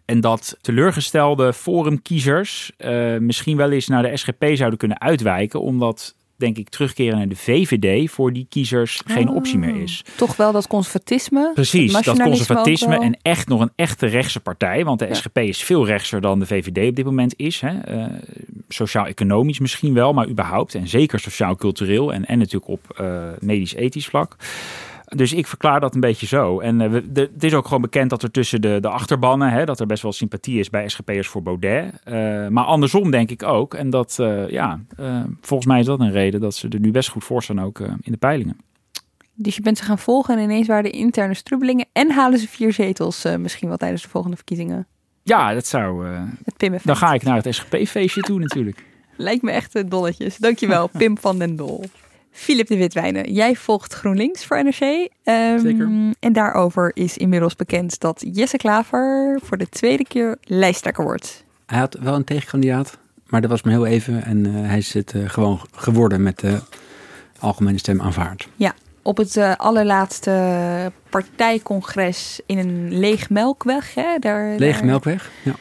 En 0.05 0.21
dat 0.21 0.57
teleurgestelde 0.61 1.53
forumkiezers 1.53 2.71
misschien 3.19 3.57
wel 3.57 3.71
eens 3.71 3.87
naar 3.87 4.03
de 4.03 4.17
SGP 4.17 4.45
zouden 4.53 4.79
kunnen 4.79 5.01
uitwijken, 5.01 5.61
omdat 5.61 6.15
denk 6.41 6.57
ik, 6.57 6.69
terugkeren 6.69 7.17
naar 7.17 7.27
de 7.27 7.35
VVD 7.35 8.11
voor 8.11 8.33
die 8.33 8.45
kiezers 8.49 9.01
geen 9.05 9.29
oh, 9.29 9.35
optie 9.35 9.57
meer 9.57 9.81
is. 9.81 10.03
Toch 10.15 10.35
wel 10.35 10.51
dat 10.51 10.67
conservatisme? 10.67 11.51
Precies, 11.53 12.01
dat 12.01 12.21
conservatisme 12.21 12.99
en 12.99 13.17
echt 13.21 13.47
nog 13.47 13.61
een 13.61 13.71
echte 13.75 14.05
rechtse 14.05 14.39
partij. 14.39 14.85
Want 14.85 14.99
de 14.99 15.07
Ja. 15.07 15.13
SGP 15.13 15.37
is 15.37 15.63
veel 15.63 15.85
rechtser 15.85 16.21
dan 16.21 16.39
de 16.39 16.45
VVD 16.45 16.89
op 16.89 16.95
dit 16.95 17.05
moment 17.05 17.33
is. 17.37 17.61
hè. 17.61 17.79
Eh, 17.79 18.05
Sociaal-economisch 18.67 19.59
misschien 19.59 19.93
wel, 19.93 20.13
maar 20.13 20.27
überhaupt. 20.27 20.75
En 20.75 20.87
zeker 20.87 21.19
sociaal-cultureel 21.19 22.13
en, 22.13 22.25
en 22.25 22.37
natuurlijk 22.37 22.67
op 22.71 22.79
eh, 22.97 23.23
medisch-ethisch 23.39 24.07
vlak. 24.07 24.35
Dus 25.15 25.33
ik 25.33 25.47
verklaar 25.47 25.79
dat 25.79 25.93
een 25.95 25.99
beetje 26.01 26.25
zo. 26.27 26.59
En 26.59 26.81
eh, 26.81 26.89
we- 26.89 27.11
de- 27.11 27.29
het 27.33 27.43
is 27.43 27.53
ook 27.53 27.65
gewoon 27.65 27.81
bekend 27.81 28.09
dat 28.09 28.23
er 28.23 28.31
tussen 28.31 28.61
de, 28.61 28.77
de 28.81 28.89
achterbannen, 28.89 29.49
hè, 29.51 29.65
dat 29.65 29.79
er 29.79 29.85
best 29.85 30.03
wel 30.03 30.11
sympathie 30.11 30.59
is 30.59 30.69
bij 30.69 30.89
SGP'ers 30.89 31.27
voor 31.27 31.41
Baudet. 31.43 31.93
Eh, 32.03 32.13
maar 32.47 32.63
andersom 32.63 33.11
denk 33.11 33.29
ik 33.31 33.43
ook. 33.43 33.73
En 33.73 33.89
dat, 33.89 34.17
eh, 34.19 34.49
ja, 34.49 34.79
volgens 35.41 35.69
mij 35.69 35.79
is 35.79 35.85
dat 35.85 35.99
een 35.99 36.11
reden 36.11 36.39
dat 36.41 36.55
ze 36.55 36.67
er 36.69 36.79
nu 36.79 36.91
best 36.91 37.09
goed 37.09 37.23
voor 37.23 37.43
staan 37.43 37.61
ook 37.61 37.79
in 37.79 38.11
de 38.11 38.17
peilingen. 38.17 38.57
Dus 39.33 39.55
je 39.55 39.61
bent 39.61 39.77
ze 39.77 39.83
gaan 39.83 39.97
volgen 39.99 40.37
en 40.37 40.43
ineens 40.43 40.67
waren 40.67 40.83
er 40.91 40.93
interne 40.97 41.33
strubbelingen 41.33 41.85
en 41.93 42.11
halen 42.11 42.39
ze 42.39 42.47
vier 42.47 42.73
zetels 42.73 43.25
misschien 43.37 43.67
wel 43.67 43.77
tijdens 43.77 44.01
de 44.01 44.09
volgende 44.09 44.35
verkiezingen. 44.35 44.87
Ja, 45.23 45.53
dat 45.53 45.65
zou... 45.67 46.05
Het 46.07 46.57
Pim-effect. 46.57 46.85
dan 46.87 46.95
ga 46.97 47.13
ik 47.13 47.23
naar 47.23 47.35
het 47.43 47.55
SGP-feestje 47.55 48.21
toe 48.21 48.39
natuurlijk. 48.39 48.83
Lijkt 49.17 49.41
me 49.43 49.51
echt 49.51 49.89
dolletjes. 49.89 50.37
Dankjewel, 50.37 50.87
Pim 50.97 51.17
van 51.17 51.37
den 51.39 51.55
Dol. 51.55 51.83
Filip 52.31 52.67
de 52.67 52.77
Witwijnen, 52.77 53.33
jij 53.33 53.55
volgt 53.55 53.93
GroenLinks 53.93 54.45
voor 54.45 54.63
NRC. 54.63 55.09
Ehm, 55.23 55.59
Zeker. 55.59 55.89
En 56.19 56.33
daarover 56.33 56.91
is 56.93 57.17
inmiddels 57.17 57.55
bekend 57.55 57.99
dat 57.99 58.23
Jesse 58.33 58.57
Klaver 58.57 59.39
voor 59.43 59.57
de 59.57 59.69
tweede 59.69 60.03
keer 60.03 60.37
lijsttrekker 60.43 61.03
wordt. 61.03 61.43
Hij 61.65 61.79
had 61.79 61.97
wel 62.01 62.15
een 62.15 62.23
tegenkandidaat, 62.23 62.97
maar 63.27 63.41
dat 63.41 63.49
was 63.49 63.61
maar 63.61 63.73
heel 63.73 63.85
even. 63.85 64.23
En 64.23 64.45
eh, 64.45 64.51
hij 64.67 64.77
is 64.77 64.93
het 64.93 65.11
eh, 65.13 65.29
gewoon 65.29 65.61
geworden 65.71 66.23
met 66.23 66.39
de 66.39 66.59
algemene 67.39 67.77
stem 67.77 68.01
aanvaard. 68.01 68.47
Op 69.03 69.17
het 69.17 69.37
eh, 69.37 69.55
allerlaatste 69.55 70.91
partijcongres 71.09 72.41
in 72.45 72.57
een 72.57 72.97
leeg 72.97 73.29
melkweg. 73.29 73.93
Hè? 73.93 74.17
Daar, 74.19 74.57
daar- 74.57 74.85
Melkweg. 74.85 75.31
Ja. 75.43 75.53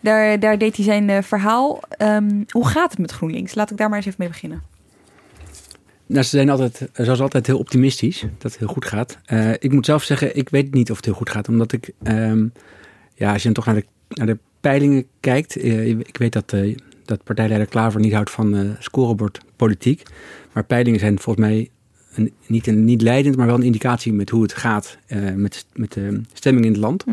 Daar, 0.00 0.40
daar 0.40 0.58
deed 0.58 0.76
hij 0.76 0.84
zijn 0.84 1.22
verhaal. 1.22 1.80
Ehm, 1.88 2.42
hoe 2.50 2.66
gaat 2.66 2.90
het 2.90 2.98
met 3.00 3.10
GroenLinks? 3.10 3.54
Laat 3.54 3.70
ik 3.70 3.76
daar 3.76 3.88
maar 3.88 3.96
eens 3.96 4.06
even 4.06 4.18
mee 4.20 4.28
beginnen. 4.28 4.62
Nou, 6.06 6.22
ze 6.24 6.30
zijn 6.30 6.50
altijd, 6.50 6.88
zoals 6.92 7.20
altijd, 7.20 7.46
heel 7.46 7.58
optimistisch 7.58 8.20
dat 8.20 8.50
het 8.50 8.58
heel 8.58 8.68
goed 8.68 8.84
gaat. 8.84 9.18
Eh, 9.24 9.52
ik 9.52 9.72
moet 9.72 9.86
zelf 9.86 10.02
zeggen, 10.02 10.36
ik 10.36 10.48
weet 10.48 10.74
niet 10.74 10.90
of 10.90 10.96
het 10.96 11.04
heel 11.04 11.14
goed 11.14 11.30
gaat. 11.30 11.48
Omdat 11.48 11.72
ik, 11.72 11.90
ehm, 12.02 12.46
ja, 13.14 13.32
als 13.32 13.42
je 13.42 13.52
dan 13.52 13.52
toch 13.52 13.66
naar 13.66 13.74
de, 13.74 13.84
naar 14.08 14.26
de 14.26 14.38
peilingen 14.60 15.04
kijkt. 15.20 15.56
eh, 15.56 15.88
ik 15.88 16.16
weet 16.16 16.32
dat, 16.32 16.52
eh, 16.52 16.76
dat 17.04 17.24
partijleider 17.24 17.68
Klaver 17.68 18.00
niet 18.00 18.12
houdt 18.12 18.30
van 18.30 18.76
scorebordpolitiek. 18.78 20.02
Maar 20.52 20.64
peilingen 20.64 21.00
zijn 21.00 21.18
volgens 21.18 21.46
mij 21.46 21.70
een, 22.14 22.32
niet, 22.46 22.66
een, 22.66 22.84
niet 22.84 23.02
leidend, 23.02 23.36
maar 23.36 23.46
wel 23.46 23.54
een 23.54 23.62
indicatie 23.62 24.12
met 24.12 24.30
hoe 24.30 24.42
het 24.42 24.54
gaat 24.54 24.98
met, 25.34 25.66
met 25.72 25.92
de 25.92 26.20
stemming 26.32 26.66
in 26.66 26.72
het 26.72 26.80
land. 26.80 27.04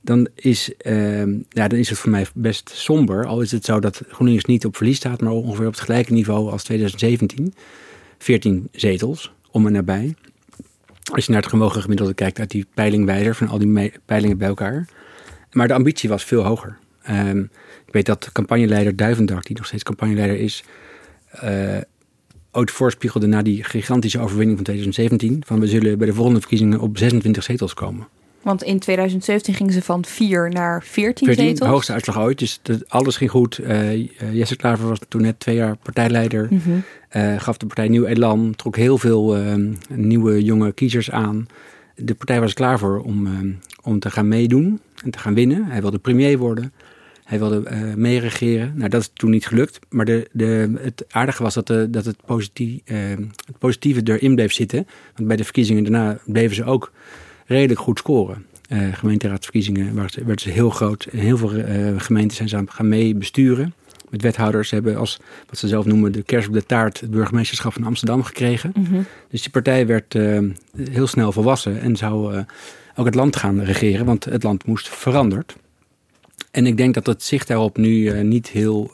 dan 0.00 0.28
is, 0.34 0.76
ehm, 0.76 1.32
ja, 1.48 1.68
dan 1.68 1.78
is 1.78 1.88
het 1.88 1.98
voor 1.98 2.10
mij 2.10 2.26
best 2.34 2.70
somber. 2.74 3.26
Al 3.26 3.40
is 3.40 3.50
het 3.50 3.64
zo 3.64 3.80
dat 3.80 4.02
GroenLinks 4.08 4.44
niet 4.44 4.64
op 4.64 4.76
verlies 4.76 4.96
staat, 4.96 5.20
maar 5.20 5.32
ongeveer 5.32 5.66
op 5.66 5.72
het 5.72 5.80
gelijke 5.80 6.12
niveau 6.12 6.50
als 6.50 6.64
2017. 6.64 7.54
14 8.18 8.68
zetels, 8.72 9.32
om 9.50 9.66
en 9.66 9.72
nabij. 9.72 10.14
Als 11.12 11.24
je 11.24 11.32
naar 11.32 11.40
het 11.40 11.50
gemogen 11.50 11.82
gemiddelde 11.82 12.14
kijkt 12.14 12.38
uit 12.38 12.50
die 12.50 12.66
peilingwijzer 12.74 13.34
van 13.34 13.48
al 13.48 13.58
die 13.58 13.92
peilingen 14.04 14.38
bij 14.38 14.48
elkaar. 14.48 14.88
Maar 15.52 15.68
de 15.68 15.74
ambitie 15.74 16.08
was 16.08 16.24
veel 16.24 16.44
hoger. 16.44 16.78
Ehm, 17.02 17.38
ik 17.86 17.92
weet 17.92 18.06
dat 18.06 18.32
campagneleider 18.32 18.96
Duivendak, 18.96 19.46
die 19.46 19.56
nog 19.56 19.66
steeds 19.66 19.82
campagneleider 19.82 20.38
is, 20.38 20.64
eh, 21.30 21.76
ooit 22.52 22.70
voorspiegelde 22.70 23.26
na 23.26 23.42
die 23.42 23.64
gigantische 23.64 24.18
overwinning 24.18 24.56
van 24.56 24.64
2017, 24.64 25.42
van 25.46 25.60
we 25.60 25.66
zullen 25.66 25.98
bij 25.98 26.06
de 26.06 26.14
volgende 26.14 26.40
verkiezingen 26.40 26.80
op 26.80 26.98
26 26.98 27.42
zetels 27.42 27.74
komen. 27.74 28.08
Want 28.42 28.62
in 28.62 28.78
2017 28.78 29.54
gingen 29.54 29.72
ze 29.72 29.82
van 29.82 30.04
4 30.04 30.48
naar 30.48 30.82
14, 30.82 31.26
14, 31.26 31.44
de 31.44 31.50
zetels. 31.50 31.70
hoogste 31.70 31.92
uitslag 31.92 32.18
ooit. 32.18 32.38
Dus 32.38 32.60
alles 32.88 33.16
ging 33.16 33.30
goed. 33.30 33.58
Eh, 33.58 34.06
Jesse 34.32 34.56
Klaver 34.56 34.88
was 34.88 34.98
toen 35.08 35.22
net 35.22 35.40
twee 35.40 35.54
jaar 35.54 35.76
partijleider. 35.76 36.46
Mhm. 36.50 36.78
Gaf 37.38 37.56
de 37.56 37.66
partij 37.66 37.88
nieuw 37.88 38.04
elan. 38.04 38.54
Trok 38.56 38.76
heel 38.76 38.98
veel 38.98 39.36
eh, 39.36 39.54
nieuwe 39.88 40.44
jonge 40.44 40.72
kiezers 40.72 41.10
aan. 41.10 41.46
De 41.96 42.14
partij 42.14 42.40
was 42.40 42.54
klaar 42.54 42.78
voor 42.78 43.02
om, 43.02 43.26
eh, 43.26 43.32
om 43.82 43.98
te 43.98 44.10
gaan 44.10 44.28
meedoen 44.28 44.80
en 45.04 45.10
te 45.10 45.18
gaan 45.18 45.34
winnen. 45.34 45.64
Hij 45.64 45.80
wilde 45.80 45.98
premier 45.98 46.38
worden. 46.38 46.72
Hij 47.24 47.38
wilde 47.38 47.62
eh 47.62 47.94
meeregeren. 47.94 48.72
Nou, 48.76 48.88
dat 48.88 49.00
is 49.00 49.10
toen 49.14 49.30
niet 49.30 49.46
gelukt. 49.46 49.78
Maar 49.88 50.04
de, 50.04 50.28
de, 50.32 50.72
het 50.80 51.04
aardige 51.10 51.42
was 51.42 51.54
dat, 51.54 51.66
dat 51.66 52.04
het, 52.04 52.16
positie- 52.26 52.82
eh, 52.84 52.96
het 53.46 53.58
positieve 53.58 54.00
erin 54.04 54.34
bleef 54.34 54.52
zitten. 54.52 54.86
Want 55.14 55.28
bij 55.28 55.36
de 55.36 55.44
verkiezingen 55.44 55.82
daarna 55.82 56.18
bleven 56.26 56.56
ze 56.56 56.64
ook 56.64 56.92
redelijk 57.46 57.80
goed 57.80 57.98
scoren. 57.98 58.46
Eh 58.68 58.92
gemeenteraadsverkiezingen 58.92 59.94
werden 59.94 60.38
ze 60.38 60.50
heel 60.50 60.70
groot. 60.70 61.04
En 61.04 61.18
heel 61.18 61.36
veel 61.36 61.52
eh, 61.52 61.94
gemeenten 61.96 62.36
zijn 62.36 62.48
ze 62.48 62.62
gaan 62.66 62.88
mee 62.88 63.14
besturen. 63.14 63.74
Met 64.10 64.22
wethouders 64.22 64.70
hebben 64.70 64.96
als, 64.96 65.18
wat 65.48 65.58
ze 65.58 65.68
zelf 65.68 65.84
noemen, 65.84 66.12
de 66.12 66.22
kers 66.22 66.46
op 66.46 66.52
de 66.52 66.66
taart, 66.66 67.00
het 67.00 67.10
burgemeesterschap 67.10 67.72
van 67.72 67.84
Amsterdam 67.84 68.22
gekregen. 68.22 68.72
Mhm. 68.76 69.02
Dus 69.30 69.42
die 69.42 69.50
partij 69.50 69.86
werd 69.86 70.14
eh, 70.14 70.38
heel 70.90 71.06
snel 71.06 71.32
volwassen 71.32 71.80
en 71.80 71.96
zou 71.96 72.34
eh, 72.34 72.42
ook 72.96 73.06
het 73.06 73.14
land 73.14 73.36
gaan 73.36 73.62
regeren, 73.62 74.06
want 74.06 74.24
het 74.24 74.42
land 74.42 74.66
moest 74.66 74.88
veranderd. 74.88 75.56
En 76.50 76.66
ik 76.66 76.76
denk 76.76 76.94
dat 76.94 77.06
het 77.06 77.22
zicht 77.22 77.48
daarop 77.48 77.76
nu 77.76 78.08
eh, 78.08 78.24
niet, 78.24 78.48
heel, 78.48 78.90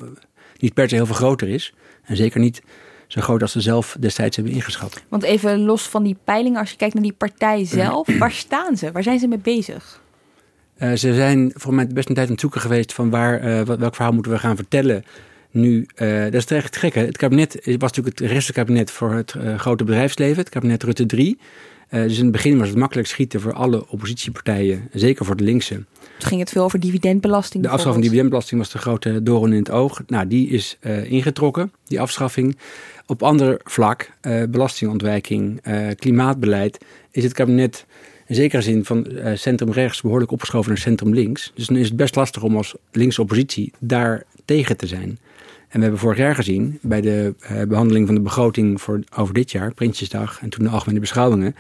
niet 0.59 0.75
per 0.75 0.89
se 0.89 0.95
heel 0.95 1.07
veel 1.07 1.15
groter 1.15 1.49
is. 1.49 1.75
En 2.05 2.17
zeker 2.17 2.41
niet 2.41 2.63
zo 3.07 3.21
groot 3.21 3.43
als 3.43 3.53
ze 3.53 3.61
zelf 3.61 3.97
destijds 4.01 4.37
hebben 4.37 4.55
ingeschat. 4.55 5.03
Want 5.09 5.23
even 5.23 5.61
los 5.61 5.83
van 5.83 6.03
die 6.03 6.17
peilingen, 6.25 6.61
als 6.61 6.71
je 6.71 6.77
kijkt 6.77 6.95
naar 6.95 7.03
die 7.03 7.13
partij 7.13 7.65
zelf, 7.65 8.09
waar 8.19 8.33
staan 8.33 8.77
ze? 8.77 8.93
Waar 8.93 9.03
zijn 9.03 9.19
ze 9.19 9.27
mee 9.27 9.39
bezig? 9.39 10.03
Eh, 10.77 10.93
ze 10.93 11.15
zijn 11.15 11.53
voor 11.55 11.75
mij 11.75 11.87
best 11.87 12.09
een 12.09 12.15
tijd 12.15 12.27
aan 12.27 12.33
het 12.33 12.41
zoeken 12.41 12.61
geweest 12.61 12.93
van 12.93 13.11
waar, 13.11 13.41
eh, 13.41 13.63
welk 13.63 13.95
verhaal 13.95 14.13
moeten 14.13 14.33
we 14.33 14.39
gaan 14.39 14.57
vertellen. 14.57 15.05
Nu, 15.51 15.87
eh, 15.95 16.23
dat 16.23 16.35
is 16.35 16.47
echt 16.47 16.77
gek. 16.77 16.95
Hè? 16.95 17.05
Het 17.05 17.17
kabinet 17.17 17.55
was 17.65 17.93
natuurlijk 17.93 18.19
het 18.19 18.31
restkabinet 18.31 18.91
voor 18.91 19.13
het 19.13 19.35
grote 19.57 19.85
bedrijfsleven, 19.85 20.39
het 20.39 20.49
kabinet 20.49 20.83
Rutte 20.83 21.07
3. 21.07 21.39
Eh, 21.95 22.03
dus 22.03 22.17
in 22.17 22.23
het 22.23 22.33
begin 22.33 22.59
was 22.59 22.69
het 22.69 22.77
makkelijk 22.77 23.09
schieten 23.09 23.41
voor 23.41 23.53
alle 23.53 23.89
oppositiepartijen, 23.89 24.89
zeker 24.93 25.25
voor 25.25 25.37
de 25.37 25.45
linkse. 25.45 25.75
Toen 25.75 26.29
ging 26.29 26.41
het 26.41 26.51
veel 26.51 26.65
over 26.65 26.81
dividendbelasting. 26.81 27.63
De 27.63 27.69
afschaffing 27.69 27.95
van 27.95 28.05
dividendbelasting 28.05 28.61
was 28.61 28.71
de 28.71 28.79
grote 28.79 29.23
doorn 29.23 29.53
in 29.53 29.59
het 29.59 29.71
oog. 29.71 30.03
Nou, 30.07 30.27
die 30.27 30.49
is 30.49 30.79
ingetrokken, 31.05 31.73
die 31.85 32.01
afschaffing. 32.01 32.57
Op 33.07 33.23
ander 33.23 33.61
vlak, 33.65 34.11
belastingontwijking, 34.49 35.63
klimaatbeleid, 35.97 36.79
is 37.11 37.25
het 37.25 37.33
kabinet 37.33 37.87
in 38.27 38.35
zekere 38.35 38.63
zin 38.63 38.85
van 38.85 39.07
eh, 39.07 39.37
centrum-rechts 39.37 40.01
behoorlijk 40.01 40.31
opgeschoven 40.31 40.69
naar 40.71 40.79
centrum-links. 40.81 41.53
Dus 41.55 41.67
dan 41.67 41.77
is 41.77 41.87
het 41.89 41.97
best 41.97 42.17
lastig 42.17 42.43
om 42.43 42.57
als 42.57 42.75
linkse 42.93 43.21
oppositie 43.21 43.73
daar 43.79 44.23
tegen 44.45 44.77
te 44.77 44.87
zijn. 44.87 45.19
En 45.69 45.81
we 45.81 45.87
hebben 45.87 46.01
vorig 46.01 46.19
jaar 46.19 46.35
gezien, 46.35 46.79
bij 46.83 47.01
de 47.01 47.35
eh, 47.41 47.63
behandeling 47.63 48.07
van 48.07 48.15
de 48.15 48.21
begroting 48.21 48.81
voor, 48.81 49.01
over 49.17 49.35
dit 49.35 49.51
jaar, 49.51 49.75
Prinsjesdag 49.75 50.39
en 50.43 50.49
toen 50.49 50.65
de 50.65 50.71
algemene 50.71 51.01
beschouwingen, 51.01 51.55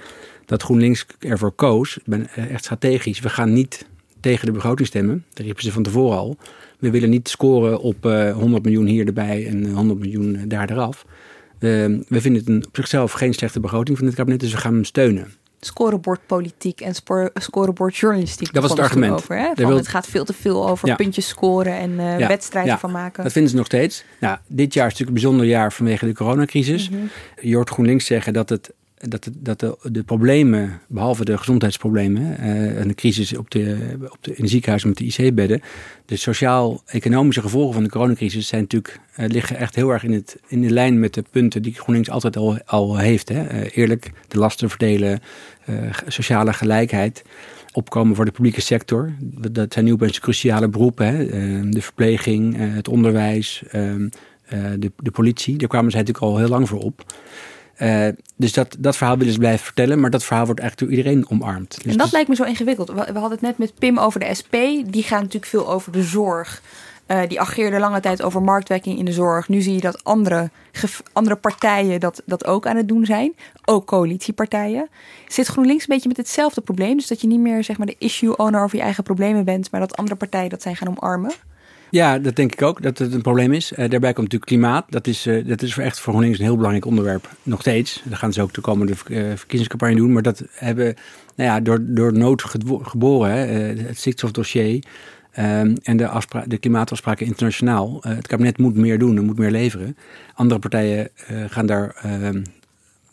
dat 0.47 0.63
GroenLinks 0.63 1.07
ervoor 1.19 1.53
koos, 1.53 1.99
ben 2.05 2.27
eh, 2.35 2.51
echt 2.51 2.65
strategisch, 2.65 3.21
we 3.21 3.29
gaan 3.29 3.53
niet 3.53 3.87
tegen 4.21 4.47
de 4.47 4.53
begroting 4.53 4.89
stemmen. 4.89 5.25
Dat 5.33 5.45
riepen 5.45 5.63
ze 5.63 5.73
van 5.73 5.83
tevoren 5.83 6.19
al. 6.19 6.37
We 6.79 6.91
willen 6.91 7.11
niet 7.11 7.29
scoren 7.29 7.81
op 7.81 8.07
eh 8.07 8.33
100 8.37 8.63
miljoen 8.65 8.87
hier 8.87 9.07
erbij 9.07 9.47
en 9.47 9.71
100 9.71 9.99
miljoen 10.01 10.45
daar 10.49 10.71
eraf. 10.71 11.07
We- 11.59 12.05
we 12.09 12.21
vinden 12.21 12.41
het 12.41 12.51
een, 12.51 12.67
op 12.67 12.77
zichzelf 12.77 13.13
geen 13.13 13.33
slechte 13.33 13.61
begroting 13.61 13.99
van 13.99 14.07
dit 14.07 14.17
kabinet, 14.17 14.41
dus 14.41 14.53
we 14.53 14.59
gaan 14.59 14.75
hem 14.75 14.85
steunen. 14.85 15.33
Scorebordpolitiek 15.65 16.81
en 16.81 16.95
scorebordjournalistiek. 17.35 18.53
Dat 18.53 18.63
was 18.63 18.71
het 18.71 18.81
argument. 18.81 19.13
Over, 19.13 19.37
hè? 19.39 19.51
Van, 19.55 19.67
wil- 19.67 19.77
Het 19.77 19.89
gaat 19.89 20.07
veel 20.07 20.25
te 20.25 20.33
veel 20.33 20.69
over 20.69 20.89
Ja. 20.89 20.95
puntjes 20.95 21.29
scoren 21.29 21.73
en 21.79 21.99
eh, 21.99 22.19
Ja, 22.19 22.29
wedstrijden 22.29 22.73
ja, 22.73 22.79
van 22.79 22.91
maken. 22.91 23.23
Dat 23.23 23.33
vinden 23.33 23.51
ze 23.51 23.57
nog 23.57 23.67
steeds. 23.67 24.05
Nou, 24.21 24.39
dit 24.47 24.75
jaar 24.75 24.87
is 24.87 24.93
natuurlijk 24.93 25.17
een 25.19 25.23
bijzonder 25.23 25.47
jaar 25.47 25.73
vanwege 25.73 26.07
de 26.07 26.15
coronacrisis. 26.15 26.91
Mhm. 26.91 27.01
Je 27.41 27.55
hoort 27.55 27.71
GroenLinks 27.71 28.07
zeggen 28.07 28.33
dat, 28.33 28.49
het, 28.49 28.73
dat, 29.09 29.25
het, 29.25 29.35
dat 29.39 29.61
de, 29.61 29.77
de 29.83 30.03
problemen, 30.03 30.81
behalve 30.89 31.25
de 31.25 31.39
gezondheidsproblemen 31.39 32.39
eh, 32.39 32.81
en 32.81 32.89
de 32.89 32.95
crisis 32.95 33.37
op 33.37 33.51
de, 33.51 33.97
op 34.11 34.19
de, 34.21 34.35
in 34.35 34.43
de 34.43 34.49
ziekenhuizen 34.49 34.89
met 34.89 34.99
de 34.99 35.05
IC-bedden, 35.05 35.61
de 36.07 36.17
sociaal-economische 36.17 37.41
gevolgen 37.41 37.75
van 37.75 37.83
de 37.83 37.91
coronacrisis 37.91 38.49
zijn 38.49 38.61
natuurlijk, 38.61 39.01
eh, 39.15 39.27
liggen 39.29 39.57
echt 39.57 39.75
heel 39.75 39.91
erg 39.91 40.05
in, 40.05 40.13
het, 40.13 40.37
in 40.47 40.61
de 40.61 40.71
lijn 40.71 41.01
met 41.01 41.15
de 41.15 41.25
punten 41.31 41.63
die 41.63 41.75
GroenLinks 41.75 42.11
altijd 42.11 42.37
al, 42.37 42.59
al 42.65 42.97
heeft. 42.99 43.29
Hè. 43.29 43.47
Eh, 43.47 43.77
eerlijk, 43.77 44.11
de 44.29 44.39
lasten 44.39 44.69
verdelen, 44.71 45.21
sociale 46.07 46.53
gelijkheid 46.53 47.23
opkomen 47.73 48.17
voor 48.17 48.25
de 48.25 48.31
publieke 48.31 48.61
sector. 48.61 49.13
Dat- 49.51 49.73
zijn 49.73 49.85
nu 49.85 49.93
opeens 49.93 50.21
cruciale 50.21 50.69
beroepen. 50.69 51.07
Hè? 51.07 51.25
Eh, 51.25 51.63
De 51.71 51.83
verpleging, 51.83 52.57
het 52.59 52.89
onderwijs, 52.89 53.63
ehm, 53.71 54.09
eh, 54.45 54.65
de, 54.79 54.93
de 54.97 55.11
politie. 55.11 55.57
Daar 55.57 55.69
kwamen 55.69 55.91
zij 55.91 56.01
natuurlijk 56.01 56.27
al 56.33 56.39
heel 56.39 56.49
lang 56.49 56.69
voor 56.69 56.81
op. 56.81 57.05
Eh, 57.77 58.07
dus 58.37 58.53
dat, 58.53 58.77
dat 58.79 58.97
verhaal 58.97 59.19
willen 59.19 59.33
ze 59.33 59.39
blijven 59.39 59.65
vertellen. 59.65 60.01
Maar 60.01 60.11
dat 60.11 60.25
verhaal 60.25 60.45
wordt 60.47 60.61
eigenlijk 60.61 60.91
door 60.91 60.99
iedereen 60.99 61.31
omarmd. 61.31 61.75
Dus 61.83 61.93
en 61.93 61.99
dat 61.99 62.07
is- 62.07 62.13
lijkt 62.13 62.29
me 62.29 62.35
zo 62.35 62.45
ingewikkeld. 62.45 62.89
We, 62.89 62.95
we 62.95 63.19
hadden 63.19 63.31
het 63.31 63.41
net 63.41 63.59
met 63.59 63.75
Pim 63.79 63.99
over 63.99 64.21
de 64.21 64.35
SP. 64.41 64.53
Die 64.87 65.03
gaan 65.03 65.19
natuurlijk 65.21 65.47
veel 65.47 65.71
over 65.71 65.93
de 65.93 66.03
zorg. 66.03 66.63
Eh, 67.07 67.21
die 67.29 67.41
ageerde 67.41 67.79
lange 67.79 68.01
tijd 68.01 68.23
over 68.23 68.43
marktwerking 68.43 68.99
in 68.99 69.05
de 69.05 69.13
zorg. 69.13 69.49
Nu 69.49 69.61
zie 69.61 69.75
je 69.75 69.81
dat 69.81 70.05
andere, 70.05 70.51
andere 71.13 71.37
partijen 71.37 72.01
dat, 72.01 72.23
dat 72.27 72.45
ook 72.47 72.67
aan 72.67 72.77
het 72.77 72.89
doen 72.89 73.05
zijn. 73.07 73.35
Ook 73.65 73.87
coalitiepartijen. 73.87 74.89
Zit 75.29 75.47
GroenLinks 75.47 75.83
een 75.83 75.95
beetje 75.95 76.09
met 76.09 76.17
hetzelfde 76.17 76.61
probleem? 76.61 76.97
Dus 76.97 77.07
dat 77.07 77.21
je 77.21 77.27
niet 77.27 77.41
meer 77.41 77.65
zeg 77.65 77.79
maar, 77.79 77.87
de 77.87 77.97
issue 77.99 78.37
owner 78.37 78.63
over 78.63 78.77
je 78.77 78.83
eigen 78.83 79.05
problemen 79.05 79.45
bent. 79.45 79.71
Maar 79.71 79.81
dat 79.81 79.97
andere 79.97 80.17
partijen 80.17 80.51
dat 80.51 80.63
zijn 80.63 80.77
gaan 80.77 80.89
omarmen? 80.89 81.33
Ja, 81.95 82.19
dat 82.19 82.37
denk 82.37 82.53
ik 82.53 82.63
ook, 82.63 82.83
dat 82.83 82.99
het 82.99 83.13
een 83.13 83.23
probleem 83.23 83.53
is. 83.53 83.73
Eh, 83.73 83.91
daarbij 83.91 84.13
komt 84.13 84.33
natuurlijk 84.33 84.51
klimaat. 84.51 84.85
Dat 84.89 85.07
is, 85.07 85.27
eh, 85.27 85.47
dat 85.47 85.63
is 85.63 85.77
echt 85.77 86.01
voor 86.01 86.13
GroenLinks 86.13 86.39
een 86.39 86.45
heel 86.45 86.57
belangrijk 86.57 86.87
onderwerp. 86.87 87.29
Nog 87.43 87.61
steeds. 87.61 88.03
Dat 88.05 88.19
gaan 88.19 88.33
ze 88.33 88.43
ook 88.43 88.53
de 88.53 88.61
komende 88.61 88.93
eh, 88.93 89.23
verkiezingscampagne 89.35 89.97
doen. 89.97 90.13
Maar 90.13 90.23
dat 90.23 90.45
hebben, 90.51 90.95
nou 91.37 91.51
ja, 91.51 91.61
door, 91.61 91.79
door 91.83 92.13
nood 92.13 92.45
geboren, 92.83 93.31
hè, 93.31 93.47
het 93.83 93.99
stikstofdossier... 93.99 94.85
ehm, 95.33 95.75
en 95.83 95.97
de, 95.97 96.21
de 96.47 96.59
klimaatafspraken 96.59 97.27
internationaal. 97.27 97.99
Het 98.01 98.27
kabinet 98.27 98.59
moet 98.59 98.77
meer 98.77 98.99
doen 98.99 99.17
en 99.17 99.25
moet 99.25 99.39
meer 99.39 99.51
leveren. 99.51 99.97
Andere 100.35 100.61
partijen 100.61 101.09
gaan 101.49 101.67
daar 101.67 101.97
ehm, 102.03 102.43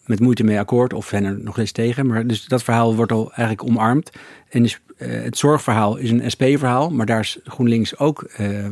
met 0.05 0.19
moeite 0.19 0.43
mee 0.43 0.59
akkoord 0.59 0.93
of 0.93 1.07
zijn 1.07 1.25
er 1.25 1.39
nog 1.39 1.57
eens 1.57 1.71
tegen. 1.71 2.07
Maar 2.07 2.27
dus 2.27 2.45
dat 2.45 2.63
verhaal 2.63 2.95
wordt 2.95 3.11
al 3.11 3.31
eigenlijk 3.33 3.69
omarmd. 3.69 4.11
En 4.49 4.65
eh, 4.65 4.71
het 4.97 5.37
zorgverhaal 5.37 5.97
is 5.97 6.11
een 6.11 6.31
SP-verhaal, 6.31 6.89
maar 6.89 7.05
daar 7.05 7.19
is 7.19 7.39
GroenLinks 7.43 7.97
ook. 7.97 8.21
eh, 8.21 8.65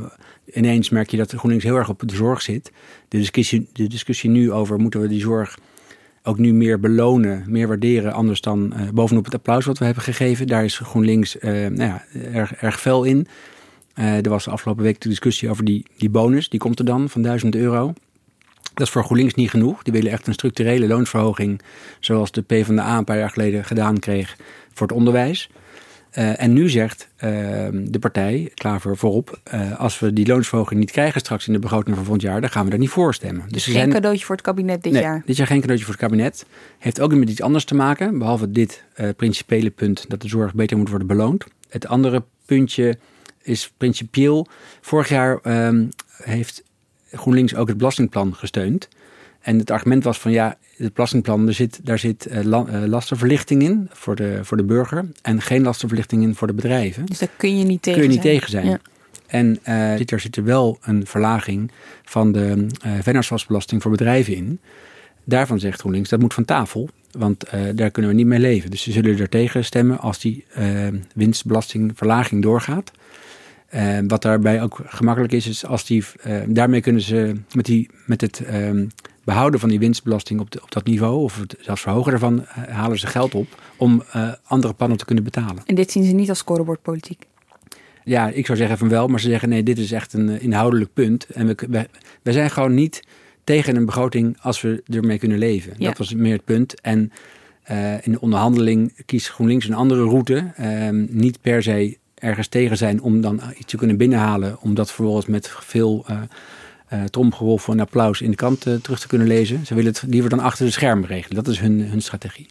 ineens 0.53 0.89
merk 0.89 1.09
je 1.09 1.17
dat 1.17 1.31
GroenLinks 1.31 1.65
heel 1.65 1.75
erg 1.75 1.89
op 1.89 2.01
de 2.05 2.15
zorg 2.15 2.41
zit. 2.41 2.71
De 3.07 3.17
discussie, 3.17 3.69
de 3.73 3.87
discussie 3.87 4.29
nu 4.29 4.51
over 4.51 4.79
moeten 4.79 5.01
we 5.01 5.07
die 5.07 5.21
zorg 5.21 5.57
ook 6.23 6.37
nu 6.37 6.53
meer 6.53 6.79
belonen, 6.79 7.43
meer 7.47 7.67
waarderen, 7.67 8.13
anders 8.13 8.41
dan 8.41 8.73
eh, 8.73 8.89
bovenop 8.93 9.25
het 9.25 9.33
applaus 9.33 9.65
wat 9.65 9.77
we 9.77 9.85
hebben 9.85 10.03
gegeven. 10.03 10.47
Daar 10.47 10.63
is 10.63 10.77
GroenLinks 10.77 11.37
nou 11.41 11.75
ja, 11.75 12.03
erg, 12.33 12.53
erg 12.53 12.79
fel 12.79 13.03
in. 13.03 13.27
Er 13.93 14.29
was 14.29 14.43
de 14.43 14.51
afgelopen 14.51 14.83
week 14.83 15.01
de 15.01 15.09
discussie 15.09 15.49
over 15.49 15.65
die, 15.65 15.85
die 15.97 16.09
bonus. 16.09 16.49
Die 16.49 16.59
komt 16.59 16.79
er 16.79 16.85
dan 16.85 17.09
van 17.09 17.21
1000 17.21 17.55
euro. 17.55 17.93
Dat 18.79 18.87
is 18.87 18.93
voor 18.93 19.03
GroenLinks 19.03 19.33
niet 19.33 19.49
genoeg. 19.49 19.83
Die 19.83 19.93
willen 19.93 20.11
echt 20.11 20.27
een 20.27 20.33
structurele 20.33 20.87
loonsverhoging, 20.87 21.61
zoals 21.99 22.31
de 22.31 22.41
PvdA 22.41 22.97
een 22.97 23.03
paar 23.03 23.17
jaar 23.17 23.29
geleden 23.29 23.65
gedaan 23.65 23.99
kreeg 23.99 24.35
voor 24.73 24.87
het 24.87 24.95
onderwijs. 24.95 25.49
Eh, 26.09 26.41
en 26.41 26.53
nu 26.53 26.69
zegt 26.69 27.07
eh, 27.15 27.29
de 27.73 27.99
partij, 27.99 28.51
Klaver 28.53 28.97
voorop, 28.97 29.39
eh, 29.43 29.79
als 29.79 29.99
we 29.99 30.13
die 30.13 30.27
loonsverhoging 30.27 30.79
niet 30.79 30.91
krijgen 30.91 31.19
straks 31.19 31.47
in 31.47 31.53
de 31.53 31.59
begroting 31.59 31.95
van 31.95 32.05
volgend 32.05 32.23
jaar, 32.23 32.41
dan 32.41 32.49
gaan 32.49 32.63
we 32.63 32.69
daar 32.69 32.79
niet 32.79 32.89
voor 32.89 33.13
stemmen. 33.13 33.45
Dus 33.49 33.63
geen 33.63 33.73
zijn- 33.73 33.89
cadeautje 33.89 34.25
voor 34.25 34.35
het 34.35 34.45
kabinet 34.45 34.83
dit 34.83 34.93
nee, 34.93 35.01
jaar. 35.01 35.23
Dit 35.25 35.35
jaar 35.37 35.47
geen 35.47 35.59
cadeautje 35.59 35.85
voor 35.85 35.93
het 35.93 36.03
kabinet. 36.03 36.45
Heeft 36.77 37.01
ook 37.01 37.13
met 37.13 37.29
iets 37.29 37.41
anders 37.41 37.63
te 37.65 37.75
maken, 37.75 38.17
behalve 38.17 38.51
dit 38.51 38.83
eh, 38.93 39.09
principiële 39.15 39.69
punt 39.69 40.05
dat 40.09 40.21
de 40.21 40.27
zorg 40.27 40.53
beter 40.53 40.77
moet 40.77 40.89
worden 40.89 41.07
beloond. 41.07 41.45
Het 41.69 41.87
andere 41.87 42.23
puntje 42.45 42.97
is 43.41 43.71
principieel. 43.77 44.47
Vorig 44.81 45.09
jaar 45.09 45.39
ehm, 45.43 45.85
heeft 46.23 46.63
GroenLinks 47.11 47.55
ook 47.55 47.67
het 47.67 47.77
belastingplan 47.77 48.35
gesteund. 48.35 48.87
En 49.39 49.57
het 49.59 49.71
argument 49.71 50.03
was 50.03 50.19
van 50.19 50.31
ja, 50.31 50.57
het 50.77 50.93
belastingplan, 50.93 51.47
er 51.47 51.53
zit, 51.53 51.79
daar 51.83 51.99
zit 51.99 52.25
eh, 52.25 52.43
la- 52.43 52.65
eh, 52.67 52.83
lastenverlichting 52.83 53.61
in 53.63 53.89
voor 53.91 54.15
de, 54.15 54.39
voor 54.41 54.57
de 54.57 54.63
burger 54.63 55.05
en 55.21 55.41
geen 55.41 55.63
lastenverlichting 55.63 56.23
in 56.23 56.35
voor 56.35 56.47
de 56.47 56.53
bedrijven 56.53 57.05
Dus 57.05 57.19
daar 57.19 57.29
kun 57.37 57.57
je 57.57 57.65
niet 57.65 57.81
tegen 57.81 57.99
kun 58.01 58.09
je 58.09 58.15
niet 58.15 58.23
zijn. 58.25 58.35
tegen 58.35 58.51
zijn. 58.51 58.65
Ja. 58.65 58.79
En 59.27 59.59
zit 59.97 60.11
er 60.11 60.19
zit 60.19 60.35
er 60.35 60.43
wel 60.43 60.77
een 60.81 61.05
verlaging 61.05 61.71
van 62.03 62.31
de 62.31 62.67
vennootschapsbelasting 63.01 63.81
voor 63.81 63.91
bedrijven 63.91 64.35
in. 64.35 64.59
Daarvan 65.23 65.59
zegt 65.59 65.79
GroenLinks 65.79 66.09
dat 66.09 66.19
moet 66.19 66.33
van 66.33 66.45
tafel, 66.45 66.89
want 67.11 67.45
daar 67.75 67.91
kunnen 67.91 68.11
we 68.11 68.17
niet 68.17 68.25
mee 68.25 68.39
leven. 68.39 68.69
Dus 68.71 68.81
ze 68.81 68.91
zullen 68.91 69.19
er 69.19 69.29
tegen 69.29 69.65
stemmen 69.65 69.99
als 69.99 70.19
die 70.19 70.45
winstbelastingverlaging 71.15 72.41
doorgaat. 72.43 72.91
Eh, 73.69 73.97
wat 74.07 74.21
daarbij 74.21 74.61
ook 74.61 74.79
gemakkelijk 74.85 75.33
is, 75.33 75.47
is 75.47 75.65
als 75.65 75.85
die, 75.85 76.03
eh, 76.21 76.41
daarmee 76.47 76.81
kunnen 76.81 77.01
ze 77.01 77.35
met, 77.53 77.65
die, 77.65 77.89
met 78.05 78.21
het 78.21 78.39
ehm, 78.39 78.85
behouden 79.29 79.59
van 79.59 79.69
die 79.69 79.79
winstbelasting 79.79 80.39
op, 80.39 80.51
de- 80.51 80.61
op 80.61 80.71
dat 80.71 80.85
niveau, 80.85 81.23
of 81.23 81.39
het 81.39 81.55
zelfs 81.59 81.81
verhogen 81.81 82.11
daarvan, 82.11 82.45
eh, 82.45 82.63
halen 82.67 82.99
ze 82.99 83.07
geld 83.07 83.35
op 83.35 83.47
om 83.77 84.03
eh, 84.11 84.31
andere 84.43 84.73
pannen 84.73 84.97
te 84.97 85.05
kunnen 85.05 85.23
betalen. 85.23 85.63
En 85.65 85.75
dit 85.75 85.91
zien 85.91 86.03
ze 86.03 86.11
niet 86.11 86.29
als 86.29 86.37
scorebordpolitiek. 86.37 87.25
Ja, 88.03 88.29
ik 88.29 88.45
zou 88.45 88.57
zeggen 88.57 88.77
van 88.77 88.89
wel, 88.89 89.07
maar 89.07 89.19
ze 89.19 89.29
zeggen 89.29 89.49
nee, 89.49 89.63
dit 89.63 89.77
is 89.77 89.91
echt 89.91 90.13
een 90.13 90.29
eh, 90.29 90.43
inhoudelijk 90.43 90.93
punt. 90.93 91.25
En 91.25 91.47
we, 91.47 91.87
we, 92.23 92.31
zijn 92.31 92.49
gewoon 92.49 92.73
niet 92.73 93.03
tegen 93.43 93.75
een 93.75 93.85
begroting 93.85 94.37
als 94.41 94.61
we 94.61 94.83
ermee 94.85 95.19
kunnen 95.19 95.37
leven. 95.37 95.73
Ja. 95.77 95.87
Dat 95.87 95.97
was 95.97 96.13
meer 96.13 96.33
het 96.33 96.45
punt. 96.45 96.81
En 96.81 97.11
in 98.01 98.11
de 98.11 98.21
onderhandeling 98.21 98.93
kiest 99.05 99.29
GroenLinks 99.29 99.67
een 99.67 99.73
andere 99.73 100.03
route. 100.03 100.51
Ehm, 100.55 101.05
niet 101.09 101.41
per 101.41 101.63
se 101.63 101.97
ergens 102.19 102.47
tegen 102.47 102.77
zijn 102.77 103.01
om 103.01 103.21
dan 103.21 103.41
iets 103.57 103.71
te 103.71 103.77
kunnen 103.77 103.97
binnenhalen. 103.97 104.57
Om 104.61 104.73
dat 104.73 104.91
vervolgens 104.91 105.25
met 105.25 105.49
veel 105.59 106.03
eh 106.07 106.21
eh, 106.89 107.03
tromgerol 107.03 107.59
en 107.67 107.79
applaus 107.79 108.21
in 108.21 108.29
de 108.29 108.35
krant 108.35 108.65
eh, 108.65 108.73
terug 108.73 108.99
te 108.99 109.07
kunnen 109.07 109.27
lezen. 109.27 109.65
Ze 109.65 109.75
willen 109.75 109.91
het 109.91 110.03
liever 110.07 110.29
dan 110.29 110.39
achter 110.39 110.65
de 110.65 110.71
schermen 110.71 111.07
regelen. 111.07 111.35
Dat 111.35 111.47
is 111.47 111.59
hun, 111.59 111.81
hun 111.81 112.01
strategie. 112.01 112.47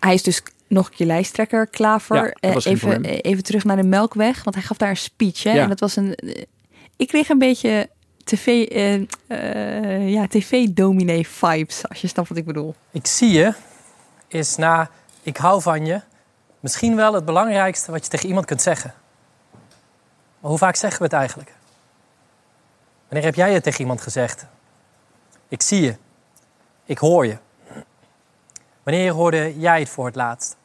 Hij 0.00 0.14
is 0.14 0.22
dus 0.22 0.42
nog 0.68 0.86
een 0.86 0.94
keer 0.94 1.06
lijsttrekker, 1.06 1.66
Klaver. 1.66 2.36
Ja, 2.40 2.54
even, 2.54 3.04
even 3.04 3.42
terug 3.42 3.64
naar 3.64 3.76
de 3.76 3.82
Melkweg, 3.82 4.44
want 4.44 4.56
hij 4.56 4.64
gaf 4.64 4.76
daar 4.76 4.90
een 4.90 4.96
speech. 4.96 5.42
Hè? 5.42 5.52
Ja. 5.52 5.62
En 5.62 5.68
dat 5.68 5.80
was 5.80 5.96
een. 5.96 6.18
ik 6.96 7.08
kreeg 7.08 7.28
een 7.28 7.38
beetje 7.38 7.88
tv, 8.24 8.46
eh, 8.46 8.94
eh, 9.26 10.10
ja, 10.10 10.26
tv-dominee 10.26 11.28
vibes, 11.28 11.88
als 11.88 12.00
je 12.00 12.06
snapt 12.06 12.28
wat 12.28 12.38
ik 12.38 12.44
bedoel. 12.44 12.74
Ik 12.90 13.06
zie 13.06 13.30
je 13.30 13.54
is 14.28 14.56
na 14.56 14.90
ik 15.22 15.36
hou 15.36 15.62
van 15.62 15.86
je 15.86 16.00
misschien 16.62 16.96
wel 16.96 17.14
het 17.14 17.24
belangrijkste 17.24 17.90
wat 17.90 18.04
je 18.04 18.10
tegen 18.10 18.28
iemand 18.28 18.46
kunt 18.46 18.62
zeggen. 18.62 18.94
Maar 20.40 20.50
hoe 20.50 20.58
vaak 20.58 20.76
zeggen 20.76 20.98
we 20.98 21.04
het 21.04 21.12
eigenlijk? 21.12 21.52
Wanneer 23.08 23.24
heb 23.24 23.34
jij 23.34 23.52
het 23.54 23.62
tegen 23.62 23.80
iemand 23.80 24.00
gezegd? 24.00 24.46
Ik 25.48 25.62
zie 25.62 25.82
je. 25.82 25.96
Ik 26.84 26.98
hoor 26.98 27.26
je. 27.26 27.36
Wanneer 28.82 29.12
hoorde 29.12 29.58
jij 29.58 29.78
het 29.80 29.88
voor 29.88 30.06
het 30.06 30.14
laatst? 30.14 30.56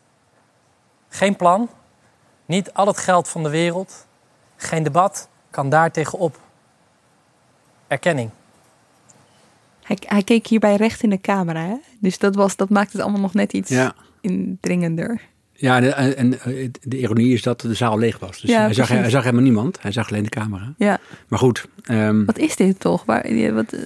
Geen 1.09 1.35
plan, 1.35 1.69
niet 2.45 2.73
al 2.73 2.87
het 2.87 2.97
geld 2.97 3.27
van 3.27 3.43
de 3.43 3.49
wereld, 3.49 4.05
geen 4.55 4.83
debat 4.83 5.27
kan 5.49 5.69
daar 5.69 5.91
tegenop. 5.91 6.39
Erkenning. 7.87 8.29
Hij, 9.83 9.97
hij 10.05 10.23
keek 10.23 10.47
hierbij 10.47 10.75
recht 10.75 11.03
in 11.03 11.09
de 11.09 11.21
camera, 11.21 11.61
hè? 11.61 11.75
dus 11.99 12.17
dat, 12.17 12.35
was, 12.35 12.55
dat 12.55 12.69
maakt 12.69 12.91
het 12.91 13.01
allemaal 13.01 13.21
nog 13.21 13.33
net 13.33 13.53
iets 13.53 13.69
Ja. 13.69 13.95
indringender. 14.21 15.21
Ja, 15.59 15.81
en, 15.81 16.17
en 16.17 16.39
eh, 16.39 16.69
de 16.81 16.97
ironie 16.99 17.33
is 17.33 17.41
dat 17.41 17.61
de 17.61 17.73
zaal 17.73 17.99
leeg 17.99 18.19
was. 18.19 18.41
Dus 18.41 18.49
Ja, 18.49 18.61
hij, 18.61 18.73
zag, 18.73 18.87
hij 18.87 19.09
zag 19.09 19.23
helemaal 19.23 19.43
niemand. 19.43 19.77
Hij 19.81 19.91
zag 19.91 20.09
alleen 20.09 20.23
de 20.23 20.29
camera. 20.29 20.73
Ja, 20.77 20.99
Maar 21.27 21.39
goed, 21.39 21.65
ehm, 21.83 22.25
wat 22.25 22.37
is 22.37 22.55
dit 22.55 22.79
toch? 22.79 23.05
Waar, 23.05 23.33
ja, 23.33 23.51
wat, 23.51 23.73
eh, 23.73 23.79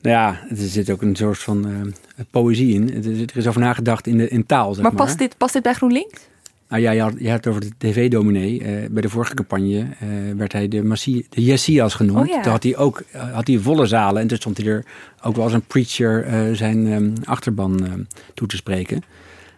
nou 0.00 0.16
ja, 0.16 0.40
er 0.50 0.56
zit 0.56 0.90
ook 0.90 1.02
een 1.02 1.16
soort 1.16 1.38
van 1.38 1.66
eh, 1.66 2.24
poëzie 2.30 2.74
in. 2.74 3.04
Er 3.30 3.36
is 3.36 3.46
over 3.46 3.60
nagedacht 3.60 4.06
in, 4.06 4.16
de, 4.18 4.28
in 4.28 4.46
taal, 4.46 4.74
zeg 4.74 4.82
maar 4.82 4.92
maar. 4.94 5.04
past 5.06 5.18
dit, 5.18 5.36
past 5.36 5.52
dit 5.52 5.62
bij 5.62 5.74
GroenLinks? 5.74 6.20
Nou 6.68 6.84
ja, 6.84 6.90
je 6.90 7.00
had, 7.00 7.12
je 7.18 7.26
had 7.28 7.36
het 7.36 7.46
over 7.46 7.60
de 7.60 7.70
tv-dominee. 7.78 8.62
Eh, 8.62 8.90
bij 8.90 9.02
de 9.02 9.08
vorige 9.08 9.34
campagne 9.34 9.78
eh, 9.78 10.08
werd 10.36 10.52
hij 10.52 10.68
de, 10.68 10.82
Massie, 10.84 11.26
de 11.28 11.44
Jessias 11.44 11.94
genoemd. 11.94 12.18
Oh 12.18 12.26
ja. 12.26 12.40
Toen 12.40 12.52
had 12.52 12.62
hij 12.62 12.76
ook 12.76 13.02
eh, 13.10 13.34
had 13.34 13.46
hij 13.46 13.58
volle 13.58 13.86
zalen. 13.86 14.22
En 14.22 14.26
toen 14.28 14.36
stond 14.36 14.56
hij 14.56 14.66
er 14.66 14.84
ook 15.22 15.34
wel 15.34 15.44
als 15.44 15.52
een 15.52 15.66
preacher 15.66 16.24
eh, 16.24 16.40
zijn 16.52 16.92
ehm, 16.92 17.10
achterban 17.24 17.84
eh, 17.86 17.92
toe 18.34 18.46
te 18.48 18.56
spreken. 18.56 19.02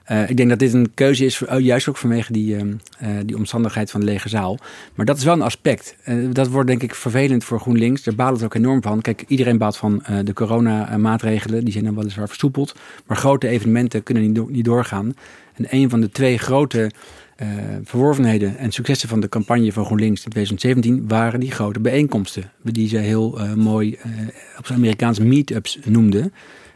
Eh, 0.04 0.30
ik 0.30 0.36
denk 0.36 0.48
dat 0.48 0.58
dit 0.58 0.72
een 0.72 0.94
keuze 0.94 1.24
is, 1.24 1.36
voor, 1.36 1.48
oh, 1.48 1.60
juist 1.60 1.88
ook 1.88 1.96
vanwege 1.96 2.32
die, 2.32 2.56
ehm, 2.56 2.72
eh, 2.98 3.08
die 3.26 3.36
omstandigheid 3.36 3.90
van 3.90 4.00
de 4.00 4.06
lege 4.06 4.28
zaal. 4.28 4.58
Maar 4.94 5.06
dat 5.06 5.16
is 5.16 5.24
wel 5.24 5.34
een 5.34 5.42
aspect. 5.42 5.96
Eh, 6.04 6.16
dat 6.32 6.48
wordt 6.48 6.68
denk 6.68 6.82
ik 6.82 6.94
vervelend 6.94 7.44
voor 7.44 7.60
GroenLinks. 7.60 8.02
Daar 8.02 8.14
baalt 8.14 8.36
het 8.36 8.44
ook 8.44 8.54
enorm 8.54 8.82
van. 8.82 9.00
Kijk, 9.00 9.24
iedereen 9.26 9.58
baalt 9.58 9.76
van 9.76 10.02
de 10.24 10.32
coronamaatregelen. 10.32 11.64
Die 11.64 11.72
zijn 11.72 11.84
dan 11.84 11.94
weliswaar 11.94 12.28
versoepeld. 12.28 12.74
Maar 13.06 13.16
grote 13.16 13.48
evenementen 13.48 14.02
kunnen 14.02 14.22
niet, 14.22 14.34
do- 14.34 14.48
niet 14.50 14.64
doorgaan. 14.64 15.14
En 15.54 15.66
een 15.70 15.90
van 15.90 16.00
de 16.00 16.10
twee 16.10 16.38
grote 16.38 16.90
verworvenheden 17.84 18.58
en 18.58 18.72
successen 18.72 19.08
van 19.08 19.20
de 19.20 19.28
campagne 19.28 19.72
van 19.72 19.84
GroenLinks 19.84 20.24
in 20.24 20.30
2017 20.30 21.08
waren 21.08 21.40
die 21.40 21.50
grote 21.50 21.80
bijeenkomsten. 21.80 22.50
Die 22.62 22.88
ze 22.88 22.96
heel 22.96 23.38
mooi 23.56 23.98
op 24.58 24.66
zijn 24.66 24.78
Amerikaans 24.78 25.18
meetups 25.18 25.78
noemden. 25.84 26.32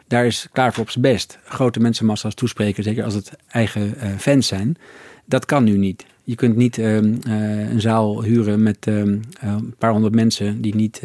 Daar 0.09 0.27
is 0.27 0.49
klaar 0.53 0.73
voor 0.73 0.83
op 0.83 0.91
zijn 0.91 1.03
best. 1.03 1.39
Grote 1.45 1.81
mensenmassa's 1.81 2.35
toespreken, 2.35 2.83
zeker 2.83 3.05
als 3.05 3.15
het 3.15 3.33
eigen 3.49 4.01
eh, 4.01 4.11
fans 4.19 4.47
zijn. 4.47 4.77
Dat 5.25 5.45
kan 5.45 5.65
nu 5.65 5.77
niet. 5.77 6.05
Je 6.25 6.35
kunt 6.35 6.57
niet 6.57 6.79
ehm, 6.79 7.15
eh, 7.23 7.71
een 7.71 7.81
zaal 7.81 8.23
huren 8.23 8.63
met 8.63 8.77
ehm, 8.81 9.19
eh, 9.41 9.49
een 9.49 9.75
paar 9.79 9.91
honderd 9.91 10.15
mensen 10.15 10.61
die 10.61 10.75
niet. 10.75 11.01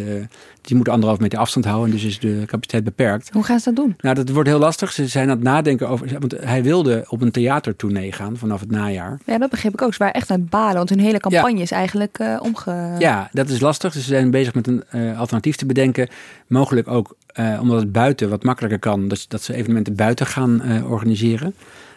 die 0.62 0.76
moeten 0.76 0.94
anderhalf 0.94 1.22
meter 1.22 1.40
afstand 1.40 1.66
houden. 1.66 1.92
Dus 1.92 2.04
is 2.04 2.20
de 2.20 2.44
capaciteit 2.46 2.84
beperkt. 2.84 3.30
Hoe 3.34 3.44
gaan 3.44 3.60
ze 3.60 3.74
dat 3.74 3.76
doen? 3.76 3.96
Nou, 4.00 4.16
dat 4.16 4.30
wordt 4.30 4.50
heel 4.50 4.60
lastig. 4.60 4.92
Ze 4.92 5.08
zijn 5.08 5.30
aan 5.30 5.36
het 5.36 5.44
nadenken 5.44 5.90
over. 5.90 6.20
Want 6.20 6.36
hij 6.40 6.64
wilde 6.64 7.06
op 7.08 7.22
een 7.22 7.32
theatertournee 7.32 8.12
gaan 8.12 8.38
vanaf 8.38 8.60
het 8.60 8.72
najaar. 8.72 9.20
Ja, 9.26 9.38
dat 9.38 9.50
begreep 9.50 9.74
ik 9.74 9.82
ook. 9.82 9.94
Ze 9.94 10.00
waren 10.00 10.14
echt 10.14 10.32
aan 10.32 10.40
het 10.40 10.50
balen, 10.50 10.76
want 10.76 10.90
hun 10.90 11.00
hele 11.00 11.20
campagne 11.20 11.62
is 11.62 11.72
eigenlijk 11.72 12.20
omge... 12.40 12.96
Ja, 13.00 13.30
dat 13.32 13.50
is 13.50 13.60
lastig. 13.60 13.94
Dus 13.94 14.04
ze 14.04 14.10
zijn 14.10 14.32
bezig 14.32 14.54
met 14.54 14.68
een 14.68 14.84
alternatief 15.16 15.56
te 15.56 15.66
bedenken. 15.66 16.10
Mogelijk 16.48 16.88
ook 16.88 17.16
eh, 17.34 17.58
omdat 17.62 17.80
het 17.80 17.92
buiten 17.92 18.30
wat 18.30 18.44
makkelijker 18.44 18.80
kan, 18.80 19.08
dat, 19.08 19.26
dat 19.28 19.42
ze 19.44 19.54
evenementen 19.54 19.96
buiten 19.96 20.26
gaan 20.26 20.62
eh, 20.62 20.92
organiseren. 20.92 21.54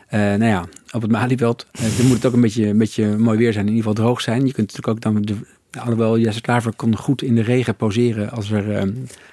Eh, 0.07 0.20
nou 0.20 0.45
ja, 0.45 0.64
op 0.93 1.03
het 1.03 1.11
Malieveld, 1.11 1.66
dan 1.97 2.07
moet 2.07 2.16
het 2.16 2.26
ook 2.26 2.32
een 2.32 2.41
beetje, 2.41 2.66
een 2.66 2.78
beetje 2.78 3.16
mooi 3.16 3.39
weer 3.39 3.53
zijn, 3.53 3.66
in 3.66 3.72
ieder 3.74 3.89
geval 3.89 4.05
droog 4.05 4.20
zijn. 4.20 4.47
Je 4.47 4.53
kunt 4.53 4.72
natuurlijk 4.72 4.89
ook 4.89 5.01
dan, 5.01 5.22
de, 5.22 5.34
alhoewel 5.80 6.18
Jesse 6.18 6.41
Klaver 6.41 6.72
kon 6.76 6.97
goed 6.97 7.22
in 7.22 7.34
de 7.34 7.43
regen 7.43 7.74
poseren 7.74 8.30
als 8.30 8.51
er... 8.51 8.72
eh, 8.72 8.82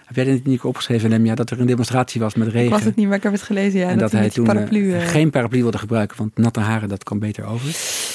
heb 0.06 0.16
jij 0.16 0.24
dit 0.26 0.46
niet 0.46 0.62
opgeschreven, 0.62 1.10
Lemja, 1.10 1.36
dat 1.36 1.50
er 1.50 1.60
een 1.60 1.66
demonstratie 1.66 2.22
was 2.22 2.36
met 2.36 2.48
Ik 2.48 2.54
regen? 2.54 2.70
was 2.72 2.84
het 2.84 2.96
niet, 2.96 3.08
maar 3.08 3.18
ik 3.18 3.24
heb 3.24 3.32
het 3.32 3.42
gelezen. 3.42 3.80
Ja, 3.80 3.90
en 3.90 3.98
dat, 3.98 4.12
hij 4.12 4.30
toen 4.30 4.46
paraplu... 4.46 5.00
geen 5.00 5.30
paraplu 5.30 5.62
wilde 5.62 5.78
gebruiken, 5.78 6.18
want 6.18 6.38
natte 6.38 6.60
haren, 6.60 6.90
dat 6.90 7.04
kan 7.04 7.20
beter 7.20 7.46
over. 7.46 7.68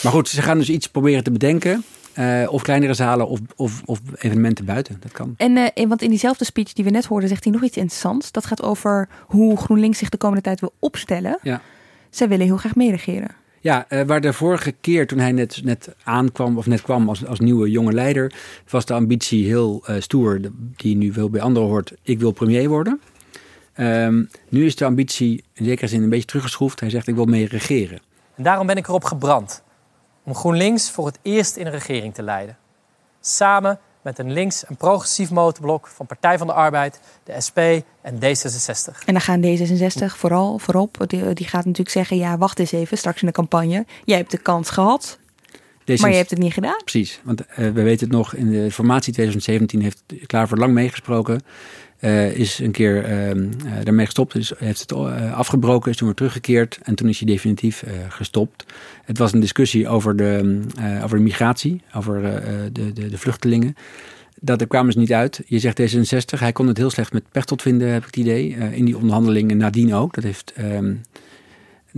Maar 0.02 0.12
goed, 0.12 0.28
ze 0.28 0.42
gaan 0.42 0.58
dus 0.58 0.70
iets 0.70 0.88
proberen 0.88 1.24
te 1.24 1.30
bedenken. 1.30 1.84
Eh, 2.18 2.52
of 2.52 2.62
kleinere 2.62 2.94
zalen 2.94 3.28
of, 3.28 3.40
of, 3.56 3.82
of 3.84 4.00
evenementen 4.18 4.64
buiten. 4.64 4.96
Dat 5.00 5.12
kan. 5.12 5.34
En 5.36 5.56
eh, 5.56 5.86
want 5.88 6.02
in 6.02 6.08
diezelfde 6.08 6.44
speech 6.44 6.72
die 6.72 6.84
we 6.84 6.90
net 6.90 7.04
hoorden, 7.04 7.28
zegt 7.28 7.44
hij 7.44 7.52
nog 7.52 7.62
iets 7.62 7.76
interessants. 7.76 8.32
Dat 8.32 8.46
gaat 8.46 8.62
over 8.62 9.08
hoe 9.26 9.56
GroenLinks 9.56 9.98
zich 9.98 10.08
de 10.08 10.16
komende 10.16 10.42
tijd 10.42 10.60
wil 10.60 10.72
opstellen. 10.78 11.38
Ja. 11.42 11.60
Zij 12.10 12.28
willen 12.28 12.46
heel 12.46 12.56
graag 12.56 12.74
meeregeren. 12.74 13.30
Ja, 13.60 13.88
eh, 13.88 14.06
waar 14.06 14.20
de 14.20 14.32
vorige 14.32 14.72
keer 14.72 15.06
toen 15.06 15.18
hij 15.18 15.32
net, 15.32 15.60
net 15.64 15.94
aankwam, 16.04 16.58
of 16.58 16.66
net 16.66 16.82
kwam 16.82 17.08
als, 17.08 17.26
als 17.26 17.40
nieuwe 17.40 17.70
jonge 17.70 17.92
leider, 17.92 18.32
was 18.68 18.84
de 18.84 18.94
ambitie 18.94 19.46
heel 19.46 19.82
eh, 19.86 19.96
stoer, 19.98 20.40
die 20.76 20.96
nu 20.96 21.12
wel 21.12 21.30
bij 21.30 21.40
anderen 21.40 21.68
hoort. 21.68 21.92
Ik 22.02 22.18
wil 22.18 22.32
premier 22.32 22.68
worden. 22.68 23.00
Ehm, 23.72 24.24
nu 24.48 24.64
is 24.64 24.76
de 24.76 24.84
ambitie 24.84 25.44
in 25.52 25.64
zekere 25.64 25.86
zin 25.86 26.02
een 26.02 26.08
beetje 26.08 26.26
teruggeschroefd. 26.26 26.80
Hij 26.80 26.90
zegt, 26.90 27.06
ik 27.06 27.14
wil 27.14 27.24
mee 27.24 27.46
regeren. 27.46 28.00
En 28.34 28.42
daarom 28.42 28.66
ben 28.66 28.76
ik 28.76 28.88
erop 28.88 29.04
gebrand 29.04 29.62
om 30.28 30.34
GroenLinks 30.34 30.90
voor 30.90 31.06
het 31.06 31.18
eerst 31.22 31.56
in 31.56 31.66
een 31.66 31.72
regering 31.72 32.14
te 32.14 32.22
leiden. 32.22 32.56
Samen 33.20 33.78
met 34.02 34.18
een 34.18 34.32
links- 34.32 34.64
en 34.64 34.76
progressief 34.76 35.30
motorblok 35.30 35.86
van 35.86 36.06
Partij 36.06 36.38
van 36.38 36.46
de 36.46 36.52
Arbeid, 36.52 37.00
de 37.24 37.40
SP 37.46 37.58
en 38.02 38.14
D66. 38.14 39.04
En 39.06 39.12
dan 39.12 39.20
gaan 39.20 39.42
D66 39.42 40.16
vooral 40.16 40.58
voorop. 40.58 41.04
Die, 41.06 41.32
die 41.32 41.46
gaat 41.46 41.64
natuurlijk 41.64 41.90
zeggen, 41.90 42.16
ja, 42.16 42.38
wacht 42.38 42.58
eens 42.58 42.72
even, 42.72 42.98
straks 42.98 43.20
in 43.20 43.26
de 43.26 43.32
campagne. 43.32 43.86
Jij 44.04 44.16
hebt 44.16 44.30
de 44.30 44.38
kans 44.38 44.70
gehad, 44.70 45.18
maar 45.86 46.10
je 46.10 46.16
hebt 46.16 46.30
het 46.30 46.38
niet 46.38 46.52
gedaan. 46.52 46.82
Precies, 46.84 47.20
want 47.24 47.46
eh, 47.46 47.56
we 47.56 47.82
weten 47.82 48.06
het 48.06 48.16
nog, 48.16 48.34
in 48.34 48.50
de 48.50 48.70
formatie 48.70 49.12
2017 49.12 49.82
heeft 49.82 50.02
Klaver 50.26 50.58
lang 50.58 50.72
meegesproken. 50.72 51.42
Eh, 51.98 52.36
is 52.36 52.58
een 52.58 52.70
keer 52.70 53.04
ehm, 53.04 53.48
eh, 53.66 53.72
daarmee 53.82 54.04
gestopt, 54.04 54.32
dus 54.32 54.52
heeft 54.58 54.80
het 54.80 54.92
eh, 54.92 55.38
afgebroken, 55.38 55.90
is 55.90 55.96
toen 55.96 56.06
weer 56.06 56.16
teruggekeerd 56.16 56.78
en 56.82 56.94
toen 56.94 57.08
is 57.08 57.18
hij 57.18 57.28
definitief 57.28 57.84
gestopt. 58.08 58.64
Het 59.04 59.18
was 59.18 59.32
een 59.32 59.40
discussie 59.40 59.88
over 59.88 60.16
de, 60.16 60.60
eh, 60.78 61.04
over 61.04 61.16
de 61.16 61.22
migratie, 61.22 61.82
over 61.94 62.22
de, 62.72 62.92
de, 62.92 63.08
de 63.08 63.18
vluchtelingen. 63.18 63.74
Dat, 64.40 64.58
daar 64.58 64.68
kwamen 64.68 64.92
ze 64.92 64.98
niet 64.98 65.12
uit. 65.12 65.42
Je 65.46 65.58
zegt 65.58 65.80
D66, 65.80 66.38
hij 66.38 66.52
kon 66.52 66.66
het 66.66 66.76
heel 66.76 66.90
slecht 66.90 67.12
met 67.12 67.30
Pechtold 67.32 67.62
vinden, 67.62 67.88
heb 67.88 68.00
ik 68.00 68.06
het 68.06 68.16
idee. 68.16 68.48
in 68.50 68.84
die 68.84 68.96
onderhandelingen 68.96 69.56
nadien 69.56 69.94
ook. 69.94 70.14
Dat 70.14 70.24
heeft... 70.24 70.52
ehm, 70.56 70.94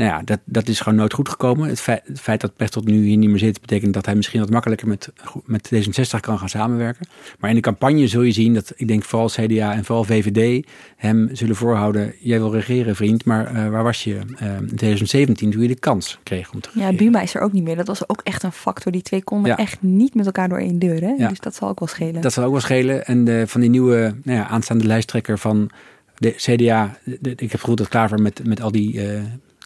nou 0.01 0.13
ja, 0.13 0.23
dat, 0.25 0.41
dat 0.45 0.69
is 0.69 0.81
gewoon 0.81 0.99
nooit 0.99 1.13
goed 1.13 1.29
gekomen. 1.29 1.69
Het 1.69 1.81
feit, 1.81 2.03
het 2.07 2.21
feit 2.21 2.41
dat 2.41 2.57
Pechtold 2.57 2.85
nu 2.87 3.05
hier 3.05 3.17
niet 3.17 3.29
meer 3.29 3.39
zit, 3.39 3.61
betekent 3.61 3.95
dat 3.95 4.07
hij 4.07 4.15
misschien 4.15 4.41
wat 4.41 4.51
makkelijker 4.51 4.89
met, 4.89 5.09
met 5.45 5.71
D66 5.75 6.21
kan 6.21 6.39
gaan 6.39 6.49
samenwerken. 6.49 7.07
Maar 7.39 7.51
in 7.51 7.57
de 7.57 7.63
campagne 7.63 8.07
zul 8.07 8.23
je 8.23 8.33
zien 8.33 8.55
dat, 8.55 8.73
ik 8.77 8.89
denk 8.89 9.05
vooral 9.05 9.29
CDA 9.29 9.73
en 9.75 9.85
vooral 9.85 10.05
VVD 10.05 10.67
hem 10.97 11.29
zullen 11.33 11.57
voorhouden. 11.57 12.15
Jij 12.21 12.39
wil 12.39 12.53
regeren, 12.53 12.97
vriend, 12.97 13.25
maar 13.25 13.47
eh, 13.47 13.69
waar 13.69 13.83
was 13.83 14.05
je 14.05 14.15
eh, 14.15 14.57
in 14.57 14.67
2017 14.67 15.51
toen 15.51 15.63
je 15.63 15.69
de 15.69 15.75
kans 15.75 16.19
kreeg 16.23 16.53
om 16.53 16.61
te 16.61 16.69
Ja, 16.75 16.81
regeren? 16.81 17.05
Buma 17.05 17.21
is 17.23 17.35
er 17.35 17.41
ook 17.41 17.53
niet 17.53 17.65
meer. 17.65 17.77
Dat 17.77 17.87
was 17.87 18.09
ook 18.09 18.21
echt 18.25 18.43
een 18.43 18.53
factor. 18.53 18.93
Die 18.93 19.03
twee 19.03 19.23
konden 19.25 19.51
Ja. 19.51 19.57
echt 19.57 19.83
niet 19.83 20.15
met 20.15 20.27
elkaar 20.27 20.49
door 20.49 20.59
één 20.59 20.79
deur. 20.79 21.01
Hè? 21.01 21.15
Ja. 21.19 21.29
Dus 21.29 21.41
dat 21.41 21.55
zal 21.55 21.69
ook 21.69 21.79
wel 21.79 21.89
schelen. 21.89 22.21
Dat 22.21 22.33
zal 22.33 22.45
ook 22.45 22.51
wel 22.53 22.61
schelen. 22.61 23.07
En 23.07 23.25
de, 23.25 23.45
van 23.47 23.61
die 23.61 23.71
nieuwe 23.71 24.15
nou 24.23 24.39
ja, 24.39 24.47
aanstaande 24.49 24.85
lijsttrekker 24.87 25.39
van 25.39 25.71
de 26.19 26.31
CDA, 26.37 26.99
de- 27.05 27.31
ik 27.37 27.51
heb 27.51 27.61
gevoeld 27.61 27.79
dat 27.79 27.89
Klaver 27.89 28.19
met, 28.23 28.47
met 28.47 28.61
al 28.63 28.71
die 28.73 29.07
eh, 29.13 29.21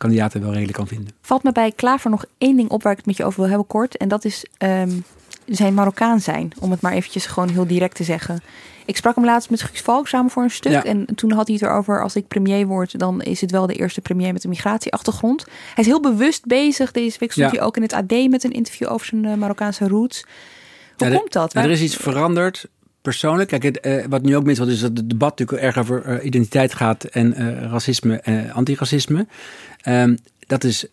kandidaten 0.05 0.41
wel 0.41 0.53
redelijk 0.53 0.77
kan 0.79 0.87
vinden. 0.87 1.13
Valt 1.21 1.43
me 1.43 1.53
bij 1.53 1.73
Klaver 1.73 2.11
nog 2.11 2.25
één 2.39 2.57
ding 2.57 2.71
op 2.71 2.83
waar 2.83 2.93
ik 2.93 2.99
het 2.99 3.07
met 3.07 3.17
je 3.17 3.25
over 3.25 3.41
wil 3.41 3.49
hebben 3.49 3.67
kort. 3.67 3.97
En 3.97 4.09
dat 4.09 4.25
is 4.25 4.47
ehm, 4.59 4.91
zijn 5.47 5.75
Marokkaan 5.75 6.21
zijn. 6.21 6.53
Om 6.59 6.71
het 6.71 6.81
maar 6.81 6.93
eventjes 6.93 7.27
gewoon 7.27 7.49
heel 7.49 7.67
direct 7.67 7.97
te 7.97 8.05
zeggen. 8.05 8.43
Ik 8.87 8.97
sprak 8.97 9.15
hem 9.15 9.25
laatst 9.25 9.51
met 9.51 9.63
Guus 9.63 9.81
Valk 9.81 10.09
samen 10.09 10.31
voor 10.31 10.43
een 10.43 10.51
stuk. 10.51 10.73
Ja. 10.73 10.85
En 10.85 11.07
toen 11.15 11.33
had 11.33 11.47
hij 11.47 11.57
het 11.61 11.65
erover, 11.65 12.03
als 12.03 12.17
ik 12.17 12.29
premier 12.29 12.67
word, 12.67 12.99
dan 12.99 13.23
is 13.23 13.41
het 13.41 13.51
wel 13.51 13.67
de 13.67 13.75
eerste 13.75 14.01
premier 14.01 14.33
met 14.33 14.45
een 14.45 14.51
migratieachtergrond. 14.51 15.45
Hij 15.45 15.85
is 15.85 15.87
heel 15.87 16.01
bewust 16.01 16.47
bezig. 16.47 16.91
Deze 16.93 17.19
week 17.19 17.33
stond 17.33 17.51
Ja. 17.51 17.57
hij 17.59 17.67
ook 17.67 17.77
in 17.77 17.83
het 17.83 17.93
AD 17.93 18.29
met 18.29 18.45
een 18.45 18.53
interview 18.53 18.91
over 18.91 19.07
zijn 19.07 19.25
eh, 19.25 19.35
Marokkaanse 19.35 19.89
roots. 19.89 20.25
Hoe 20.97 21.09
Ja, 21.09 21.17
komt 21.17 21.33
dat? 21.33 21.55
Er 21.55 21.71
is 21.71 21.83
iets 21.83 21.97
veranderd. 21.97 22.69
Persoonlijk, 23.05 23.49
kijk, 23.49 23.63
het, 23.63 23.81
eh, 23.81 24.05
wat 24.09 24.23
nu 24.23 24.37
ook 24.37 24.45
mis 24.45 24.59
is 24.59 24.81
dat 24.81 24.97
het 24.97 25.11
debat 25.11 25.39
natuurlijk 25.39 25.63
erg 25.63 25.79
over 25.79 26.05
eh, 26.05 26.25
identiteit 26.25 26.75
gaat 26.75 27.05
en 27.05 27.35
eh, 27.35 27.71
racisme 27.71 28.17
en 28.17 28.53
antiracisme. 28.53 29.27
Ehm, 29.85 30.17
dat 30.47 30.65
is, 30.65 30.87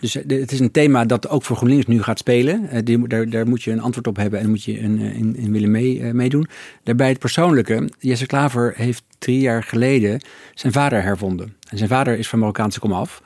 dus 0.00 0.16
eh, 0.16 0.40
het 0.40 0.52
is 0.52 0.60
een 0.60 0.70
thema 0.70 1.04
dat 1.04 1.28
ook 1.28 1.42
voor 1.42 1.56
GroenLinks 1.56 1.86
nu 1.86 2.02
gaat 2.02 2.18
spelen. 2.18 2.68
Eh, 2.68 2.98
daar, 3.08 3.30
daar 3.30 3.48
moet 3.48 3.62
je 3.62 3.70
een 3.70 3.80
antwoord 3.80 4.06
op 4.06 4.16
hebben 4.16 4.40
en 4.40 4.48
moet 4.48 4.64
je 4.64 4.80
een, 4.80 5.00
eh, 5.00 5.16
in, 5.16 5.36
in 5.36 5.52
willen 5.52 5.70
mee, 5.70 6.14
meedoen. 6.14 6.48
Daarbij 6.82 7.08
het 7.08 7.18
persoonlijke. 7.18 7.88
Jesse 7.98 8.26
Klaver 8.26 8.72
heeft 8.76 9.02
drie 9.18 9.40
jaar 9.40 9.62
geleden 9.62 10.20
zijn 10.54 10.72
vader 10.72 11.02
hervonden. 11.02 11.54
En 11.68 11.76
zijn 11.76 11.90
vader 11.90 12.18
is 12.18 12.28
van 12.28 12.38
Marokkaanse 12.38 12.80
komaf. 12.80 13.22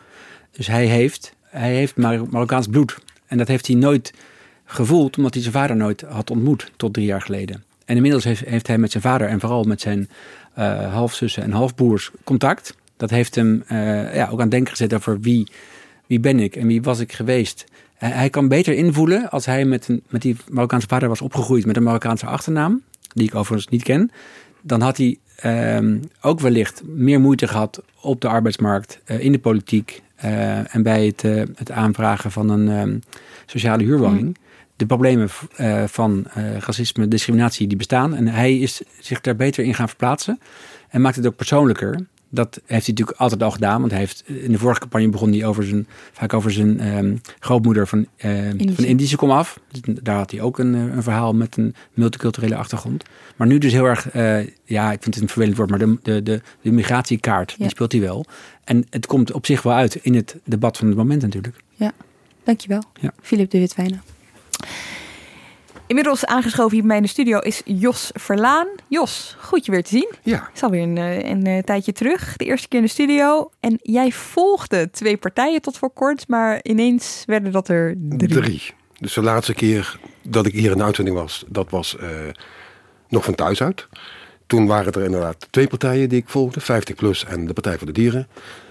Dus 0.50 0.66
hij 0.66 0.86
heeft, 0.86 1.34
hij 1.42 1.74
heeft 1.74 1.96
Mar- 1.96 2.28
Marokkaans 2.30 2.66
bloed. 2.66 2.98
En 3.26 3.38
dat 3.38 3.48
heeft 3.48 3.66
hij 3.66 3.76
nooit 3.76 4.12
gevoeld, 4.64 5.16
omdat 5.16 5.34
hij 5.34 5.42
zijn 5.42 5.54
vader 5.54 5.76
nooit 5.76 6.00
had 6.00 6.30
ontmoet 6.30 6.70
tot 6.76 6.94
drie 6.94 7.06
jaar 7.06 7.22
geleden. 7.22 7.64
En 7.84 7.96
inmiddels 7.96 8.24
heeft, 8.24 8.44
heeft 8.44 8.66
hij 8.66 8.78
met 8.78 8.90
zijn 8.90 9.02
vader 9.02 9.28
en 9.28 9.40
vooral 9.40 9.64
met 9.64 9.80
zijn 9.80 10.08
eh, 10.54 10.92
halfzussen 10.92 11.42
en 11.42 11.50
halfbroers 11.50 12.10
contact. 12.24 12.74
Dat 13.00 13.10
heeft 13.10 13.34
hem 13.34 13.62
eh, 13.66 14.14
ja, 14.14 14.24
ook 14.24 14.32
aan 14.32 14.40
het 14.40 14.50
denken 14.50 14.70
gezet 14.70 14.94
over 14.94 15.20
wie, 15.20 15.48
wie 16.06 16.20
ben 16.20 16.40
ik 16.40 16.56
en 16.56 16.66
wie 16.66 16.82
was 16.82 16.98
ik 16.98 17.12
geweest. 17.12 17.64
Hij, 17.94 18.10
hij 18.10 18.30
kan 18.30 18.48
beter 18.48 18.74
invoelen 18.74 19.30
als 19.30 19.46
hij 19.46 19.64
met, 19.64 19.88
een, 19.88 20.02
met 20.08 20.22
die 20.22 20.36
Marokkaanse 20.48 20.88
vader 20.88 21.08
was 21.08 21.20
opgegroeid 21.20 21.66
met 21.66 21.76
een 21.76 21.82
Marokkaanse 21.82 22.26
achternaam, 22.26 22.82
die 23.12 23.26
ik 23.26 23.34
overigens 23.34 23.72
niet 23.72 23.82
ken. 23.82 24.10
Dan 24.60 24.80
had 24.80 24.96
hij 24.96 25.18
ehm, 25.36 25.98
ook 26.20 26.40
wellicht 26.40 26.82
meer 26.84 27.20
moeite 27.20 27.48
gehad 27.48 27.82
op 28.00 28.20
de 28.20 28.28
arbeidsmarkt, 28.28 29.00
eh, 29.04 29.20
in 29.20 29.32
de 29.32 29.38
politiek 29.38 30.02
eh, 30.14 30.74
en 30.74 30.82
bij 30.82 31.06
het, 31.06 31.22
het 31.54 31.70
aanvragen 31.70 32.30
van 32.30 32.48
een 32.48 32.68
ehm, 32.68 32.98
sociale 33.46 33.82
huurwoning. 33.82 34.36
De 34.76 34.86
problemen 34.86 35.28
van 35.88 36.26
eh, 36.34 36.56
racisme, 36.56 37.08
discriminatie 37.08 37.66
die 37.66 37.76
bestaan. 37.76 38.14
En 38.14 38.26
hij 38.28 38.58
is 38.58 38.82
zich 38.98 39.20
daar 39.20 39.36
beter 39.36 39.64
in 39.64 39.74
gaan 39.74 39.88
verplaatsen 39.88 40.40
en 40.88 41.00
maakt 41.00 41.16
het 41.16 41.26
ook 41.26 41.36
persoonlijker. 41.36 42.06
Dat 42.32 42.54
heeft 42.54 42.86
hij 42.86 42.94
natuurlijk 42.94 43.18
altijd 43.18 43.42
al 43.42 43.50
gedaan. 43.50 43.78
Want 43.80 43.90
hij 43.90 44.00
heeft 44.00 44.22
in 44.26 44.52
de 44.52 44.58
vorige 44.58 44.80
campagne 44.80 45.08
begon 45.08 45.30
hij 45.32 45.44
over 45.44 45.64
zijn, 45.64 45.86
vaak 46.12 46.34
over 46.34 46.50
zijn 46.52 46.80
ehm, 46.80 47.16
grootmoeder 47.38 47.86
van, 47.86 48.06
eh, 48.16 48.30
van 48.74 48.84
Indische 48.84 49.16
komaf. 49.16 49.60
Dus 49.70 49.80
Daar 50.02 50.16
had 50.16 50.30
hij 50.30 50.40
ook 50.40 50.58
een, 50.58 50.74
eh, 50.74 50.80
een 50.80 51.02
verhaal 51.02 51.32
met 51.34 51.56
een 51.56 51.74
multiculturele 51.94 52.56
achtergrond. 52.56 53.04
Maar 53.36 53.46
nu 53.46 53.58
dus 53.58 53.72
heel 53.72 53.84
erg, 53.84 54.10
eh, 54.10 54.46
ja, 54.64 54.92
ik 54.92 55.02
vind 55.02 55.14
het 55.14 55.22
een 55.22 55.28
vervelend 55.28 55.56
woord, 55.56 55.70
maar 55.70 55.78
de, 55.78 55.98
de, 56.02 56.22
de, 56.22 56.40
de 56.62 56.70
migratiekaart, 56.72 57.50
Ja. 57.50 57.56
die 57.58 57.68
speelt 57.68 57.92
hij 57.92 58.00
wel. 58.00 58.24
En 58.64 58.86
het 58.90 59.06
komt 59.06 59.32
op 59.32 59.46
zich 59.46 59.62
wel 59.62 59.72
uit 59.74 59.94
in 59.94 60.14
het 60.14 60.36
debat 60.44 60.76
van 60.76 60.86
het 60.88 60.96
moment 60.96 61.22
natuurlijk. 61.22 61.56
Ja, 61.74 61.92
dankjewel. 62.44 62.82
Ja. 63.00 63.12
Filip 63.22 63.50
de 63.50 63.58
Witwijnen. 63.58 64.02
Inmiddels 65.90 66.26
aangeschoven 66.26 66.70
hier 66.70 66.80
bij 66.80 66.88
mij 66.88 66.96
in 66.96 67.02
de 67.02 67.08
studio 67.08 67.38
is 67.38 67.62
Jos 67.64 68.10
Verlaan. 68.14 68.66
Jos, 68.88 69.36
goed 69.38 69.64
je 69.64 69.70
weer 69.70 69.82
te 69.82 69.90
zien. 69.90 70.12
Ja. 70.22 70.50
Is 70.54 70.62
alweer 70.62 70.82
een, 70.82 70.98
eh, 70.98 71.28
een, 71.30 71.46
eh, 71.46 71.62
tijdje 71.62 71.92
terug. 71.92 72.36
De 72.36 72.44
eerste 72.44 72.68
keer 72.68 72.78
in 72.78 72.84
de 72.84 72.90
studio. 72.90 73.50
En 73.60 73.78
jij 73.82 74.12
volgde 74.12 74.90
twee 74.90 75.16
partijen 75.16 75.60
tot 75.60 75.78
voor 75.78 75.90
kort, 75.90 76.28
maar 76.28 76.60
ineens 76.62 77.22
werden 77.26 77.52
dat 77.52 77.68
er 77.68 77.94
drie. 77.98 78.40
Drie. 78.40 78.62
Dus 78.98 79.14
de 79.14 79.22
laatste 79.22 79.54
keer 79.54 79.98
dat 80.22 80.46
ik 80.46 80.52
hier 80.52 80.70
in 80.70 80.76
de 80.76 80.84
uitzending 80.84 81.16
was, 81.16 81.44
dat 81.48 81.70
was 81.70 81.96
eh, 81.96 82.08
nog 83.08 83.24
van 83.24 83.34
thuis 83.34 83.62
uit. 83.62 83.88
Toen 84.46 84.66
waren 84.66 84.92
er 84.92 85.04
inderdaad 85.04 85.46
twee 85.50 85.68
partijen 85.68 86.08
die 86.08 86.18
ik 86.18 86.28
volgde, 86.28 86.60
50 86.60 86.94
plus 86.94 87.24
en 87.24 87.46
de 87.46 87.52
Partij 87.52 87.78
voor 87.78 87.86
de 87.86 87.92
Dieren. 87.92 88.28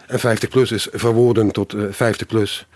En 0.08 0.20
50 0.20 0.50
plus 0.50 0.72
is 0.72 0.88
verwoorden 0.92 1.52
tot 1.52 1.74
eh 1.74 1.84
50 1.90 2.28
plus 2.28 2.68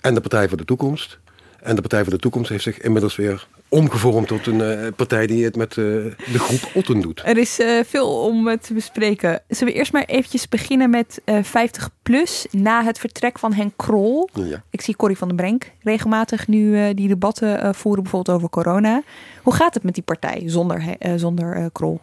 en 0.00 0.14
de 0.14 0.20
Partij 0.20 0.48
voor 0.48 0.58
de 0.58 0.64
Toekomst. 0.64 1.18
En 1.62 1.74
de 1.74 1.80
Partij 1.80 2.02
voor 2.02 2.12
de 2.12 2.18
Toekomst 2.18 2.50
heeft 2.50 2.62
zich 2.62 2.80
inmiddels 2.80 3.16
weer 3.16 3.46
omgevormd 3.68 4.28
tot 4.28 4.46
een 4.46 4.60
eh, 4.60 4.86
partij 4.96 5.26
die 5.26 5.44
het 5.44 5.56
met 5.56 5.70
eh, 5.70 5.76
de 5.76 6.38
groep 6.38 6.70
Otten 6.74 7.00
doet. 7.00 7.22
Er 7.24 7.38
is 7.38 7.60
eh, 7.60 7.84
veel 7.86 8.24
om 8.24 8.58
te 8.60 8.74
bespreken. 8.74 9.42
Zullen 9.48 9.72
we 9.72 9.78
eerst 9.78 9.92
maar 9.92 10.04
eventjes 10.04 10.48
beginnen 10.48 10.90
met 10.90 11.20
eh 11.24 11.42
50 11.42 11.90
plus 12.02 12.46
na 12.50 12.84
het 12.84 12.98
vertrek 12.98 13.38
van 13.38 13.52
Henk 13.52 13.72
Krol. 13.76 14.28
Ja. 14.32 14.62
Ik 14.70 14.80
zie 14.80 14.96
Corrie 14.96 15.18
van 15.18 15.28
den 15.28 15.36
Brenk 15.36 15.70
regelmatig 15.82 16.48
nu 16.48 16.94
die 16.94 17.08
debatten 17.08 17.74
voeren, 17.74 18.02
bijvoorbeeld 18.02 18.36
over 18.36 18.50
corona. 18.50 19.02
Hoe 19.42 19.54
gaat 19.54 19.74
het 19.74 19.82
met 19.82 19.94
die 19.94 20.02
partij 20.02 20.42
zonder, 20.46 20.82
zonder 21.16 21.70
Krol? 21.72 22.00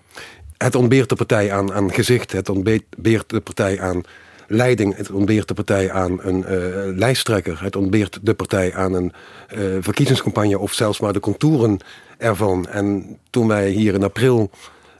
Het 0.57 0.75
ontbeert 0.75 1.09
de 1.09 1.15
partij 1.15 1.53
aan, 1.53 1.73
aan 1.73 1.93
gezicht, 1.93 2.31
het 2.31 2.49
ontbeert 2.49 3.29
de 3.29 3.39
partij 3.39 3.81
aan 3.81 4.01
leiding, 4.47 4.95
het 4.95 5.11
ontbeert 5.11 5.47
de 5.47 5.53
partij 5.53 5.91
aan 5.91 6.19
een 6.21 6.45
eh, 6.45 6.57
lijsttrekker, 6.95 7.63
het 7.63 7.75
ontbeert 7.75 8.19
de 8.21 8.33
partij 8.33 8.75
aan 8.75 8.93
een 8.93 9.13
eh, 9.47 9.59
verkiezingscampagne 9.79 10.59
of 10.59 10.73
zelfs 10.73 10.99
maar 10.99 11.13
de 11.13 11.19
contouren 11.19 11.79
ervan. 12.17 12.67
En 12.67 13.17
toen 13.29 13.47
wij 13.47 13.69
hier 13.69 13.93
in 13.93 14.03
april 14.03 14.49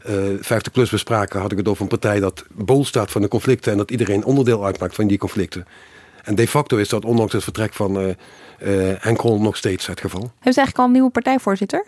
eh 0.04 0.14
50 0.40 0.72
plus 0.72 0.90
bespraken, 0.90 1.40
had 1.40 1.52
ik 1.52 1.58
het 1.58 1.68
over 1.68 1.82
een 1.82 1.88
partij 1.88 2.20
dat 2.20 2.46
bol 2.52 2.86
staat 2.86 3.12
van 3.12 3.22
de 3.22 3.28
conflicten 3.28 3.72
en 3.72 3.78
dat 3.78 3.92
iedereen 3.92 4.26
onderdeel 4.26 4.66
uitmaakt 4.66 4.96
van 4.96 5.08
die 5.08 5.18
conflicten. 5.18 5.66
En 6.24 6.36
de 6.36 6.48
facto 6.48 6.78
is 6.78 6.90
dat 6.90 7.06
ondanks 7.06 7.34
het 7.34 7.44
vertrek 7.44 7.74
van 7.74 8.00
eh 8.00 8.10
eh, 8.58 8.92
Henk 8.98 9.18
Krol 9.18 9.42
nog 9.42 9.58
steeds 9.58 9.88
het 9.88 10.00
geval. 10.00 10.20
Hebben 10.20 10.54
ze 10.54 10.60
eigenlijk 10.60 10.78
al 10.78 10.86
een 10.86 10.92
nieuwe 10.92 11.10
partijvoorzitter? 11.10 11.86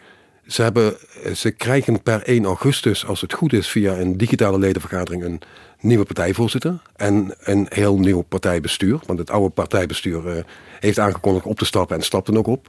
Ze, 0.49 0.61
hebben, 0.61 0.97
ze 1.35 1.51
krijgen 1.51 2.01
per 2.01 2.23
1 2.23 2.45
augustus, 2.45 3.05
als 3.05 3.21
het 3.21 3.33
goed 3.33 3.53
is, 3.53 3.69
via 3.69 3.97
een 3.97 4.17
digitale 4.17 4.59
ledenvergadering 4.59 5.23
een 5.23 5.41
nieuwe 5.79 6.05
partijvoorzitter. 6.05 6.81
En 6.95 7.33
een 7.39 7.65
heel 7.69 7.99
nieuw 7.99 8.21
partijbestuur. 8.21 8.99
Want 9.05 9.19
het 9.19 9.29
oude 9.29 9.49
partijbestuur 9.49 10.27
eh, 10.27 10.43
heeft 10.79 10.99
aangekondigd 10.99 11.45
op 11.45 11.57
te 11.57 11.65
stappen 11.65 11.95
en 11.97 12.03
stapt 12.03 12.27
er 12.27 12.37
ook 12.37 12.47
op. 12.47 12.67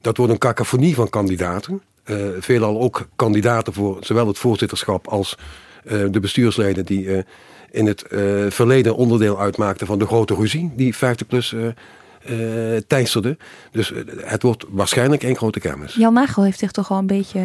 Dat 0.00 0.16
wordt 0.16 0.32
een 0.32 0.38
cacophonie 0.38 0.94
van 0.94 1.10
kandidaten. 1.10 1.82
Eh, 2.04 2.16
veelal 2.38 2.80
ook 2.80 3.08
kandidaten 3.16 3.72
voor 3.72 3.96
zowel 4.00 4.26
het 4.26 4.38
voorzitterschap 4.38 5.08
als 5.08 5.38
eh, 5.84 6.04
de 6.10 6.20
bestuursleden 6.20 6.84
die 6.84 7.14
eh, 7.14 7.22
in 7.70 7.86
het 7.86 8.02
eh, 8.02 8.20
verleden 8.48 8.96
onderdeel 8.96 9.40
uitmaakten 9.40 9.86
van 9.86 9.98
de 9.98 10.06
grote 10.06 10.34
ruzie 10.34 10.72
die 10.76 10.96
50 10.96 11.26
plus 11.26 11.52
eh, 11.52 11.66
uh, 12.30 12.76
teisterde. 12.86 13.36
Dus 13.70 13.90
uh, 13.90 13.98
het 14.16 14.42
wordt 14.42 14.64
waarschijnlijk 14.68 15.22
één 15.22 15.36
grote 15.36 15.60
kermis. 15.60 15.94
Jan 15.94 16.12
Nagel 16.12 16.42
heeft 16.42 16.58
zich 16.58 16.70
toch 16.70 16.90
al 16.90 16.98
een 16.98 17.06
beetje 17.06 17.40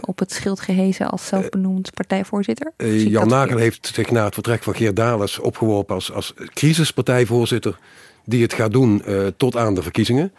op 0.00 0.18
het 0.18 0.32
schild 0.32 0.60
gehezen 0.60 1.10
als 1.10 1.26
zelfbenoemd 1.26 1.94
partijvoorzitter? 1.94 2.72
Jan 3.08 3.28
Nagel 3.28 3.56
heeft 3.56 3.90
zich 3.94 4.10
na 4.10 4.24
het 4.24 4.34
vertrek 4.34 4.62
van 4.62 4.74
Geert 4.74 4.96
Dales 4.96 5.38
opgeworpen 5.38 5.94
als, 5.94 6.12
als 6.12 6.34
crisispartijvoorzitter 6.54 7.78
die 8.24 8.42
het 8.42 8.52
gaat 8.52 8.72
doen 8.72 9.02
tot 9.36 9.56
aan 9.56 9.74
de 9.74 9.82
verkiezingen 9.82 10.32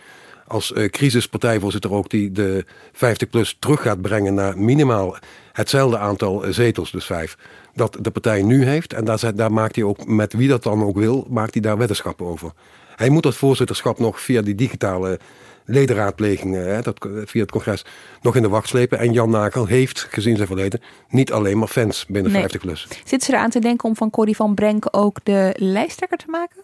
als 0.47 0.73
crisispartijvoorzitter 0.91 1.91
ook 1.91 2.09
die 2.09 2.31
de 2.31 2.65
50PLUS 2.93 3.59
terug 3.59 3.81
gaat 3.81 4.01
brengen 4.01 4.33
naar 4.33 4.57
minimaal 4.57 5.17
hetzelfde 5.57 5.97
aantal 5.97 6.43
zetels, 6.49 6.91
dus 6.91 7.05
vijf, 7.05 7.37
dat 7.73 7.97
de 8.01 8.11
partij 8.11 8.41
nu 8.41 8.65
heeft. 8.65 8.93
En 8.93 9.05
daar, 9.05 9.35
daar 9.35 9.51
maakt 9.51 9.75
hij 9.75 9.83
ook, 9.83 10.07
met 10.07 10.33
wie 10.33 10.47
dat 10.47 10.63
dan 10.63 10.83
ook 10.83 10.97
wil, 10.97 11.27
maakt 11.29 11.53
hij 11.53 11.61
daar 11.61 11.77
weddenschappen 11.77 12.25
over. 12.25 12.51
Hij 12.97 13.09
moet 13.09 13.23
dat 13.23 13.35
voorzitterschap 13.35 13.99
nog 13.99 14.21
via 14.21 14.41
die 14.41 14.55
digitale 14.55 15.19
ledenraadplegingen, 15.65 16.67
hè, 16.75 16.81
dat, 16.81 17.07
via 17.25 17.41
het 17.41 17.51
congres, 17.51 17.85
nog 18.21 18.35
in 18.35 18.41
de 18.41 18.49
wacht 18.49 18.67
slepen. 18.67 18.99
En 18.99 19.13
Jan 19.13 19.29
Nagel 19.29 19.65
heeft, 19.65 20.07
gezien 20.09 20.35
zijn 20.35 20.47
verleden, 20.47 20.81
niet 21.09 21.31
alleen 21.31 21.57
maar 21.57 21.67
fans 21.67 22.05
binnen 22.05 22.31
Nee. 22.31 22.41
50 22.41 22.61
plus. 22.61 22.87
Zitten 22.89 23.21
ze 23.21 23.33
eraan 23.33 23.49
te 23.49 23.59
denken 23.59 23.89
om 23.89 23.95
van 23.95 24.09
Corrie 24.09 24.35
van 24.35 24.55
Brenk 24.55 24.85
ook 24.91 25.17
de 25.23 25.53
lijsttrekker 25.57 26.17
te 26.17 26.25
maken? 26.27 26.61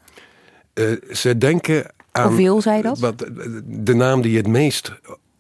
Eh, 0.74 1.16
ze 1.16 1.38
denken 1.38 1.92
aan... 2.12 2.28
Of 2.30 2.36
wil 2.36 2.62
zij 2.62 2.82
dat? 2.82 3.00
wat- 3.00 3.26
De 3.66 3.94
naam 3.96 4.22
die 4.22 4.38
het 4.38 4.48
meest 4.48 4.92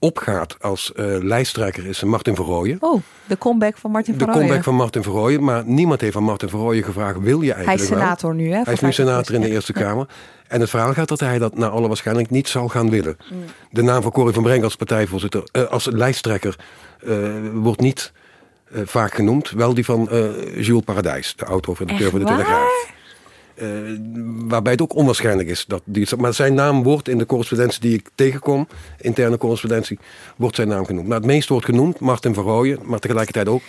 opgaat 0.03 0.55
als 0.61 0.93
eh, 0.93 1.05
lijsttrekker 1.21 1.85
is 1.85 2.03
Martin 2.03 2.35
Verrooyen. 2.35 2.77
Oh, 2.79 3.01
de 3.25 3.37
comeback 3.37 3.77
van 3.77 3.91
Martin 3.91 4.13
De 4.13 4.19
van 4.19 4.27
Rooyen. 4.27 4.41
comeback 4.43 4.63
van 4.65 4.75
Martin 4.75 5.03
Verrooyen. 5.03 5.43
Maar 5.43 5.63
niemand 5.65 6.01
heeft 6.01 6.13
van 6.13 6.23
Martin 6.23 6.49
Verrooyen 6.49 6.83
gevraagd, 6.83 7.19
wil 7.19 7.41
je 7.41 7.53
eigenlijk 7.53 7.65
Hij 7.65 7.75
is 7.75 7.89
wel? 7.89 7.99
senator 7.99 8.35
nu, 8.35 8.43
hè? 8.43 8.49
Hij 8.51 8.59
is 8.61 8.67
nu 8.67 8.75
50 8.75 8.93
senator 8.93 9.35
in 9.35 9.41
de. 9.41 9.49
Eerste 9.49 9.73
Ja. 9.75 9.81
Kamer. 9.81 10.07
En 10.47 10.59
het 10.59 10.69
verhaal 10.69 10.93
gaat 10.93 11.07
dat 11.07 11.19
hij 11.19 11.37
dat 11.39 11.57
naar 11.57 11.69
alle 11.69 11.87
waarschijnlijk 11.87 12.29
niet 12.29 12.47
zal 12.47 12.67
gaan 12.67 12.89
willen. 12.89 13.17
Mm. 13.31 13.39
De 13.71 13.81
naam 13.81 14.01
van 14.01 14.11
Corrie 14.11 14.33
van 14.33 14.43
Brenk 14.43 14.63
als 14.63 14.75
partijvoorzitter, 14.75 15.43
eh, 15.51 15.63
als 15.63 15.85
lijsttrekker, 15.85 16.55
eh, 17.05 17.17
wordt 17.53 17.79
niet 17.81 18.11
vaak 18.83 19.13
genoemd. 19.13 19.49
Wel 19.49 19.73
die 19.73 19.85
van 19.85 20.09
Jules 20.57 20.83
Paradijs, 20.85 21.35
de 21.35 21.45
oud-hoofdredacteur 21.45 22.09
van 22.09 22.19
de? 22.19 22.25
Telegraaf. 22.25 22.91
Eh, 23.55 23.67
waarbij 24.47 24.71
het 24.71 24.81
ook 24.81 24.95
onwaarschijnlijk 24.95 25.49
is 25.49 25.65
dat 25.67 25.81
die. 25.85 26.07
Maar 26.17 26.33
zijn 26.33 26.53
naam 26.53 26.83
wordt 26.83 27.09
in 27.09 27.17
de 27.17 27.25
correspondentie 27.25 27.81
die 27.81 27.93
ik 27.93 28.09
tegenkom, 28.15 28.67
interne 28.99 29.37
correspondentie, 29.37 29.99
wordt 30.35 30.55
zijn 30.55 30.67
naam 30.67 30.85
genoemd. 30.85 31.07
Maar 31.07 31.17
het 31.17 31.25
meest 31.25 31.49
wordt 31.49 31.65
genoemd 31.65 31.99
Martin 31.99 32.33
van 32.33 32.43
Rooyen, 32.43 32.79
maar 32.83 32.99
tegelijkertijd 32.99 33.47
ook 33.47 33.61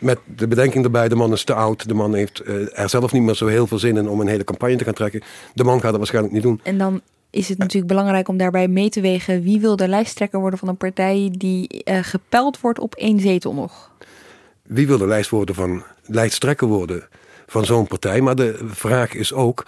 met 0.00 0.18
de 0.36 0.48
bedenking 0.48 0.84
erbij: 0.84 1.08
de 1.08 1.14
man 1.14 1.32
is 1.32 1.44
te 1.44 1.54
oud, 1.54 1.88
de 1.88 1.94
man 1.94 2.14
heeft 2.14 2.40
eh, 2.40 2.78
er 2.78 2.88
zelf 2.88 3.12
niet 3.12 3.22
meer 3.22 3.34
zo 3.34 3.46
heel 3.46 3.66
veel 3.66 3.78
zin 3.78 3.96
in 3.96 4.08
om 4.08 4.20
een 4.20 4.28
hele 4.28 4.44
campagne 4.44 4.76
te 4.76 4.84
gaan 4.84 4.94
trekken. 4.94 5.22
De 5.54 5.64
man 5.64 5.80
gaat 5.80 5.90
het 5.90 5.96
waarschijnlijk 5.96 6.34
niet 6.34 6.42
doen. 6.42 6.60
En 6.62 6.78
dan 6.78 7.00
is 7.30 7.48
het 7.48 7.58
natuurlijk 7.58 7.92
belangrijk 7.92 8.28
om 8.28 8.36
daarbij 8.36 8.68
mee 8.68 8.88
te 8.88 9.00
wegen 9.00 9.42
wie 9.42 9.60
wil 9.60 9.76
de 9.76 9.88
lijsttrekker 9.88 10.40
worden 10.40 10.58
van 10.58 10.68
een 10.68 10.76
partij 10.76 11.28
die 11.32 11.82
eh, 11.84 11.98
gepeld 12.02 12.60
wordt 12.60 12.78
op 12.78 12.94
één 12.94 13.20
zetel 13.20 13.54
nog. 13.54 13.90
Wie 14.62 14.86
wil 14.86 14.98
de 14.98 15.06
lijst 15.06 15.30
worden 15.30 15.54
van 15.54 15.82
lijsttrekker 16.06 16.68
worden 16.68 17.08
van 17.48 17.64
zo'n 17.64 17.86
partij? 17.86 18.20
Maar 18.20 18.34
de 18.36 18.58
vraag 18.66 19.14
is 19.14 19.32
ook 19.32 19.64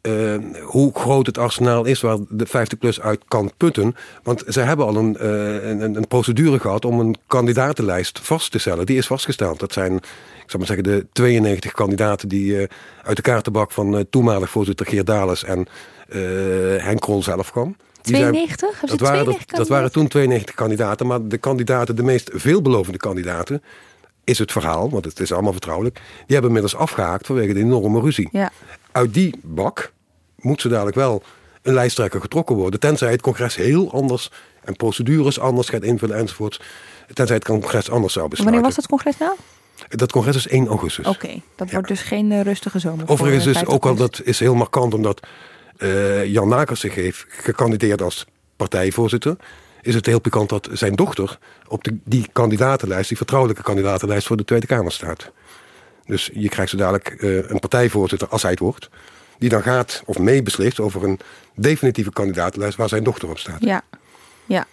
eh, 0.00 0.34
hoe 0.62 0.90
groot 0.94 1.26
het 1.26 1.38
arsenaal 1.38 1.84
is 1.84 2.00
waar 2.00 2.16
de 2.28 2.46
50PLUS 2.46 3.00
uit 3.02 3.20
kan 3.28 3.50
putten. 3.56 3.94
Want 4.22 4.42
ze 4.48 4.60
hebben 4.60 4.86
al 4.86 4.96
een, 4.96 5.16
eh, 5.16 5.68
een, 5.68 5.94
een 5.96 6.08
procedure 6.08 6.58
gehad 6.58 6.84
om 6.84 7.00
een 7.00 7.16
kandidatenlijst 7.26 8.18
vast 8.22 8.50
te 8.50 8.58
stellen. 8.58 8.86
Die 8.86 8.96
is 8.96 9.06
vastgesteld. 9.06 9.58
Dat 9.60 9.72
zijn, 9.72 9.96
ik 9.96 10.02
zou 10.50 10.58
maar 10.58 10.66
zeggen, 10.66 10.84
de 10.84 11.06
92 11.12 11.72
kandidaten 11.72 12.28
die 12.28 12.58
eh, 12.58 12.68
uit 13.02 13.16
de 13.16 13.22
kaartenbak 13.22 13.70
van 13.72 14.06
toenmalig 14.10 14.50
voorzitter 14.50 14.86
Geert 14.86 15.06
Dales 15.06 15.44
en 15.44 15.66
Henk 16.78 17.00
Krol 17.00 17.22
zelf 17.22 17.50
kwam. 17.50 17.76
Die 18.02 18.16
zijn- 18.16 18.32
92? 18.32 18.70
Hebben 18.70 18.88
ze 18.88 18.96
dat 18.96 19.08
waren, 19.08 19.22
92 19.24 19.58
dat 19.58 19.68
waren 19.68 19.92
toen 19.92 20.08
92 20.08 20.54
kandidaten, 20.54 21.06
maar 21.06 21.28
de 21.28 21.38
kandidaten, 21.38 21.96
de 21.96 22.02
meest 22.02 22.30
veelbelovende 22.34 22.98
kandidaten, 22.98 23.62
is 24.24 24.38
het 24.38 24.52
verhaal, 24.52 24.90
want 24.90 25.04
het 25.04 25.20
is 25.20 25.32
allemaal 25.32 25.52
vertrouwelijk, 25.52 25.94
die 25.94 26.04
hebben 26.26 26.46
inmiddels 26.46 26.76
afgehaakt 26.76 27.26
vanwege 27.26 27.52
de 27.52 27.60
enorme 27.60 28.00
ruzie. 28.00 28.28
Ja. 28.32 28.52
Uit 28.92 29.14
die 29.14 29.34
bak 29.42 29.92
moet 30.36 30.60
ze 30.60 30.68
dadelijk 30.68 30.96
wel 30.96 31.22
een 31.62 31.74
lijsttrekker 31.74 32.20
getrokken 32.20 32.56
worden, 32.56 32.80
tenzij 32.80 33.10
het 33.10 33.20
congres 33.20 33.56
heel 33.56 33.92
anders 33.92 34.30
en 34.64 34.76
procedures 34.76 35.40
anders 35.40 35.68
gaat 35.68 35.82
invullen 35.82 36.16
enzovoort. 36.16 36.62
Tenzij 37.12 37.36
het 37.36 37.44
congres 37.44 37.90
anders 37.90 38.12
zou 38.12 38.28
besluiten. 38.28 38.44
Wanneer 38.44 38.62
was 38.62 38.74
dat 38.74 38.86
congres 38.86 39.18
nou? 39.18 39.36
Dat 39.88 40.12
congres 40.12 40.36
is 40.36 40.48
1 40.48 40.66
augustus. 40.66 41.06
Oké, 41.06 41.40
dat 41.56 41.70
wordt 41.70 41.88
dus 41.88 42.00
geen 42.00 42.32
eh, 42.32 42.40
rustige 42.40 42.78
zomer. 42.78 43.08
Overigens 43.08 43.46
eh, 43.46 43.50
is 43.50 43.66
ook 43.66 43.86
al 43.86 43.96
50 43.96 44.18
dat 44.18 44.26
is 44.26 44.38
heel 44.38 44.54
markant 44.54 44.94
omdat 44.94 45.26
eh, 45.76 46.24
Jan 46.24 46.48
Nakers 46.48 46.80
zich 46.80 46.94
heeft 46.94 47.24
gekandideerd 47.28 48.02
als 48.02 48.26
partijvoorzitter. 48.56 49.36
Is 49.84 49.94
het 49.94 50.06
heel 50.06 50.20
pikant 50.20 50.48
dat 50.48 50.68
zijn 50.72 50.94
dochter 50.94 51.38
op 51.68 51.84
de, 51.84 51.96
die 52.04 52.28
kandidatenlijst, 52.32 53.08
die 53.08 53.16
vertrouwelijke 53.16 53.62
kandidatenlijst 53.62 54.26
voor 54.26 54.36
de 54.36 54.44
Tweede 54.44 54.66
Kamer 54.66 54.92
staat. 54.92 55.30
Dus 56.06 56.30
je 56.32 56.48
krijgt 56.48 56.70
zo 56.70 56.76
dadelijk 56.76 57.08
eh, 57.08 57.50
een 57.50 57.58
partijvoorzitter, 57.58 58.28
als 58.28 58.42
hij 58.42 58.50
het 58.50 58.60
wordt, 58.60 58.90
die 59.38 59.48
dan 59.48 59.62
gaat 59.62 60.02
of 60.04 60.18
meebeslist 60.18 60.80
over 60.80 61.04
een 61.04 61.20
definitieve 61.54 62.12
kandidatenlijst 62.12 62.76
waar 62.76 62.88
zijn 62.88 63.04
dochter 63.04 63.28
op 63.30 63.38
staat. 63.38 63.60
Ja, 63.60 63.82
ja. 64.46 64.66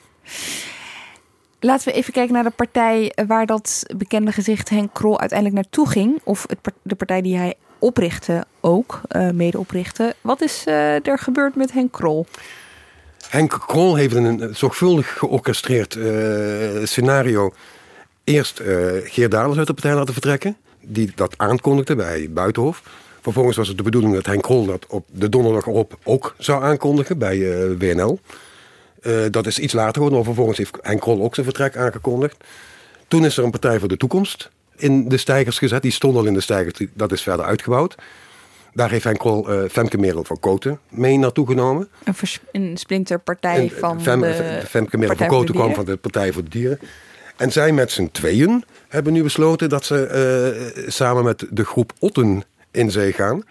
Laten 1.59 1.87
we 1.87 1.93
even 1.93 2.13
kijken 2.13 2.33
naar 2.33 2.43
de 2.43 2.49
partij 2.49 3.15
waar 3.27 3.45
dat 3.45 3.83
bekende 3.97 4.31
gezicht 4.31 4.69
Henk 4.69 4.93
Krol 4.93 5.19
uiteindelijk 5.19 5.61
naartoe 5.61 5.89
ging. 5.89 6.19
Of 6.23 6.45
het, 6.47 6.73
de 6.81 6.95
partij 6.95 7.21
die 7.21 7.37
hij 7.37 7.55
oprichtte 7.79 8.45
ook, 8.59 9.01
eh, 9.07 9.29
mede 9.29 9.59
oprichtte. 9.59 10.15
Wat 10.21 10.41
is 10.41 10.63
eh, 10.65 11.07
er 11.07 11.19
gebeurd 11.19 11.55
met 11.55 11.71
Henk 11.71 11.91
Krol? 11.91 12.25
Henk 13.31 13.63
Krol 13.67 13.95
heeft 13.95 14.15
een 14.15 14.55
zorgvuldig 14.55 15.17
georchestreerd 15.17 15.95
eh, 15.95 16.83
scenario 16.83 17.53
eerst 18.23 18.59
eh 18.59 18.67
Geert 19.03 19.31
Dales 19.31 19.57
uit 19.57 19.67
de 19.67 19.73
partij 19.73 19.93
laten 19.93 20.13
vertrekken. 20.13 20.57
Die 20.81 21.11
dat 21.15 21.33
aankondigde 21.37 21.95
bij 21.95 22.27
Buitenhof. 22.31 22.83
Vervolgens 23.21 23.57
was 23.57 23.67
het 23.67 23.77
de 23.77 23.83
bedoeling 23.83 24.13
dat 24.13 24.25
Henk 24.25 24.41
Krol 24.41 24.65
dat 24.65 24.85
op 24.87 25.05
de 25.11 25.29
donderdag 25.29 25.65
erop 25.65 25.97
ook 26.03 26.35
zou 26.37 26.63
aankondigen 26.63 27.17
bij 27.17 27.61
eh, 27.61 27.77
WNL. 27.77 28.19
Dat 29.31 29.47
is 29.47 29.59
iets 29.59 29.73
later 29.73 29.93
geworden, 29.93 30.17
maar 30.17 30.27
vervolgens 30.27 30.57
heeft 30.57 30.77
Henk 30.81 31.01
Krol 31.01 31.23
ook 31.23 31.33
zijn 31.33 31.45
vertrek 31.45 31.77
aangekondigd. 31.77 32.43
Toen 33.07 33.25
is 33.25 33.37
er 33.37 33.43
een 33.43 33.51
Partij 33.51 33.79
voor 33.79 33.87
de 33.87 33.97
Toekomst 33.97 34.49
in 34.75 35.09
de 35.09 35.17
stijgers 35.17 35.57
gezet. 35.57 35.81
Die 35.81 35.91
stond 35.91 36.15
al 36.15 36.25
in 36.25 36.33
de 36.33 36.41
stijgers, 36.41 36.79
dat 36.93 37.11
is 37.11 37.21
verder 37.21 37.45
uitgebouwd. 37.45 37.95
Daar 38.73 38.89
heeft 38.89 39.03
Henk 39.03 39.19
Krol 39.19 39.49
eh, 39.49 39.69
Femke 39.69 39.97
Merel 39.97 40.23
van 40.23 40.39
Koten 40.39 40.79
mee 40.89 41.17
naartoe 41.17 41.47
genomen. 41.47 41.89
Een, 42.51 42.77
splinterpartij 42.77 43.57
En, 43.57 43.69
van 43.69 44.01
Fem- 44.01 44.21
de 44.21 44.61
Femke 44.67 44.97
Merel 44.97 45.15
van 45.15 45.27
Koten 45.27 45.55
kwam 45.55 45.73
van 45.73 45.85
de 45.85 45.97
Partij 45.97 46.31
voor 46.31 46.43
de 46.43 46.49
Dieren. 46.49 46.79
En 47.37 47.51
zij 47.51 47.71
met 47.71 47.91
z'n 47.91 48.09
tweeën 48.11 48.63
hebben 48.87 49.13
nu 49.13 49.23
besloten 49.23 49.69
dat 49.69 49.85
ze 49.85 50.05
eh, 50.05 50.89
samen 50.89 51.23
met 51.23 51.45
de 51.49 51.65
groep 51.65 51.93
Otten 51.99 52.43
in 52.71 52.91
zee 52.91 53.13
gaan. 53.13 53.43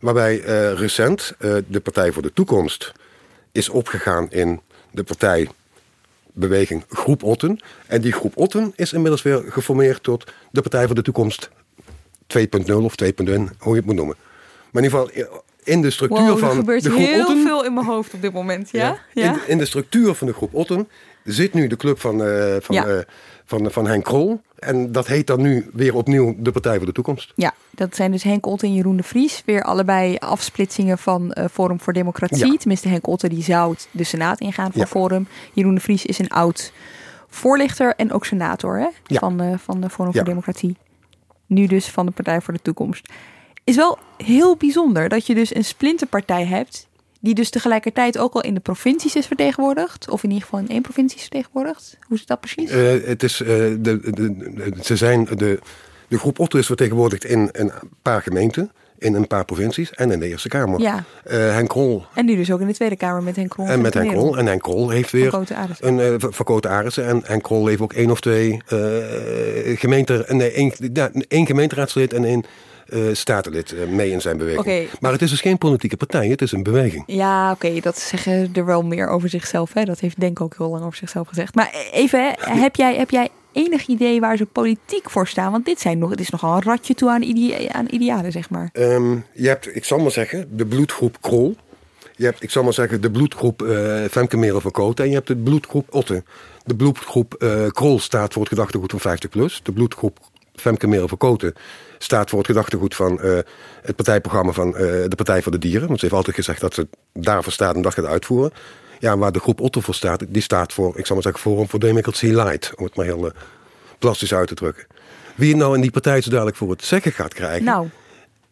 Waarbij 0.00 0.42
eh, 0.42 0.72
recent 0.72 1.34
eh, 1.38 1.54
de 1.66 1.80
Partij 1.80 2.12
voor 2.12 2.22
de 2.22 2.32
Toekomst 2.32 2.92
is 3.52 3.68
opgegaan 3.68 4.30
in 4.30 4.60
de 4.90 5.02
partijbeweging 5.02 6.84
Groep 6.88 7.22
Otten. 7.22 7.60
En 7.86 8.00
die 8.00 8.12
Groep 8.12 8.36
Otten 8.36 8.72
is 8.76 8.92
inmiddels 8.92 9.22
weer 9.22 9.44
geformeerd 9.48 10.02
tot 10.02 10.32
de 10.50 10.60
Partij 10.60 10.86
voor 10.86 10.94
de 10.94 11.02
Toekomst 11.02 11.50
2.0 12.38 12.72
of 12.74 12.94
2.1, 13.04 13.08
hoe 13.58 13.74
je 13.74 13.76
het 13.76 13.84
moet 13.84 13.94
noemen. 13.94 14.16
Maar 14.72 14.82
in 14.82 14.88
ieder 14.88 15.06
geval 15.06 15.34
in 15.64 15.82
de 15.82 15.90
structuur 15.90 16.26
Wow, 16.26 16.38
van 16.38 16.48
er 16.48 16.54
gebeurt 16.54 16.82
de 16.82 16.90
Groep 16.90 17.02
heel 17.02 17.20
Otten... 17.20 17.42
veel 17.42 17.64
in 17.64 17.74
mijn 17.74 17.86
hoofd 17.86 18.14
op 18.14 18.22
dit 18.22 18.32
moment. 18.32 18.70
Ja? 18.70 18.98
ja? 19.12 19.32
In, 19.32 19.40
in 19.46 19.58
de 19.58 19.64
structuur 19.64 20.14
van 20.14 20.26
de 20.26 20.32
groep 20.32 20.54
Otten 20.54 20.88
zit 21.24 21.54
nu 21.54 21.66
de 21.66 21.76
club 21.76 22.00
van, 22.00 22.24
eh, 22.24 22.56
van, 22.60 22.74
Ja. 22.74 22.86
eh, 22.86 22.98
van, 23.44 23.70
van 23.70 23.86
Henk 23.86 24.04
Krol. 24.04 24.40
En 24.58 24.92
dat 24.92 25.06
heet 25.06 25.26
dan 25.26 25.40
nu 25.40 25.70
weer 25.72 25.94
opnieuw 25.94 26.34
de 26.38 26.50
Partij 26.50 26.76
voor 26.76 26.86
de 26.86 26.92
Toekomst. 26.92 27.32
Ja, 27.36 27.54
dat 27.70 27.96
zijn 27.96 28.10
dus 28.12 28.22
Henk 28.22 28.46
Otten 28.46 28.68
en 28.68 28.74
Jeroen 28.74 28.96
de 28.96 29.02
Vries. 29.02 29.42
Weer 29.46 29.62
allebei 29.62 30.16
afsplitsingen 30.18 30.98
van 30.98 31.32
eh, 31.32 31.44
Forum 31.52 31.80
voor 31.80 31.92
Democratie. 31.92 32.52
Ja. 32.52 32.56
Tenminste, 32.58 32.88
Henk 32.88 33.06
Otten 33.06 33.28
die 33.30 33.42
zou 33.42 33.74
de 33.90 34.04
Senaat 34.04 34.40
ingaan 34.40 34.72
voor. 34.72 34.86
Forum. 34.86 35.28
Jeroen 35.52 35.74
de 35.74 35.80
Vries 35.80 36.06
is 36.06 36.18
een 36.18 36.28
oud 36.28 36.72
voorlichter 37.28 37.94
en 37.96 38.12
ook 38.12 38.26
senator 38.26 38.78
hè? 38.78 38.88
Van, 39.18 39.40
eh, 39.40 39.58
van 39.58 39.80
de 39.80 39.90
Forum 39.90 40.12
voor 40.12 40.24
Democratie. 40.24 40.76
Nu 41.46 41.66
dus 41.66 41.86
van 41.88 42.06
de 42.06 42.12
Partij 42.12 42.40
voor 42.40 42.54
de 42.54 42.62
Toekomst. 42.62 43.08
Is 43.64 43.76
wel 43.76 43.98
heel 44.16 44.56
bijzonder 44.56 45.08
dat 45.08 45.26
je 45.26 45.34
dus 45.34 45.54
een 45.54 45.64
splinterpartij 45.64 46.44
hebt... 46.46 46.88
die 47.20 47.34
dus 47.34 47.50
tegelijkertijd 47.50 48.18
ook 48.18 48.34
al 48.34 48.40
in 48.42 48.54
de 48.54 48.60
provincies 48.60 49.16
is 49.16 49.26
vertegenwoordigd. 49.26 50.10
Of 50.10 50.22
in 50.22 50.28
ieder 50.30 50.44
geval 50.44 50.60
in 50.60 50.68
één 50.68 50.82
provincie 50.82 51.16
is 51.16 51.22
vertegenwoordigd. 51.22 51.98
Hoe 52.08 52.18
zit 52.18 52.26
dat 52.26 52.40
precies? 52.40 52.70
Eh, 52.70 53.06
het 53.06 53.22
is, 53.22 53.40
eh, 53.40 53.46
de, 53.48 53.78
de, 53.80 54.10
de- 54.12 54.72
ze 54.82 54.96
zijn, 54.96 55.24
de, 55.24 55.58
de 56.08 56.18
groep 56.18 56.38
Otten 56.38 56.58
is 56.58 56.66
vertegenwoordigd 56.66 57.24
in 57.24 57.48
een 57.52 57.72
paar 58.02 58.22
gemeenten. 58.22 58.70
In 58.98 59.14
een 59.14 59.26
paar 59.26 59.44
provincies 59.44 59.90
en 59.92 60.10
in 60.10 60.18
de 60.20 60.26
Eerste 60.28 60.48
Kamer. 60.48 60.80
Ja. 60.80 61.04
Eh, 61.24 61.36
Henk 61.38 61.68
Krol 61.68 62.04
En 62.14 62.24
nu 62.24 62.36
dus 62.36 62.52
ook 62.52 62.60
in 62.60 62.66
de 62.66 62.74
Tweede 62.74 62.96
Kamer 62.96 63.22
met 63.22 63.36
Henk 63.36 63.50
Krol. 63.50 63.66
en 63.66 63.80
met 63.80 63.94
Henk. 63.94 64.10
Krol. 64.10 64.38
En 64.38 64.46
Henk 64.46 64.62
Krol 64.62 64.90
heeft 64.90 65.10
weer 65.10 65.34
Arissen. 65.54 65.86
een 65.98 66.00
eh, 66.20 66.28
van 66.30 66.44
Koten 66.44 66.70
Arissen. 66.70 67.06
En 67.06 67.22
Henk 67.24 67.42
Krol 67.42 67.66
heeft 67.66 67.80
ook 67.80 67.92
één 67.92 68.10
of 68.10 68.20
twee 68.20 68.60
gemeente, 69.76 70.24
nee, 70.28 70.50
één, 70.50 70.72
ja, 70.92 71.10
één 71.28 71.46
gemeenteraadslid 71.46 72.12
en 72.12 72.24
één 72.24 72.44
eh, 72.88 73.00
statenlid 73.12 73.72
eh, 73.72 73.86
mee 73.88 74.10
in 74.10 74.20
zijn 74.20 74.36
beweging. 74.36 74.88
Maar 75.00 75.12
het 75.12 75.22
is 75.22 75.30
dus 75.30 75.40
geen 75.40 75.58
politieke 75.58 75.96
partij, 75.96 76.28
het 76.28 76.42
is 76.42 76.52
een 76.52 76.62
beweging. 76.62 77.02
Ja, 77.06 77.50
oké, 77.50 77.80
dat 77.80 77.98
zeggen 77.98 78.50
er 78.54 78.64
wel 78.64 78.82
meer 78.82 79.08
over 79.08 79.28
zichzelf. 79.28 79.72
Hè? 79.72 79.84
Dat 79.84 80.00
heeft 80.00 80.20
Denk 80.20 80.40
ook 80.40 80.54
heel 80.58 80.68
lang 80.68 80.84
over 80.84 80.96
zichzelf 80.96 81.28
gezegd. 81.28 81.54
Maar 81.54 81.74
even, 81.92 82.20
hè, 82.20 82.54
heb, 82.60 82.76
jij, 82.76 82.96
heb 82.96 83.10
jij 83.10 83.28
enig 83.52 83.86
idee 83.86 84.20
waar 84.20 84.36
ze 84.36 84.46
politiek 84.46 85.10
voor 85.10 85.28
staan? 85.28 85.52
Want 85.52 85.64
dit, 85.64 85.80
zijn 85.80 85.98
nog, 85.98 86.10
het 86.10 86.20
is 86.20 86.30
nogal 86.30 86.56
een 86.56 86.62
ratje 86.62 86.94
toe 86.94 87.10
aan, 87.10 87.22
idea- 87.22 87.72
aan 87.72 87.86
idealen, 87.90 88.32
zeg 88.32 88.50
maar. 88.50 88.70
Ehm, 88.72 89.16
je 89.32 89.48
hebt, 89.48 89.76
ik 89.76 89.84
zal 89.84 89.98
maar 89.98 90.10
zeggen, 90.10 90.56
de 90.56 90.66
bloedgroep 90.66 91.16
Krol. 91.20 91.56
Je 92.16 92.24
hebt, 92.24 92.42
ik 92.42 92.50
zal 92.50 92.62
maar 92.62 92.72
zeggen, 92.72 93.00
de 93.00 93.10
bloedgroep 93.10 93.62
eh 93.62 94.04
Femke 94.10 94.36
Merel 94.36 94.60
van. 94.60 94.94
En 94.94 95.08
je 95.08 95.14
hebt 95.14 95.26
de 95.26 95.36
bloedgroep 95.36 95.86
Otte. 95.90 96.22
De 96.64 96.74
bloedgroep 96.74 97.44
Krol 97.72 97.98
staat 97.98 98.32
voor 98.32 98.42
het 98.42 98.50
gedachtegoed 98.50 98.90
van 98.90 99.00
50 99.00 99.30
plus. 99.30 99.60
De 99.62 99.72
bloedgroep 99.72 100.18
Femke 100.54 100.86
Merel 100.86 101.08
van 101.08 101.18
staat 102.02 102.30
voor 102.30 102.38
het 102.38 102.46
gedachtegoed 102.46 102.94
van 102.94 103.20
eh, 103.20 103.38
het 103.82 103.96
partijprogramma 103.96 104.52
van 104.52 104.76
eh, 104.76 104.82
de 104.82 105.16
Partij 105.16 105.42
voor 105.42 105.52
de 105.52 105.58
Dieren. 105.58 105.86
Want 105.86 105.98
ze 105.98 106.04
heeft 106.04 106.16
altijd 106.16 106.36
gezegd 106.36 106.60
dat 106.60 106.74
ze 106.74 106.88
daarvoor 107.12 107.52
staat 107.52 107.74
en 107.74 107.82
dat 107.82 107.94
gaat 107.94 108.04
uitvoeren. 108.04 108.52
Ja, 108.98 109.18
waar 109.18 109.32
de 109.32 109.38
groep 109.38 109.60
Otte 109.60 109.80
voor 109.80 109.94
staat, 109.94 110.24
die 110.28 110.42
staat 110.42 110.72
voor, 110.72 110.98
ik 110.98 111.06
zal 111.06 111.14
maar 111.14 111.24
zeggen, 111.24 111.42
Forum 111.42 111.68
for 111.68 111.80
Democracy 111.80 112.26
Light. 112.26 112.72
Om 112.76 112.84
het 112.84 112.96
maar 112.96 113.04
heel 113.04 113.26
eh, 113.26 113.32
plastisch 113.98 114.34
uit 114.34 114.48
te 114.48 114.54
drukken. 114.54 114.86
Wie 115.34 115.56
nou 115.56 115.74
in 115.74 115.80
die 115.80 115.90
partij 115.90 116.20
zo 116.20 116.30
dadelijk 116.30 116.56
voor 116.56 116.70
het 116.70 116.84
zeggen 116.84 117.12
gaat 117.12 117.34
krijgen, 117.34 117.64
Nou, 117.64 117.88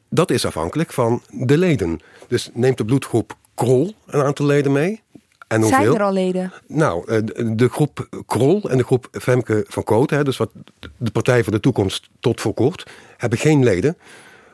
dat 0.09 0.31
is 0.31 0.47
afhankelijk 0.47 0.93
van 0.93 1.23
de 1.31 1.59
leden. 1.59 2.01
Dus 2.29 2.51
neemt 2.53 2.79
de 2.79 2.85
bloedgroep 2.85 3.37
Krol 3.55 3.95
een 4.07 4.23
aantal 4.23 4.47
leden 4.47 4.73
mee. 4.73 5.03
En 5.51 5.65
zijn 5.65 5.95
er 5.95 6.03
al 6.03 6.13
leden? 6.13 6.53
Nou, 6.67 7.05
eh, 7.07 7.19
de- 7.53 7.69
groep 7.69 8.09
Krol 8.27 8.71
en 8.71 8.77
de 8.77 8.85
groep 8.85 9.09
Femke 9.13 9.65
van 9.69 9.85
Koot, 9.85 10.25
dus 10.25 10.37
wat 10.37 10.51
de 10.97 11.11
Partij 11.11 11.43
voor 11.43 11.53
de 11.53 11.61
Toekomst 11.61 12.09
tot 12.21 12.41
voor 12.41 12.55
kort, 12.55 12.91
hebben 13.17 13.39
geen 13.39 13.65
leden. 13.65 13.97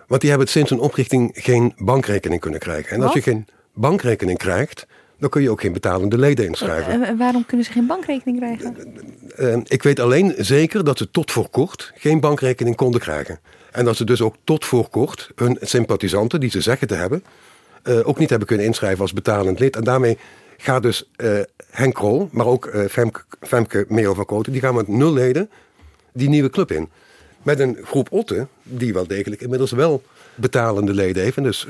Want 0.07 0.21
die 0.21 0.31
hebben 0.31 0.49
sinds 0.49 0.71
hun 0.71 0.79
oprichting 0.79 1.31
geen 1.35 1.73
bankrekening 1.77 2.41
kunnen 2.41 2.61
krijgen. 2.61 2.97
En 2.97 3.03
als 3.03 3.13
je 3.13 3.23
geen 3.23 3.47
bankrekening 3.75 4.39
krijgt, 4.39 4.87
dan 5.19 5.29
kun 5.31 5.43
je 5.43 5.51
ook 5.51 5.61
geen 5.61 5.73
betalende 5.73 6.19
leden 6.19 6.47
inschrijven. 6.47 6.93
En 6.93 7.03
en 7.03 7.17
waarom 7.17 7.47
kunnen 7.47 7.67
ze 7.67 7.73
geen 7.73 7.87
bankrekening 7.87 8.39
krijgen? 8.39 8.77
Eh, 9.37 9.57
ik 9.65 9.83
weet 9.83 10.01
alleen 10.01 10.35
zeker 10.39 10.85
dat 10.85 10.99
ze 10.99 11.11
tot 11.11 11.31
voor 11.33 11.49
kort 11.49 11.93
geen 11.95 12.21
bankrekening 12.21 12.77
konden 12.77 13.01
krijgen. 13.01 13.39
En 13.73 13.85
dat 13.85 13.97
ze 13.97 14.05
dus 14.05 14.21
ook 14.21 14.35
tot 14.45 14.65
voor 14.65 14.89
kort 14.89 15.31
hun 15.35 15.59
sympathisanten, 15.61 16.41
die 16.41 16.51
ze 16.51 16.61
zeggen 16.61 16.89
te 16.89 16.95
hebben, 16.95 17.25
eh, 17.83 18.09
ook 18.09 18.19
niet 18.19 18.31
hebben 18.31 18.49
kunnen 18.49 18.67
inschrijven 18.67 19.01
als 19.01 19.13
betalend 19.13 19.59
lid. 19.59 19.77
En 19.77 19.85
daarmee 19.85 20.19
gaat 20.57 20.83
dus 20.83 21.11
eh, 21.17 21.39
Henk 21.71 21.95
Krol, 21.95 22.29
maar 22.33 22.47
ook 22.47 22.67
eh, 22.67 22.85
Femke, 22.85 23.21
Femke 23.41 23.85
Merel 23.89 24.15
van 24.15 24.25
Kooten, 24.25 24.53
die 24.53 24.61
gaan 24.61 24.75
met 24.75 24.89
nul 24.89 25.13
leden 25.13 25.51
die 26.13 26.29
nieuwe 26.29 26.51
club 26.51 26.73
in. 26.73 26.89
Met 27.43 27.61
een 27.61 27.79
groep 27.85 28.13
Otte, 28.13 28.47
die 28.63 28.93
wel 28.93 29.07
degelijk 29.07 29.41
inmiddels 29.41 29.71
wel 29.71 30.03
betalende 30.35 30.95
leden 30.95 31.23
heeft 31.23 31.37
en 31.37 31.43
dus 31.43 31.67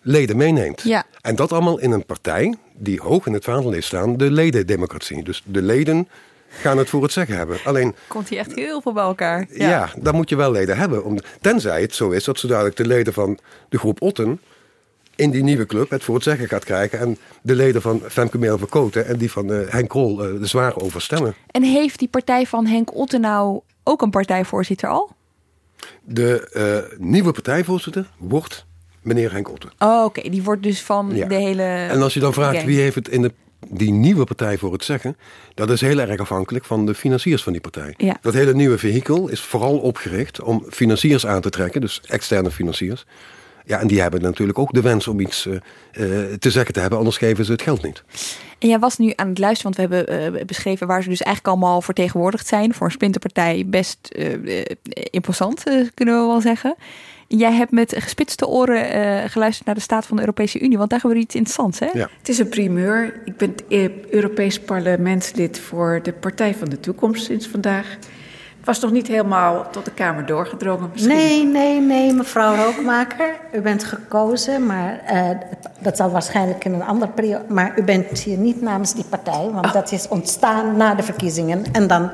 leden 0.00 0.36
meeneemt. 0.36 0.82
Ja. 0.82 1.04
En 1.20 1.36
dat 1.36 1.52
allemaal 1.52 1.78
in 1.78 1.90
een 1.90 2.06
partij 2.06 2.54
die 2.74 3.00
hoog 3.00 3.26
in 3.26 3.32
het 3.32 3.44
vaandel 3.44 3.72
is 3.72 3.86
staan, 3.86 4.16
de 4.16 4.30
ledendemocratie. 4.30 5.22
Dus 5.22 5.42
de 5.46 5.62
leden 5.62 6.08
gaan 6.48 6.78
het 6.78 6.88
voor 6.88 7.02
het 7.02 7.12
zeggen 7.12 7.36
hebben. 7.36 7.58
Alleen, 7.64 7.94
Komt 8.08 8.28
hier 8.28 8.38
echt 8.38 8.54
heel 8.54 8.80
veel 8.80 8.92
bij 8.92 9.02
elkaar. 9.02 9.46
ja, 9.50 9.90
dan 9.98 10.14
moet 10.14 10.28
je 10.28 10.36
wel 10.36 10.50
leden 10.50 10.76
hebben. 10.76 11.04
Om, 11.04 11.18
tenzij 11.40 11.80
het 11.80 11.94
zo 11.94 12.10
is 12.10 12.24
dat 12.24 12.38
zo 12.38 12.48
dadelijk 12.48 12.76
de 12.76 12.86
leden 12.86 13.12
van 13.12 13.38
de 13.68 13.78
groep 13.78 14.02
Otten 14.02 14.40
in 15.16 15.30
die 15.30 15.42
nieuwe 15.42 15.66
club 15.66 15.90
het 15.90 16.04
voor 16.04 16.14
het 16.14 16.24
zeggen 16.24 16.48
gaat 16.48 16.64
krijgen. 16.64 16.98
En 16.98 17.18
de 17.42 17.54
leden 17.54 17.82
van 17.82 18.02
Femke 18.08 18.38
Merel 18.38 18.58
van 18.58 18.68
Koten 18.68 19.06
en 19.06 19.16
die 19.16 19.30
van 19.30 19.52
eh, 19.52 19.68
Henk 19.68 19.88
Krol 19.88 20.24
eh 20.24 20.40
er 20.40 20.48
zwaar 20.48 20.76
over 20.76 21.00
stemmen. 21.00 21.34
En 21.50 21.62
heeft 21.62 21.98
die 21.98 22.08
partij 22.08 22.46
van 22.46 22.66
Henk 22.66 22.94
Otten 22.94 23.20
nou 23.20 23.60
ook 23.82 24.02
een 24.02 24.10
partijvoorzitter 24.10 24.88
al? 24.88 25.10
De 26.04 26.48
eh, 26.52 26.98
nieuwe 26.98 27.32
partijvoorzitter 27.32 28.10
wordt 28.18 28.66
meneer 29.02 29.32
Henk 29.32 29.50
Otten. 29.50 29.70
Oh, 29.78 30.04
oké. 30.04 30.28
Die 30.28 30.42
wordt 30.42 30.62
dus 30.62 30.82
van 30.82 31.10
Ja. 31.14 31.26
de 31.28 31.34
hele. 31.34 31.62
En 31.62 32.02
als 32.02 32.14
je 32.14 32.20
dan 32.20 32.32
vraagt 32.32 32.64
wie 32.64 32.80
heeft 32.80 32.94
het 32.94 33.08
in 33.08 33.22
de, 33.22 33.32
die 33.68 33.92
nieuwe 33.92 34.24
partij 34.24 34.58
voor 34.58 34.72
het 34.72 34.84
zeggen, 34.84 35.16
dat 35.54 35.70
is 35.70 35.80
heel 35.80 35.98
erg 35.98 36.20
afhankelijk 36.20 36.64
van 36.64 36.86
de 36.86 36.94
financiers 36.94 37.42
van 37.42 37.52
die 37.52 37.60
partij. 37.60 37.94
Ja. 37.96 38.16
Dat 38.20 38.34
hele 38.34 38.54
nieuwe 38.54 38.78
vehikel 38.78 39.28
is 39.28 39.40
vooral 39.40 39.78
opgericht 39.78 40.40
om 40.40 40.64
financiers 40.70 41.26
aan 41.26 41.40
te 41.40 41.50
trekken, 41.50 41.80
dus 41.80 42.00
externe 42.06 42.50
financiers. 42.50 43.04
Ja, 43.66 43.80
en 43.80 43.86
die 43.86 44.00
hebben 44.00 44.22
natuurlijk 44.22 44.58
ook 44.58 44.72
de 44.72 44.80
wens 44.80 45.08
om 45.08 45.20
iets 45.20 45.46
eh, 45.46 45.54
eh, 45.54 46.32
te 46.38 46.50
zeggen 46.50 46.74
te 46.74 46.80
hebben, 46.80 46.98
anders 46.98 47.16
geven 47.16 47.44
ze 47.44 47.52
het 47.52 47.62
geld 47.62 47.82
niet. 47.82 48.02
En 48.58 48.68
jij 48.68 48.78
was 48.78 48.98
nu 48.98 49.12
aan 49.16 49.28
het 49.28 49.38
luisteren, 49.38 49.74
want 49.74 49.90
we 49.90 49.96
hebben 49.96 50.34
eh, 50.36 50.44
beschreven 50.44 50.86
waar 50.86 51.02
ze 51.02 51.08
dus 51.08 51.22
eigenlijk 51.22 51.56
allemaal 51.56 51.82
vertegenwoordigd 51.82 52.46
zijn. 52.46 52.74
Voor 52.74 52.86
een 52.86 52.92
splinterpartij 52.92 53.64
best 53.66 54.08
eh, 54.12 54.60
eh, 54.60 54.76
imposant, 55.10 55.62
kunnen 55.94 56.20
we 56.20 56.26
wel 56.26 56.40
zeggen. 56.40 56.76
Jij 57.28 57.52
hebt 57.52 57.70
met 57.70 57.94
gespitste 57.98 58.46
oren 58.46 58.90
eh, 58.90 59.30
geluisterd 59.30 59.66
naar 59.66 59.74
de 59.74 59.80
staat 59.80 60.06
van 60.06 60.16
de 60.16 60.22
Europese 60.22 60.60
Unie, 60.60 60.78
want 60.78 60.90
daar 60.90 61.00
gebeurt 61.00 61.20
iets 61.20 61.34
interessants, 61.34 61.78
hè? 61.78 61.88
Ja. 61.92 62.08
Het 62.18 62.28
is 62.28 62.38
een 62.38 62.48
primeur. 62.48 63.20
Ik 63.24 63.36
ben 63.36 63.54
Europees 64.10 64.60
parlementslid 64.60 65.60
voor 65.60 66.00
de 66.02 66.12
Partij 66.12 66.54
van 66.54 66.68
de 66.68 66.80
Toekomst 66.80 67.24
sinds 67.24 67.46
vandaag. 67.46 67.98
Was 68.66 68.80
nog 68.80 68.90
niet 68.90 69.06
helemaal 69.06 69.66
tot 69.70 69.84
de 69.84 69.90
Kamer 69.90 70.26
doorgedrongen 70.26 70.90
misschien. 70.92 71.16
Nee, 71.16 71.44
nee, 71.44 71.80
nee, 71.80 72.12
mevrouw 72.12 72.54
Rookmaker. 72.54 73.34
U 73.52 73.60
bent 73.60 73.84
gekozen, 73.84 74.66
maar 74.66 75.00
eh, 75.06 75.30
dat 75.78 75.96
zal 75.96 76.10
waarschijnlijk 76.10 76.64
in 76.64 76.74
een 76.74 76.82
andere 76.82 77.10
periode. 77.10 77.44
Maar 77.48 77.78
u 77.78 77.82
bent 77.82 78.18
hier 78.18 78.38
niet 78.38 78.62
namens 78.62 78.94
die 78.94 79.04
partij, 79.04 79.50
want 79.52 79.72
dat 79.72 79.92
is 79.92 80.08
ontstaan 80.08 80.76
na 80.76 80.94
de 80.94 81.02
verkiezingen. 81.02 81.64
En 81.72 81.86
dan 81.86 82.10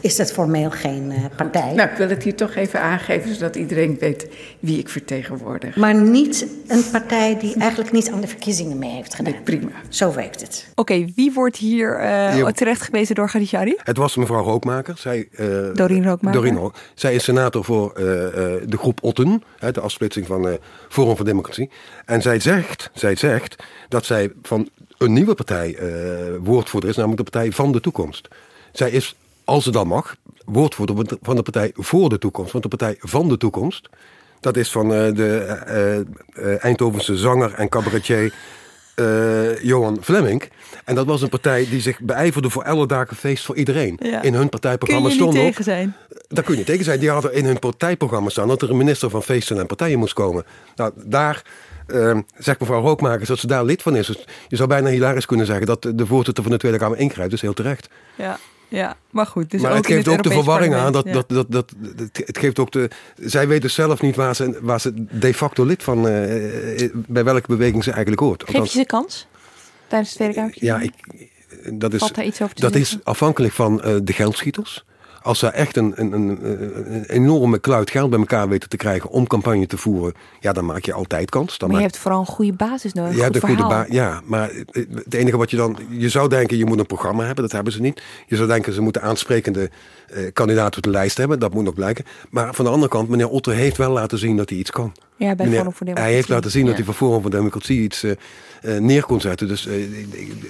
is 0.00 0.18
het 0.18 0.32
formeel 0.32 0.70
geen 0.70 1.10
eh, 1.10 1.24
partij. 1.36 1.72
Nou, 1.72 1.90
ik 1.90 1.96
wil 1.96 2.08
het 2.08 2.22
hier 2.22 2.34
toch 2.34 2.54
even 2.54 2.80
aangeven, 2.80 3.34
zodat 3.34 3.56
iedereen 3.56 3.96
weet 4.00 4.28
wie 4.60 4.78
ik 4.78 4.88
vertegenwoordig. 4.88 5.76
Maar 5.76 5.94
niet 5.94 6.46
een 6.68 6.84
partij 6.92 7.38
die 7.38 7.54
eigenlijk 7.58 7.92
niet 7.92 8.10
aan 8.10 8.20
de 8.20 8.26
verkiezingen 8.26 8.78
mee 8.78 8.90
heeft 8.90 9.14
gedaan. 9.14 9.32
Nee, 9.32 9.40
prima. 9.42 9.70
Zo 9.88 10.12
werkt 10.12 10.40
het. 10.40 10.66
Oké, 10.74 11.04
wie 11.14 11.32
wordt 11.32 11.56
hier 11.56 11.96
eh 11.98 12.36
Jo. 12.38 12.50
terecht 12.50 12.82
gewezen 12.82 13.14
door 13.14 13.26
Khadijari? 13.28 13.74
Het 13.76 13.96
was 13.96 14.16
mevrouw 14.16 14.42
Rookmaker. 14.42 14.94
Zij, 14.98 15.28
eh, 15.32 15.46
Doreen 15.74 16.04
Rookmaker. 16.04 16.40
Doreen 16.40 16.56
Rook- 16.56 16.74
Zij 16.94 17.14
is 17.14 17.24
senator 17.24 17.64
voor 17.64 17.92
eh, 17.92 18.26
eh, 18.26 18.62
de 18.66 18.76
groep 18.76 18.98
Otten, 19.02 19.42
hè, 19.58 19.70
de 19.72 19.80
afsplitsing 19.80 20.26
van 20.26 20.48
eh 20.48 20.54
Forum 20.88 21.16
voor 21.16 21.24
Democratie. 21.24 21.70
En 22.04 22.22
zij 22.22 22.40
zegt, 22.40 22.90
zij 22.94 23.14
zegt 23.16 23.62
dat 23.88 24.04
zij 24.04 24.32
van 24.42 24.68
een 24.98 25.12
nieuwe 25.12 25.34
partij 25.34 25.74
eh, 25.76 25.86
woordvoerder 26.40 26.90
is, 26.90 26.96
namelijk 26.96 27.24
de 27.24 27.30
Partij 27.30 27.52
van 27.52 27.72
de 27.72 27.80
Toekomst. 27.80 28.28
Zij 28.72 28.90
is, 28.90 29.16
als 29.44 29.64
ze 29.64 29.70
dan 29.70 29.86
mag, 29.86 30.16
woordvoerder 30.44 31.18
van 31.22 31.36
de 31.36 31.42
Partij 31.42 31.70
voor 31.74 32.08
de 32.08 32.18
Toekomst. 32.18 32.52
Want 32.52 32.64
de 32.64 32.76
Partij 32.76 32.96
van 33.00 33.28
de 33.28 33.36
Toekomst, 33.36 33.88
dat 34.40 34.56
is 34.56 34.70
van 34.70 34.94
eh, 34.94 35.14
de 35.14 35.36
eh, 35.36 35.98
eh, 35.98 36.64
Eindhovense 36.64 37.16
zanger 37.16 37.54
en 37.54 37.68
cabaretier 37.68 38.34
Johan 39.62 39.98
Fleming. 40.00 40.50
En 40.84 40.94
dat 40.94 41.06
was 41.06 41.22
een 41.22 41.28
partij 41.28 41.66
die 41.70 41.80
zich 41.80 42.00
beijverde 42.00 42.50
voor 42.50 42.64
alle 42.64 42.86
dagen 42.86 43.16
feest 43.16 43.44
voor 43.44 43.56
iedereen. 43.56 43.98
Ja. 44.02 44.22
In 44.22 44.32
hun 44.32 44.40
Kun 44.40 44.48
partijprogramma 44.48 45.08
je 45.08 45.14
niet 45.14 45.22
stond 45.22 45.36
ook... 45.38 45.44
tegen 45.44 45.64
zijn? 45.64 45.96
Daar 46.28 46.44
kun 46.44 46.56
je 46.56 46.64
tegen 46.64 46.84
zijn. 46.84 47.00
Die 47.00 47.10
hadden 47.10 47.34
in 47.34 47.44
hun 47.44 47.58
partijprogramma 47.58 48.28
staan 48.28 48.48
dat 48.48 48.62
er 48.62 48.70
een 48.70 48.76
minister 48.76 49.10
van 49.10 49.22
feesten 49.22 49.58
en 49.58 49.66
partijen 49.66 49.98
moest 49.98 50.12
komen. 50.12 50.44
Nou, 50.76 50.92
daar 51.04 51.42
eh, 51.86 52.18
zegt 52.38 52.60
mevrouw 52.60 52.80
Rookmakers 52.80 53.28
dat 53.28 53.38
ze 53.38 53.46
daar 53.46 53.64
lid 53.64 53.82
van 53.82 53.96
is. 53.96 54.06
Dus 54.06 54.24
je 54.48 54.56
zou 54.56 54.68
bijna 54.68 54.88
hilarisch 54.88 55.26
kunnen 55.26 55.46
zeggen 55.46 55.66
dat 55.66 55.82
de 55.82 56.06
voorzitter 56.06 56.42
van 56.42 56.52
de 56.52 56.58
Tweede 56.58 56.78
Kamer 56.78 56.98
ingrijpt. 56.98 57.30
Dus 57.30 57.40
heel 57.40 57.54
terecht. 57.54 57.88
Ja, 58.14 58.38
ja, 58.74 58.96
maar 59.10 59.26
goed. 59.26 59.50
Dus 59.50 59.60
maar 59.60 59.70
ook 59.70 59.76
het 59.76 59.86
in 59.88 59.94
geeft 59.94 60.08
ook 60.08 60.22
de 60.22 60.30
verwarring 60.30 60.74
aan. 60.74 60.92
Dat, 60.92 61.06
dat, 61.12 61.28
dat, 61.28 61.46
dat, 61.50 61.72
het- 61.96 62.38
geeft 62.38 62.58
ook 62.58 62.70
de. 62.72 62.90
Zij 63.20 63.48
weten 63.48 63.70
zelf 63.70 64.00
niet 64.00 64.16
waar 64.16 64.34
ze, 64.34 64.58
waar 64.62 64.80
ze 64.80 65.06
de 65.10 65.34
facto 65.34 65.64
lid 65.64 65.82
van. 65.82 66.08
eh, 66.08 66.82
eh, 66.84 66.90
bij 66.94 67.24
welke 67.24 67.46
beweging 67.46 67.84
ze 67.84 67.90
eigenlijk 67.90 68.20
hoort. 68.22 68.42
Geef 68.46 68.64
je 68.72 68.78
ze 68.78 68.84
kans 68.86 69.26
tijdens 69.88 70.10
de 70.10 70.16
Tweede 70.16 70.34
Kamer? 70.34 70.52
Ja, 70.54 70.80
ik, 70.80 70.92
dat 71.72 71.92
is, 71.92 72.00
dat 72.00 72.14
zeggen? 72.54 72.80
is 72.80 72.98
afhankelijk 73.02 73.52
van 73.54 73.82
eh, 73.82 73.94
de 74.02 74.12
geldschieters. 74.12 74.84
Als 75.24 75.38
ze 75.38 75.46
echt 75.46 75.76
een, 75.76 75.92
een, 75.96 76.12
een, 76.12 76.38
een 76.94 77.04
enorme 77.04 77.58
kluit 77.58 77.90
geld 77.90 78.10
bij 78.10 78.18
elkaar 78.18 78.48
weten 78.48 78.68
te 78.68 78.76
krijgen 78.76 79.10
om 79.10 79.26
campagne 79.26 79.66
te 79.66 79.76
voeren, 79.76 80.14
ja, 80.40 80.52
dan 80.52 80.64
maak 80.64 80.84
je 80.84 80.92
altijd 80.92 81.30
kans. 81.30 81.58
Dan 81.58 81.68
Maar 81.68 81.76
je 81.78 81.82
maak- 81.84 81.92
hebt 81.92 82.02
vooral 82.02 82.20
een 82.20 82.26
goede 82.26 82.52
basis 82.52 82.92
nodig. 82.92 83.16
je 83.16 83.22
hebt 83.22 83.34
een 83.34 83.40
goede 83.48 83.66
baan. 83.66 83.86
Ja, 83.88 84.20
maar 84.24 84.50
het 84.94 85.14
enige 85.14 85.36
wat 85.36 85.50
je 85.50 85.56
dan. 85.56 85.78
Je 85.88 86.08
zou 86.08 86.28
denken, 86.28 86.56
je 86.56 86.64
moet 86.66 86.78
een 86.78 86.86
programma 86.86 87.24
hebben. 87.24 87.44
Dat 87.44 87.52
hebben 87.52 87.72
ze 87.72 87.80
niet. 87.80 88.02
Je 88.26 88.36
zou 88.36 88.48
denken, 88.48 88.72
ze 88.72 88.80
moeten 88.80 89.02
aansprekende 89.02 89.70
eh, 90.14 90.32
kandidaten 90.32 90.76
op 90.76 90.82
de 90.82 90.90
lijst 90.90 91.16
hebben. 91.16 91.38
Dat 91.38 91.54
moet 91.54 91.64
nog 91.64 91.74
blijken. 91.74 92.04
Maar 92.30 92.54
van 92.54 92.64
de 92.64 92.70
andere 92.70 92.90
kant, 92.90 93.08
meneer 93.08 93.28
Otter 93.28 93.54
heeft 93.54 93.76
wel 93.76 93.90
laten 93.90 94.18
zien 94.18 94.36
dat 94.36 94.48
hij 94.48 94.58
iets 94.58 94.70
kan. 94.70 94.92
Ja, 95.16 95.34
bij 95.34 95.46
Meneer- 95.46 95.58
Forum 95.60 95.74
voor 95.74 95.86
hij 95.86 96.12
heeft 96.12 96.28
laten 96.28 96.50
zien 96.50 96.66
dat 96.66 96.74
hij 96.74 96.84
van 96.84 96.94
Forum 96.94 97.20
voor 97.22 97.30
Democratie 97.30 97.80
iets 97.82 98.02
eh, 98.02 98.10
eh, 98.62 98.80
neer 98.82 99.04
kon 99.04 99.20
zetten. 99.20 99.48
Dus 99.48 99.68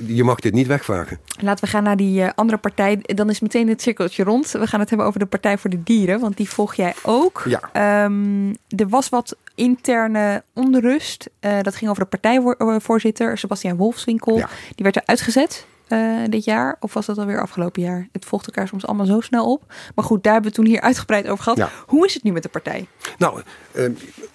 je 0.07 0.25
mag 0.25 0.39
dit 0.41 0.53
niet 0.53 0.67
wegvagen. 0.67 1.19
Laten 1.41 1.65
we 1.65 1.71
gaan 1.71 1.83
naar 1.83 1.97
die 1.97 2.27
andere 2.27 2.59
partij. 2.59 2.99
Dan 3.03 3.31
is 3.31 3.41
meteen 3.41 3.69
het 3.69 3.83
cirkeltje 3.83 4.25
rond. 4.25 4.51
We 4.51 4.67
gaan 4.67 4.81
het 4.81 4.89
hebben 4.89 5.07
over 5.07 5.21
de 5.21 5.27
Partij 5.27 5.59
voor 5.59 5.71
de 5.71 5.83
Dieren, 5.83 6.21
want 6.21 6.37
die 6.37 6.49
volg 6.49 6.75
jij 6.75 6.95
ook. 7.03 7.43
Ja. 7.49 7.61
Ehm, 7.73 8.49
er 8.69 8.89
was 8.89 9.09
wat 9.09 9.37
interne 9.55 10.43
onrust. 10.53 11.31
Dat 11.63 11.75
ging 11.77 11.91
over 11.91 12.03
de 12.03 12.09
partijvoorzitter, 12.19 13.39
Sebastian 13.39 13.77
Wolfswinkel. 13.77 14.37
Ja. 14.37 14.49
Die 14.75 14.85
werd 14.85 14.97
er 14.97 15.03
uitgezet. 15.05 15.67
Eh, 15.95 16.31
dit 16.31 16.45
jaar? 16.45 16.77
Of 16.81 16.95
was 16.95 17.07
dat 17.07 17.19
alweer 17.19 17.41
afgelopen 17.41 17.83
jaar? 17.83 18.09
Het 18.13 18.25
volgt 18.25 18.47
elkaar 18.47 18.69
soms 18.69 18.87
allemaal 18.87 19.07
zo 19.07 19.21
snel 19.21 19.53
op. 19.53 19.73
Maar 19.95 20.05
goed, 20.05 20.23
daar 20.23 20.33
hebben 20.33 20.51
we 20.51 20.57
toen 20.57 20.67
hier 20.67 20.81
uitgebreid 20.81 21.27
over 21.27 21.43
gehad. 21.43 21.59
Ja. 21.59 21.71
Hoe 21.87 22.07
is 22.07 22.15
het 22.15 22.23
nu 22.23 22.33
met 22.33 22.43
de 22.43 22.49
partij? 22.49 22.87
Nou, 23.19 23.43
eh, 23.73 23.85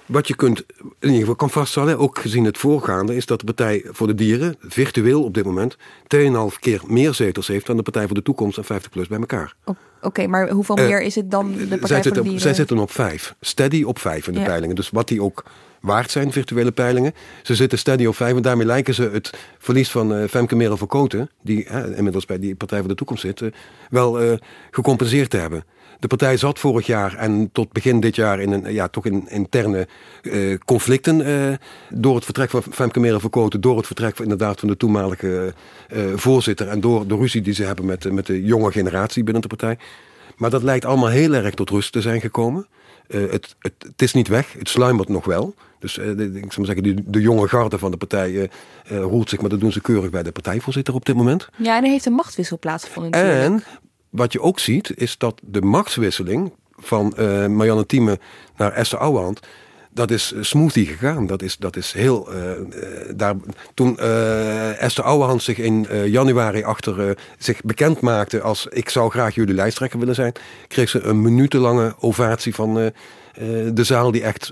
wat 0.10 0.28
je 0.28 0.36
kunt 0.36 0.60
in 0.80 0.86
ieder 1.00 1.20
geval 1.20 1.36
kan 1.36 1.50
vaststellen, 1.50 1.98
ook 1.98 2.20
gezien 2.20 2.46
het 2.46 2.58
voorgaande, 2.58 3.16
is 3.16 3.26
dat 3.26 3.40
de 3.40 3.46
Partij 3.46 3.86
voor 3.90 4.08
de 4.08 4.16
Dieren 4.16 4.56
virtueel 4.60 5.24
op 5.24 5.34
dit 5.34 5.46
moment 5.46 5.78
2,5 6.16 6.60
keer 6.60 6.82
meer 6.88 7.14
zetels 7.14 7.48
heeft 7.48 7.66
dan 7.66 7.78
de 7.78 7.84
Partij 7.84 8.06
voor 8.06 8.16
de 8.16 8.22
Toekomst 8.22 8.58
en 8.58 8.64
50PLUS 8.64 9.08
bij 9.10 9.20
elkaar. 9.20 9.54
Oké, 10.02 10.28
maar 10.28 10.50
hoeveel 10.50 10.76
Eh, 10.76 10.86
meer 10.88 11.02
is 11.02 11.16
het 11.16 11.32
dan 11.32 11.52
de 11.52 11.58
Partij 11.58 11.68
zij, 11.68 11.80
voor 11.80 11.88
de 11.88 12.02
zitten, 12.04 12.24
Dieren? 12.24 12.42
zij 12.42 12.54
zitten 12.54 12.78
op 12.78 12.92
vijf. 12.92 13.36
Steady 13.42 13.84
op 13.84 14.00
vijf 14.00 14.28
in 14.28 14.34
de 14.34 14.40
Ja. 14.40 14.46
peilingen. 14.46 14.76
Dus 14.76 14.90
wat 14.90 15.08
die 15.08 15.22
ook 15.22 15.44
waard 15.82 16.12
zijn, 16.12 16.32
virtuele 16.32 16.72
peilingen. 16.72 17.14
Ze 17.44 17.56
zitten 17.56 17.78
steady 17.78 18.06
op 18.06 18.16
vijf. 18.16 18.36
En 18.36 18.42
daarmee 18.42 18.66
lijken 18.66 18.94
ze 18.94 19.10
het 19.14 19.30
verlies 19.58 19.92
van 19.92 20.14
eh 20.14 20.28
Femke 20.28 20.56
Merel 20.56 20.78
van 20.78 20.88
Koten... 20.88 21.30
die 21.42 21.66
inmiddels 21.96 22.26
bij 22.26 22.40
die 22.40 22.56
Partij 22.56 22.80
voor 22.80 22.88
de 22.88 22.96
Toekomst 22.96 23.22
zit... 23.22 23.42
eh, 23.42 23.50
wel 23.90 24.38
gecompenseerd 24.72 25.30
te 25.30 25.38
hebben. 25.38 25.64
De 26.00 26.08
partij 26.08 26.38
zat 26.38 26.60
vorig 26.60 26.86
jaar 26.86 27.16
en 27.16 27.50
tot 27.52 27.72
begin 27.72 28.00
dit 28.00 28.16
jaar 28.16 28.40
in 28.40 28.52
een, 28.52 28.74
ja, 28.74 28.88
toch 28.88 29.06
in 29.06 29.30
interne 29.30 29.88
eh, 30.22 30.58
conflicten. 30.66 31.26
eh, 31.26 31.58
door 31.90 32.16
het 32.16 32.26
vertrek 32.26 32.50
van 32.50 32.64
Femke 32.72 33.00
Merel 33.00 33.20
van 33.20 33.30
Koten, 33.30 33.62
door 33.62 33.78
het 33.78 33.86
vertrek 33.86 34.16
van, 34.16 34.24
inderdaad 34.24 34.60
van 34.60 34.70
de 34.70 34.78
toenmalige 34.78 35.54
eh, 35.88 36.04
voorzitter. 36.16 36.68
En 36.68 36.80
door 36.80 37.08
de 37.08 37.16
ruzie 37.16 37.42
die 37.42 37.54
ze 37.54 37.64
hebben 37.64 37.86
met, 37.86 38.12
met 38.12 38.26
de 38.26 38.44
jonge 38.44 38.72
generatie 38.72 39.24
binnen 39.24 39.42
de 39.42 39.48
partij. 39.48 39.78
Maar 40.38 40.50
dat 40.50 40.64
lijkt 40.64 40.86
allemaal 40.86 41.10
heel 41.10 41.34
erg 41.34 41.54
tot 41.54 41.70
rust 41.70 41.92
te 41.92 42.02
zijn 42.02 42.22
gekomen. 42.22 42.68
Het, 43.08 43.56
het, 43.60 43.74
het 43.80 44.02
is 44.02 44.14
niet 44.14 44.28
weg, 44.28 44.54
het 44.58 44.70
sluimert 44.70 45.10
nog 45.10 45.26
wel. 45.26 45.56
Dus 45.80 45.94
de, 45.94 46.32
ik 46.34 46.52
zou 46.54 46.66
maar 46.66 46.76
zeggen, 46.76 46.84
de, 46.84 47.04
de 47.06 47.22
jonge 47.22 47.48
garde 47.48 47.78
van 47.78 47.92
de 47.92 47.98
partij 47.98 48.50
eh, 48.84 48.98
roert 48.98 49.30
zich, 49.30 49.42
maar 49.42 49.50
dat 49.50 49.60
doen 49.60 49.72
ze 49.72 49.82
keurig 49.82 50.10
bij 50.10 50.24
de 50.24 50.32
partijvoorzitter 50.32 50.94
op 50.94 51.06
dit 51.06 51.16
moment. 51.16 51.50
Ja, 51.58 51.78
en 51.78 51.84
er 51.84 51.90
heeft 51.90 52.06
een 52.06 52.14
machtswissel 52.14 52.60
plaatsgevonden. 52.60 53.12
En 53.12 53.64
wat 54.10 54.34
je 54.34 54.42
ook 54.42 54.60
ziet, 54.60 54.92
is 54.96 55.18
dat 55.18 55.42
de 55.44 55.62
machtswisseling 55.62 56.52
van 56.78 57.18
eh 57.18 57.46
Marianne 57.46 57.86
Thieme 57.86 58.20
naar 58.58 58.72
Esther 58.72 59.00
Ouwehand, 59.00 59.40
dat 59.92 60.12
is 60.12 60.34
eh, 60.34 60.42
smoothie 60.42 60.86
gegaan. 60.86 61.28
Dat 61.28 61.42
is, 61.42 61.58
dat 61.58 61.76
is 61.76 61.92
heel. 61.92 62.34
eh, 62.34 62.52
daar, 63.16 63.36
toen 63.74 63.98
Esther 64.78 65.04
Ouwehand 65.04 65.44
zich 65.44 65.58
in 65.58 65.88
januari 66.06 66.64
achter 66.64 67.18
zich 67.38 67.62
bekend 67.62 68.02
maakte 68.02 68.42
als 68.42 68.68
ik 68.68 68.90
zou 68.90 69.10
graag 69.10 69.36
jullie 69.36 69.56
lijsttrekker 69.56 70.00
willen 70.00 70.16
zijn, 70.16 70.34
kreeg 70.68 70.90
ze 70.90 71.02
een 71.02 71.22
minutenlange 71.22 71.96
ovatie 72.00 72.56
van 72.56 72.92
de 73.74 73.84
zaal 73.84 74.12
die 74.12 74.24
echt 74.24 74.52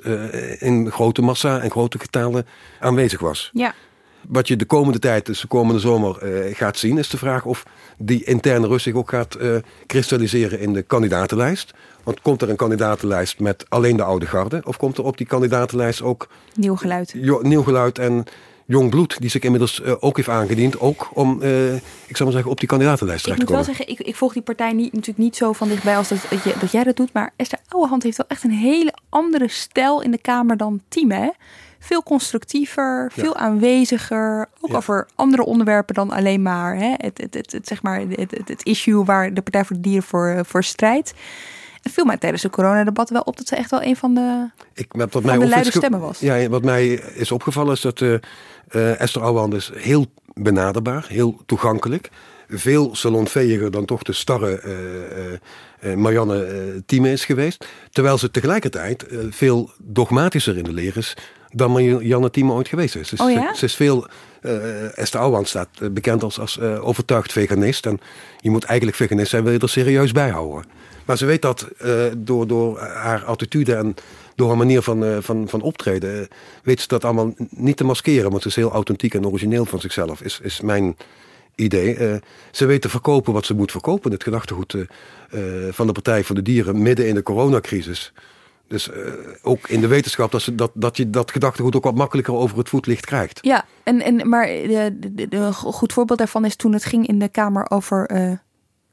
in 0.60 0.92
grote 0.92 1.22
massa 1.22 1.60
en 1.60 1.72
grote 1.72 2.00
getalen 2.00 2.46
aanwezig 2.80 3.20
was. 3.20 3.50
Ja. 3.54 3.74
Wat 4.28 4.48
je 4.48 4.56
de 4.56 4.66
komende 4.66 5.00
tijd, 5.00 5.26
dus 5.26 5.42
de 5.42 5.48
komende 5.48 5.80
zomer, 5.80 6.18
gaat 6.54 6.78
zien, 6.78 6.98
is 6.98 7.10
de 7.10 7.18
vraag 7.18 7.46
of 7.46 7.64
die 7.98 8.24
interne 8.24 8.68
rust 8.68 8.84
zich 8.84 8.94
ook 8.94 9.10
gaat 9.10 9.36
eh, 9.36 9.56
kristalliseren 9.86 10.60
in 10.60 10.74
de 10.74 10.82
kandidatenlijst. 10.82 11.74
Want 12.04 12.22
komt 12.22 12.42
er 12.42 12.50
een 12.50 12.56
kandidatenlijst 12.56 13.40
met 13.40 13.66
alleen 13.70 13.98
de 13.98 14.04
oude 14.04 14.26
garde? 14.26 14.62
Of 14.66 14.78
komt 14.78 14.98
er 14.98 15.04
op 15.04 15.18
die 15.18 15.28
kandidatenlijst 15.28 16.02
ook 16.02 16.28
Nieuw 16.56 16.76
geluid. 16.76 17.14
jo- 17.16 17.40
nieuw 17.42 17.64
geluid 17.64 18.00
en 18.00 18.24
jong 18.66 18.90
bloed, 18.90 19.20
die 19.20 19.30
zich 19.30 19.42
inmiddels 19.42 19.82
eh, 19.82 19.94
ook 20.00 20.16
heeft 20.16 20.30
aangediend, 20.30 20.80
ook 20.80 21.10
om, 21.14 21.42
eh, 21.42 21.74
ik 21.76 21.82
zou 22.18 22.24
maar 22.24 22.32
zeggen, 22.32 22.52
op 22.52 22.60
die 22.60 22.68
kandidatenlijst 22.68 23.26
Ik 23.28 23.34
terecht 23.34 23.40
moet 23.50 23.50
te 23.50 23.54
wel 23.56 23.64
komen? 23.76 23.78
zeggen, 23.88 24.06
ik, 24.06 24.08
ik 24.14 24.16
volg 24.16 24.34
die 24.34 24.42
partij 24.42 24.74
niet, 24.74 24.92
natuurlijk 24.92 25.18
niet 25.20 25.36
zo 25.36 25.54
van 25.54 25.68
dichtbij 25.68 25.98
als 25.98 26.08
dat, 26.08 26.18
dat, 26.30 26.44
je, 26.44 26.54
dat 26.60 26.72
jij 26.72 26.84
dat 26.84 26.96
doet. 26.96 27.14
Maar 27.14 27.34
Esther 27.36 27.60
Ouwehand 27.68 28.04
heeft 28.04 28.18
wel 28.18 28.28
echt 28.28 28.44
een 28.44 28.52
hele 28.52 28.94
andere 29.10 29.48
stijl 29.48 30.02
in 30.02 30.12
de 30.12 30.18
Kamer 30.22 30.58
dan 30.58 30.82
Team, 30.88 31.12
hè? 31.12 31.30
Veel 31.80 32.04
constructiever, 32.04 33.12
veel 33.14 33.36
aanweziger. 33.36 34.46
Ook 34.62 34.70
Ja. 34.72 34.76
over 34.78 35.08
andere 35.16 35.46
onderwerpen 35.46 35.96
dan 35.96 36.12
alleen 36.12 36.42
maar, 36.42 36.76
hè? 36.76 36.94
Het, 36.98 37.18
het, 37.18 37.34
het, 37.34 37.52
het, 37.52 37.68
zeg 37.68 37.84
maar 37.84 38.00
het, 38.00 38.32
het, 38.32 38.48
het 38.48 38.64
issue 38.64 39.04
waar 39.04 39.34
de 39.34 39.42
Partij 39.42 39.66
voor 39.66 39.76
de 39.76 39.82
Dieren 39.82 40.04
voor, 40.04 40.40
voor 40.46 40.64
strijdt. 40.64 41.14
En 41.82 41.92
viel 41.92 42.06
mij 42.06 42.18
tijdens 42.18 42.42
de 42.42 42.50
coronadebat 42.50 43.10
wel 43.10 43.22
op 43.22 43.38
dat 43.38 43.48
ze 43.48 43.56
echt 43.56 43.72
wel 43.72 43.84
een 43.84 43.96
van 43.96 44.14
de... 44.14 44.50
Ik, 44.74 44.86
wat 44.94 45.12
van 45.12 45.26
mij 45.26 45.38
de 45.38 45.48
luide 45.48 45.72
stemmen 45.72 46.00
was. 46.00 46.20
Ja, 46.20 46.50
wat 46.50 46.64
mij 46.64 46.88
is 46.94 47.32
opgevallen 47.32 47.74
is 47.74 47.82
dat 47.82 48.02
eh, 48.02 48.14
eh, 48.14 49.00
Esther 49.02 49.22
Ouwehand 49.22 49.54
is 49.54 49.72
heel 49.76 50.06
benaderbaar, 50.34 51.06
heel 51.08 51.42
toegankelijk. 51.46 52.10
Veel 52.50 52.96
salonveiliger 52.96 53.72
dan 53.72 53.86
toch 53.86 54.04
de 54.04 54.14
starre 54.14 54.60
eh, 54.60 54.72
eh, 55.34 55.40
eh, 55.80 55.98
Marianne 55.98 56.44
eh 56.44 56.56
Thieme 56.86 57.12
is 57.12 57.26
geweest. 57.26 57.68
Terwijl 57.92 58.18
ze 58.18 58.32
tegelijkertijd 58.32 59.08
eh, 59.08 59.20
veel 59.30 59.72
dogmatischer 59.78 60.58
in 60.58 60.64
de 60.64 60.74
leer 60.74 60.98
is 60.98 61.14
dan 61.52 61.72
Marianne 61.72 62.30
Thieme 62.30 62.52
ooit 62.52 62.68
geweest 62.68 62.96
is. 62.96 63.10
Dus 63.10 63.20
Oh 63.20 63.32
ja? 63.32 63.52
ze, 63.54 63.58
ze 63.58 63.66
is 63.66 63.76
veel... 63.76 64.08
eh 64.42 64.98
Esther 64.98 65.20
Ouwehand 65.20 65.48
staat 65.48 65.68
eh, 65.82 65.90
bekend 65.90 66.24
als, 66.24 66.40
als 66.40 66.60
eh, 66.60 66.88
overtuigd 66.88 67.32
veganist. 67.32 67.86
En 67.86 68.00
je 68.38 68.50
moet 68.50 68.64
eigenlijk 68.64 68.98
veganist 68.98 69.30
zijn, 69.30 69.44
wil 69.44 69.54
je 69.54 69.60
er 69.60 69.70
serieus 69.70 70.12
bij 70.12 70.30
houden. 70.30 70.66
Maar 71.06 71.18
ze 71.18 71.26
weet 71.26 71.42
dat 71.42 71.68
door, 72.18 72.48
door 72.48 72.80
haar 72.80 73.24
attitude 73.24 73.76
en 73.76 73.96
door 74.36 74.48
haar 74.48 74.58
manier 74.58 74.82
van, 74.82 75.24
van, 75.24 75.48
van 75.50 75.62
optreden, 75.62 76.28
weet 76.64 76.82
ze 76.82 76.88
dat 76.88 77.04
allemaal 77.06 77.34
niet 77.50 77.78
te 77.78 77.84
maskeren. 77.84 78.30
Want 78.30 78.42
ze 78.42 78.48
is 78.48 78.56
heel 78.56 78.72
authentiek 78.72 79.14
en 79.14 79.28
origineel 79.28 79.66
van 79.66 79.80
zichzelf, 79.80 80.22
is, 80.22 80.40
is 80.44 80.62
mijn 80.62 80.98
idee. 81.56 82.20
Ze 82.52 82.66
weet 82.66 82.82
te 82.82 82.90
verkopen 82.90 83.34
wat 83.34 83.46
ze 83.46 83.54
moet 83.54 83.72
verkopen. 83.72 84.12
Het 84.12 84.24
gedachtegoed 84.24 84.76
van 85.70 85.88
de 85.88 85.94
Partij 85.94 86.24
voor 86.24 86.36
de 86.36 86.42
Dieren 86.42 86.82
midden 86.82 87.08
in 87.08 87.16
de 87.16 87.24
coronacrisis. 87.24 88.14
Dus 88.68 88.90
eh, 88.92 89.00
ook 89.42 89.68
in 89.70 89.82
de 89.82 89.88
wetenschap 89.88 90.32
dat, 90.32 90.42
ze, 90.42 90.56
dat, 90.56 90.72
dat 90.74 90.98
je 90.98 91.10
dat 91.10 91.32
gedachtegoed 91.32 91.76
ook 91.76 91.84
wat 91.84 91.96
makkelijker 91.96 92.34
over 92.34 92.58
het 92.58 92.70
voetlicht 92.70 93.06
krijgt. 93.06 93.40
Ja, 93.42 93.66
en, 93.84 94.02
en, 94.02 94.30
maar 94.30 94.46
de- 94.48 95.28
een 95.30 95.54
goed 95.54 95.94
voorbeeld 95.94 96.20
daarvan 96.20 96.46
is 96.46 96.56
toen 96.56 96.74
het 96.74 96.86
ging 96.86 97.08
in 97.08 97.20
de 97.20 97.30
Kamer 97.30 97.70
over... 97.70 98.06
eh, 98.06 98.32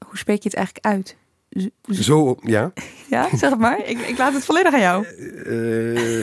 hoe 0.07 0.19
spreek 0.19 0.43
je 0.43 0.49
het 0.49 0.57
eigenlijk 0.59 0.87
uit? 0.87 1.17
Z- 1.49 2.01
Zo, 2.01 2.37
ja. 2.43 2.73
Ja, 3.11 3.29
zeg 3.37 3.51
het 3.51 3.59
maar. 3.59 3.79
Ik, 3.87 3.99
ik 3.99 4.19
laat 4.19 4.33
het 4.33 4.45
volledig 4.45 4.73
aan 4.75 4.81
jou. 4.81 5.07
Eh, 5.45 6.21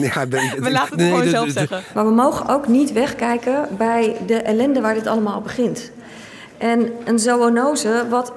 ja, 0.00 0.26
ben- 0.26 0.62
We 0.62 0.70
laten 0.70 0.90
het 0.90 0.96
nee, 1.00 1.10
gewoon 1.10 1.28
zelf 1.28 1.50
zeggen. 1.50 1.82
Maar 1.94 2.04
we 2.06 2.12
mogen 2.12 2.48
ook 2.48 2.68
niet 2.68 2.92
wegkijken 2.92 3.68
bij 3.78 4.16
de 4.26 4.34
ellende 4.36 4.80
waar 4.80 4.94
dit 4.94 5.06
allemaal 5.06 5.40
begint. 5.40 5.92
En 6.62 6.92
een 7.04 7.18
zoonose, 7.18 8.04
wat 8.08 8.32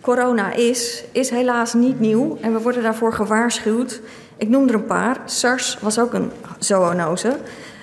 corona 0.00 0.52
is, 0.52 1.04
is 1.12 1.30
helaas 1.30 1.74
niet 1.74 2.00
nieuw. 2.00 2.38
En 2.40 2.52
we 2.52 2.60
worden 2.60 2.82
daarvoor 2.82 3.12
gewaarschuwd. 3.12 4.00
Ik 4.36 4.48
noem 4.48 4.68
er 4.68 4.74
een 4.74 4.84
paar. 4.84 5.20
SARS 5.24 5.78
was 5.80 5.98
ook 5.98 6.12
een 6.12 6.30
zoonose. 6.58 7.36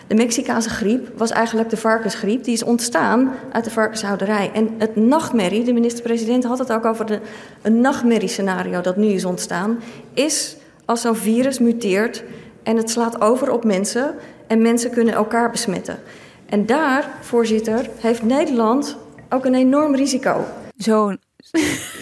De 0.08 0.16
Mexicaanse 0.16 0.70
griep 0.70 1.18
was 1.18 1.32
eigenlijk 1.32 1.70
de 1.70 1.78
varkensgriep. 1.78 2.44
Die 2.44 2.54
is 2.54 2.64
ontstaan 2.64 3.34
uit 3.52 3.64
de 3.64 3.70
varkenshouderij. 3.70 4.52
En 4.54 4.76
het 4.78 4.96
nachtmerrie, 4.96 5.64
de 5.64 5.74
minister-president 5.74 6.44
had 6.44 6.60
het 6.60 6.72
ook 6.72 6.86
over 6.86 7.06
de, 7.06 7.20
een 7.62 7.82
nachtmerriescenario 7.82 8.82
dat 8.82 8.98
nu 8.98 9.08
is 9.08 9.26
ontstaan, 9.26 9.80
is 10.14 10.56
als 10.86 11.02
zo'n 11.02 11.16
virus 11.16 11.60
muteert 11.60 12.24
en 12.64 12.78
het 12.78 12.90
slaat 12.90 13.22
over 13.22 13.52
op 13.52 13.64
mensen 13.64 14.16
en 14.48 14.62
mensen 14.62 14.92
kunnen 14.92 15.14
elkaar 15.14 15.52
besmetten. 15.52 16.00
En 16.46 16.66
daar, 16.66 17.10
voorzitter, 17.22 17.90
heeft 18.00 18.24
Nederland 18.24 18.98
ook 19.34 19.46
een 19.46 19.56
enorm 19.56 19.96
risico. 19.96 20.46
Zo. 20.78 21.16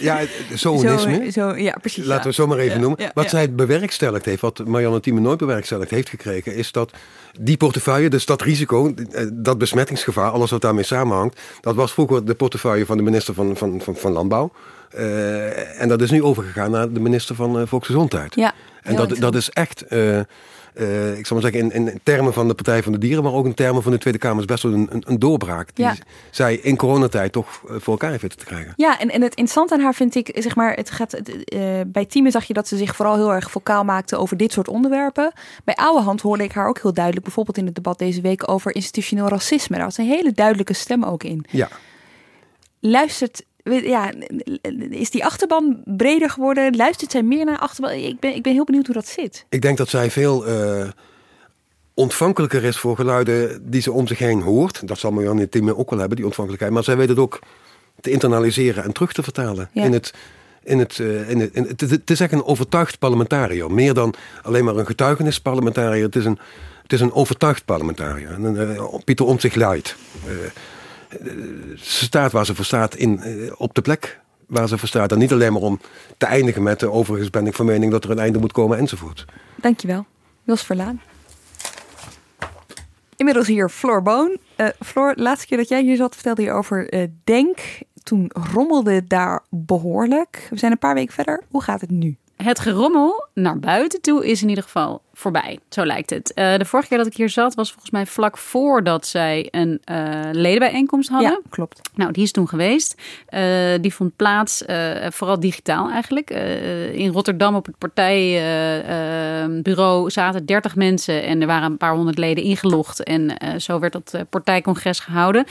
Ja, 0.00 0.20
zoonisme. 0.54 1.30
Zo, 1.30 1.30
zo, 1.30 1.56
ja, 1.56 1.76
precies. 1.80 2.04
Laten 2.04 2.08
we 2.08 2.20
ja. 2.20 2.26
het 2.26 2.34
zo 2.34 2.46
maar 2.46 2.58
even 2.58 2.74
Ja, 2.74 2.80
noemen. 2.80 3.02
ja, 3.02 3.10
wat 3.14 3.24
ja. 3.24 3.30
zij 3.30 3.54
bewerkstelligd 3.54 4.24
heeft, 4.24 4.40
wat 4.40 4.66
Marianne 4.66 5.00
Thieme 5.00 5.20
nooit 5.20 5.38
bewerkstelligd 5.38 5.90
heeft 5.90 6.08
gekregen, 6.08 6.54
is 6.54 6.72
dat 6.72 6.92
die 7.40 7.56
portefeuille, 7.56 8.08
dus 8.10 8.26
dat 8.26 8.42
risico, 8.42 8.94
eh, 8.94 9.26
dat 9.32 9.58
besmettingsgevaar, 9.58 10.30
alles 10.30 10.50
wat 10.50 10.60
daarmee 10.60 10.84
samenhangt, 10.84 11.40
dat 11.60 11.74
was 11.74 11.92
vroeger 11.92 12.24
de 12.24 12.34
portefeuille 12.34 12.86
van 12.86 12.96
de 12.96 13.02
minister 13.02 13.34
van, 13.34 13.56
van, 13.56 13.80
van, 13.80 13.96
van 13.96 14.12
Landbouw. 14.12 14.52
Eh, 14.90 15.80
en 15.80 15.88
dat 15.88 16.00
is 16.02 16.10
nu 16.10 16.22
overgegaan 16.22 16.70
naar 16.70 16.92
de 16.92 17.00
minister 17.00 17.34
van 17.34 17.58
eh, 17.58 17.66
Volksgezondheid. 17.66 18.34
Ja, 18.34 18.52
En 18.82 18.96
dat, 18.96 19.16
dat 19.18 19.34
is 19.34 19.50
echt, 19.50 19.82
eh, 19.82 20.20
eh, 20.74 21.18
ik 21.18 21.26
zal 21.26 21.40
maar 21.40 21.50
zeggen, 21.50 21.72
in, 21.72 21.86
in 21.86 22.00
termen 22.02 22.32
van 22.32 22.48
de 22.48 22.54
Partij 22.54 22.82
van 22.82 22.92
de 22.92 22.98
Dieren, 22.98 23.22
maar 23.22 23.32
ook 23.32 23.44
in 23.44 23.54
termen 23.54 23.82
van 23.82 23.92
de 23.92 23.98
Tweede 23.98 24.18
Kamer, 24.18 24.38
is 24.38 24.44
best 24.44 24.62
wel 24.62 24.72
een, 24.72 24.86
een, 24.90 25.02
een 25.06 25.18
doorbraak. 25.18 25.74
Die 25.74 25.84
Ja. 25.84 25.94
zij 26.30 26.54
in 26.54 26.76
coronatijd 26.76 27.32
toch 27.32 27.46
eh, 27.68 27.74
voor 27.78 27.92
elkaar 27.92 28.10
heeft 28.10 28.38
te 28.38 28.44
krijgen. 28.44 28.72
Ja, 28.76 28.98
en, 29.00 29.08
en 29.08 29.22
het 29.22 29.34
interessante 29.34 29.74
aan 29.74 29.80
haar 29.80 29.94
vind 29.94 30.14
ik, 30.14 30.30
zeg 30.34 30.56
maar, 30.56 30.74
het 30.74 30.90
gaat, 30.90 31.12
eh, 31.12 31.80
bij 31.86 32.04
Tieme 32.04 32.30
zag 32.30 32.44
je 32.44 32.52
dat 32.54 32.68
ze 32.68 32.76
zich 32.76 32.96
vooral 32.96 33.14
heel 33.16 33.32
erg 33.32 33.50
vocaal 33.50 33.84
maakte 33.84 34.16
over 34.16 34.36
dit 34.36 34.52
soort 34.52 34.68
onderwerpen. 34.68 35.32
Bij 35.64 35.74
Ouwehand 35.74 36.20
hoorde 36.20 36.44
ik 36.44 36.52
haar 36.52 36.68
ook 36.68 36.78
heel 36.80 36.92
duidelijk, 36.94 37.24
bijvoorbeeld 37.24 37.58
in 37.58 37.66
het 37.66 37.74
debat 37.74 37.98
deze 37.98 38.20
week 38.20 38.48
over 38.50 38.74
institutioneel 38.74 39.28
racisme. 39.28 39.76
Daar 39.76 39.84
was 39.84 39.98
een 39.98 40.06
hele 40.06 40.32
duidelijke 40.32 40.72
stem 40.72 41.04
ook 41.04 41.24
in. 41.24 41.44
Ja. 41.50 41.68
Luistert, 42.80 43.42
ja, 43.64 44.12
is 44.90 45.10
die 45.10 45.24
achterban 45.24 45.82
breder 45.84 46.30
geworden? 46.30 46.76
Luistert 46.76 47.10
zij 47.10 47.22
meer 47.22 47.44
naar 47.44 47.58
achterban? 47.58 47.92
Ik 47.92 48.20
ben, 48.20 48.34
ik 48.34 48.42
ben 48.42 48.52
heel 48.52 48.64
benieuwd 48.64 48.86
hoe 48.86 48.94
dat 48.94 49.06
zit. 49.06 49.46
Ik 49.48 49.62
denk 49.62 49.76
dat 49.76 49.88
zij 49.88 50.10
veel 50.10 50.46
eh, 50.46 50.88
ontvankelijker 51.94 52.64
is 52.64 52.78
voor 52.78 52.96
geluiden 52.96 53.70
die 53.70 53.80
ze 53.80 53.92
om 53.92 54.06
zich 54.06 54.18
heen 54.18 54.42
hoort. 54.42 54.88
Dat 54.88 54.98
zal 54.98 55.10
Marianne 55.10 55.48
Thieme 55.48 55.76
ook 55.76 55.90
wel 55.90 55.98
hebben, 55.98 56.16
die 56.16 56.26
ontvankelijkheid. 56.26 56.74
Maar 56.74 56.84
zij 56.84 56.96
weet 56.96 57.08
het 57.08 57.18
ook 57.18 57.38
te 58.00 58.10
internaliseren 58.10 58.84
en 58.84 58.92
terug 58.92 59.12
te 59.12 59.22
vertalen. 59.22 59.70
Ja. 59.72 59.84
In 59.84 59.92
het, 59.92 60.14
in 60.62 60.78
het, 60.78 60.98
eh, 60.98 61.30
in 61.30 61.40
het, 61.40 61.54
in 61.54 61.64
het, 61.64 61.80
het 61.80 62.10
is 62.10 62.20
echt 62.20 62.32
een 62.32 62.44
overtuigd 62.44 62.98
parlementariër. 62.98 63.70
Meer 63.70 63.94
dan 63.94 64.14
alleen 64.42 64.64
maar 64.64 64.76
een 64.76 64.86
getuigenisparlementariër. 64.86 66.04
Het 66.04 66.16
is 66.16 66.24
een, 66.24 66.38
het 66.82 66.92
is 66.92 67.00
een 67.00 67.12
overtuigd 67.12 67.64
parlementariër. 67.64 68.56
Eh, 68.56 68.84
Pieter 69.04 69.26
Omtzigt 69.26 69.56
light. 69.56 69.96
Eh, 71.20 71.26
ze 71.76 72.04
staat 72.04 72.32
waar 72.32 72.46
ze 72.46 72.54
voor 72.54 72.64
staat 72.64 72.94
in, 72.94 73.20
eh, 73.20 73.52
op 73.56 73.74
de 73.74 73.82
plek 73.82 74.20
waar 74.46 74.68
ze 74.68 74.78
voor 74.78 74.88
staat. 74.88 75.12
En 75.12 75.18
niet 75.18 75.32
alleen 75.32 75.52
maar 75.52 75.62
om 75.62 75.80
te 76.16 76.26
eindigen 76.26 76.62
met... 76.62 76.82
Uh, 76.82 76.94
overigens 76.94 77.30
ben 77.30 77.46
ik 77.46 77.54
van 77.54 77.66
mening 77.66 77.92
dat 77.92 78.04
er 78.04 78.10
een 78.10 78.18
einde 78.18 78.38
moet 78.38 78.52
komen 78.52 78.78
enzovoort. 78.78 79.24
Dankjewel. 79.56 80.06
Jos 80.42 80.62
Verlaan. 80.62 81.00
Inmiddels 83.16 83.46
hier 83.46 83.68
Floor 83.68 84.02
Boon. 84.02 84.36
Uh, 84.56 84.66
Floor, 84.80 85.14
de 85.14 85.22
laatste 85.22 85.46
keer 85.46 85.56
dat 85.56 85.68
jij 85.68 85.82
hier 85.82 85.96
zat 85.96 86.14
vertelde 86.14 86.42
je 86.42 86.52
over 86.52 87.08
Denk. 87.24 87.58
Toen 88.02 88.30
rommelde 88.52 88.92
het 88.92 89.08
daar 89.08 89.42
behoorlijk. 89.50 90.46
We 90.50 90.58
zijn 90.58 90.72
een 90.72 90.78
paar 90.78 90.94
weken 90.94 91.14
verder. 91.14 91.42
Hoe 91.48 91.62
gaat 91.62 91.80
het 91.80 91.90
nu? 91.90 92.16
Het 92.42 92.58
gerommel 92.58 93.26
naar 93.34 93.58
buiten 93.58 94.00
toe 94.00 94.26
is 94.26 94.42
in 94.42 94.48
ieder 94.48 94.64
geval 94.64 95.02
voorbij. 95.14 95.58
Zo 95.68 95.86
lijkt 95.86 96.10
het. 96.10 96.32
Uh, 96.34 96.56
de 96.56 96.64
vorige 96.64 96.88
keer 96.88 96.98
dat 96.98 97.06
ik 97.06 97.14
hier 97.14 97.28
zat 97.28 97.54
was 97.54 97.70
volgens 97.70 97.90
mij 97.90 98.06
vlak 98.06 98.38
voordat 98.38 99.06
zij 99.06 99.48
een 99.50 99.80
uh, 99.90 100.20
ledenbijeenkomst 100.32 101.08
hadden. 101.08 101.30
Ja, 101.30 101.40
klopt. 101.48 101.80
Nou, 101.94 102.12
die 102.12 102.22
is 102.22 102.32
toen 102.32 102.48
geweest. 102.48 103.02
Uh, 103.30 103.40
die 103.80 103.94
vond 103.94 104.16
plaats, 104.16 104.64
vooral 105.08 105.40
digitaal 105.40 105.90
eigenlijk. 105.90 106.30
in 106.92 107.12
Rotterdam 107.12 107.54
op 107.54 107.66
het 107.66 107.78
partijbureau 107.78 110.10
zaten 110.10 110.46
30 110.46 110.76
mensen 110.76 111.22
en 111.22 111.40
er 111.40 111.46
waren 111.46 111.70
een 111.70 111.76
paar 111.76 111.94
honderd 111.94 112.18
leden 112.18 112.44
ingelogd. 112.44 113.02
En 113.02 113.36
zo 113.60 113.78
werd 113.78 113.92
dat 113.92 114.14
partijcongres 114.30 115.00
gehouden. 115.00 115.44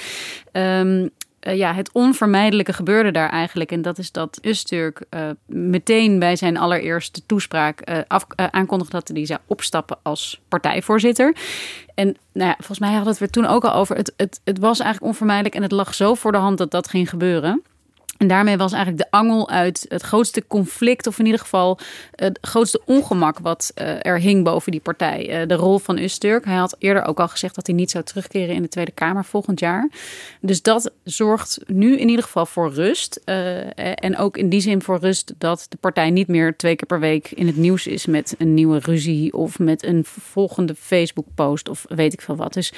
Um, 0.52 1.10
uh, 1.48 1.56
ja, 1.56 1.74
het 1.74 1.92
onvermijdelijke 1.92 2.74
gebeurde 2.74 3.12
daar 3.12 3.30
eigenlijk. 3.30 3.72
En 3.72 3.82
dat 3.82 3.98
is 3.98 4.12
dat 4.12 4.40
Usturk 4.42 5.04
uh, 5.10 5.30
meteen 5.46 6.20
bij 6.20 6.36
zijn 6.36 6.58
allereerste 6.58 7.26
toespraak 7.26 7.90
uh, 7.90 8.00
aankondigde 8.36 8.92
dat 8.92 9.08
hij 9.08 9.26
zou 9.26 9.40
opstappen 9.46 9.98
als 10.02 10.42
partijvoorzitter. 10.48 11.36
En 11.96 12.18
nou 12.34 12.50
ja, 12.50 12.56
volgens 12.58 12.80
mij 12.80 12.94
hadden 12.94 13.14
we 13.14 13.24
het 13.24 13.32
toen 13.32 13.46
ook 13.46 13.66
al 13.66 13.74
over. 13.74 13.96
Het, 13.96 14.14
het, 14.18 14.42
het 14.44 14.60
was 14.60 14.80
eigenlijk 14.80 15.12
onvermijdelijk 15.12 15.56
en 15.56 15.62
het 15.62 15.72
lag 15.72 15.94
zo 15.94 16.14
voor 16.14 16.32
de 16.32 16.38
hand 16.38 16.58
dat 16.58 16.72
dat 16.72 16.90
ging 16.90 17.10
gebeuren. 17.10 17.64
En 18.22 18.28
daarmee 18.28 18.58
was 18.58 18.74
eigenlijk 18.74 19.04
de 19.04 19.18
angel 19.18 19.50
uit 19.50 19.86
het 19.90 20.02
grootste 20.02 20.48
conflict, 20.48 21.08
of 21.08 21.20
in 21.20 21.26
ieder 21.26 21.40
geval 21.40 21.80
het 22.16 22.38
grootste 22.42 22.82
ongemak 22.86 23.40
wat 23.40 23.72
uh, 23.76 24.06
er 24.06 24.20
hing 24.20 24.44
boven 24.44 24.72
die 24.72 24.82
partij. 24.82 25.42
Uh, 25.42 25.48
de 25.48 25.54
rol 25.54 25.80
van 25.80 25.98
Usturk. 25.98 26.46
Hij 26.46 26.56
had 26.56 26.76
eerder 26.80 27.06
ook 27.06 27.20
al 27.20 27.28
gezegd 27.28 27.56
dat 27.56 27.68
hij 27.68 27.76
niet 27.76 27.92
zou 27.92 28.04
terugkeren 28.04 28.56
in 28.56 28.62
de 28.62 28.68
Tweede 28.68 28.92
Kamer 28.92 29.26
volgend 29.26 29.60
jaar. 29.60 29.90
Dus 30.42 30.62
dat 30.62 30.92
zorgt 31.04 31.60
nu 31.68 31.98
in 31.98 32.10
ieder 32.10 32.24
geval 32.24 32.46
voor 32.46 32.74
rust. 32.74 33.16
En 33.96 34.18
ook 34.18 34.38
in 34.38 34.50
die 34.50 34.62
zin 34.62 34.82
voor 34.82 35.00
rust 35.00 35.34
dat 35.38 35.66
de 35.70 35.78
partij 35.80 36.10
niet 36.10 36.28
meer 36.28 36.58
twee 36.58 36.76
keer 36.76 36.88
per 36.88 37.00
week 37.00 37.32
in 37.32 37.48
het 37.48 37.58
nieuws 37.58 37.88
is 37.88 38.06
met 38.06 38.36
een 38.38 38.54
nieuwe 38.54 38.80
ruzie 38.80 39.34
of 39.34 39.60
met 39.60 39.84
een 39.84 40.06
volgende 40.06 40.76
Facebook-post 40.76 41.70
of 41.70 41.86
weet 41.88 42.14
ik 42.14 42.22
veel 42.22 42.36
wat. 42.36 42.54
Dus 42.54 42.74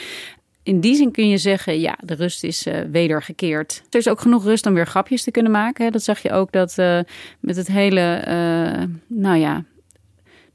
in 0.63 0.79
die 0.79 0.95
zin 0.95 1.11
kun 1.11 1.29
je 1.29 1.37
zeggen, 1.37 1.79
ja, 1.79 1.97
de 2.03 2.13
rust 2.13 2.43
is 2.43 2.67
uh, 2.67 2.79
wedergekeerd. 2.91 3.83
Er 3.89 3.99
is 3.99 4.07
ook 4.07 4.21
genoeg 4.21 4.43
rust 4.43 4.65
om 4.65 4.73
weer 4.73 4.87
grapjes 4.87 5.23
te 5.23 5.31
kunnen 5.31 5.51
maken. 5.51 5.91
Dat 5.91 6.03
zag 6.03 6.19
je 6.19 6.31
ook 6.31 6.51
dat 6.51 6.75
uh, 6.79 6.99
met 7.39 7.55
het 7.55 7.67
hele, 7.67 8.23
uh, 8.27 8.83
nou 9.07 9.37
ja, 9.37 9.63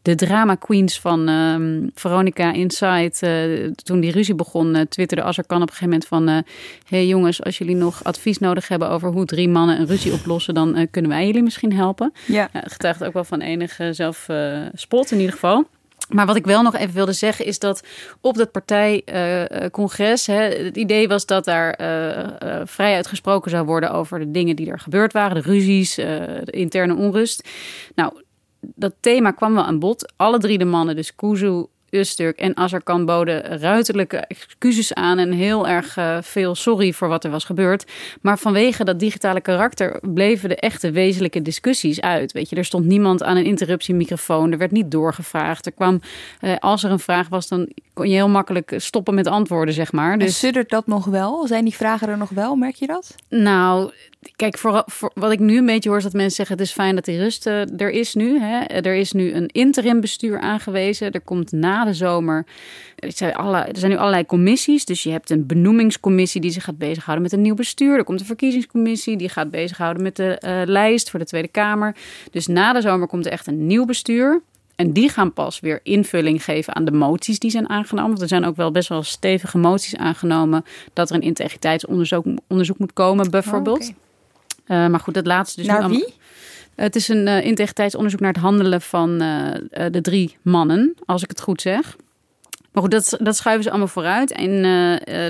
de 0.02 0.14
drama 0.14 0.54
queens 0.54 1.00
van 1.00 1.28
uh, 1.28 1.88
Veronica 1.94 2.52
Inside. 2.52 3.72
toen 3.82 4.00
die 4.00 4.12
ruzie 4.12 4.34
begon, 4.34 4.86
twitterde 4.88 5.22
Azarkan 5.22 5.62
op 5.62 5.68
een 5.68 5.74
gegeven 5.74 5.88
moment 5.88 6.06
van... 6.06 6.26
hé 6.28 6.42
hey 6.96 7.06
jongens, 7.06 7.44
als 7.44 7.58
jullie 7.58 7.76
nog 7.76 8.04
advies 8.04 8.38
nodig 8.38 8.68
hebben 8.68 8.90
over 8.90 9.10
hoe 9.10 9.24
drie 9.24 9.48
mannen 9.48 9.80
een 9.80 9.86
ruzie 9.86 10.12
oplossen... 10.12 10.54
dan 10.54 10.88
kunnen 10.90 11.10
wij 11.10 11.26
jullie 11.26 11.42
misschien 11.42 11.72
helpen. 11.72 12.12
Ja. 12.26 12.48
ja 12.52 12.62
getuigt 12.64 13.04
ook 13.04 13.12
wel 13.12 13.24
van 13.24 13.40
enige 13.40 13.92
zelfspot 13.92 15.10
in 15.10 15.18
ieder 15.18 15.32
geval. 15.32 15.66
Maar 16.08 16.26
wat 16.26 16.36
ik 16.36 16.44
wel 16.44 16.62
nog 16.62 16.76
even 16.76 16.94
wilde 16.94 17.12
zeggen 17.12 17.44
is 17.44 17.58
dat 17.58 17.82
op 18.20 18.36
dat 18.36 18.50
partijcongres, 18.50 20.28
uh, 20.28 20.36
het 20.36 20.76
idee 20.76 21.08
was 21.08 21.26
dat 21.26 21.44
daar 21.44 21.80
uh, 21.80 22.08
uh, 22.08 22.60
vrij 22.64 22.94
uitgesproken 22.94 23.50
zou 23.50 23.66
worden 23.66 23.90
over 23.90 24.18
de 24.18 24.30
dingen 24.30 24.56
die 24.56 24.70
er 24.70 24.78
gebeurd 24.78 25.12
waren, 25.12 25.42
de 25.42 25.50
ruzies, 25.50 25.94
de 25.94 26.50
interne 26.50 26.94
onrust. 26.94 27.48
Nou, 27.94 28.12
dat 28.60 28.94
thema 29.00 29.30
kwam 29.30 29.54
wel 29.54 29.64
aan 29.64 29.78
bod. 29.78 30.12
Alle 30.16 30.38
drie 30.38 30.58
de 30.58 30.64
mannen, 30.64 30.96
dus 30.96 31.14
Kuzu, 31.14 31.64
Usturk 31.90 32.38
en 32.38 32.56
Azarkan 32.56 33.04
boden 33.04 33.60
ruiterlijke 33.60 34.16
excuses 34.16 34.94
aan 34.94 35.18
en 35.18 35.32
heel 35.32 35.68
erg 35.68 35.96
uh, 35.96 36.18
veel 36.20 36.54
sorry 36.54 36.92
voor 36.92 37.08
wat 37.08 37.24
er 37.24 37.30
was 37.30 37.44
gebeurd. 37.44 37.84
Maar 38.20 38.38
vanwege 38.38 38.84
dat 38.84 38.98
digitale 38.98 39.40
karakter 39.40 40.00
bleven 40.02 40.48
de 40.48 40.56
echte 40.56 40.90
wezenlijke 40.90 41.42
discussies 41.42 42.00
uit. 42.00 42.32
Weet 42.32 42.48
je, 42.48 42.56
er 42.56 42.64
stond 42.64 42.84
niemand 42.84 43.22
aan 43.22 43.36
een 43.36 43.44
interruptiemicrofoon, 43.44 44.52
er 44.52 44.58
werd 44.58 44.70
niet 44.70 44.90
doorgevraagd. 44.90 45.66
Er 45.66 45.72
kwam, 45.72 46.00
uh, 46.40 46.56
als 46.58 46.84
er 46.84 46.90
een 46.90 46.98
vraag 46.98 47.28
was, 47.28 47.48
dan 47.48 47.68
kon 47.98 48.08
je 48.08 48.14
heel 48.14 48.28
makkelijk 48.28 48.74
stoppen 48.76 49.14
met 49.14 49.26
antwoorden, 49.26 49.74
zeg 49.74 49.92
maar. 49.92 50.18
Dus 50.18 50.38
suddert 50.38 50.70
dat 50.70 50.86
nog 50.86 51.04
wel? 51.04 51.46
Zijn 51.46 51.64
die 51.64 51.74
vragen 51.74 52.08
er 52.08 52.16
nog 52.16 52.30
wel? 52.30 52.56
Merk 52.56 52.74
je 52.74 52.86
dat? 52.86 53.14
Nou, 53.28 53.90
Kijk, 54.36 54.58
voor, 54.58 54.82
voor, 54.86 55.10
wat 55.14 55.32
ik 55.32 55.38
nu 55.38 55.56
een 55.56 55.66
beetje 55.66 55.88
hoor 55.88 55.98
is 55.98 56.04
dat 56.04 56.12
mensen 56.12 56.36
zeggen... 56.36 56.56
het 56.56 56.66
is 56.66 56.72
fijn 56.72 56.94
dat 56.94 57.04
die 57.04 57.18
rust 57.18 57.46
uh, 57.46 57.80
er 57.80 57.90
is 57.90 58.14
nu. 58.14 58.40
Hè. 58.40 58.58
Er 58.64 58.94
is 58.94 59.12
nu 59.12 59.32
een 59.32 59.46
interim 59.46 60.00
bestuur 60.00 60.40
aangewezen. 60.40 61.12
Er 61.12 61.20
komt 61.20 61.52
na 61.52 61.84
de 61.84 61.94
zomer... 61.94 62.46
Er 62.96 63.12
zijn, 63.12 63.34
alle, 63.34 63.58
er 63.58 63.78
zijn 63.78 63.90
nu 63.90 63.96
allerlei 63.96 64.26
commissies. 64.26 64.84
Dus 64.84 65.02
je 65.02 65.10
hebt 65.10 65.30
een 65.30 65.46
benoemingscommissie 65.46 66.40
die 66.40 66.50
zich 66.50 66.64
gaat 66.64 66.78
bezighouden 66.78 67.22
met 67.22 67.32
een 67.32 67.42
nieuw 67.42 67.54
bestuur. 67.54 67.96
Er 67.96 68.04
komt 68.04 68.20
een 68.20 68.26
verkiezingscommissie 68.26 69.16
die 69.16 69.28
gaat 69.28 69.50
bezighouden 69.50 70.02
met 70.02 70.16
de 70.16 70.42
uh, 70.46 70.60
lijst 70.64 71.10
voor 71.10 71.18
de 71.18 71.26
Tweede 71.26 71.48
Kamer. 71.48 71.96
Dus 72.30 72.46
na 72.46 72.72
de 72.72 72.80
zomer 72.80 73.08
komt 73.08 73.26
er 73.26 73.32
echt 73.32 73.46
een 73.46 73.66
nieuw 73.66 73.84
bestuur. 73.84 74.42
En 74.78 74.92
die 74.92 75.08
gaan 75.08 75.32
pas 75.32 75.60
weer 75.60 75.80
invulling 75.82 76.44
geven 76.44 76.74
aan 76.74 76.84
de 76.84 76.92
moties 76.92 77.38
die 77.38 77.50
zijn 77.50 77.68
aangenomen. 77.68 78.10
Want 78.10 78.22
er 78.22 78.28
zijn 78.28 78.44
ook 78.44 78.56
wel 78.56 78.70
best 78.70 78.88
wel 78.88 79.02
stevige 79.02 79.58
moties 79.58 79.96
aangenomen... 79.96 80.64
dat 80.92 81.10
er 81.10 81.16
een 81.16 81.22
integriteitsonderzoek 81.22 82.26
onderzoek 82.48 82.78
moet 82.78 82.92
komen, 82.92 83.30
bijvoorbeeld. 83.30 83.80
Oh, 83.80 83.88
okay. 84.64 84.84
Uh, 84.84 84.90
maar 84.90 85.00
goed, 85.00 85.14
dat 85.14 85.26
laatste 85.26 85.60
dus. 85.60 85.70
Naar 85.70 85.88
wie? 85.88 86.14
Het 86.74 86.96
is 86.96 87.08
een 87.08 87.26
uh, 87.26 87.44
integriteitsonderzoek 87.44 88.20
naar 88.20 88.32
het 88.32 88.42
handelen 88.42 88.80
van 88.80 89.18
de 89.18 89.98
drie 90.02 90.36
mannen, 90.42 90.94
als 91.04 91.22
ik 91.22 91.28
het 91.28 91.40
goed 91.40 91.60
zeg. 91.60 91.96
Maar 92.72 92.82
goed, 92.82 92.90
dat, 92.92 93.16
dat 93.20 93.36
schuiven 93.36 93.64
ze 93.64 93.70
allemaal 93.70 93.88
vooruit. 93.88 94.32
En 94.32 94.50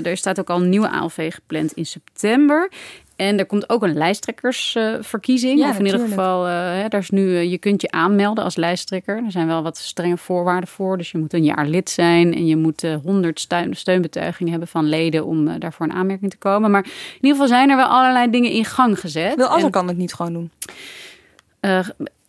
er 0.05 0.17
staat 0.17 0.39
ook 0.39 0.49
al 0.49 0.61
een 0.61 0.69
nieuwe 0.69 0.89
ALV 0.89 1.33
gepland 1.33 1.73
in 1.73 1.85
september. 1.85 2.71
En 3.19 3.39
er 3.39 3.45
komt 3.45 3.69
ook 3.69 3.83
een 3.83 3.93
lijsttrekkersverkiezing. 3.93 5.59
Ja, 5.59 5.69
of 5.69 5.79
in 5.79 5.85
ieder 5.85 5.99
geval, 5.99 6.43
hè, 6.43 6.87
daar 6.87 6.99
is 6.99 7.09
nu, 7.09 7.37
je 7.37 7.57
kunt 7.57 7.81
je 7.81 7.91
aanmelden 7.91 8.43
als 8.43 8.55
lijsttrekker. 8.55 9.23
Er 9.25 9.31
zijn 9.31 9.47
wel 9.47 9.63
wat 9.63 9.77
strenge 9.77 10.17
voorwaarden 10.17 10.69
voor. 10.69 10.97
Dus 10.97 11.11
je 11.11 11.17
moet 11.17 11.33
een 11.33 11.43
jaar 11.43 11.65
lid 11.65 11.89
zijn 11.89 12.35
en 12.35 12.45
je 12.45 12.55
moet 12.55 12.81
honderd 13.03 13.39
steun, 13.39 13.75
steunbetuigingen 13.75 14.51
hebben 14.51 14.69
van 14.69 14.85
leden 14.85 15.25
om 15.25 15.59
daarvoor 15.59 15.85
in 15.85 15.93
aanmerking 15.93 16.31
te 16.31 16.37
komen. 16.37 16.71
Maar 16.71 16.83
in 16.83 17.15
ieder 17.15 17.31
geval 17.31 17.47
zijn 17.47 17.69
er 17.69 17.75
wel 17.75 17.85
allerlei 17.85 18.29
dingen 18.29 18.51
in 18.51 18.65
gang 18.65 18.99
gezet. 18.99 19.35
Wil 19.35 19.47
Azar 19.47 19.69
kan 19.69 19.87
het 19.87 19.97
niet 19.97 20.13
gewoon 20.13 20.33
doen? 20.33 20.51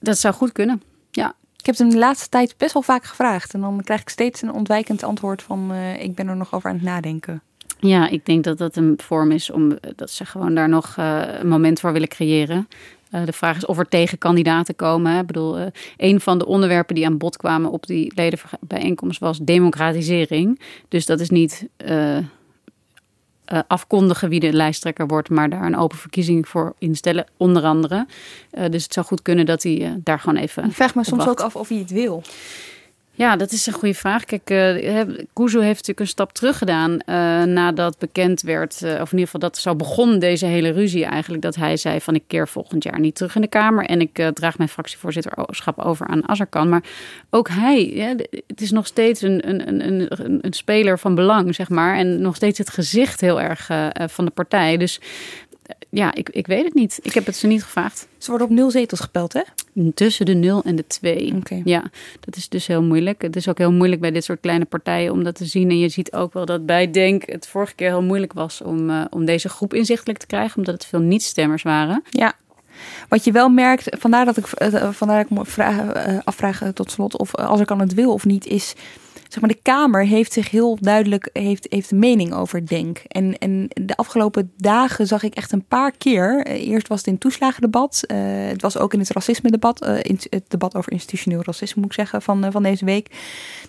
Dat 0.00 0.18
zou 0.18 0.34
goed 0.34 0.52
kunnen, 0.52 0.82
ja. 1.10 1.34
Ik 1.56 1.66
heb 1.66 1.74
het 1.74 1.78
hem 1.78 1.90
de 1.90 1.98
laatste 1.98 2.28
tijd 2.28 2.54
best 2.56 2.72
wel 2.72 2.82
vaak 2.82 3.04
gevraagd. 3.04 3.54
En 3.54 3.60
dan 3.60 3.80
krijg 3.84 4.00
ik 4.00 4.08
steeds 4.08 4.42
een 4.42 4.52
ontwijkend 4.52 5.02
antwoord 5.02 5.42
van... 5.42 5.74
Ik 5.98 6.14
ben 6.14 6.28
er 6.28 6.36
nog 6.36 6.54
over 6.54 6.70
aan 6.70 6.76
het 6.76 6.84
nadenken. 6.84 7.42
Ja, 7.80 8.08
ik 8.08 8.26
denk 8.26 8.44
dat 8.44 8.58
dat 8.58 8.76
een 8.76 8.98
vorm 9.02 9.30
is 9.30 9.50
om 9.50 9.78
dat 9.96 10.10
ze 10.10 10.24
gewoon 10.24 10.54
daar 10.54 10.68
nog 10.68 10.96
uh, 10.98 11.22
een 11.38 11.48
moment 11.48 11.80
voor 11.80 11.92
willen 11.92 12.08
creëren. 12.08 12.68
Uh, 13.14 13.24
de 13.24 13.32
vraag 13.32 13.56
is 13.56 13.66
of 13.66 13.78
er 13.78 13.88
tegenkandidaten 13.88 14.76
komen. 14.76 15.12
Hè. 15.12 15.20
Ik 15.20 15.26
bedoel, 15.26 15.58
uh, 15.58 15.66
een 15.96 16.20
van 16.20 16.38
de 16.38 16.46
onderwerpen 16.46 16.94
die 16.94 17.06
aan 17.06 17.18
bod 17.18 17.36
kwamen 17.36 17.70
op 17.70 17.86
die 17.86 18.12
ledenbijeenkomst 18.14 19.20
was 19.20 19.38
democratisering. 19.38 20.60
Dus 20.88 21.06
dat 21.06 21.20
is 21.20 21.30
niet 21.30 21.68
afkondigen 23.66 24.28
wie 24.28 24.40
de 24.40 24.52
lijsttrekker 24.52 25.06
wordt, 25.06 25.28
maar 25.28 25.50
daar 25.50 25.62
een 25.62 25.76
open 25.76 25.98
verkiezing 25.98 26.48
voor 26.48 26.74
instellen, 26.78 27.26
onder 27.36 27.62
andere. 27.62 28.06
dus 28.70 28.82
het 28.82 28.92
zou 28.92 29.06
goed 29.06 29.22
kunnen 29.22 29.46
dat 29.46 29.62
hij 29.62 30.00
daar 30.04 30.20
gewoon 30.20 30.42
even. 30.42 30.64
Ik 30.64 30.72
vraag 30.72 30.94
me 30.94 31.04
soms 31.04 31.24
wacht. 31.24 31.38
ook 31.38 31.46
af 31.46 31.56
of 31.56 31.68
hij 31.68 31.78
het 31.78 31.90
wil. 31.90 32.22
Ja, 33.20 33.36
dat 33.36 33.52
is 33.52 33.66
een 33.66 33.72
goede 33.72 33.94
vraag. 33.94 34.24
Kijk, 34.24 34.50
uh, 34.50 35.00
Kuzu 35.32 35.58
heeft 35.58 35.68
natuurlijk 35.68 36.00
een 36.00 36.06
stap 36.06 36.32
terug 36.32 36.58
gedaan 36.58 36.90
uh, 36.90 36.96
nadat 37.42 37.98
bekend 37.98 38.40
werd, 38.40 38.80
uh, 38.82 38.90
of 38.90 39.12
in 39.12 39.18
ieder 39.18 39.24
geval 39.24 39.40
dat 39.40 39.58
zo 39.58 39.76
begon 39.76 40.18
deze 40.18 40.46
hele 40.46 40.70
ruzie 40.70 41.04
eigenlijk, 41.04 41.42
dat 41.42 41.54
hij 41.54 41.76
zei 41.76 42.00
van 42.00 42.14
ik 42.14 42.22
keer 42.26 42.48
volgend 42.48 42.84
jaar 42.84 43.00
niet 43.00 43.14
terug 43.14 43.34
in 43.34 43.40
de 43.40 43.46
Kamer 43.48 43.84
en 43.84 44.00
ik 44.00 44.30
draag 44.34 44.58
mijn 44.58 44.68
fractievoorzitterschap 44.68 45.78
over 45.78 46.06
aan 46.06 46.28
Azarkan. 46.28 46.68
Maar 46.68 46.82
ook 47.30 47.48
hij, 47.48 47.94
ja, 47.94 48.14
het 48.46 48.60
is 48.60 48.70
nog 48.70 48.86
steeds 48.86 49.22
een, 49.22 49.48
een, 49.48 49.86
een, 49.86 50.06
een, 50.44 50.52
speler 50.52 50.98
van 50.98 51.14
belang, 51.14 51.54
zeg 51.54 51.68
maar, 51.68 51.96
en 51.96 52.20
nog 52.20 52.36
steeds 52.36 52.58
het 52.58 52.70
gezicht 52.70 53.20
heel 53.20 53.40
erg 53.40 53.70
van 54.08 54.24
de 54.24 54.30
partij. 54.30 54.76
Dus 54.76 55.00
ja, 55.90 56.14
ik, 56.14 56.28
ik 56.28 56.46
weet 56.46 56.64
het 56.64 56.74
niet. 56.74 56.98
Ik 57.02 57.12
heb 57.12 57.26
het 57.26 57.36
ze 57.36 57.46
niet 57.46 57.62
gevraagd. 57.62 58.08
Ze 58.18 58.30
worden 58.30 58.48
op 58.48 58.52
nul 58.52 58.70
zetels 58.70 59.00
gepeld, 59.00 59.32
hè? 59.32 59.42
Tussen 59.94 60.26
de 60.26 60.34
0 60.34 60.62
en 60.64 60.76
de 60.76 60.86
2. 60.86 61.34
Okay. 61.36 61.62
Ja, 61.64 61.90
dat 62.20 62.36
is 62.36 62.48
dus 62.48 62.66
heel 62.66 62.82
moeilijk. 62.82 63.22
Het 63.22 63.36
is 63.36 63.48
ook 63.48 63.58
heel 63.58 63.72
moeilijk 63.72 64.00
bij 64.00 64.10
dit 64.10 64.24
soort 64.24 64.40
kleine 64.40 64.64
partijen 64.64 65.12
om 65.12 65.24
dat 65.24 65.34
te 65.34 65.44
zien. 65.44 65.70
En 65.70 65.78
je 65.78 65.88
ziet 65.88 66.12
ook 66.12 66.32
wel 66.32 66.44
dat 66.44 66.66
bij 66.66 66.90
Denk 66.90 67.26
het 67.26 67.48
vorige 67.48 67.74
keer 67.74 67.88
heel 67.88 68.02
moeilijk 68.02 68.32
was 68.32 68.60
om, 68.60 68.90
uh, 68.90 69.04
om 69.10 69.24
deze 69.24 69.48
groep 69.48 69.74
inzichtelijk 69.74 70.18
te 70.18 70.26
krijgen, 70.26 70.56
omdat 70.56 70.74
het 70.74 70.86
veel 70.86 71.00
niet-stemmers 71.00 71.62
waren. 71.62 72.02
Ja. 72.10 72.32
Wat 73.08 73.24
je 73.24 73.32
wel 73.32 73.48
merkt, 73.48 73.96
vandaar 73.98 74.24
dat 74.24 74.36
ik, 74.36 74.46
uh, 74.62 74.88
vandaar 74.90 75.16
dat 75.16 75.30
ik 75.30 75.38
me 75.38 75.44
vraag, 75.44 76.08
uh, 76.08 76.18
afvraag 76.24 76.62
tot 76.74 76.90
slot 76.90 77.16
of 77.16 77.34
als 77.34 77.60
ik 77.60 77.70
aan 77.70 77.80
het 77.80 77.94
wil 77.94 78.12
of 78.12 78.24
niet, 78.24 78.46
is 78.46 78.74
zeg 79.32 79.40
maar, 79.40 79.50
de 79.50 79.62
Kamer 79.62 80.06
heeft 80.06 80.32
zich 80.32 80.50
heel 80.50 80.78
duidelijk 80.80 81.30
heeft, 81.32 81.66
heeft 81.68 81.92
mening 81.92 82.32
over 82.32 82.66
Denk. 82.66 82.98
En, 83.06 83.38
en 83.38 83.68
de 83.82 83.96
afgelopen 83.96 84.52
dagen 84.56 85.06
zag 85.06 85.22
ik 85.22 85.34
echt 85.34 85.52
een 85.52 85.64
paar 85.64 85.92
keer. 85.92 86.42
eh, 86.44 86.68
Eerst 86.68 86.88
was 86.88 86.98
het 86.98 87.06
in 87.06 87.12
het 87.12 87.22
toeslagendebat. 87.22 88.02
eh, 88.06 88.18
het 88.48 88.62
was 88.62 88.78
ook 88.78 88.92
in 88.92 88.98
het 88.98 89.10
racisme-debat. 89.10 89.82
eh, 89.82 89.96
in 90.02 90.18
het 90.30 90.44
debat 90.48 90.74
over 90.74 90.92
institutioneel 90.92 91.42
racisme, 91.42 91.80
moet 91.80 91.90
ik 91.90 91.96
zeggen, 91.96 92.22
van, 92.22 92.52
van 92.52 92.62
deze 92.62 92.84
week. 92.84 93.10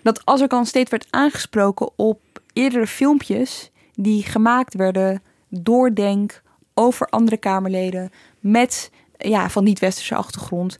Dat 0.03 0.21
Azarkan 0.23 0.65
steeds 0.65 0.89
werd 0.89 1.07
aangesproken 1.09 1.89
op 1.95 2.19
eerdere 2.53 2.87
filmpjes 2.87 3.71
die 3.95 4.23
gemaakt 4.23 4.73
werden 4.73 5.21
door 5.49 5.95
Denk 5.95 6.41
over 6.73 7.07
andere 7.07 7.37
Kamerleden 7.37 8.11
met 8.39 8.91
ja, 9.17 9.49
van 9.49 9.63
niet-westerse 9.63 10.15
achtergrond. 10.15 10.77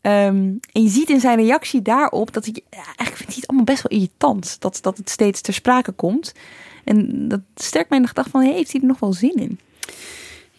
Ehm, 0.00 0.54
en 0.72 0.82
je 0.82 0.88
ziet 0.88 1.10
in 1.10 1.20
zijn 1.20 1.38
reactie 1.38 1.82
daarop 1.82 2.32
dat 2.32 2.44
hij 2.44 2.62
eigenlijk 2.70 3.16
vindt 3.16 3.32
hij 3.32 3.34
het 3.36 3.46
allemaal 3.46 3.66
best 3.66 3.82
wel 3.82 3.98
irritant 3.98 4.60
dat, 4.60 4.78
dat 4.82 4.96
het 4.96 5.10
steeds 5.10 5.40
ter 5.40 5.54
sprake 5.54 5.92
komt. 5.92 6.32
En 6.84 7.28
dat 7.28 7.40
sterkt 7.54 7.88
mij 7.88 7.98
in 7.98 8.04
de 8.04 8.10
gedachte 8.10 8.30
van, 8.30 8.40
heeft 8.40 8.72
hij 8.72 8.80
er 8.80 8.86
nog 8.86 9.00
wel 9.00 9.12
zin 9.12 9.34
in? 9.34 9.58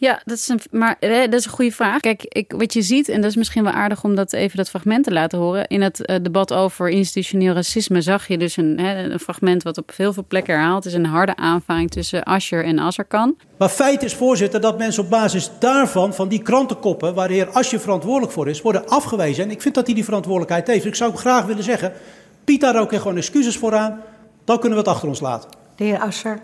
Ja, 0.02 0.22
dat 0.26 0.38
is 0.38 0.48
een, 0.48 0.60
maar 0.72 0.96
eh, 1.00 1.22
dat 1.22 1.34
is 1.34 1.46
een 1.46 1.52
goede 1.52 1.72
vraag. 1.72 2.00
Kijk, 2.00 2.24
ik, 2.28 2.54
wat 2.58 2.74
je 2.74 2.82
ziet, 2.82 3.10
en 3.10 3.22
dat 3.22 3.30
is 3.30 3.36
misschien 3.36 3.64
wel 3.64 3.74
aardig 3.74 4.04
om 4.04 4.16
dat 4.16 4.34
even 4.34 4.58
dat 4.58 4.70
fragment 4.70 5.04
te 5.04 5.12
laten 5.12 5.40
horen. 5.40 5.68
In 5.68 5.82
het 5.82 6.06
eh, 6.06 6.16
debat 6.22 6.54
over 6.54 6.90
institutioneel 6.90 7.54
racisme 7.54 8.02
zag 8.02 8.28
je 8.28 8.38
dus 8.38 8.58
een, 8.58 8.80
hè, 8.80 9.04
een 9.04 9.20
fragment 9.20 9.64
wat 9.64 9.78
op 9.78 9.92
heel 9.96 10.14
veel 10.14 10.26
plekken 10.28 10.54
herhaald 10.54 10.86
is. 10.86 10.94
Een 10.94 11.06
harde 11.06 11.36
aanvaring 11.36 11.92
tussen 11.92 12.24
Ascher 12.24 12.66
en 12.66 12.80
Azarkan. 12.80 13.38
Maar 13.58 13.70
feit 13.70 14.04
is, 14.04 14.14
voorzitter, 14.14 14.62
dat 14.62 14.78
mensen 14.78 15.04
op 15.04 15.10
basis 15.10 15.52
daarvan, 15.60 16.14
van 16.14 16.28
die 16.28 16.42
krantenkoppen, 16.42 17.14
waar 17.14 17.28
de 17.28 17.34
heer 17.34 17.50
Asje 17.50 17.80
verantwoordelijk 17.80 18.32
voor 18.32 18.50
is, 18.50 18.62
worden 18.62 18.88
afgewezen. 18.88 19.44
En 19.44 19.52
ik 19.52 19.62
vind 19.62 19.76
dat 19.76 19.86
hij 19.86 19.96
die 19.96 20.04
verantwoordelijkheid 20.04 20.68
heeft. 20.68 20.82
Dus 20.82 20.92
ik 20.92 20.98
zou 20.98 21.16
graag 21.16 21.46
willen 21.46 21.64
zeggen, 21.64 21.94
Piet 22.44 22.62
daar 22.62 22.80
ook 22.80 22.96
gewoon 22.96 23.18
excuses 23.18 23.58
voor 23.58 23.76
aan. 23.76 24.02
Dan 24.44 24.60
kunnen 24.60 24.78
we 24.78 24.84
het 24.84 24.94
achter 24.94 25.08
ons 25.10 25.20
laten. 25.20 25.50
De 25.76 25.84
heer 25.84 26.00
Asser. 26.00 26.40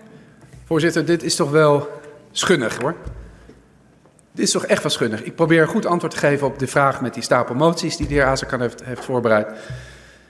Voorzitter, 0.65 1.05
dit 1.05 1.23
is 1.23 1.35
toch 1.35 1.51
wel 1.51 1.87
schunnig 2.31 2.77
hoor. 2.81 2.95
Dit 4.37 4.45
is 4.45 4.51
toch 4.51 4.65
echt 4.65 4.97
wel. 4.97 5.09
Ik 5.23 5.35
probeer 5.35 5.61
een 5.61 5.67
goed 5.67 5.85
antwoord 5.85 6.13
te 6.13 6.19
geven 6.19 6.47
op 6.47 6.59
de 6.59 6.67
vraag 6.67 7.01
met 7.01 7.13
die 7.13 7.23
stapel 7.23 7.55
moties 7.55 7.97
die 7.97 8.07
de 8.07 8.13
heer 8.13 8.25
Azarkan 8.25 8.61
heeft, 8.61 8.83
heeft 8.83 9.05
voorbereid. 9.05 9.47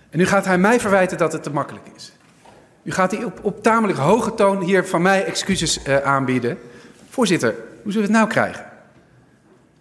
En 0.09 0.17
nu 0.17 0.25
gaat 0.25 0.45
hij 0.45 0.57
mij 0.57 0.79
verwijten 0.79 1.17
dat 1.17 1.34
het 1.34 1.43
te 1.43 1.49
makkelijk 1.49 1.85
is. 1.95 2.11
Nu 2.81 2.91
gaat 2.91 3.11
hij 3.11 3.23
op, 3.23 3.39
op 3.41 3.63
tamelijk 3.63 3.99
hoge 3.99 4.34
toon 4.34 4.61
hier 4.61 4.85
van 4.85 5.01
mij 5.01 5.25
excuses 5.25 5.84
eh, 5.84 5.97
aanbieden. 5.97 6.57
Voorzitter, 7.09 7.55
hoe 7.84 7.91
zullen 7.91 8.07
we 8.07 8.13
het 8.13 8.21
nou 8.21 8.27
krijgen? 8.27 8.65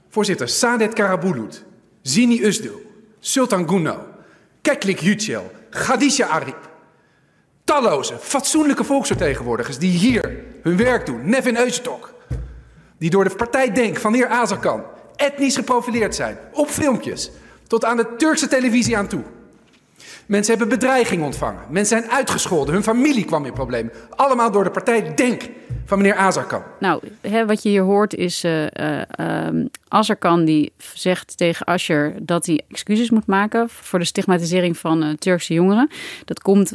Voorzitter, 0.09 0.49
Sadet 0.49 0.93
Karabulut, 0.93 1.65
Zini 2.03 2.45
Usdil, 2.45 2.83
Sultan 3.21 3.69
Guno, 3.69 4.07
Keklik 4.63 5.01
Yücel, 5.01 5.51
Khadija 5.71 6.27
Arif. 6.27 6.55
Talloze, 7.65 8.19
fatsoenlijke 8.21 8.85
volksvertegenwoordigers 8.85 9.79
die 9.79 9.99
hier 9.99 10.45
hun 10.63 10.77
werk 10.77 11.07
doen. 11.07 11.29
Nevin 11.29 11.57
Eustok, 11.57 12.15
die 12.99 13.11
door 13.11 13.25
de 13.25 13.37
partij 13.37 13.73
Denk 13.73 13.97
van 13.97 14.13
de 14.13 14.19
heer 14.19 14.29
Azarkan 14.29 14.83
etnisch 15.17 15.57
geprofileerd 15.57 16.15
zijn. 16.15 16.39
Op 16.53 16.69
filmpjes, 16.69 17.31
tot 17.67 17.85
aan 17.85 17.97
de 17.97 18.17
Turkse 18.17 18.49
televisie 18.49 18.97
aan 18.97 19.09
toe. 19.09 19.23
Mensen 20.27 20.59
hebben 20.59 20.79
bedreiging 20.79 21.23
ontvangen. 21.23 21.63
Mensen 21.69 21.99
zijn 21.99 22.11
uitgescholden. 22.11 22.75
Hun 22.75 22.83
familie 22.83 23.25
kwam 23.25 23.45
in 23.45 23.53
problemen. 23.53 23.93
Allemaal 24.11 24.51
door 24.51 24.65
de 24.65 24.71
partij 24.71 25.15
Denk 25.15 25.43
van 25.85 25.99
meneer 25.99 26.15
Azarkan. 26.15 26.63
Nou, 26.81 27.03
hè, 27.21 27.47
wat 27.47 27.63
je 27.63 27.69
hier 27.69 27.83
hoort 27.83 28.15
is 28.15 28.45
ehm, 28.45 29.67
Azarkan 29.89 30.45
die 30.45 30.73
zegt 30.77 31.37
tegen 31.37 31.67
Ascher 31.67 32.15
dat 32.23 32.47
hij 32.47 32.63
excuses 32.69 33.11
moet 33.11 33.27
maken 33.27 33.69
voor 33.69 33.99
de 33.99 34.05
stigmatisering 34.05 34.77
van 34.77 35.03
eh, 35.03 35.11
Turkse 35.11 35.55
jongeren. 35.55 35.91
Dat 36.25 36.41
komt, 36.41 36.73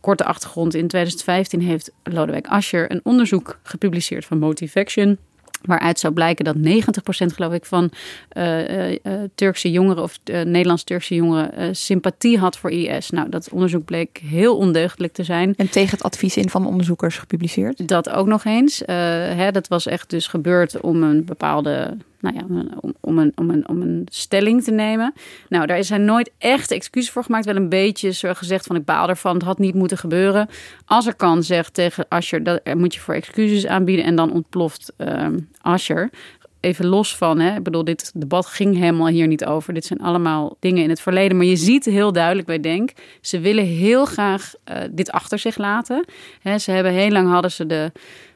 korte 0.00 0.24
achtergrond, 0.24 0.74
in 0.74 0.88
2015 0.88 1.60
heeft 1.60 1.90
Lodewijk 2.02 2.46
Ascher 2.46 2.90
een 2.90 3.00
onderzoek 3.02 3.58
gepubliceerd 3.62 4.24
van 4.24 4.38
Motivaction. 4.38 5.18
Waaruit 5.62 5.98
zou 5.98 6.12
blijken 6.12 6.44
dat 6.44 6.56
90% 6.56 7.34
geloof 7.34 7.52
ik 7.52 7.64
van 7.64 7.90
eh, 8.28 8.90
eh, 8.90 8.98
eh, 9.02 9.12
Turkse 9.34 9.70
jongeren 9.70 10.02
of 10.02 10.18
Nederlands-Turkse 10.24 11.14
jongeren 11.14 11.76
sympathie 11.76 12.38
had 12.38 12.58
voor 12.58 12.70
IS. 12.70 13.10
Nou, 13.10 13.28
dat 13.28 13.48
onderzoek 13.50 13.84
bleek 13.84 14.20
heel 14.24 14.56
ondeugdelijk 14.56 15.12
te 15.12 15.24
zijn. 15.24 15.54
En 15.56 15.70
tegen 15.70 15.90
het 15.90 16.02
advies 16.02 16.36
in 16.36 16.50
van 16.50 16.66
onderzoekers 16.66 17.18
gepubliceerd. 17.18 17.88
Dat 17.88 18.10
ook 18.10 18.26
nog 18.26 18.44
eens. 18.44 18.82
Hè, 18.86 19.50
dat 19.50 19.68
was 19.68 19.86
echt 19.86 20.10
dus 20.10 20.26
gebeurd 20.26 20.80
om 20.80 21.02
een 21.02 21.24
bepaalde, 21.24 21.96
nou 22.22 22.36
ja, 22.36 22.44
om, 22.80 22.94
om, 23.00 23.18
een, 23.18 23.68
om, 23.68 23.82
een, 23.82 24.06
stelling 24.10 24.64
te 24.64 24.70
nemen. 24.70 25.12
Nou, 25.48 25.66
daar 25.66 25.78
is 25.78 25.88
hij 25.88 25.98
nooit 25.98 26.30
echt 26.38 26.70
excuses 26.70 27.10
voor 27.10 27.24
gemaakt. 27.24 27.44
Wel 27.44 27.56
een 27.56 27.68
beetje 27.68 28.34
gezegd 28.34 28.66
van 28.66 28.76
ik 28.76 28.84
baal 28.84 29.08
ervan, 29.08 29.34
het 29.34 29.42
had 29.42 29.58
niet 29.58 29.74
moeten 29.74 29.98
gebeuren. 29.98 30.48
Als 30.86 31.06
er 31.06 31.14
kan, 31.14 31.42
zegt 31.42 31.74
tegen 31.74 32.06
Ascher, 32.08 32.42
dat 32.42 32.74
moet 32.74 32.94
je 32.94 33.00
voor 33.00 33.14
excuses 33.14 33.66
aanbieden. 33.66 34.04
En 34.04 34.16
dan 34.16 34.32
ontploft 34.32 34.92
ehm 34.96 35.38
Ascher. 35.60 36.10
Even 36.60 36.86
los 36.86 37.16
van, 37.16 37.40
hè, 37.40 37.56
ik 37.56 37.62
bedoel, 37.62 37.84
dit 37.84 38.12
debat 38.14 38.46
ging 38.46 38.76
helemaal 38.76 39.06
hier 39.06 39.26
niet 39.26 39.44
over. 39.44 39.74
Dit 39.74 39.84
zijn 39.84 40.00
allemaal 40.00 40.56
dingen 40.60 40.82
in 40.82 40.88
het 40.88 41.00
verleden. 41.00 41.36
Maar 41.36 41.46
je 41.46 41.56
ziet 41.56 41.84
heel 41.84 42.12
duidelijk 42.12 42.46
bij 42.46 42.60
Denk, 42.60 42.92
ze 43.20 43.40
willen 43.40 43.64
heel 43.64 44.04
graag 44.04 44.54
eh, 44.64 44.76
dit 44.90 45.10
achter 45.10 45.38
zich 45.38 45.56
laten. 45.56 46.04
Hè, 46.42 46.58
ze 46.58 46.70
hebben 46.70 46.92
heel 46.92 47.10
lang 47.10 47.30
hadden 47.30 47.50
ze 47.50 47.66
de, 47.66 47.92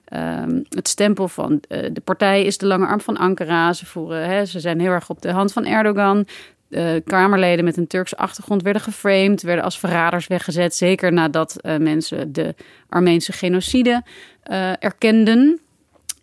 ehm, 0.07 0.62
het 0.69 0.89
stempel 0.89 1.28
van 1.28 1.61
eh, 1.69 1.89
de 1.93 2.01
partij 2.01 2.45
is 2.45 2.59
de 2.59 2.66
lange 2.66 2.87
arm 2.87 3.01
van 3.01 3.16
Ankara. 3.16 3.73
Ze, 3.73 3.87
voeren, 3.87 4.28
hè, 4.28 4.45
ze 4.45 4.61
zijn 4.61 4.81
heel 4.81 4.91
erg 4.91 5.11
op 5.11 5.23
de 5.23 5.31
hand 5.31 5.53
van 5.53 5.66
Erdogan. 5.66 6.27
Eh, 6.70 6.87
Kamerleden 7.05 7.65
met 7.65 7.77
een 7.77 7.87
Turkse 7.87 8.16
achtergrond 8.16 8.62
werden 8.62 8.83
geframed, 8.83 9.43
werden 9.43 9.65
als 9.65 9.78
verraders 9.78 10.27
weggezet. 10.27 10.74
Zeker 10.74 11.12
nadat 11.12 11.61
eh, 11.61 11.77
mensen 11.77 12.33
de 12.33 12.55
Armeense 12.89 13.33
genocide 13.33 14.03
erkenden. 14.78 15.61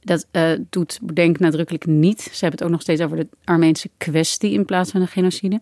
Dat 0.03 0.27
eh, 0.31 0.51
doet 0.69 0.99
Denk 1.13 1.39
nadrukkelijk 1.39 1.85
niet. 1.85 2.21
Ze 2.21 2.30
hebben 2.31 2.51
het 2.51 2.63
ook 2.63 2.69
nog 2.69 2.81
steeds 2.81 3.01
over 3.01 3.17
de 3.17 3.27
Armeense 3.43 3.89
kwestie 3.97 4.51
in 4.51 4.65
plaats 4.65 4.91
van 4.91 4.99
de 4.99 5.07
genocide. 5.07 5.61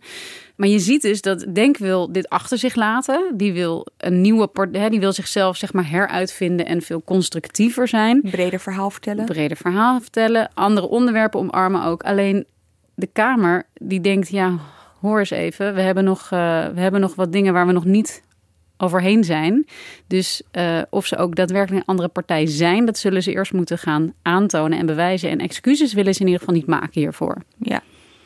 Maar 0.55 0.67
je 0.67 0.79
ziet 0.79 1.01
dus 1.01 1.21
dat 1.21 1.45
Denk 1.53 1.77
wil 1.77 2.11
dit 2.11 2.29
achter 2.29 2.57
zich 2.57 2.75
laten. 2.75 3.33
Die 3.35 3.53
wil 3.53 3.87
een 3.97 4.21
nieuwe 4.21 4.47
partij, 4.47 4.89
die 4.89 4.99
wil 4.99 5.13
zichzelf 5.13 5.57
zeg 5.57 5.73
maar 5.73 5.89
heruitvinden 5.89 6.65
en 6.65 6.81
veel 6.81 7.03
constructiever 7.03 7.87
zijn. 7.87 8.21
Breder 8.21 8.59
verhaal 8.59 8.89
vertellen. 8.89 9.25
Breder 9.25 9.57
verhaal 9.57 10.01
vertellen. 10.01 10.49
Andere 10.53 10.87
onderwerpen 10.87 11.39
omarmen 11.39 11.83
ook. 11.83 12.03
Alleen 12.03 12.45
de 12.95 13.07
Kamer 13.13 13.63
die 13.73 14.01
denkt, 14.01 14.29
ja, 14.29 14.57
hoor 15.01 15.19
eens 15.19 15.29
even. 15.29 15.73
We 15.73 15.81
hebben 15.81 16.03
nog, 16.03 16.21
eh, 16.23 16.67
we 16.67 16.79
hebben 16.79 17.01
nog 17.01 17.15
wat 17.15 17.31
dingen 17.31 17.53
waar 17.53 17.67
we 17.67 17.71
nog 17.71 17.85
niet 17.85 18.21
overheen 18.81 19.23
zijn. 19.23 19.65
Dus 20.07 20.41
eh, 20.51 20.81
of 20.89 21.05
ze 21.05 21.17
ook 21.17 21.35
daadwerkelijk 21.35 21.81
een 21.81 21.89
andere 21.89 22.07
partij 22.07 22.45
zijn, 22.45 22.85
dat 22.85 22.97
zullen 22.97 23.23
ze 23.23 23.31
eerst 23.31 23.53
moeten 23.53 23.77
gaan 23.77 24.13
aantonen 24.21 24.79
en 24.79 24.85
bewijzen. 24.85 25.29
En 25.29 25.39
excuses 25.39 25.93
willen 25.93 26.13
ze 26.13 26.19
in 26.19 26.25
ieder 26.25 26.39
geval 26.39 26.55
niet 26.55 26.67
maken 26.67 27.01
hiervoor. 27.01 27.37
Ja, 27.57 27.81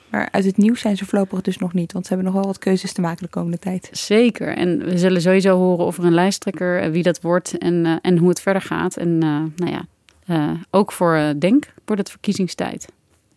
maar 0.10 0.27
uit 0.32 0.45
het 0.45 0.57
nieuws 0.57 0.80
zijn 0.80 0.98
ze 0.98 1.06
voorlopig 1.06 1.41
dus 1.41 1.57
nog 1.57 1.73
niet. 1.73 1.91
Want 1.91 2.06
ze 2.06 2.14
hebben 2.14 2.32
nog 2.32 2.41
wel 2.41 2.52
wat 2.52 2.60
keuzes 2.60 2.94
te 2.94 3.02
maken 3.02 3.23
de 3.23 3.30
komende 3.30 3.60
tijd. 3.60 3.90
Zeker. 3.91 4.57
En 4.57 4.86
we 4.86 4.98
zullen 4.98 5.22
sowieso 5.22 5.57
horen 5.57 5.86
of 5.86 5.98
er 5.98 6.06
een 6.06 6.14
lijsttrekker, 6.14 6.82
eh, 6.82 6.90
wie 6.90 7.03
dat 7.03 7.22
wordt 7.22 7.57
en, 7.57 7.86
eh, 7.86 7.95
en 8.02 8.18
hoe 8.18 8.30
het 8.30 8.41
verder 8.41 8.61
gaat. 8.61 8.98
En 8.98 9.18
nou 9.18 9.52
ja, 9.72 9.86
ook 10.69 10.91
voor 10.91 11.34
Denk 11.40 11.73
wordt 11.86 12.02
het 12.02 12.11
verkiezingstijd. 12.11 12.88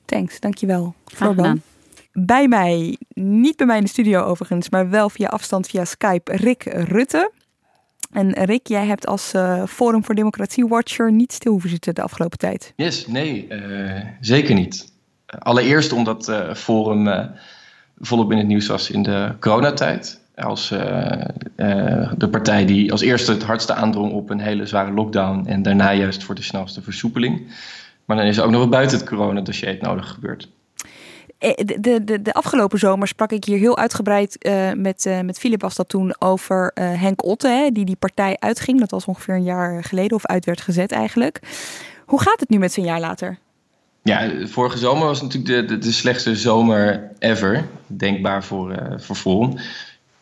Thanks, 0.05 0.41
dankjewel. 0.41 0.95
Graag 1.05 1.29
gedaan. 1.29 1.63
Bij 2.21 2.49
mij, 2.49 2.99
niet 3.15 3.57
bij 3.57 3.67
mij 3.67 3.77
in 3.77 3.83
de 3.83 3.89
studio 3.89 4.23
overigens, 4.23 4.71
maar 4.71 4.91
wel 4.91 5.11
via 5.11 5.29
afstand 5.29 5.67
via 5.67 5.85
Skype, 5.85 6.37
Rick 6.37 6.63
Rutte. 6.65 7.31
En 8.13 8.45
Rick, 8.45 8.67
jij 8.67 8.87
hebt 8.87 9.07
als 9.07 9.33
eh, 9.33 9.63
Forum 9.67 10.05
voor 10.05 10.15
Democratie 10.15 10.67
Watcher 10.67 11.13
niet 11.13 11.33
stil 11.33 11.53
hoeven 11.53 11.71
zitten 11.71 11.95
de 11.95 12.03
afgelopen 12.03 12.39
tijd. 12.39 12.73
Yes, 12.77 13.07
nee, 13.07 13.47
eh, 13.49 14.05
zeker 14.21 14.55
niet. 14.55 14.93
Allereerst 15.39 15.93
omdat 15.93 16.29
eh 16.29 16.55
Forum 16.55 17.31
volop 17.99 18.33
in 18.33 18.39
het 18.39 18.47
nieuws 18.47 18.67
was 18.67 18.91
in 18.91 19.03
de 19.03 19.33
coronatijd. 19.41 20.21
Als 20.35 20.69
de 20.69 22.29
partij 22.31 22.67
die 22.67 22.93
als 22.93 23.01
eerste 23.01 23.33
het 23.33 23.43
hardste 23.43 23.75
aandrong 23.75 24.13
op 24.13 24.31
een 24.31 24.41
hele 24.41 24.67
zware 24.67 24.93
lockdown 24.93 25.47
en 25.47 25.63
daarna 25.63 25.93
juist 25.93 26.23
voor 26.23 26.35
de 26.35 26.43
snelste 26.43 26.83
versoepeling. 26.83 27.53
Maar 28.05 28.17
dan 28.17 28.27
is 28.27 28.37
er 28.37 28.45
ook 28.45 28.51
nog 28.51 28.61
wat 28.61 28.71
buiten 28.71 28.99
het 28.99 29.09
coronadossier 29.09 29.69
het 29.69 29.83
nodig 29.83 30.09
gebeurd. 30.09 30.49
Eh, 31.39 31.53
De, 31.65 32.05
de, 32.05 32.23
de, 32.23 32.33
afgelopen 32.33 32.79
zomer 32.79 33.09
sprak 33.09 33.33
ik 33.33 33.45
hier 33.45 33.59
heel 33.59 33.79
uitgebreid 33.79 34.39
eh, 34.39 34.73
met, 34.73 35.07
eh 35.07 35.21
met 35.21 35.39
Philip 35.39 35.61
was 35.61 35.75
dat 35.75 35.89
toen 35.89 36.15
over 36.19 36.71
Henk 36.75 37.25
Otte, 37.25 37.49
hè, 37.49 37.71
die 37.71 37.85
die 37.85 37.97
partij 37.97 38.37
uitging. 38.39 38.81
Dat 38.81 38.91
was 38.91 39.05
ongeveer 39.05 39.35
een 39.35 39.43
jaar 39.43 39.85
geleden 39.85 40.17
of 40.17 40.27
uit 40.27 40.45
werd 40.45 40.61
gezet 40.61 40.93
eigenlijk. 40.93 41.41
Hoe 42.07 42.21
gaat 42.21 42.41
het 42.41 42.49
nu 42.49 42.59
met 42.59 42.73
zijn 42.73 42.87
jaar 42.87 43.01
later? 43.01 43.39
Ja, 44.03 44.31
vorige 44.47 44.79
zomer 44.79 45.07
was 45.07 45.23
natuurlijk 45.23 45.69
de, 45.69 45.79
de, 45.79 45.93
slechtste 45.93 46.37
zomer 46.37 47.11
ever. 47.19 47.69
Denkbaar 47.87 48.45
voor, 48.45 48.97
voor 48.97 49.17
Forum. 49.17 49.59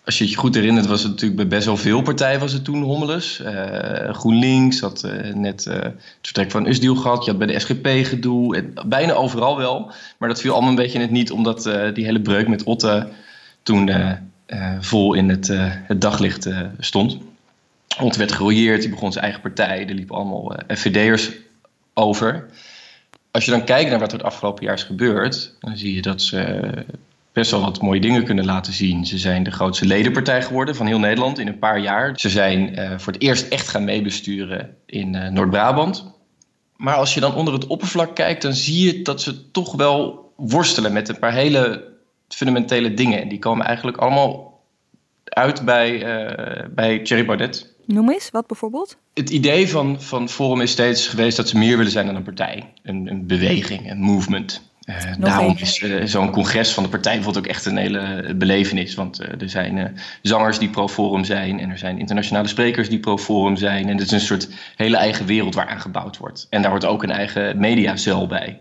Als 0.07 0.19
je 0.19 0.29
je 0.29 0.37
goed 0.37 0.55
herinnert, 0.55 0.87
was 0.87 1.03
het 1.03 1.11
natuurlijk 1.11 1.37
bij 1.37 1.49
best 1.49 1.67
wel 1.67 1.77
veel 1.77 2.03
partijen 2.03 2.41
was 2.41 2.53
het 2.53 2.65
toen 2.65 2.83
hommeles. 2.83 3.41
Eh, 3.41 4.15
GroenLinks 4.15 4.81
had 4.81 5.03
eh, 5.03 5.35
net 5.35 5.67
eh, 5.67 5.75
het 5.83 5.95
vertrek 6.23 6.51
van 6.51 6.67
Usdiel 6.67 6.95
gehad. 6.95 7.25
Je 7.25 7.31
had 7.31 7.39
bij 7.39 7.47
de 7.47 7.59
SGP 7.59 7.87
gedoe. 7.87 8.57
En 8.57 8.75
bijna 8.87 9.13
overal 9.13 9.57
wel. 9.57 9.91
Maar 10.19 10.29
dat 10.29 10.41
viel 10.41 10.53
allemaal 10.53 10.71
een 10.71 10.77
beetje 10.77 10.95
in 10.95 11.01
het 11.01 11.11
niet, 11.11 11.31
omdat 11.31 11.63
die 11.95 12.05
hele 12.05 12.21
breuk 12.21 12.49
met 12.49 12.65
Otte 12.65 13.09
toen 13.63 13.91
vol 14.81 15.15
in 15.15 15.29
het, 15.29 15.51
het 15.87 16.01
daglicht 16.01 16.49
stond. 16.79 17.19
Ont 18.01 18.17
werd 18.17 18.33
gerooieerd, 18.33 18.81
die 18.81 18.91
begon 18.91 19.13
zijn 19.13 19.25
eigen 19.25 19.43
partij. 19.43 19.87
Er 19.89 19.95
liepen 19.95 20.17
allemaal 20.17 20.53
uh, 20.53 20.77
FVD'ers 20.77 21.31
over. 21.95 22.49
Als 23.31 23.45
je 23.45 23.51
dan 23.51 23.65
kijkt 23.65 23.91
naar 23.91 23.99
wat 23.99 24.13
er 24.13 24.19
het 24.19 24.27
afgelopen 24.27 24.65
jaar 24.65 24.75
is 24.75 24.83
gebeurd, 24.83 25.55
dan 25.61 25.77
zie 25.77 25.95
je 25.95 26.03
dat 26.03 26.23
ze 26.23 26.71
best 27.37 27.51
wel 27.51 27.61
wat 27.61 27.83
mooie 27.83 28.01
dingen 28.01 28.25
kunnen 28.25 28.45
laten 28.45 28.73
zien. 28.73 29.07
Ze 29.07 29.19
zijn 29.19 29.43
de 29.43 29.51
grootste 29.51 29.87
ledenpartij 29.87 30.43
geworden 30.43 30.77
van 30.77 30.87
heel 30.87 30.99
Nederland 30.99 31.39
in 31.39 31.47
een 31.47 31.59
paar 31.59 31.79
jaar. 31.79 32.19
Ze 32.19 32.29
zijn 32.29 32.79
uh, 32.79 32.99
voor 32.99 33.13
het 33.13 33.23
eerst 33.23 33.49
echt 33.49 33.69
gaan 33.69 33.85
meebesturen 33.85 34.77
in 34.87 35.15
uh, 35.15 35.29
Noord-Brabant. 35.29 36.15
Maar 36.77 36.95
als 36.95 37.15
je 37.15 37.21
dan 37.21 37.35
onder 37.35 37.55
het 37.55 37.67
oppervlak 37.67 38.15
kijkt, 38.15 38.43
dan 38.43 38.55
zie 38.55 38.87
je 38.87 39.03
dat 39.03 39.23
ze 39.23 39.51
toch 39.51 39.75
wel 39.75 40.33
worstelen 40.37 40.93
met 40.93 41.09
een 41.09 41.19
paar 41.19 41.33
hele 41.33 41.93
fundamentele 42.29 42.95
dingen. 42.95 43.23
En 43.23 43.29
die 43.29 43.39
komen 43.39 43.67
eigenlijk 43.67 43.97
allemaal 43.97 44.61
uit 45.25 45.65
bij, 45.65 45.93
uh, 45.93 46.65
bij 46.71 46.99
Thierry 46.99 47.27
Baudet. 47.27 47.75
Noem 47.85 48.11
eens, 48.11 48.31
wat 48.31 48.47
bijvoorbeeld? 48.47 48.97
Het 49.15 49.31
idee 49.31 49.69
van, 49.69 50.03
van 50.03 50.29
Forum 50.29 50.61
is 50.61 50.71
steeds 50.71 51.09
geweest 51.09 51.37
dat 51.37 51.49
ze 51.49 51.59
meer 51.59 51.77
willen 51.77 51.93
zijn 51.93 52.07
dan 52.07 52.17
een 52.17 52.23
partij. 52.23 52.73
Een, 52.83 53.07
een 53.11 53.27
beweging, 53.27 53.91
een 53.91 54.01
movement. 54.01 54.63
Uh, 54.87 54.97
daarom 55.19 55.57
is 55.59 55.81
uh, 55.81 56.05
zo'n 56.05 56.31
congres 56.31 56.73
van 56.73 56.83
de 56.83 56.89
partij 56.89 57.15
bijvoorbeeld 57.15 57.45
ook 57.45 57.51
echt 57.51 57.65
een 57.65 57.77
hele 57.77 58.35
belevenis. 58.35 58.95
Want 58.95 59.21
uh, 59.21 59.41
er 59.41 59.49
zijn 59.51 59.99
zangers 60.23 60.59
die 60.59 60.69
pro-forum 60.69 61.25
zijn 61.25 61.61
en 61.61 61.71
er 61.71 61.79
zijn 61.79 61.99
internationale 61.99 62.49
sprekers 62.49 62.89
die 62.89 62.99
pro-forum 62.99 63.57
zijn. 63.57 63.89
En 63.89 63.97
het 63.97 64.07
is 64.07 64.11
een 64.11 64.21
soort 64.21 64.49
hele 64.77 64.97
eigen 64.97 65.27
wereld 65.27 65.55
waar 65.55 65.69
aan 65.69 65.81
gebouwd 65.81 66.17
wordt. 66.17 66.47
En 66.51 66.63
daar 66.63 66.71
wordt 66.71 66.85
ook 66.85 67.03
een 67.03 67.11
eigen 67.11 67.59
mediacel 67.59 68.27
bij. 68.27 68.59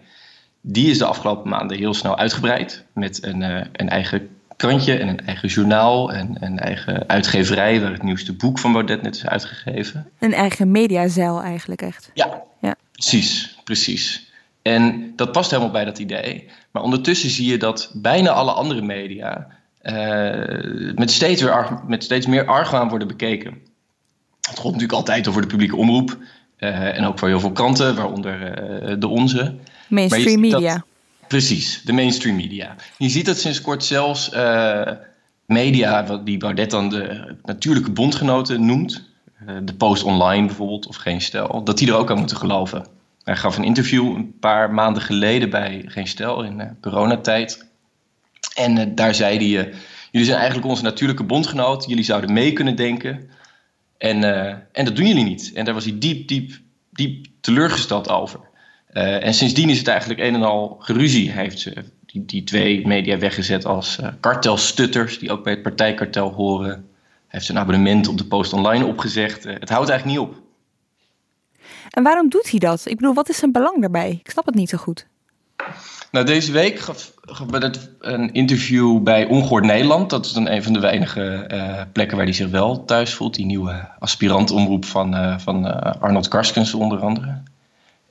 Die 0.61 0.89
is 0.89 0.97
de 0.97 1.05
afgelopen 1.05 1.49
maanden 1.49 1.77
heel 1.77 1.93
snel 1.93 2.17
uitgebreid 2.17 2.85
met 2.93 3.23
een, 3.23 3.41
een 3.71 3.89
eigen 3.89 4.29
krantje 4.55 4.97
en 4.97 5.07
een 5.07 5.25
eigen 5.25 5.49
journaal 5.49 6.13
en 6.13 6.37
een 6.39 6.59
eigen 6.59 7.07
uitgeverij 7.07 7.81
waar 7.81 7.91
het 7.91 8.03
nieuwste 8.03 8.33
boek 8.33 8.59
van 8.59 8.71
Baudet 8.71 9.01
net 9.01 9.15
is 9.15 9.25
uitgegeven. 9.25 10.09
Een 10.19 10.33
eigen 10.33 10.71
mediazeil 10.71 11.41
eigenlijk 11.41 11.81
echt. 11.81 12.11
Ja, 12.13 12.43
ja. 12.61 12.75
precies, 12.91 13.57
precies. 13.63 14.24
En 14.67 15.13
dat 15.15 15.31
past 15.31 15.51
helemaal 15.51 15.71
bij 15.71 15.85
dat 15.85 15.99
idee. 15.99 16.49
Maar 16.71 16.83
ondertussen 16.83 17.29
zie 17.29 17.51
je 17.51 17.57
dat 17.57 17.91
bijna 17.93 18.29
alle 18.29 18.51
andere 18.51 18.81
media 18.81 19.47
uh, 19.83 20.95
met, 20.95 21.11
steeds 21.11 21.41
weer, 21.41 21.79
met 21.87 22.03
steeds 22.03 22.25
meer 22.25 22.45
argwaan 22.45 22.89
worden 22.89 23.07
bekeken. 23.07 23.53
Het 24.41 24.55
gaat 24.55 24.63
natuurlijk 24.63 24.91
altijd 24.91 25.27
over 25.27 25.41
de 25.41 25.47
publieke 25.47 25.75
omroep. 25.75 26.17
Uh, 26.59 26.97
en 26.97 27.05
ook 27.05 27.19
voor 27.19 27.27
heel 27.27 27.39
veel 27.39 27.51
kranten, 27.51 27.95
waaronder 27.95 28.39
uh, 28.89 28.95
de 28.99 29.07
onze. 29.07 29.55
Mainstream 29.87 30.39
media. 30.39 30.73
Dat, 30.73 30.83
precies, 31.27 31.81
de 31.83 31.93
mainstream 31.93 32.35
media. 32.35 32.75
Je 32.97 33.09
ziet 33.09 33.25
dat 33.25 33.39
sinds 33.39 33.61
kort 33.61 33.83
zelfs 33.83 34.29
media, 35.45 36.17
die 36.23 36.37
Baudet 36.37 36.71
dan 36.71 36.89
de 36.89 37.35
natuurlijke 37.43 37.91
bondgenoten 37.91 38.65
noemt. 38.65 39.09
de 39.63 39.73
Post 39.73 40.03
Online 40.03 40.45
bijvoorbeeld, 40.45 40.87
of 40.87 40.95
Geen 40.95 41.21
Stel. 41.21 41.63
Dat 41.63 41.77
die 41.77 41.87
er 41.87 41.95
ook 41.95 42.11
aan 42.11 42.17
moeten 42.17 42.37
geloven. 42.37 42.85
Hij 43.25 43.35
gaf 43.35 43.57
een 43.57 43.63
interview 43.63 44.15
een 44.15 44.39
paar 44.39 44.73
maanden 44.73 45.01
geleden 45.01 45.49
bij 45.49 45.83
Geen 45.85 46.07
Stel 46.07 46.43
in 46.43 46.59
uh, 46.59 46.65
coronatijd. 46.81 47.65
En 48.55 48.77
uh, 48.77 48.83
daar 48.95 49.15
zei 49.15 49.37
hij: 49.37 49.67
uh, 49.67 49.73
Jullie 50.11 50.27
zijn 50.27 50.37
eigenlijk 50.37 50.67
onze 50.67 50.83
natuurlijke 50.83 51.23
bondgenoot. 51.23 51.85
Jullie 51.87 52.03
zouden 52.03 52.33
mee 52.33 52.53
kunnen 52.53 52.75
denken. 52.75 53.29
En, 53.97 54.23
en 54.71 54.85
dat 54.85 54.95
doen 54.95 55.07
jullie 55.07 55.23
niet. 55.23 55.51
En 55.53 55.65
daar 55.65 55.73
was 55.73 55.83
hij 55.83 55.97
diep, 55.97 56.27
diep, 56.27 56.51
diep 56.89 57.25
teleurgesteld 57.41 58.09
over. 58.09 58.39
en 58.87 59.33
sindsdien 59.33 59.69
is 59.69 59.77
het 59.77 59.87
eigenlijk 59.87 60.19
een 60.19 60.35
en 60.35 60.43
al 60.43 60.75
geruzie. 60.79 61.31
Hij 61.31 61.43
heeft 61.43 61.71
die, 62.05 62.25
die 62.25 62.43
twee 62.43 62.87
media 62.87 63.17
weggezet 63.17 63.65
als 63.65 63.99
kartelstutters, 64.19 65.19
die 65.19 65.31
ook 65.31 65.43
bij 65.43 65.53
het 65.53 65.61
partijkartel 65.61 66.31
horen. 66.31 66.69
Hij 66.69 66.79
heeft 67.27 67.45
zijn 67.45 67.57
abonnement 67.57 68.07
op 68.07 68.17
de 68.17 68.25
Post 68.25 68.53
Online 68.53 68.85
opgezegd. 68.85 69.43
het 69.43 69.69
houdt 69.69 69.89
eigenlijk 69.89 70.19
niet 70.19 70.29
op. 70.29 70.44
En 71.95 72.03
waarom 72.03 72.29
doet 72.29 72.49
hij 72.49 72.59
dat? 72.59 72.85
Ik 72.85 72.95
bedoel, 72.95 73.13
wat 73.13 73.29
is 73.29 73.37
zijn 73.37 73.51
belang 73.51 73.81
daarbij? 73.81 74.19
Ik 74.23 74.31
snap 74.31 74.45
het 74.45 74.55
niet 74.55 74.69
zo 74.69 74.77
goed. 74.77 75.07
Nou, 76.11 76.25
deze 76.25 76.51
week 76.51 76.79
het 77.51 77.89
een 77.99 78.33
interview 78.33 79.03
bij 79.03 79.25
Ongehoord 79.25 79.63
Nederland. 79.63 80.09
Dat 80.09 80.25
is 80.25 80.31
dan 80.31 80.47
een 80.47 80.63
van 80.63 80.73
de 80.73 80.79
weinige 80.79 81.49
uh, 81.51 81.81
plekken 81.91 82.17
waar 82.17 82.25
hij 82.25 82.35
zich 82.35 82.49
wel 82.49 82.85
thuis 82.85 83.13
voelt. 83.13 83.35
Die 83.35 83.45
nieuwe 83.45 83.89
aspirantomroep 83.99 84.85
van, 84.85 85.13
uh, 85.13 85.37
van 85.37 85.65
uh, 85.65 85.71
Arnold 85.99 86.27
Karskens 86.27 86.73
onder 86.73 86.99
andere. 86.99 87.41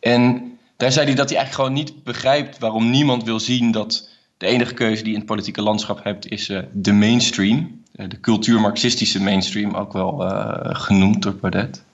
En 0.00 0.52
daar 0.76 0.92
zei 0.92 1.06
hij 1.06 1.14
dat 1.14 1.28
hij 1.28 1.38
eigenlijk 1.38 1.68
gewoon 1.68 1.84
niet 1.84 2.04
begrijpt 2.04 2.58
waarom 2.58 2.90
niemand 2.90 3.24
wil 3.24 3.40
zien 3.40 3.70
dat 3.70 4.08
de 4.36 4.46
enige 4.46 4.74
keuze 4.74 5.02
die 5.02 5.06
je 5.06 5.12
in 5.12 5.18
het 5.18 5.26
politieke 5.26 5.62
landschap 5.62 6.04
hebt 6.04 6.30
is 6.30 6.52
de 6.72 6.92
mainstream. 6.92 7.82
de 7.92 8.20
cultuur-marxistische 8.20 9.22
mainstream, 9.22 9.74
ook 9.74 9.92
wel 9.92 10.18
genoemd 10.62 11.22
door 11.22 11.34
Baudet. 11.34 11.84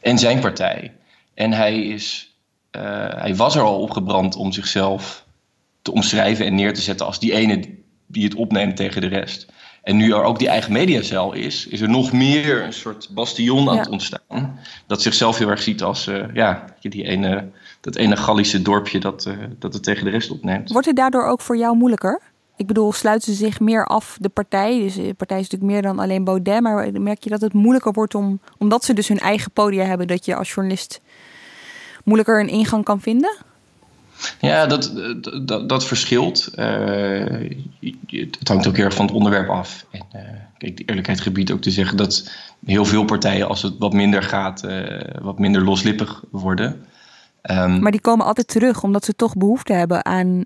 En 0.00 0.18
zijn 0.18 0.40
partij. 0.40 0.92
En 1.38 1.52
hij, 1.52 1.78
is, 1.82 2.36
uh, 2.76 2.82
hij 3.08 3.36
was 3.36 3.56
er 3.56 3.62
al 3.62 3.80
opgebrand 3.80 4.36
om 4.36 4.52
zichzelf 4.52 5.24
te 5.82 5.92
omschrijven 5.92 6.46
en 6.46 6.54
neer 6.54 6.74
te 6.74 6.80
zetten 6.80 7.06
als 7.06 7.18
die 7.18 7.32
ene 7.32 7.64
die 8.06 8.24
het 8.24 8.34
opneemt 8.34 8.76
tegen 8.76 9.00
de 9.00 9.06
rest. 9.06 9.46
En 9.82 9.96
nu 9.96 10.12
er 10.12 10.22
ook 10.22 10.38
die 10.38 10.48
eigen 10.48 10.72
mediacel 10.72 11.32
is, 11.32 11.66
is 11.66 11.80
er 11.80 11.88
nog 11.88 12.12
meer 12.12 12.64
een 12.64 12.72
soort 12.72 13.08
bastion 13.10 13.68
aan 13.68 13.78
het 13.78 13.88
ontstaan. 13.88 14.58
Dat 14.86 15.02
zichzelf 15.02 15.38
heel 15.38 15.48
erg 15.48 15.62
ziet 15.62 15.82
als 15.82 16.06
uh, 16.06 16.24
ja, 16.34 16.64
die 16.80 17.04
ene, 17.04 17.50
dat 17.80 17.96
ene 17.96 18.16
Gallische 18.16 18.62
dorpje 18.62 19.00
dat, 19.00 19.26
uh, 19.26 19.34
dat 19.58 19.74
het 19.74 19.82
tegen 19.82 20.04
de 20.04 20.10
rest 20.10 20.30
opneemt. 20.30 20.72
Wordt 20.72 20.86
het 20.86 20.96
daardoor 20.96 21.26
ook 21.26 21.40
voor 21.40 21.56
jou 21.56 21.76
moeilijker? 21.76 22.20
Ik 22.56 22.66
bedoel, 22.66 22.92
sluiten 22.92 23.32
ze 23.32 23.44
zich 23.44 23.60
meer 23.60 23.86
af, 23.86 24.16
de 24.20 24.28
partij? 24.28 24.78
Dus 24.78 24.94
de 24.94 25.14
partij 25.14 25.40
is 25.40 25.48
natuurlijk 25.48 25.72
meer 25.72 25.82
dan 25.82 25.98
alleen 25.98 26.24
Baudet. 26.24 26.60
Maar 26.60 26.92
merk 26.92 27.24
je 27.24 27.30
dat 27.30 27.40
het 27.40 27.52
moeilijker 27.52 27.92
wordt 27.92 28.14
om, 28.14 28.40
omdat 28.58 28.84
ze 28.84 28.92
dus 28.92 29.08
hun 29.08 29.18
eigen 29.18 29.50
podia 29.50 29.84
hebben, 29.84 30.06
dat 30.06 30.24
je 30.24 30.34
als 30.34 30.52
journalist 30.52 31.00
moeilijker 32.08 32.40
een 32.40 32.48
ingang 32.48 32.84
kan 32.84 33.00
vinden? 33.00 33.36
Ja, 34.40 34.66
dat, 34.66 34.92
dat, 35.42 35.68
dat 35.68 35.84
verschilt. 35.84 36.50
Uh, 36.56 37.50
het 38.06 38.48
hangt 38.48 38.66
ook 38.66 38.76
heel 38.76 38.84
erg 38.84 38.94
van 38.94 39.06
het 39.06 39.14
onderwerp 39.14 39.48
af. 39.48 39.86
En 39.90 40.02
uh, 40.14 40.20
kijk, 40.58 40.76
de 40.76 40.84
eerlijkheid 40.86 41.20
gebiedt 41.20 41.50
ook 41.50 41.60
te 41.60 41.70
zeggen 41.70 41.96
dat 41.96 42.30
heel 42.64 42.84
veel 42.84 43.04
partijen, 43.04 43.48
als 43.48 43.62
het 43.62 43.74
wat 43.78 43.92
minder 43.92 44.22
gaat, 44.22 44.64
uh, 44.64 45.00
wat 45.22 45.38
minder 45.38 45.64
loslippig 45.64 46.24
worden. 46.30 46.86
Um, 47.50 47.80
maar 47.80 47.90
die 47.90 48.00
komen 48.00 48.26
altijd 48.26 48.48
terug, 48.48 48.82
omdat 48.82 49.04
ze 49.04 49.14
toch 49.14 49.36
behoefte 49.36 49.72
hebben 49.72 50.04
aan, 50.04 50.42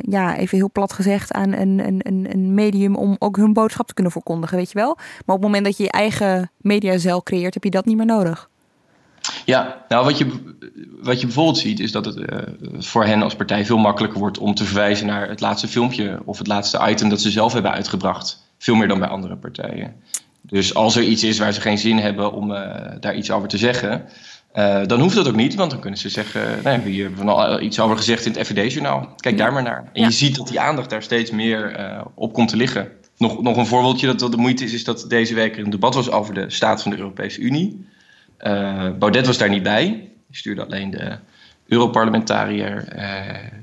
ja, 0.00 0.36
even 0.36 0.58
heel 0.58 0.70
plat 0.72 0.92
gezegd, 0.92 1.32
aan 1.32 1.52
een, 1.52 1.86
een, 1.86 2.26
een 2.32 2.54
medium 2.54 2.96
om 2.96 3.16
ook 3.18 3.36
hun 3.36 3.52
boodschap 3.52 3.86
te 3.86 3.94
kunnen 3.94 4.12
verkondigen, 4.12 4.56
weet 4.56 4.72
je 4.72 4.78
wel. 4.78 4.94
Maar 4.96 5.36
op 5.36 5.42
het 5.42 5.42
moment 5.42 5.64
dat 5.64 5.76
je 5.76 5.82
je 5.82 5.90
eigen 5.90 6.50
mediazel 6.56 7.22
creëert, 7.22 7.54
heb 7.54 7.64
je 7.64 7.70
dat 7.70 7.84
niet 7.84 7.96
meer 7.96 8.06
nodig. 8.06 8.50
Ja, 9.44 9.84
nou 9.88 10.04
wat 10.04 10.18
je, 10.18 10.26
wat 11.00 11.20
je 11.20 11.26
bijvoorbeeld 11.26 11.58
ziet 11.58 11.80
is 11.80 11.92
dat 11.92 12.04
het 12.04 12.16
uh, 12.16 12.24
voor 12.78 13.04
hen 13.04 13.22
als 13.22 13.34
partij 13.34 13.66
veel 13.66 13.78
makkelijker 13.78 14.18
wordt 14.18 14.38
om 14.38 14.54
te 14.54 14.64
verwijzen 14.64 15.06
naar 15.06 15.28
het 15.28 15.40
laatste 15.40 15.68
filmpje 15.68 16.20
of 16.24 16.38
het 16.38 16.46
laatste 16.46 16.88
item 16.88 17.08
dat 17.08 17.20
ze 17.20 17.30
zelf 17.30 17.52
hebben 17.52 17.72
uitgebracht. 17.72 18.50
Veel 18.58 18.74
meer 18.74 18.88
dan 18.88 18.98
bij 18.98 19.08
andere 19.08 19.36
partijen. 19.36 19.94
Dus 20.40 20.74
als 20.74 20.96
er 20.96 21.02
iets 21.02 21.24
is 21.24 21.38
waar 21.38 21.52
ze 21.52 21.60
geen 21.60 21.78
zin 21.78 21.98
hebben 21.98 22.32
om 22.32 22.50
uh, 22.50 22.60
daar 23.00 23.14
iets 23.14 23.30
over 23.30 23.48
te 23.48 23.58
zeggen, 23.58 24.04
uh, 24.54 24.80
dan 24.86 25.00
hoeft 25.00 25.14
dat 25.14 25.28
ook 25.28 25.36
niet, 25.36 25.54
want 25.54 25.70
dan 25.70 25.80
kunnen 25.80 25.98
ze 25.98 26.08
zeggen: 26.08 26.60
nee, 26.64 26.78
we 26.78 27.02
hebben 27.02 27.28
al 27.28 27.60
iets 27.60 27.80
over 27.80 27.96
gezegd 27.96 28.26
in 28.26 28.32
het 28.32 28.46
FVD-journaal. 28.46 29.08
Kijk 29.16 29.38
daar 29.38 29.52
maar 29.52 29.62
naar. 29.62 29.90
En 29.92 30.00
ja. 30.00 30.06
je 30.06 30.12
ziet 30.12 30.36
dat 30.36 30.48
die 30.48 30.60
aandacht 30.60 30.90
daar 30.90 31.02
steeds 31.02 31.30
meer 31.30 31.76
op 32.14 32.32
komt 32.32 32.48
te 32.48 32.56
liggen. 32.56 32.88
Nog, 33.16 33.42
nog 33.42 33.56
een 33.56 33.66
voorbeeldje 33.66 34.06
dat, 34.06 34.18
dat 34.18 34.30
de 34.30 34.36
moeite 34.36 34.64
is, 34.64 34.72
is 34.72 34.84
dat 34.84 35.04
deze 35.08 35.34
week 35.34 35.56
er 35.56 35.64
een 35.64 35.70
debat 35.70 35.94
was 35.94 36.10
over 36.10 36.34
de 36.34 36.50
staat 36.50 36.82
van 36.82 36.90
de 36.90 36.96
Europese 36.96 37.40
Unie. 37.40 37.86
Uh, 38.42 38.88
Baudet 38.98 39.26
was 39.26 39.38
daar 39.38 39.48
niet 39.48 39.62
bij. 39.62 39.86
Die 40.26 40.36
stuurde 40.36 40.64
alleen 40.64 40.90
de 40.90 41.18
Europarlementariër 41.66 42.96
uh, 42.96 43.20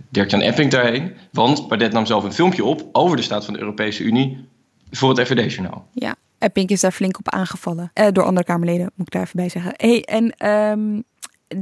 Dirk-Jan 0.10 0.42
Epping 0.42 0.72
daarheen. 0.72 1.14
Want 1.32 1.68
Baudet 1.68 1.92
nam 1.92 2.06
zelf 2.06 2.24
een 2.24 2.34
filmpje 2.34 2.64
op 2.64 2.90
over 2.92 3.18
de 3.18 3.24
staat 3.24 3.46
van 3.46 3.54
de 3.54 3.60
Europese 3.60 4.04
Unie 4.04 4.48
voor 4.92 5.10
het 5.10 5.28
FVD-journaal. 5.28 5.88
Ja, 5.94 6.16
Epping 6.38 6.70
is 6.70 6.82
daar 6.82 6.92
flink 6.92 7.18
op 7.18 7.30
aangevallen. 7.30 7.92
Uh, 7.94 8.08
door 8.12 8.24
andere 8.24 8.46
Kamerleden, 8.46 8.92
moet 8.96 9.08
ik 9.08 9.14
daar 9.14 9.22
even 9.22 9.36
bij 9.36 9.50
zeggen. 9.50 9.74
Hey, 9.76 10.02
en 10.04 10.50
um, 10.50 11.04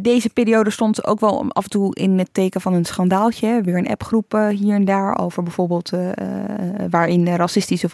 deze 0.01 0.29
periode 0.29 0.69
stond 0.69 1.05
ook 1.05 1.19
wel 1.19 1.51
af 1.51 1.63
en 1.63 1.69
toe 1.69 1.95
in 1.95 2.17
het 2.17 2.29
teken 2.31 2.61
van 2.61 2.73
een 2.73 2.85
schandaaltje. 2.85 3.61
Weer 3.61 3.77
een 3.77 3.87
appgroep 3.87 4.31
hier 4.49 4.75
en 4.75 4.85
daar 4.85 5.17
over 5.17 5.43
bijvoorbeeld 5.43 5.91
waarin 6.89 7.35
racistische 7.35 7.85
of 7.85 7.93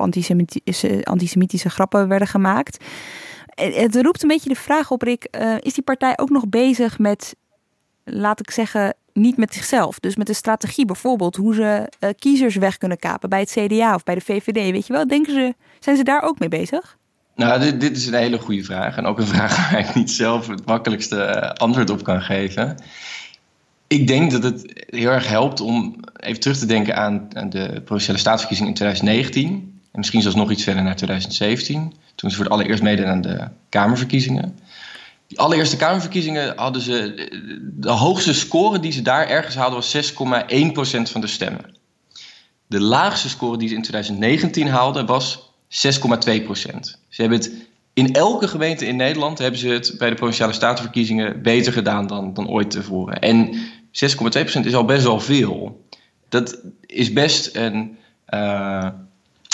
antisemitische 1.03 1.69
grappen 1.69 2.07
werden 2.07 2.27
gemaakt. 2.27 2.85
Het 3.55 3.95
roept 3.95 4.21
een 4.21 4.27
beetje 4.27 4.49
de 4.49 4.55
vraag 4.55 4.91
op, 4.91 5.01
Rick. 5.01 5.27
Uh, 5.31 5.55
is 5.59 5.73
die 5.73 5.84
partij 5.84 6.17
ook 6.17 6.30
nog 6.30 6.47
bezig 6.47 6.99
met, 6.99 7.35
laat 8.03 8.39
ik 8.39 8.51
zeggen, 8.51 8.95
niet 9.13 9.38
met 9.38 9.53
zichzelf? 9.53 9.99
Dus 9.99 10.15
met 10.15 10.30
een 10.30 10.35
strategie 10.35 10.85
bijvoorbeeld, 10.85 11.35
hoe 11.35 11.53
ze 11.53 11.91
uh, 11.99 12.09
kiezers 12.19 12.55
weg 12.55 12.77
kunnen 12.77 12.99
kapen 12.99 13.30
bij 13.30 13.39
het 13.39 13.51
CDA 13.51 13.95
of 13.95 14.03
bij 14.03 14.15
de 14.15 14.21
VVD. 14.21 14.71
Weet 14.71 14.88
je 14.88 14.93
wel, 14.93 15.07
denken 15.07 15.34
ze, 15.34 15.53
zijn 15.80 15.97
ze 15.97 16.03
daar 16.03 16.21
ook 16.21 16.39
mee 16.39 16.49
bezig? 16.49 16.97
Nou, 17.35 17.59
dit, 17.59 17.81
dit 17.81 17.97
is 17.97 18.05
een 18.07 18.13
hele 18.13 18.39
goede 18.39 18.63
vraag. 18.63 18.97
En 18.97 19.05
ook 19.05 19.19
een 19.19 19.27
vraag 19.35 19.71
waar 19.71 19.80
ik 19.80 19.95
niet 19.95 20.11
zelf 20.11 20.47
het 20.47 20.65
makkelijkste 20.65 21.53
antwoord 21.55 21.89
op 21.89 22.03
kan 22.03 22.21
geven. 22.21 22.77
Ik 23.88 24.07
denk 24.07 24.31
dat 24.31 24.43
het 24.43 24.85
heel 24.89 25.09
erg 25.09 25.27
helpt 25.27 25.59
om 25.59 25.95
even 26.15 26.39
terug 26.39 26.57
te 26.57 26.65
denken 26.65 26.95
aan, 26.95 27.27
de 27.49 27.81
provinciale 27.85 28.19
staatsverkiezing 28.19 28.69
in 28.69 28.75
2019 28.75 29.72
En 29.94 29.99
misschien 29.99 30.22
zelfs 30.22 30.38
nog 30.38 30.52
iets 30.52 30.64
verder 30.64 30.84
naar 30.84 30.95
2017. 30.95 31.94
Toen 32.15 32.30
ze 32.30 32.36
voor 32.36 32.45
het 32.45 32.53
allereerst 32.53 32.84
meededen 32.84 33.11
aan 33.11 33.22
de 33.22 33.48
Kamerverkiezingen. 33.70 34.60
Die 35.28 35.40
allereerste 35.40 35.78
Kamerverkiezingen 35.78 36.53
hadden 36.56 36.82
ze. 36.82 37.30
De 37.61 37.91
hoogste 37.91 38.34
score 38.34 38.80
die 38.80 38.91
ze 38.91 39.02
daar 39.02 39.28
ergens 39.28 39.56
haalden 39.56 39.80
was 39.80 40.11
6,1% 40.11 41.11
van 41.11 41.22
de 41.22 41.28
stemmen. 41.28 41.76
De 42.68 42.80
laagste 42.80 43.30
score 43.30 43.57
die 43.57 43.68
ze 43.68 43.76
in 43.76 43.82
2019 43.82 44.68
haalden 44.68 45.06
was 45.06 45.52
6,2%. 45.70 45.70
Ze 47.10 47.22
hebben 47.22 47.38
het 47.38 47.52
in 47.94 48.14
elke 48.14 48.48
gemeente 48.48 48.86
in 48.86 48.95
Nederland 48.95 49.38
hebben 49.38 49.60
ze 49.60 49.68
het 49.68 49.95
bij 49.98 50.10
de 50.10 50.15
provinciale 50.15 50.53
statenverkiezingen 50.53 51.41
beter 51.41 51.74
gedaan 51.74 52.07
dan, 52.07 52.34
dan 52.34 52.49
ooit 52.49 52.72
tevoren. 52.72 53.20
En 53.20 53.56
6,2% 53.91 54.65
is 54.65 54.76
al 54.76 54.86
best 54.86 55.03
wel 55.03 55.20
veel. 55.20 55.86
Dat 56.30 56.61
is 56.86 57.14
best 57.14 57.56
een, 57.56 57.98
uh, 58.30 58.88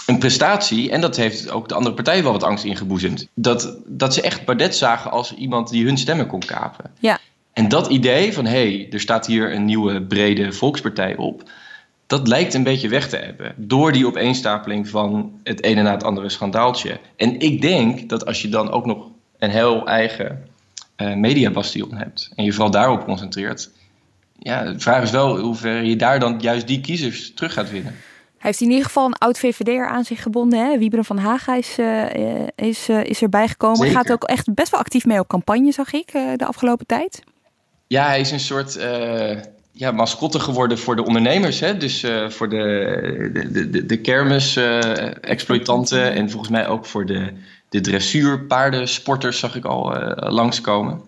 een 0.10 0.18
prestatie. 0.18 0.91
En 0.91 1.02
dat 1.02 1.15
heeft 1.15 1.52
ook 1.52 1.68
de 1.68 1.76
andere 1.76 1.95
partijen 1.95 2.23
wel 2.23 2.31
wat 2.31 2.44
angst 2.44 2.64
ingeboezemd. 2.64 3.27
Dat, 3.34 3.77
dat 3.86 4.14
ze 4.14 4.22
echt 4.22 4.45
Bardet 4.45 4.76
zagen 4.76 5.11
als 5.11 5.34
iemand 5.34 5.69
die 5.69 5.86
hun 5.86 5.98
stemmen 5.98 6.27
kon 6.27 6.40
kapen. 6.40 6.91
Ja. 6.99 7.19
En 7.53 7.68
dat 7.68 7.88
idee 7.88 8.34
van 8.34 8.45
hé, 8.45 8.52
hey, 8.52 8.88
er 8.91 8.99
staat 8.99 9.26
hier 9.26 9.53
een 9.53 9.65
nieuwe 9.65 10.02
brede 10.02 10.53
volkspartij 10.53 11.15
op 11.15 11.44
dat 12.10 12.27
lijkt 12.27 12.53
een 12.53 12.64
beetje 12.64 12.90
weg 12.90 13.10
te 13.10 13.18
hebben. 13.18 13.53
Door 13.56 13.91
die 13.91 14.07
opeenstapeling 14.07 14.88
van 14.88 15.40
het 15.44 15.64
ene 15.64 15.81
na 15.81 15.91
het 15.91 16.03
andere 16.03 16.30
schandaaltje. 16.30 16.99
En 17.15 17.40
ik 17.40 17.61
denk 17.61 18.10
dat 18.10 18.26
als 18.26 18.41
je 18.41 18.49
dan 18.49 18.72
ook 18.72 18.86
nog 18.86 19.07
een 19.40 19.49
heel 19.49 19.88
eigen 19.88 20.48
uh, 20.98 21.15
mediabastion 21.15 21.95
hebt. 21.95 22.31
en 22.36 22.44
je 22.44 22.52
vooral 22.52 22.72
daarop 22.72 23.03
concentreert. 23.03 23.69
ja, 24.40 24.64
de 24.64 24.80
vraag 24.80 25.03
is 25.03 25.11
wel 25.11 25.40
hoe 25.40 25.56
ver 25.56 25.84
je 25.84 25.95
daar 25.95 26.19
dan 26.19 26.40
juist 26.40 26.68
die 26.68 26.81
kiezers 26.81 27.34
terug 27.34 27.53
gaat 27.53 27.72
winnen. 27.72 27.95
Hij 28.40 28.49
heeft 28.49 28.61
in 28.61 28.70
ieder 28.70 28.86
geval 28.86 29.06
een 29.06 29.18
oud 29.18 29.40
VVD'er 29.40 29.88
aan 29.88 30.03
zich 30.03 30.22
gebonden. 30.22 30.60
Hè? 30.60 30.78
Wieberen 30.78 31.06
van 31.06 31.18
Haga 31.18 31.56
is, 31.56 31.80
uh, 31.80 32.06
is, 32.56 32.90
uh, 32.90 33.03
is 33.03 33.22
erbij 33.22 33.48
gekomen. 33.48 33.78
Zeker. 33.78 33.95
Gaat 33.95 34.11
ook 34.11 34.24
echt 34.24 34.53
best 34.53 34.72
wel 34.72 34.80
actief 34.80 35.06
mee 35.06 35.20
op 35.20 35.28
campagne, 35.28 35.72
zag 35.72 35.94
ik, 35.94 36.11
de 36.11 36.45
afgelopen 36.45 36.86
tijd. 36.86 37.24
Ja, 37.88 38.06
hij 38.06 38.20
is 38.20 38.32
een 38.32 38.40
soort 38.40 38.80
ja, 39.72 39.91
mascotte 39.91 40.40
geworden 40.40 40.78
voor 40.78 40.95
de 40.95 41.06
ondernemers. 41.06 41.60
Hè? 41.60 41.78
Dus 41.78 42.06
voor 42.30 42.49
de, 42.49 43.48
de, 43.52 43.70
de, 43.70 43.86
de 43.86 44.02
kermis-exploitanten 44.02 46.14
en 46.14 46.30
volgens 46.30 46.52
mij 46.52 46.68
ook 46.68 46.86
voor 46.86 47.06
de, 47.06 47.34
de 47.70 47.82
dressuurpaardensporters 47.82 49.40
zag 49.40 49.56
ik 49.56 49.66
al 49.66 49.94
langskomen. 50.16 51.02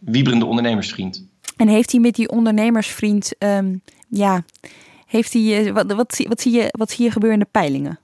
Wieberende 0.00 0.46
ondernemersvriend. 0.46 1.24
En 1.56 1.68
heeft 1.68 1.90
hij 1.90 2.00
met 2.00 2.14
die 2.14 2.28
ondernemersvriend, 2.28 3.32
um, 3.38 3.82
ja, 4.08 4.44
heeft 5.06 5.32
hij, 5.32 5.72
wat, 5.72 5.92
wat, 5.92 6.24
wat, 6.28 6.40
zie 6.40 6.52
je, 6.52 6.68
wat 6.70 6.90
zie 6.90 7.04
je 7.04 7.10
gebeuren 7.10 7.38
in 7.38 7.44
de 7.44 7.58
peilingen? 7.58 7.98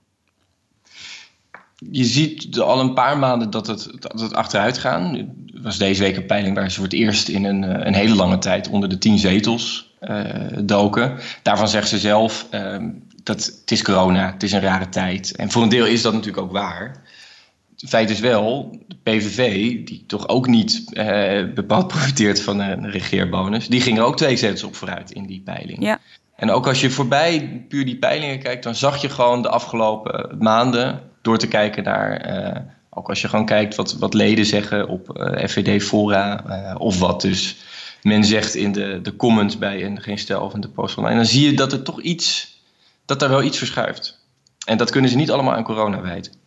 Je 1.91 2.03
ziet 2.03 2.59
al 2.59 2.79
een 2.79 2.93
paar 2.93 3.17
maanden 3.17 3.49
dat 3.49 3.67
het, 3.67 3.89
dat 3.99 4.19
het 4.19 4.33
achteruit 4.33 4.77
gaat. 4.77 5.15
Er 5.15 5.27
was 5.61 5.77
deze 5.77 6.03
week 6.03 6.15
een 6.15 6.25
peiling 6.25 6.55
waar 6.55 6.69
ze 6.71 6.75
voor 6.75 6.83
het 6.83 6.93
eerst 6.93 7.27
in 7.27 7.43
een, 7.43 7.87
een 7.87 7.93
hele 7.93 8.15
lange 8.15 8.37
tijd 8.37 8.69
onder 8.69 8.89
de 8.89 8.97
tien 8.97 9.19
zetels 9.19 9.93
uh, 10.01 10.19
doken. 10.61 11.19
Daarvan 11.41 11.67
zegt 11.67 11.87
ze 11.87 11.97
zelf 11.97 12.47
uh, 12.51 12.77
dat 13.23 13.45
het 13.45 13.71
is 13.71 13.83
corona, 13.83 14.31
het 14.31 14.43
is 14.43 14.51
een 14.51 14.61
rare 14.61 14.89
tijd. 14.89 15.35
En 15.35 15.51
voor 15.51 15.63
een 15.63 15.69
deel 15.69 15.85
is 15.85 16.01
dat 16.01 16.13
natuurlijk 16.13 16.43
ook 16.43 16.51
waar. 16.51 17.01
Het 17.77 17.89
feit 17.89 18.09
is 18.09 18.19
wel, 18.19 18.77
de 18.87 18.95
PVV, 19.03 19.43
die 19.85 20.03
toch 20.07 20.27
ook 20.27 20.47
niet 20.47 20.83
bepaald 21.55 21.87
profiteert 21.97 22.41
van 22.41 22.59
een 22.59 22.91
regeerbonus, 22.91 23.67
die 23.67 23.81
ging 23.81 23.97
er 23.97 24.03
ook 24.03 24.17
twee 24.17 24.37
zetels 24.37 24.63
op 24.63 24.75
vooruit 24.75 25.11
in 25.11 25.25
die 25.25 25.41
peiling. 25.45 25.83
Ja. 25.83 25.99
En 26.35 26.51
ook 26.51 26.67
als 26.67 26.81
je 26.81 26.89
voorbij 26.89 27.65
puur 27.67 27.85
die 27.85 27.97
peilingen 27.97 28.39
kijkt, 28.39 28.63
dan 28.63 28.75
zag 28.75 29.01
je 29.01 29.09
gewoon 29.09 29.41
de 29.41 29.49
afgelopen 29.49 30.37
maanden, 30.39 31.01
door 31.21 31.37
te 31.37 31.47
kijken 31.47 31.83
naar, 31.83 32.65
ook 32.89 33.09
als 33.09 33.21
je 33.21 33.27
gewoon 33.27 33.45
kijkt 33.45 33.75
wat, 33.75 33.93
wat 33.93 34.13
leden 34.13 34.45
zeggen 34.45 34.87
op 34.87 35.31
FVD-fora, 35.47 36.43
of 36.77 36.99
wat 36.99 37.21
dus 37.21 37.55
men 38.01 38.23
zegt 38.23 38.55
in 38.55 38.71
de, 38.71 38.99
de 39.01 39.15
comments 39.15 39.57
bij 39.57 39.83
en 39.83 40.01
geen 40.01 40.17
stel 40.17 40.41
of 40.41 40.53
in 40.53 40.61
de 40.61 40.69
post 40.69 40.97
online. 40.97 41.15
Dan 41.15 41.25
zie 41.25 41.45
je 41.45 41.55
dat 41.55 41.71
er 41.71 41.83
toch 41.83 42.01
iets, 42.01 42.57
dat 43.05 43.21
er 43.21 43.29
wel 43.29 43.43
iets 43.43 43.57
verschuift. 43.57 44.19
En 44.65 44.77
dat 44.77 44.91
kunnen 44.91 45.09
ze 45.09 45.15
niet 45.15 45.31
allemaal 45.31 45.53
aan 45.53 45.63
corona 45.63 46.01
wijten. 46.01 46.42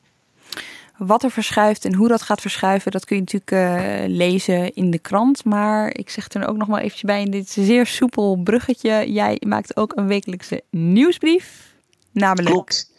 Wat 0.96 1.22
er 1.22 1.30
verschuift 1.30 1.84
en 1.84 1.94
hoe 1.94 2.08
dat 2.08 2.22
gaat 2.22 2.40
verschuiven, 2.40 2.90
dat 2.90 3.04
kun 3.04 3.16
je 3.16 3.22
natuurlijk 3.22 3.50
uh, 3.50 4.16
lezen 4.16 4.74
in 4.74 4.90
de 4.90 4.98
krant. 4.98 5.44
Maar 5.44 5.94
ik 5.94 6.10
zeg 6.10 6.28
er 6.28 6.48
ook 6.48 6.56
nog 6.56 6.68
maar 6.68 6.80
eventjes 6.80 7.02
bij 7.02 7.22
in 7.22 7.30
dit 7.30 7.50
zeer 7.50 7.86
soepel 7.86 8.40
bruggetje. 8.44 9.12
Jij 9.12 9.40
maakt 9.46 9.76
ook 9.76 9.92
een 9.96 10.06
wekelijkse 10.06 10.62
nieuwsbrief. 10.70 11.74
Namelijk. 12.12 12.50
Klopt. 12.50 12.92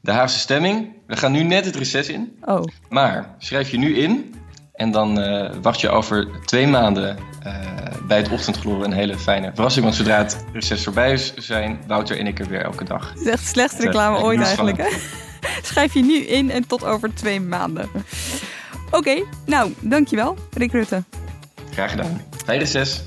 De 0.00 0.10
Haagse 0.10 0.38
stemming. 0.38 0.88
We 1.06 1.16
gaan 1.16 1.32
nu 1.32 1.42
net 1.42 1.64
het 1.64 1.76
reces 1.76 2.08
in. 2.08 2.38
Oh. 2.44 2.62
Maar 2.88 3.34
schrijf 3.38 3.70
je 3.70 3.78
nu 3.78 3.96
in 3.96 4.34
en 4.72 4.90
dan 4.90 5.20
uh, 5.20 5.50
wacht 5.62 5.80
je 5.80 5.88
over 5.88 6.28
twee 6.44 6.66
maanden 6.66 7.18
uh, 7.46 7.54
bij 8.06 8.16
het 8.16 8.30
ochtendgloren 8.30 8.84
een 8.84 8.92
hele 8.92 9.18
fijne 9.18 9.50
verrassing. 9.54 9.84
Want 9.84 9.96
zodra 9.96 10.18
het 10.18 10.44
reces 10.52 10.84
voorbij 10.84 11.12
is, 11.12 11.34
zijn 11.34 11.78
Wouter 11.86 12.18
en 12.18 12.26
ik 12.26 12.38
er 12.38 12.48
weer 12.48 12.62
elke 12.62 12.84
dag. 12.84 13.10
Het 13.10 13.20
is 13.20 13.26
echt 13.26 13.42
de 13.42 13.48
slechtste 13.48 13.82
reclame 13.82 14.18
ooit 14.18 14.40
eigenlijk. 14.40 14.76
Hè? 14.76 14.88
Schrijf 15.62 15.94
je 15.94 16.02
nu 16.02 16.16
in 16.16 16.50
en 16.50 16.66
tot 16.66 16.84
over 16.84 17.14
twee 17.14 17.40
maanden. 17.40 17.90
Oké, 18.86 18.96
okay, 18.96 19.24
nou, 19.46 19.74
dankjewel 19.80 20.36
Rick 20.52 20.72
Rutte. 20.72 21.02
Graag 21.70 21.90
gedaan. 21.90 22.22
Fijn 22.44 22.58
reces. 22.58 23.02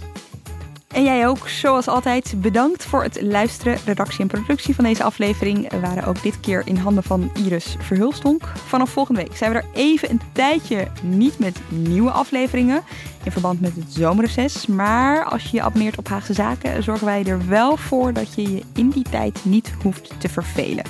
En 0.94 1.04
jij 1.04 1.28
ook, 1.28 1.50
zoals 1.50 1.88
altijd, 1.88 2.34
bedankt 2.38 2.86
voor 2.86 3.04
het 3.04 3.22
luisteren. 3.22 3.78
Redactie 3.86 4.20
en 4.20 4.28
productie 4.28 4.76
van 4.76 4.84
deze 4.84 5.04
aflevering 5.04 5.72
waren 5.82 6.04
ook 6.04 6.22
dit 6.22 6.40
keer 6.40 6.62
in 6.66 6.76
handen 6.76 7.04
van 7.04 7.32
Iris 7.34 7.76
Verhulstonk. 7.80 8.44
Vanaf 8.68 8.90
volgende 8.90 9.22
week 9.22 9.38
zijn 9.38 9.52
we 9.52 9.58
er 9.58 9.66
even 9.74 10.10
een 10.10 10.22
tijdje 10.32 10.88
niet 11.02 11.40
met 11.40 11.60
nieuwe 11.68 12.12
afleveringen 12.12 12.84
in 13.24 13.32
verband 13.32 13.62
met 13.62 13.76
het 13.76 13.94
zomerreces. 13.94 14.66
Maar 14.66 15.24
als 15.24 15.44
je 15.44 15.58
je 15.58 15.62
abonneert 15.64 15.98
op 15.98 16.08
Haagse 16.08 16.34
Zaken, 16.34 16.84
zorgen 16.84 17.06
wij 17.06 17.26
er 17.26 17.48
wel 17.48 17.78
voor 17.78 18.14
dat 18.14 18.36
je 18.36 18.42
je 18.42 18.64
in 18.76 18.90
die 18.90 19.06
tijd 19.10 19.40
niet 19.44 19.74
hoeft 19.84 20.10
te 20.18 20.30
vervelen. 20.30 20.84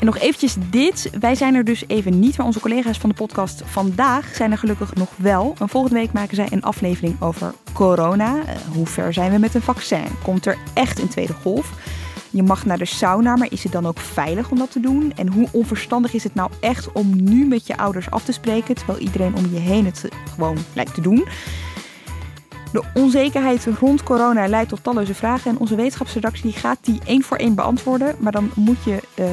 En 0.00 0.06
nog 0.06 0.18
eventjes 0.18 0.56
dit. 0.70 1.10
Wij 1.20 1.34
zijn 1.34 1.54
er 1.54 1.64
dus 1.64 1.84
even 1.86 2.18
niet, 2.18 2.36
maar 2.36 2.46
onze 2.46 2.60
collega's 2.60 2.98
van 2.98 3.08
de 3.08 3.14
podcast 3.14 3.62
vandaag 3.64 4.34
zijn 4.34 4.50
er 4.50 4.58
gelukkig 4.58 4.94
nog 4.94 5.10
wel. 5.16 5.54
En 5.58 5.68
volgende 5.68 5.96
week 5.96 6.12
maken 6.12 6.36
zij 6.36 6.48
een 6.50 6.62
aflevering 6.62 7.16
over 7.20 7.54
corona. 7.72 8.36
Uh, 8.36 8.42
hoe 8.74 8.86
ver 8.86 9.12
zijn 9.12 9.32
we 9.32 9.38
met 9.38 9.54
een 9.54 9.62
vaccin? 9.62 10.04
Komt 10.22 10.46
er 10.46 10.58
echt 10.74 10.98
een 10.98 11.08
tweede 11.08 11.32
golf? 11.32 11.72
Je 12.30 12.42
mag 12.42 12.64
naar 12.64 12.78
de 12.78 12.84
sauna, 12.84 13.36
maar 13.36 13.52
is 13.52 13.62
het 13.62 13.72
dan 13.72 13.86
ook 13.86 13.98
veilig 13.98 14.50
om 14.50 14.58
dat 14.58 14.70
te 14.70 14.80
doen? 14.80 15.12
En 15.16 15.28
hoe 15.32 15.48
onverstandig 15.52 16.14
is 16.14 16.24
het 16.24 16.34
nou 16.34 16.50
echt 16.60 16.92
om 16.92 17.22
nu 17.22 17.46
met 17.46 17.66
je 17.66 17.76
ouders 17.76 18.10
af 18.10 18.24
te 18.24 18.32
spreken, 18.32 18.74
terwijl 18.74 18.98
iedereen 18.98 19.34
om 19.34 19.46
je 19.52 19.58
heen 19.58 19.86
het 19.86 20.08
gewoon 20.34 20.58
lijkt 20.72 20.94
te 20.94 21.00
doen? 21.00 21.26
De 22.72 22.84
onzekerheid 22.94 23.66
rond 23.80 24.02
corona 24.02 24.48
leidt 24.48 24.68
tot 24.68 24.82
talloze 24.82 25.14
vragen. 25.14 25.50
En 25.50 25.58
onze 25.58 25.74
wetenschapsredactie 25.74 26.52
gaat 26.52 26.78
die 26.80 27.00
één 27.04 27.22
voor 27.22 27.36
één 27.36 27.54
beantwoorden. 27.54 28.16
Maar 28.18 28.32
dan 28.32 28.50
moet 28.54 28.84
je 28.84 29.02
uh, 29.18 29.26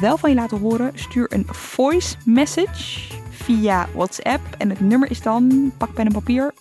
wel 0.00 0.16
van 0.16 0.30
je 0.30 0.36
laten 0.36 0.58
horen. 0.58 0.90
Stuur 0.94 1.32
een 1.32 1.46
voice 1.50 2.16
message 2.24 3.00
via 3.30 3.88
WhatsApp. 3.94 4.40
En 4.58 4.70
het 4.70 4.80
nummer 4.80 5.10
is 5.10 5.22
dan, 5.22 5.72
pak 5.78 5.94
pen 5.94 6.06
en 6.06 6.12
papier, 6.12 6.54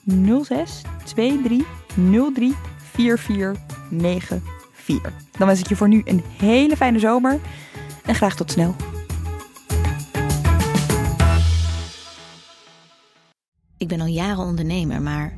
06 0.43 0.81
23 1.14 1.68
03 2.34 2.55
4494. 2.77 4.41
Dan 5.38 5.47
wens 5.47 5.60
ik 5.60 5.68
je 5.68 5.76
voor 5.76 5.88
nu 5.88 6.01
een 6.05 6.23
hele 6.38 6.76
fijne 6.76 6.99
zomer. 6.99 7.39
En 8.05 8.15
graag 8.15 8.35
tot 8.35 8.51
snel. 8.51 8.76
Ik 13.77 13.88
ben 13.88 14.01
al 14.01 14.07
jaren 14.07 14.43
ondernemer, 14.43 15.01
maar 15.01 15.38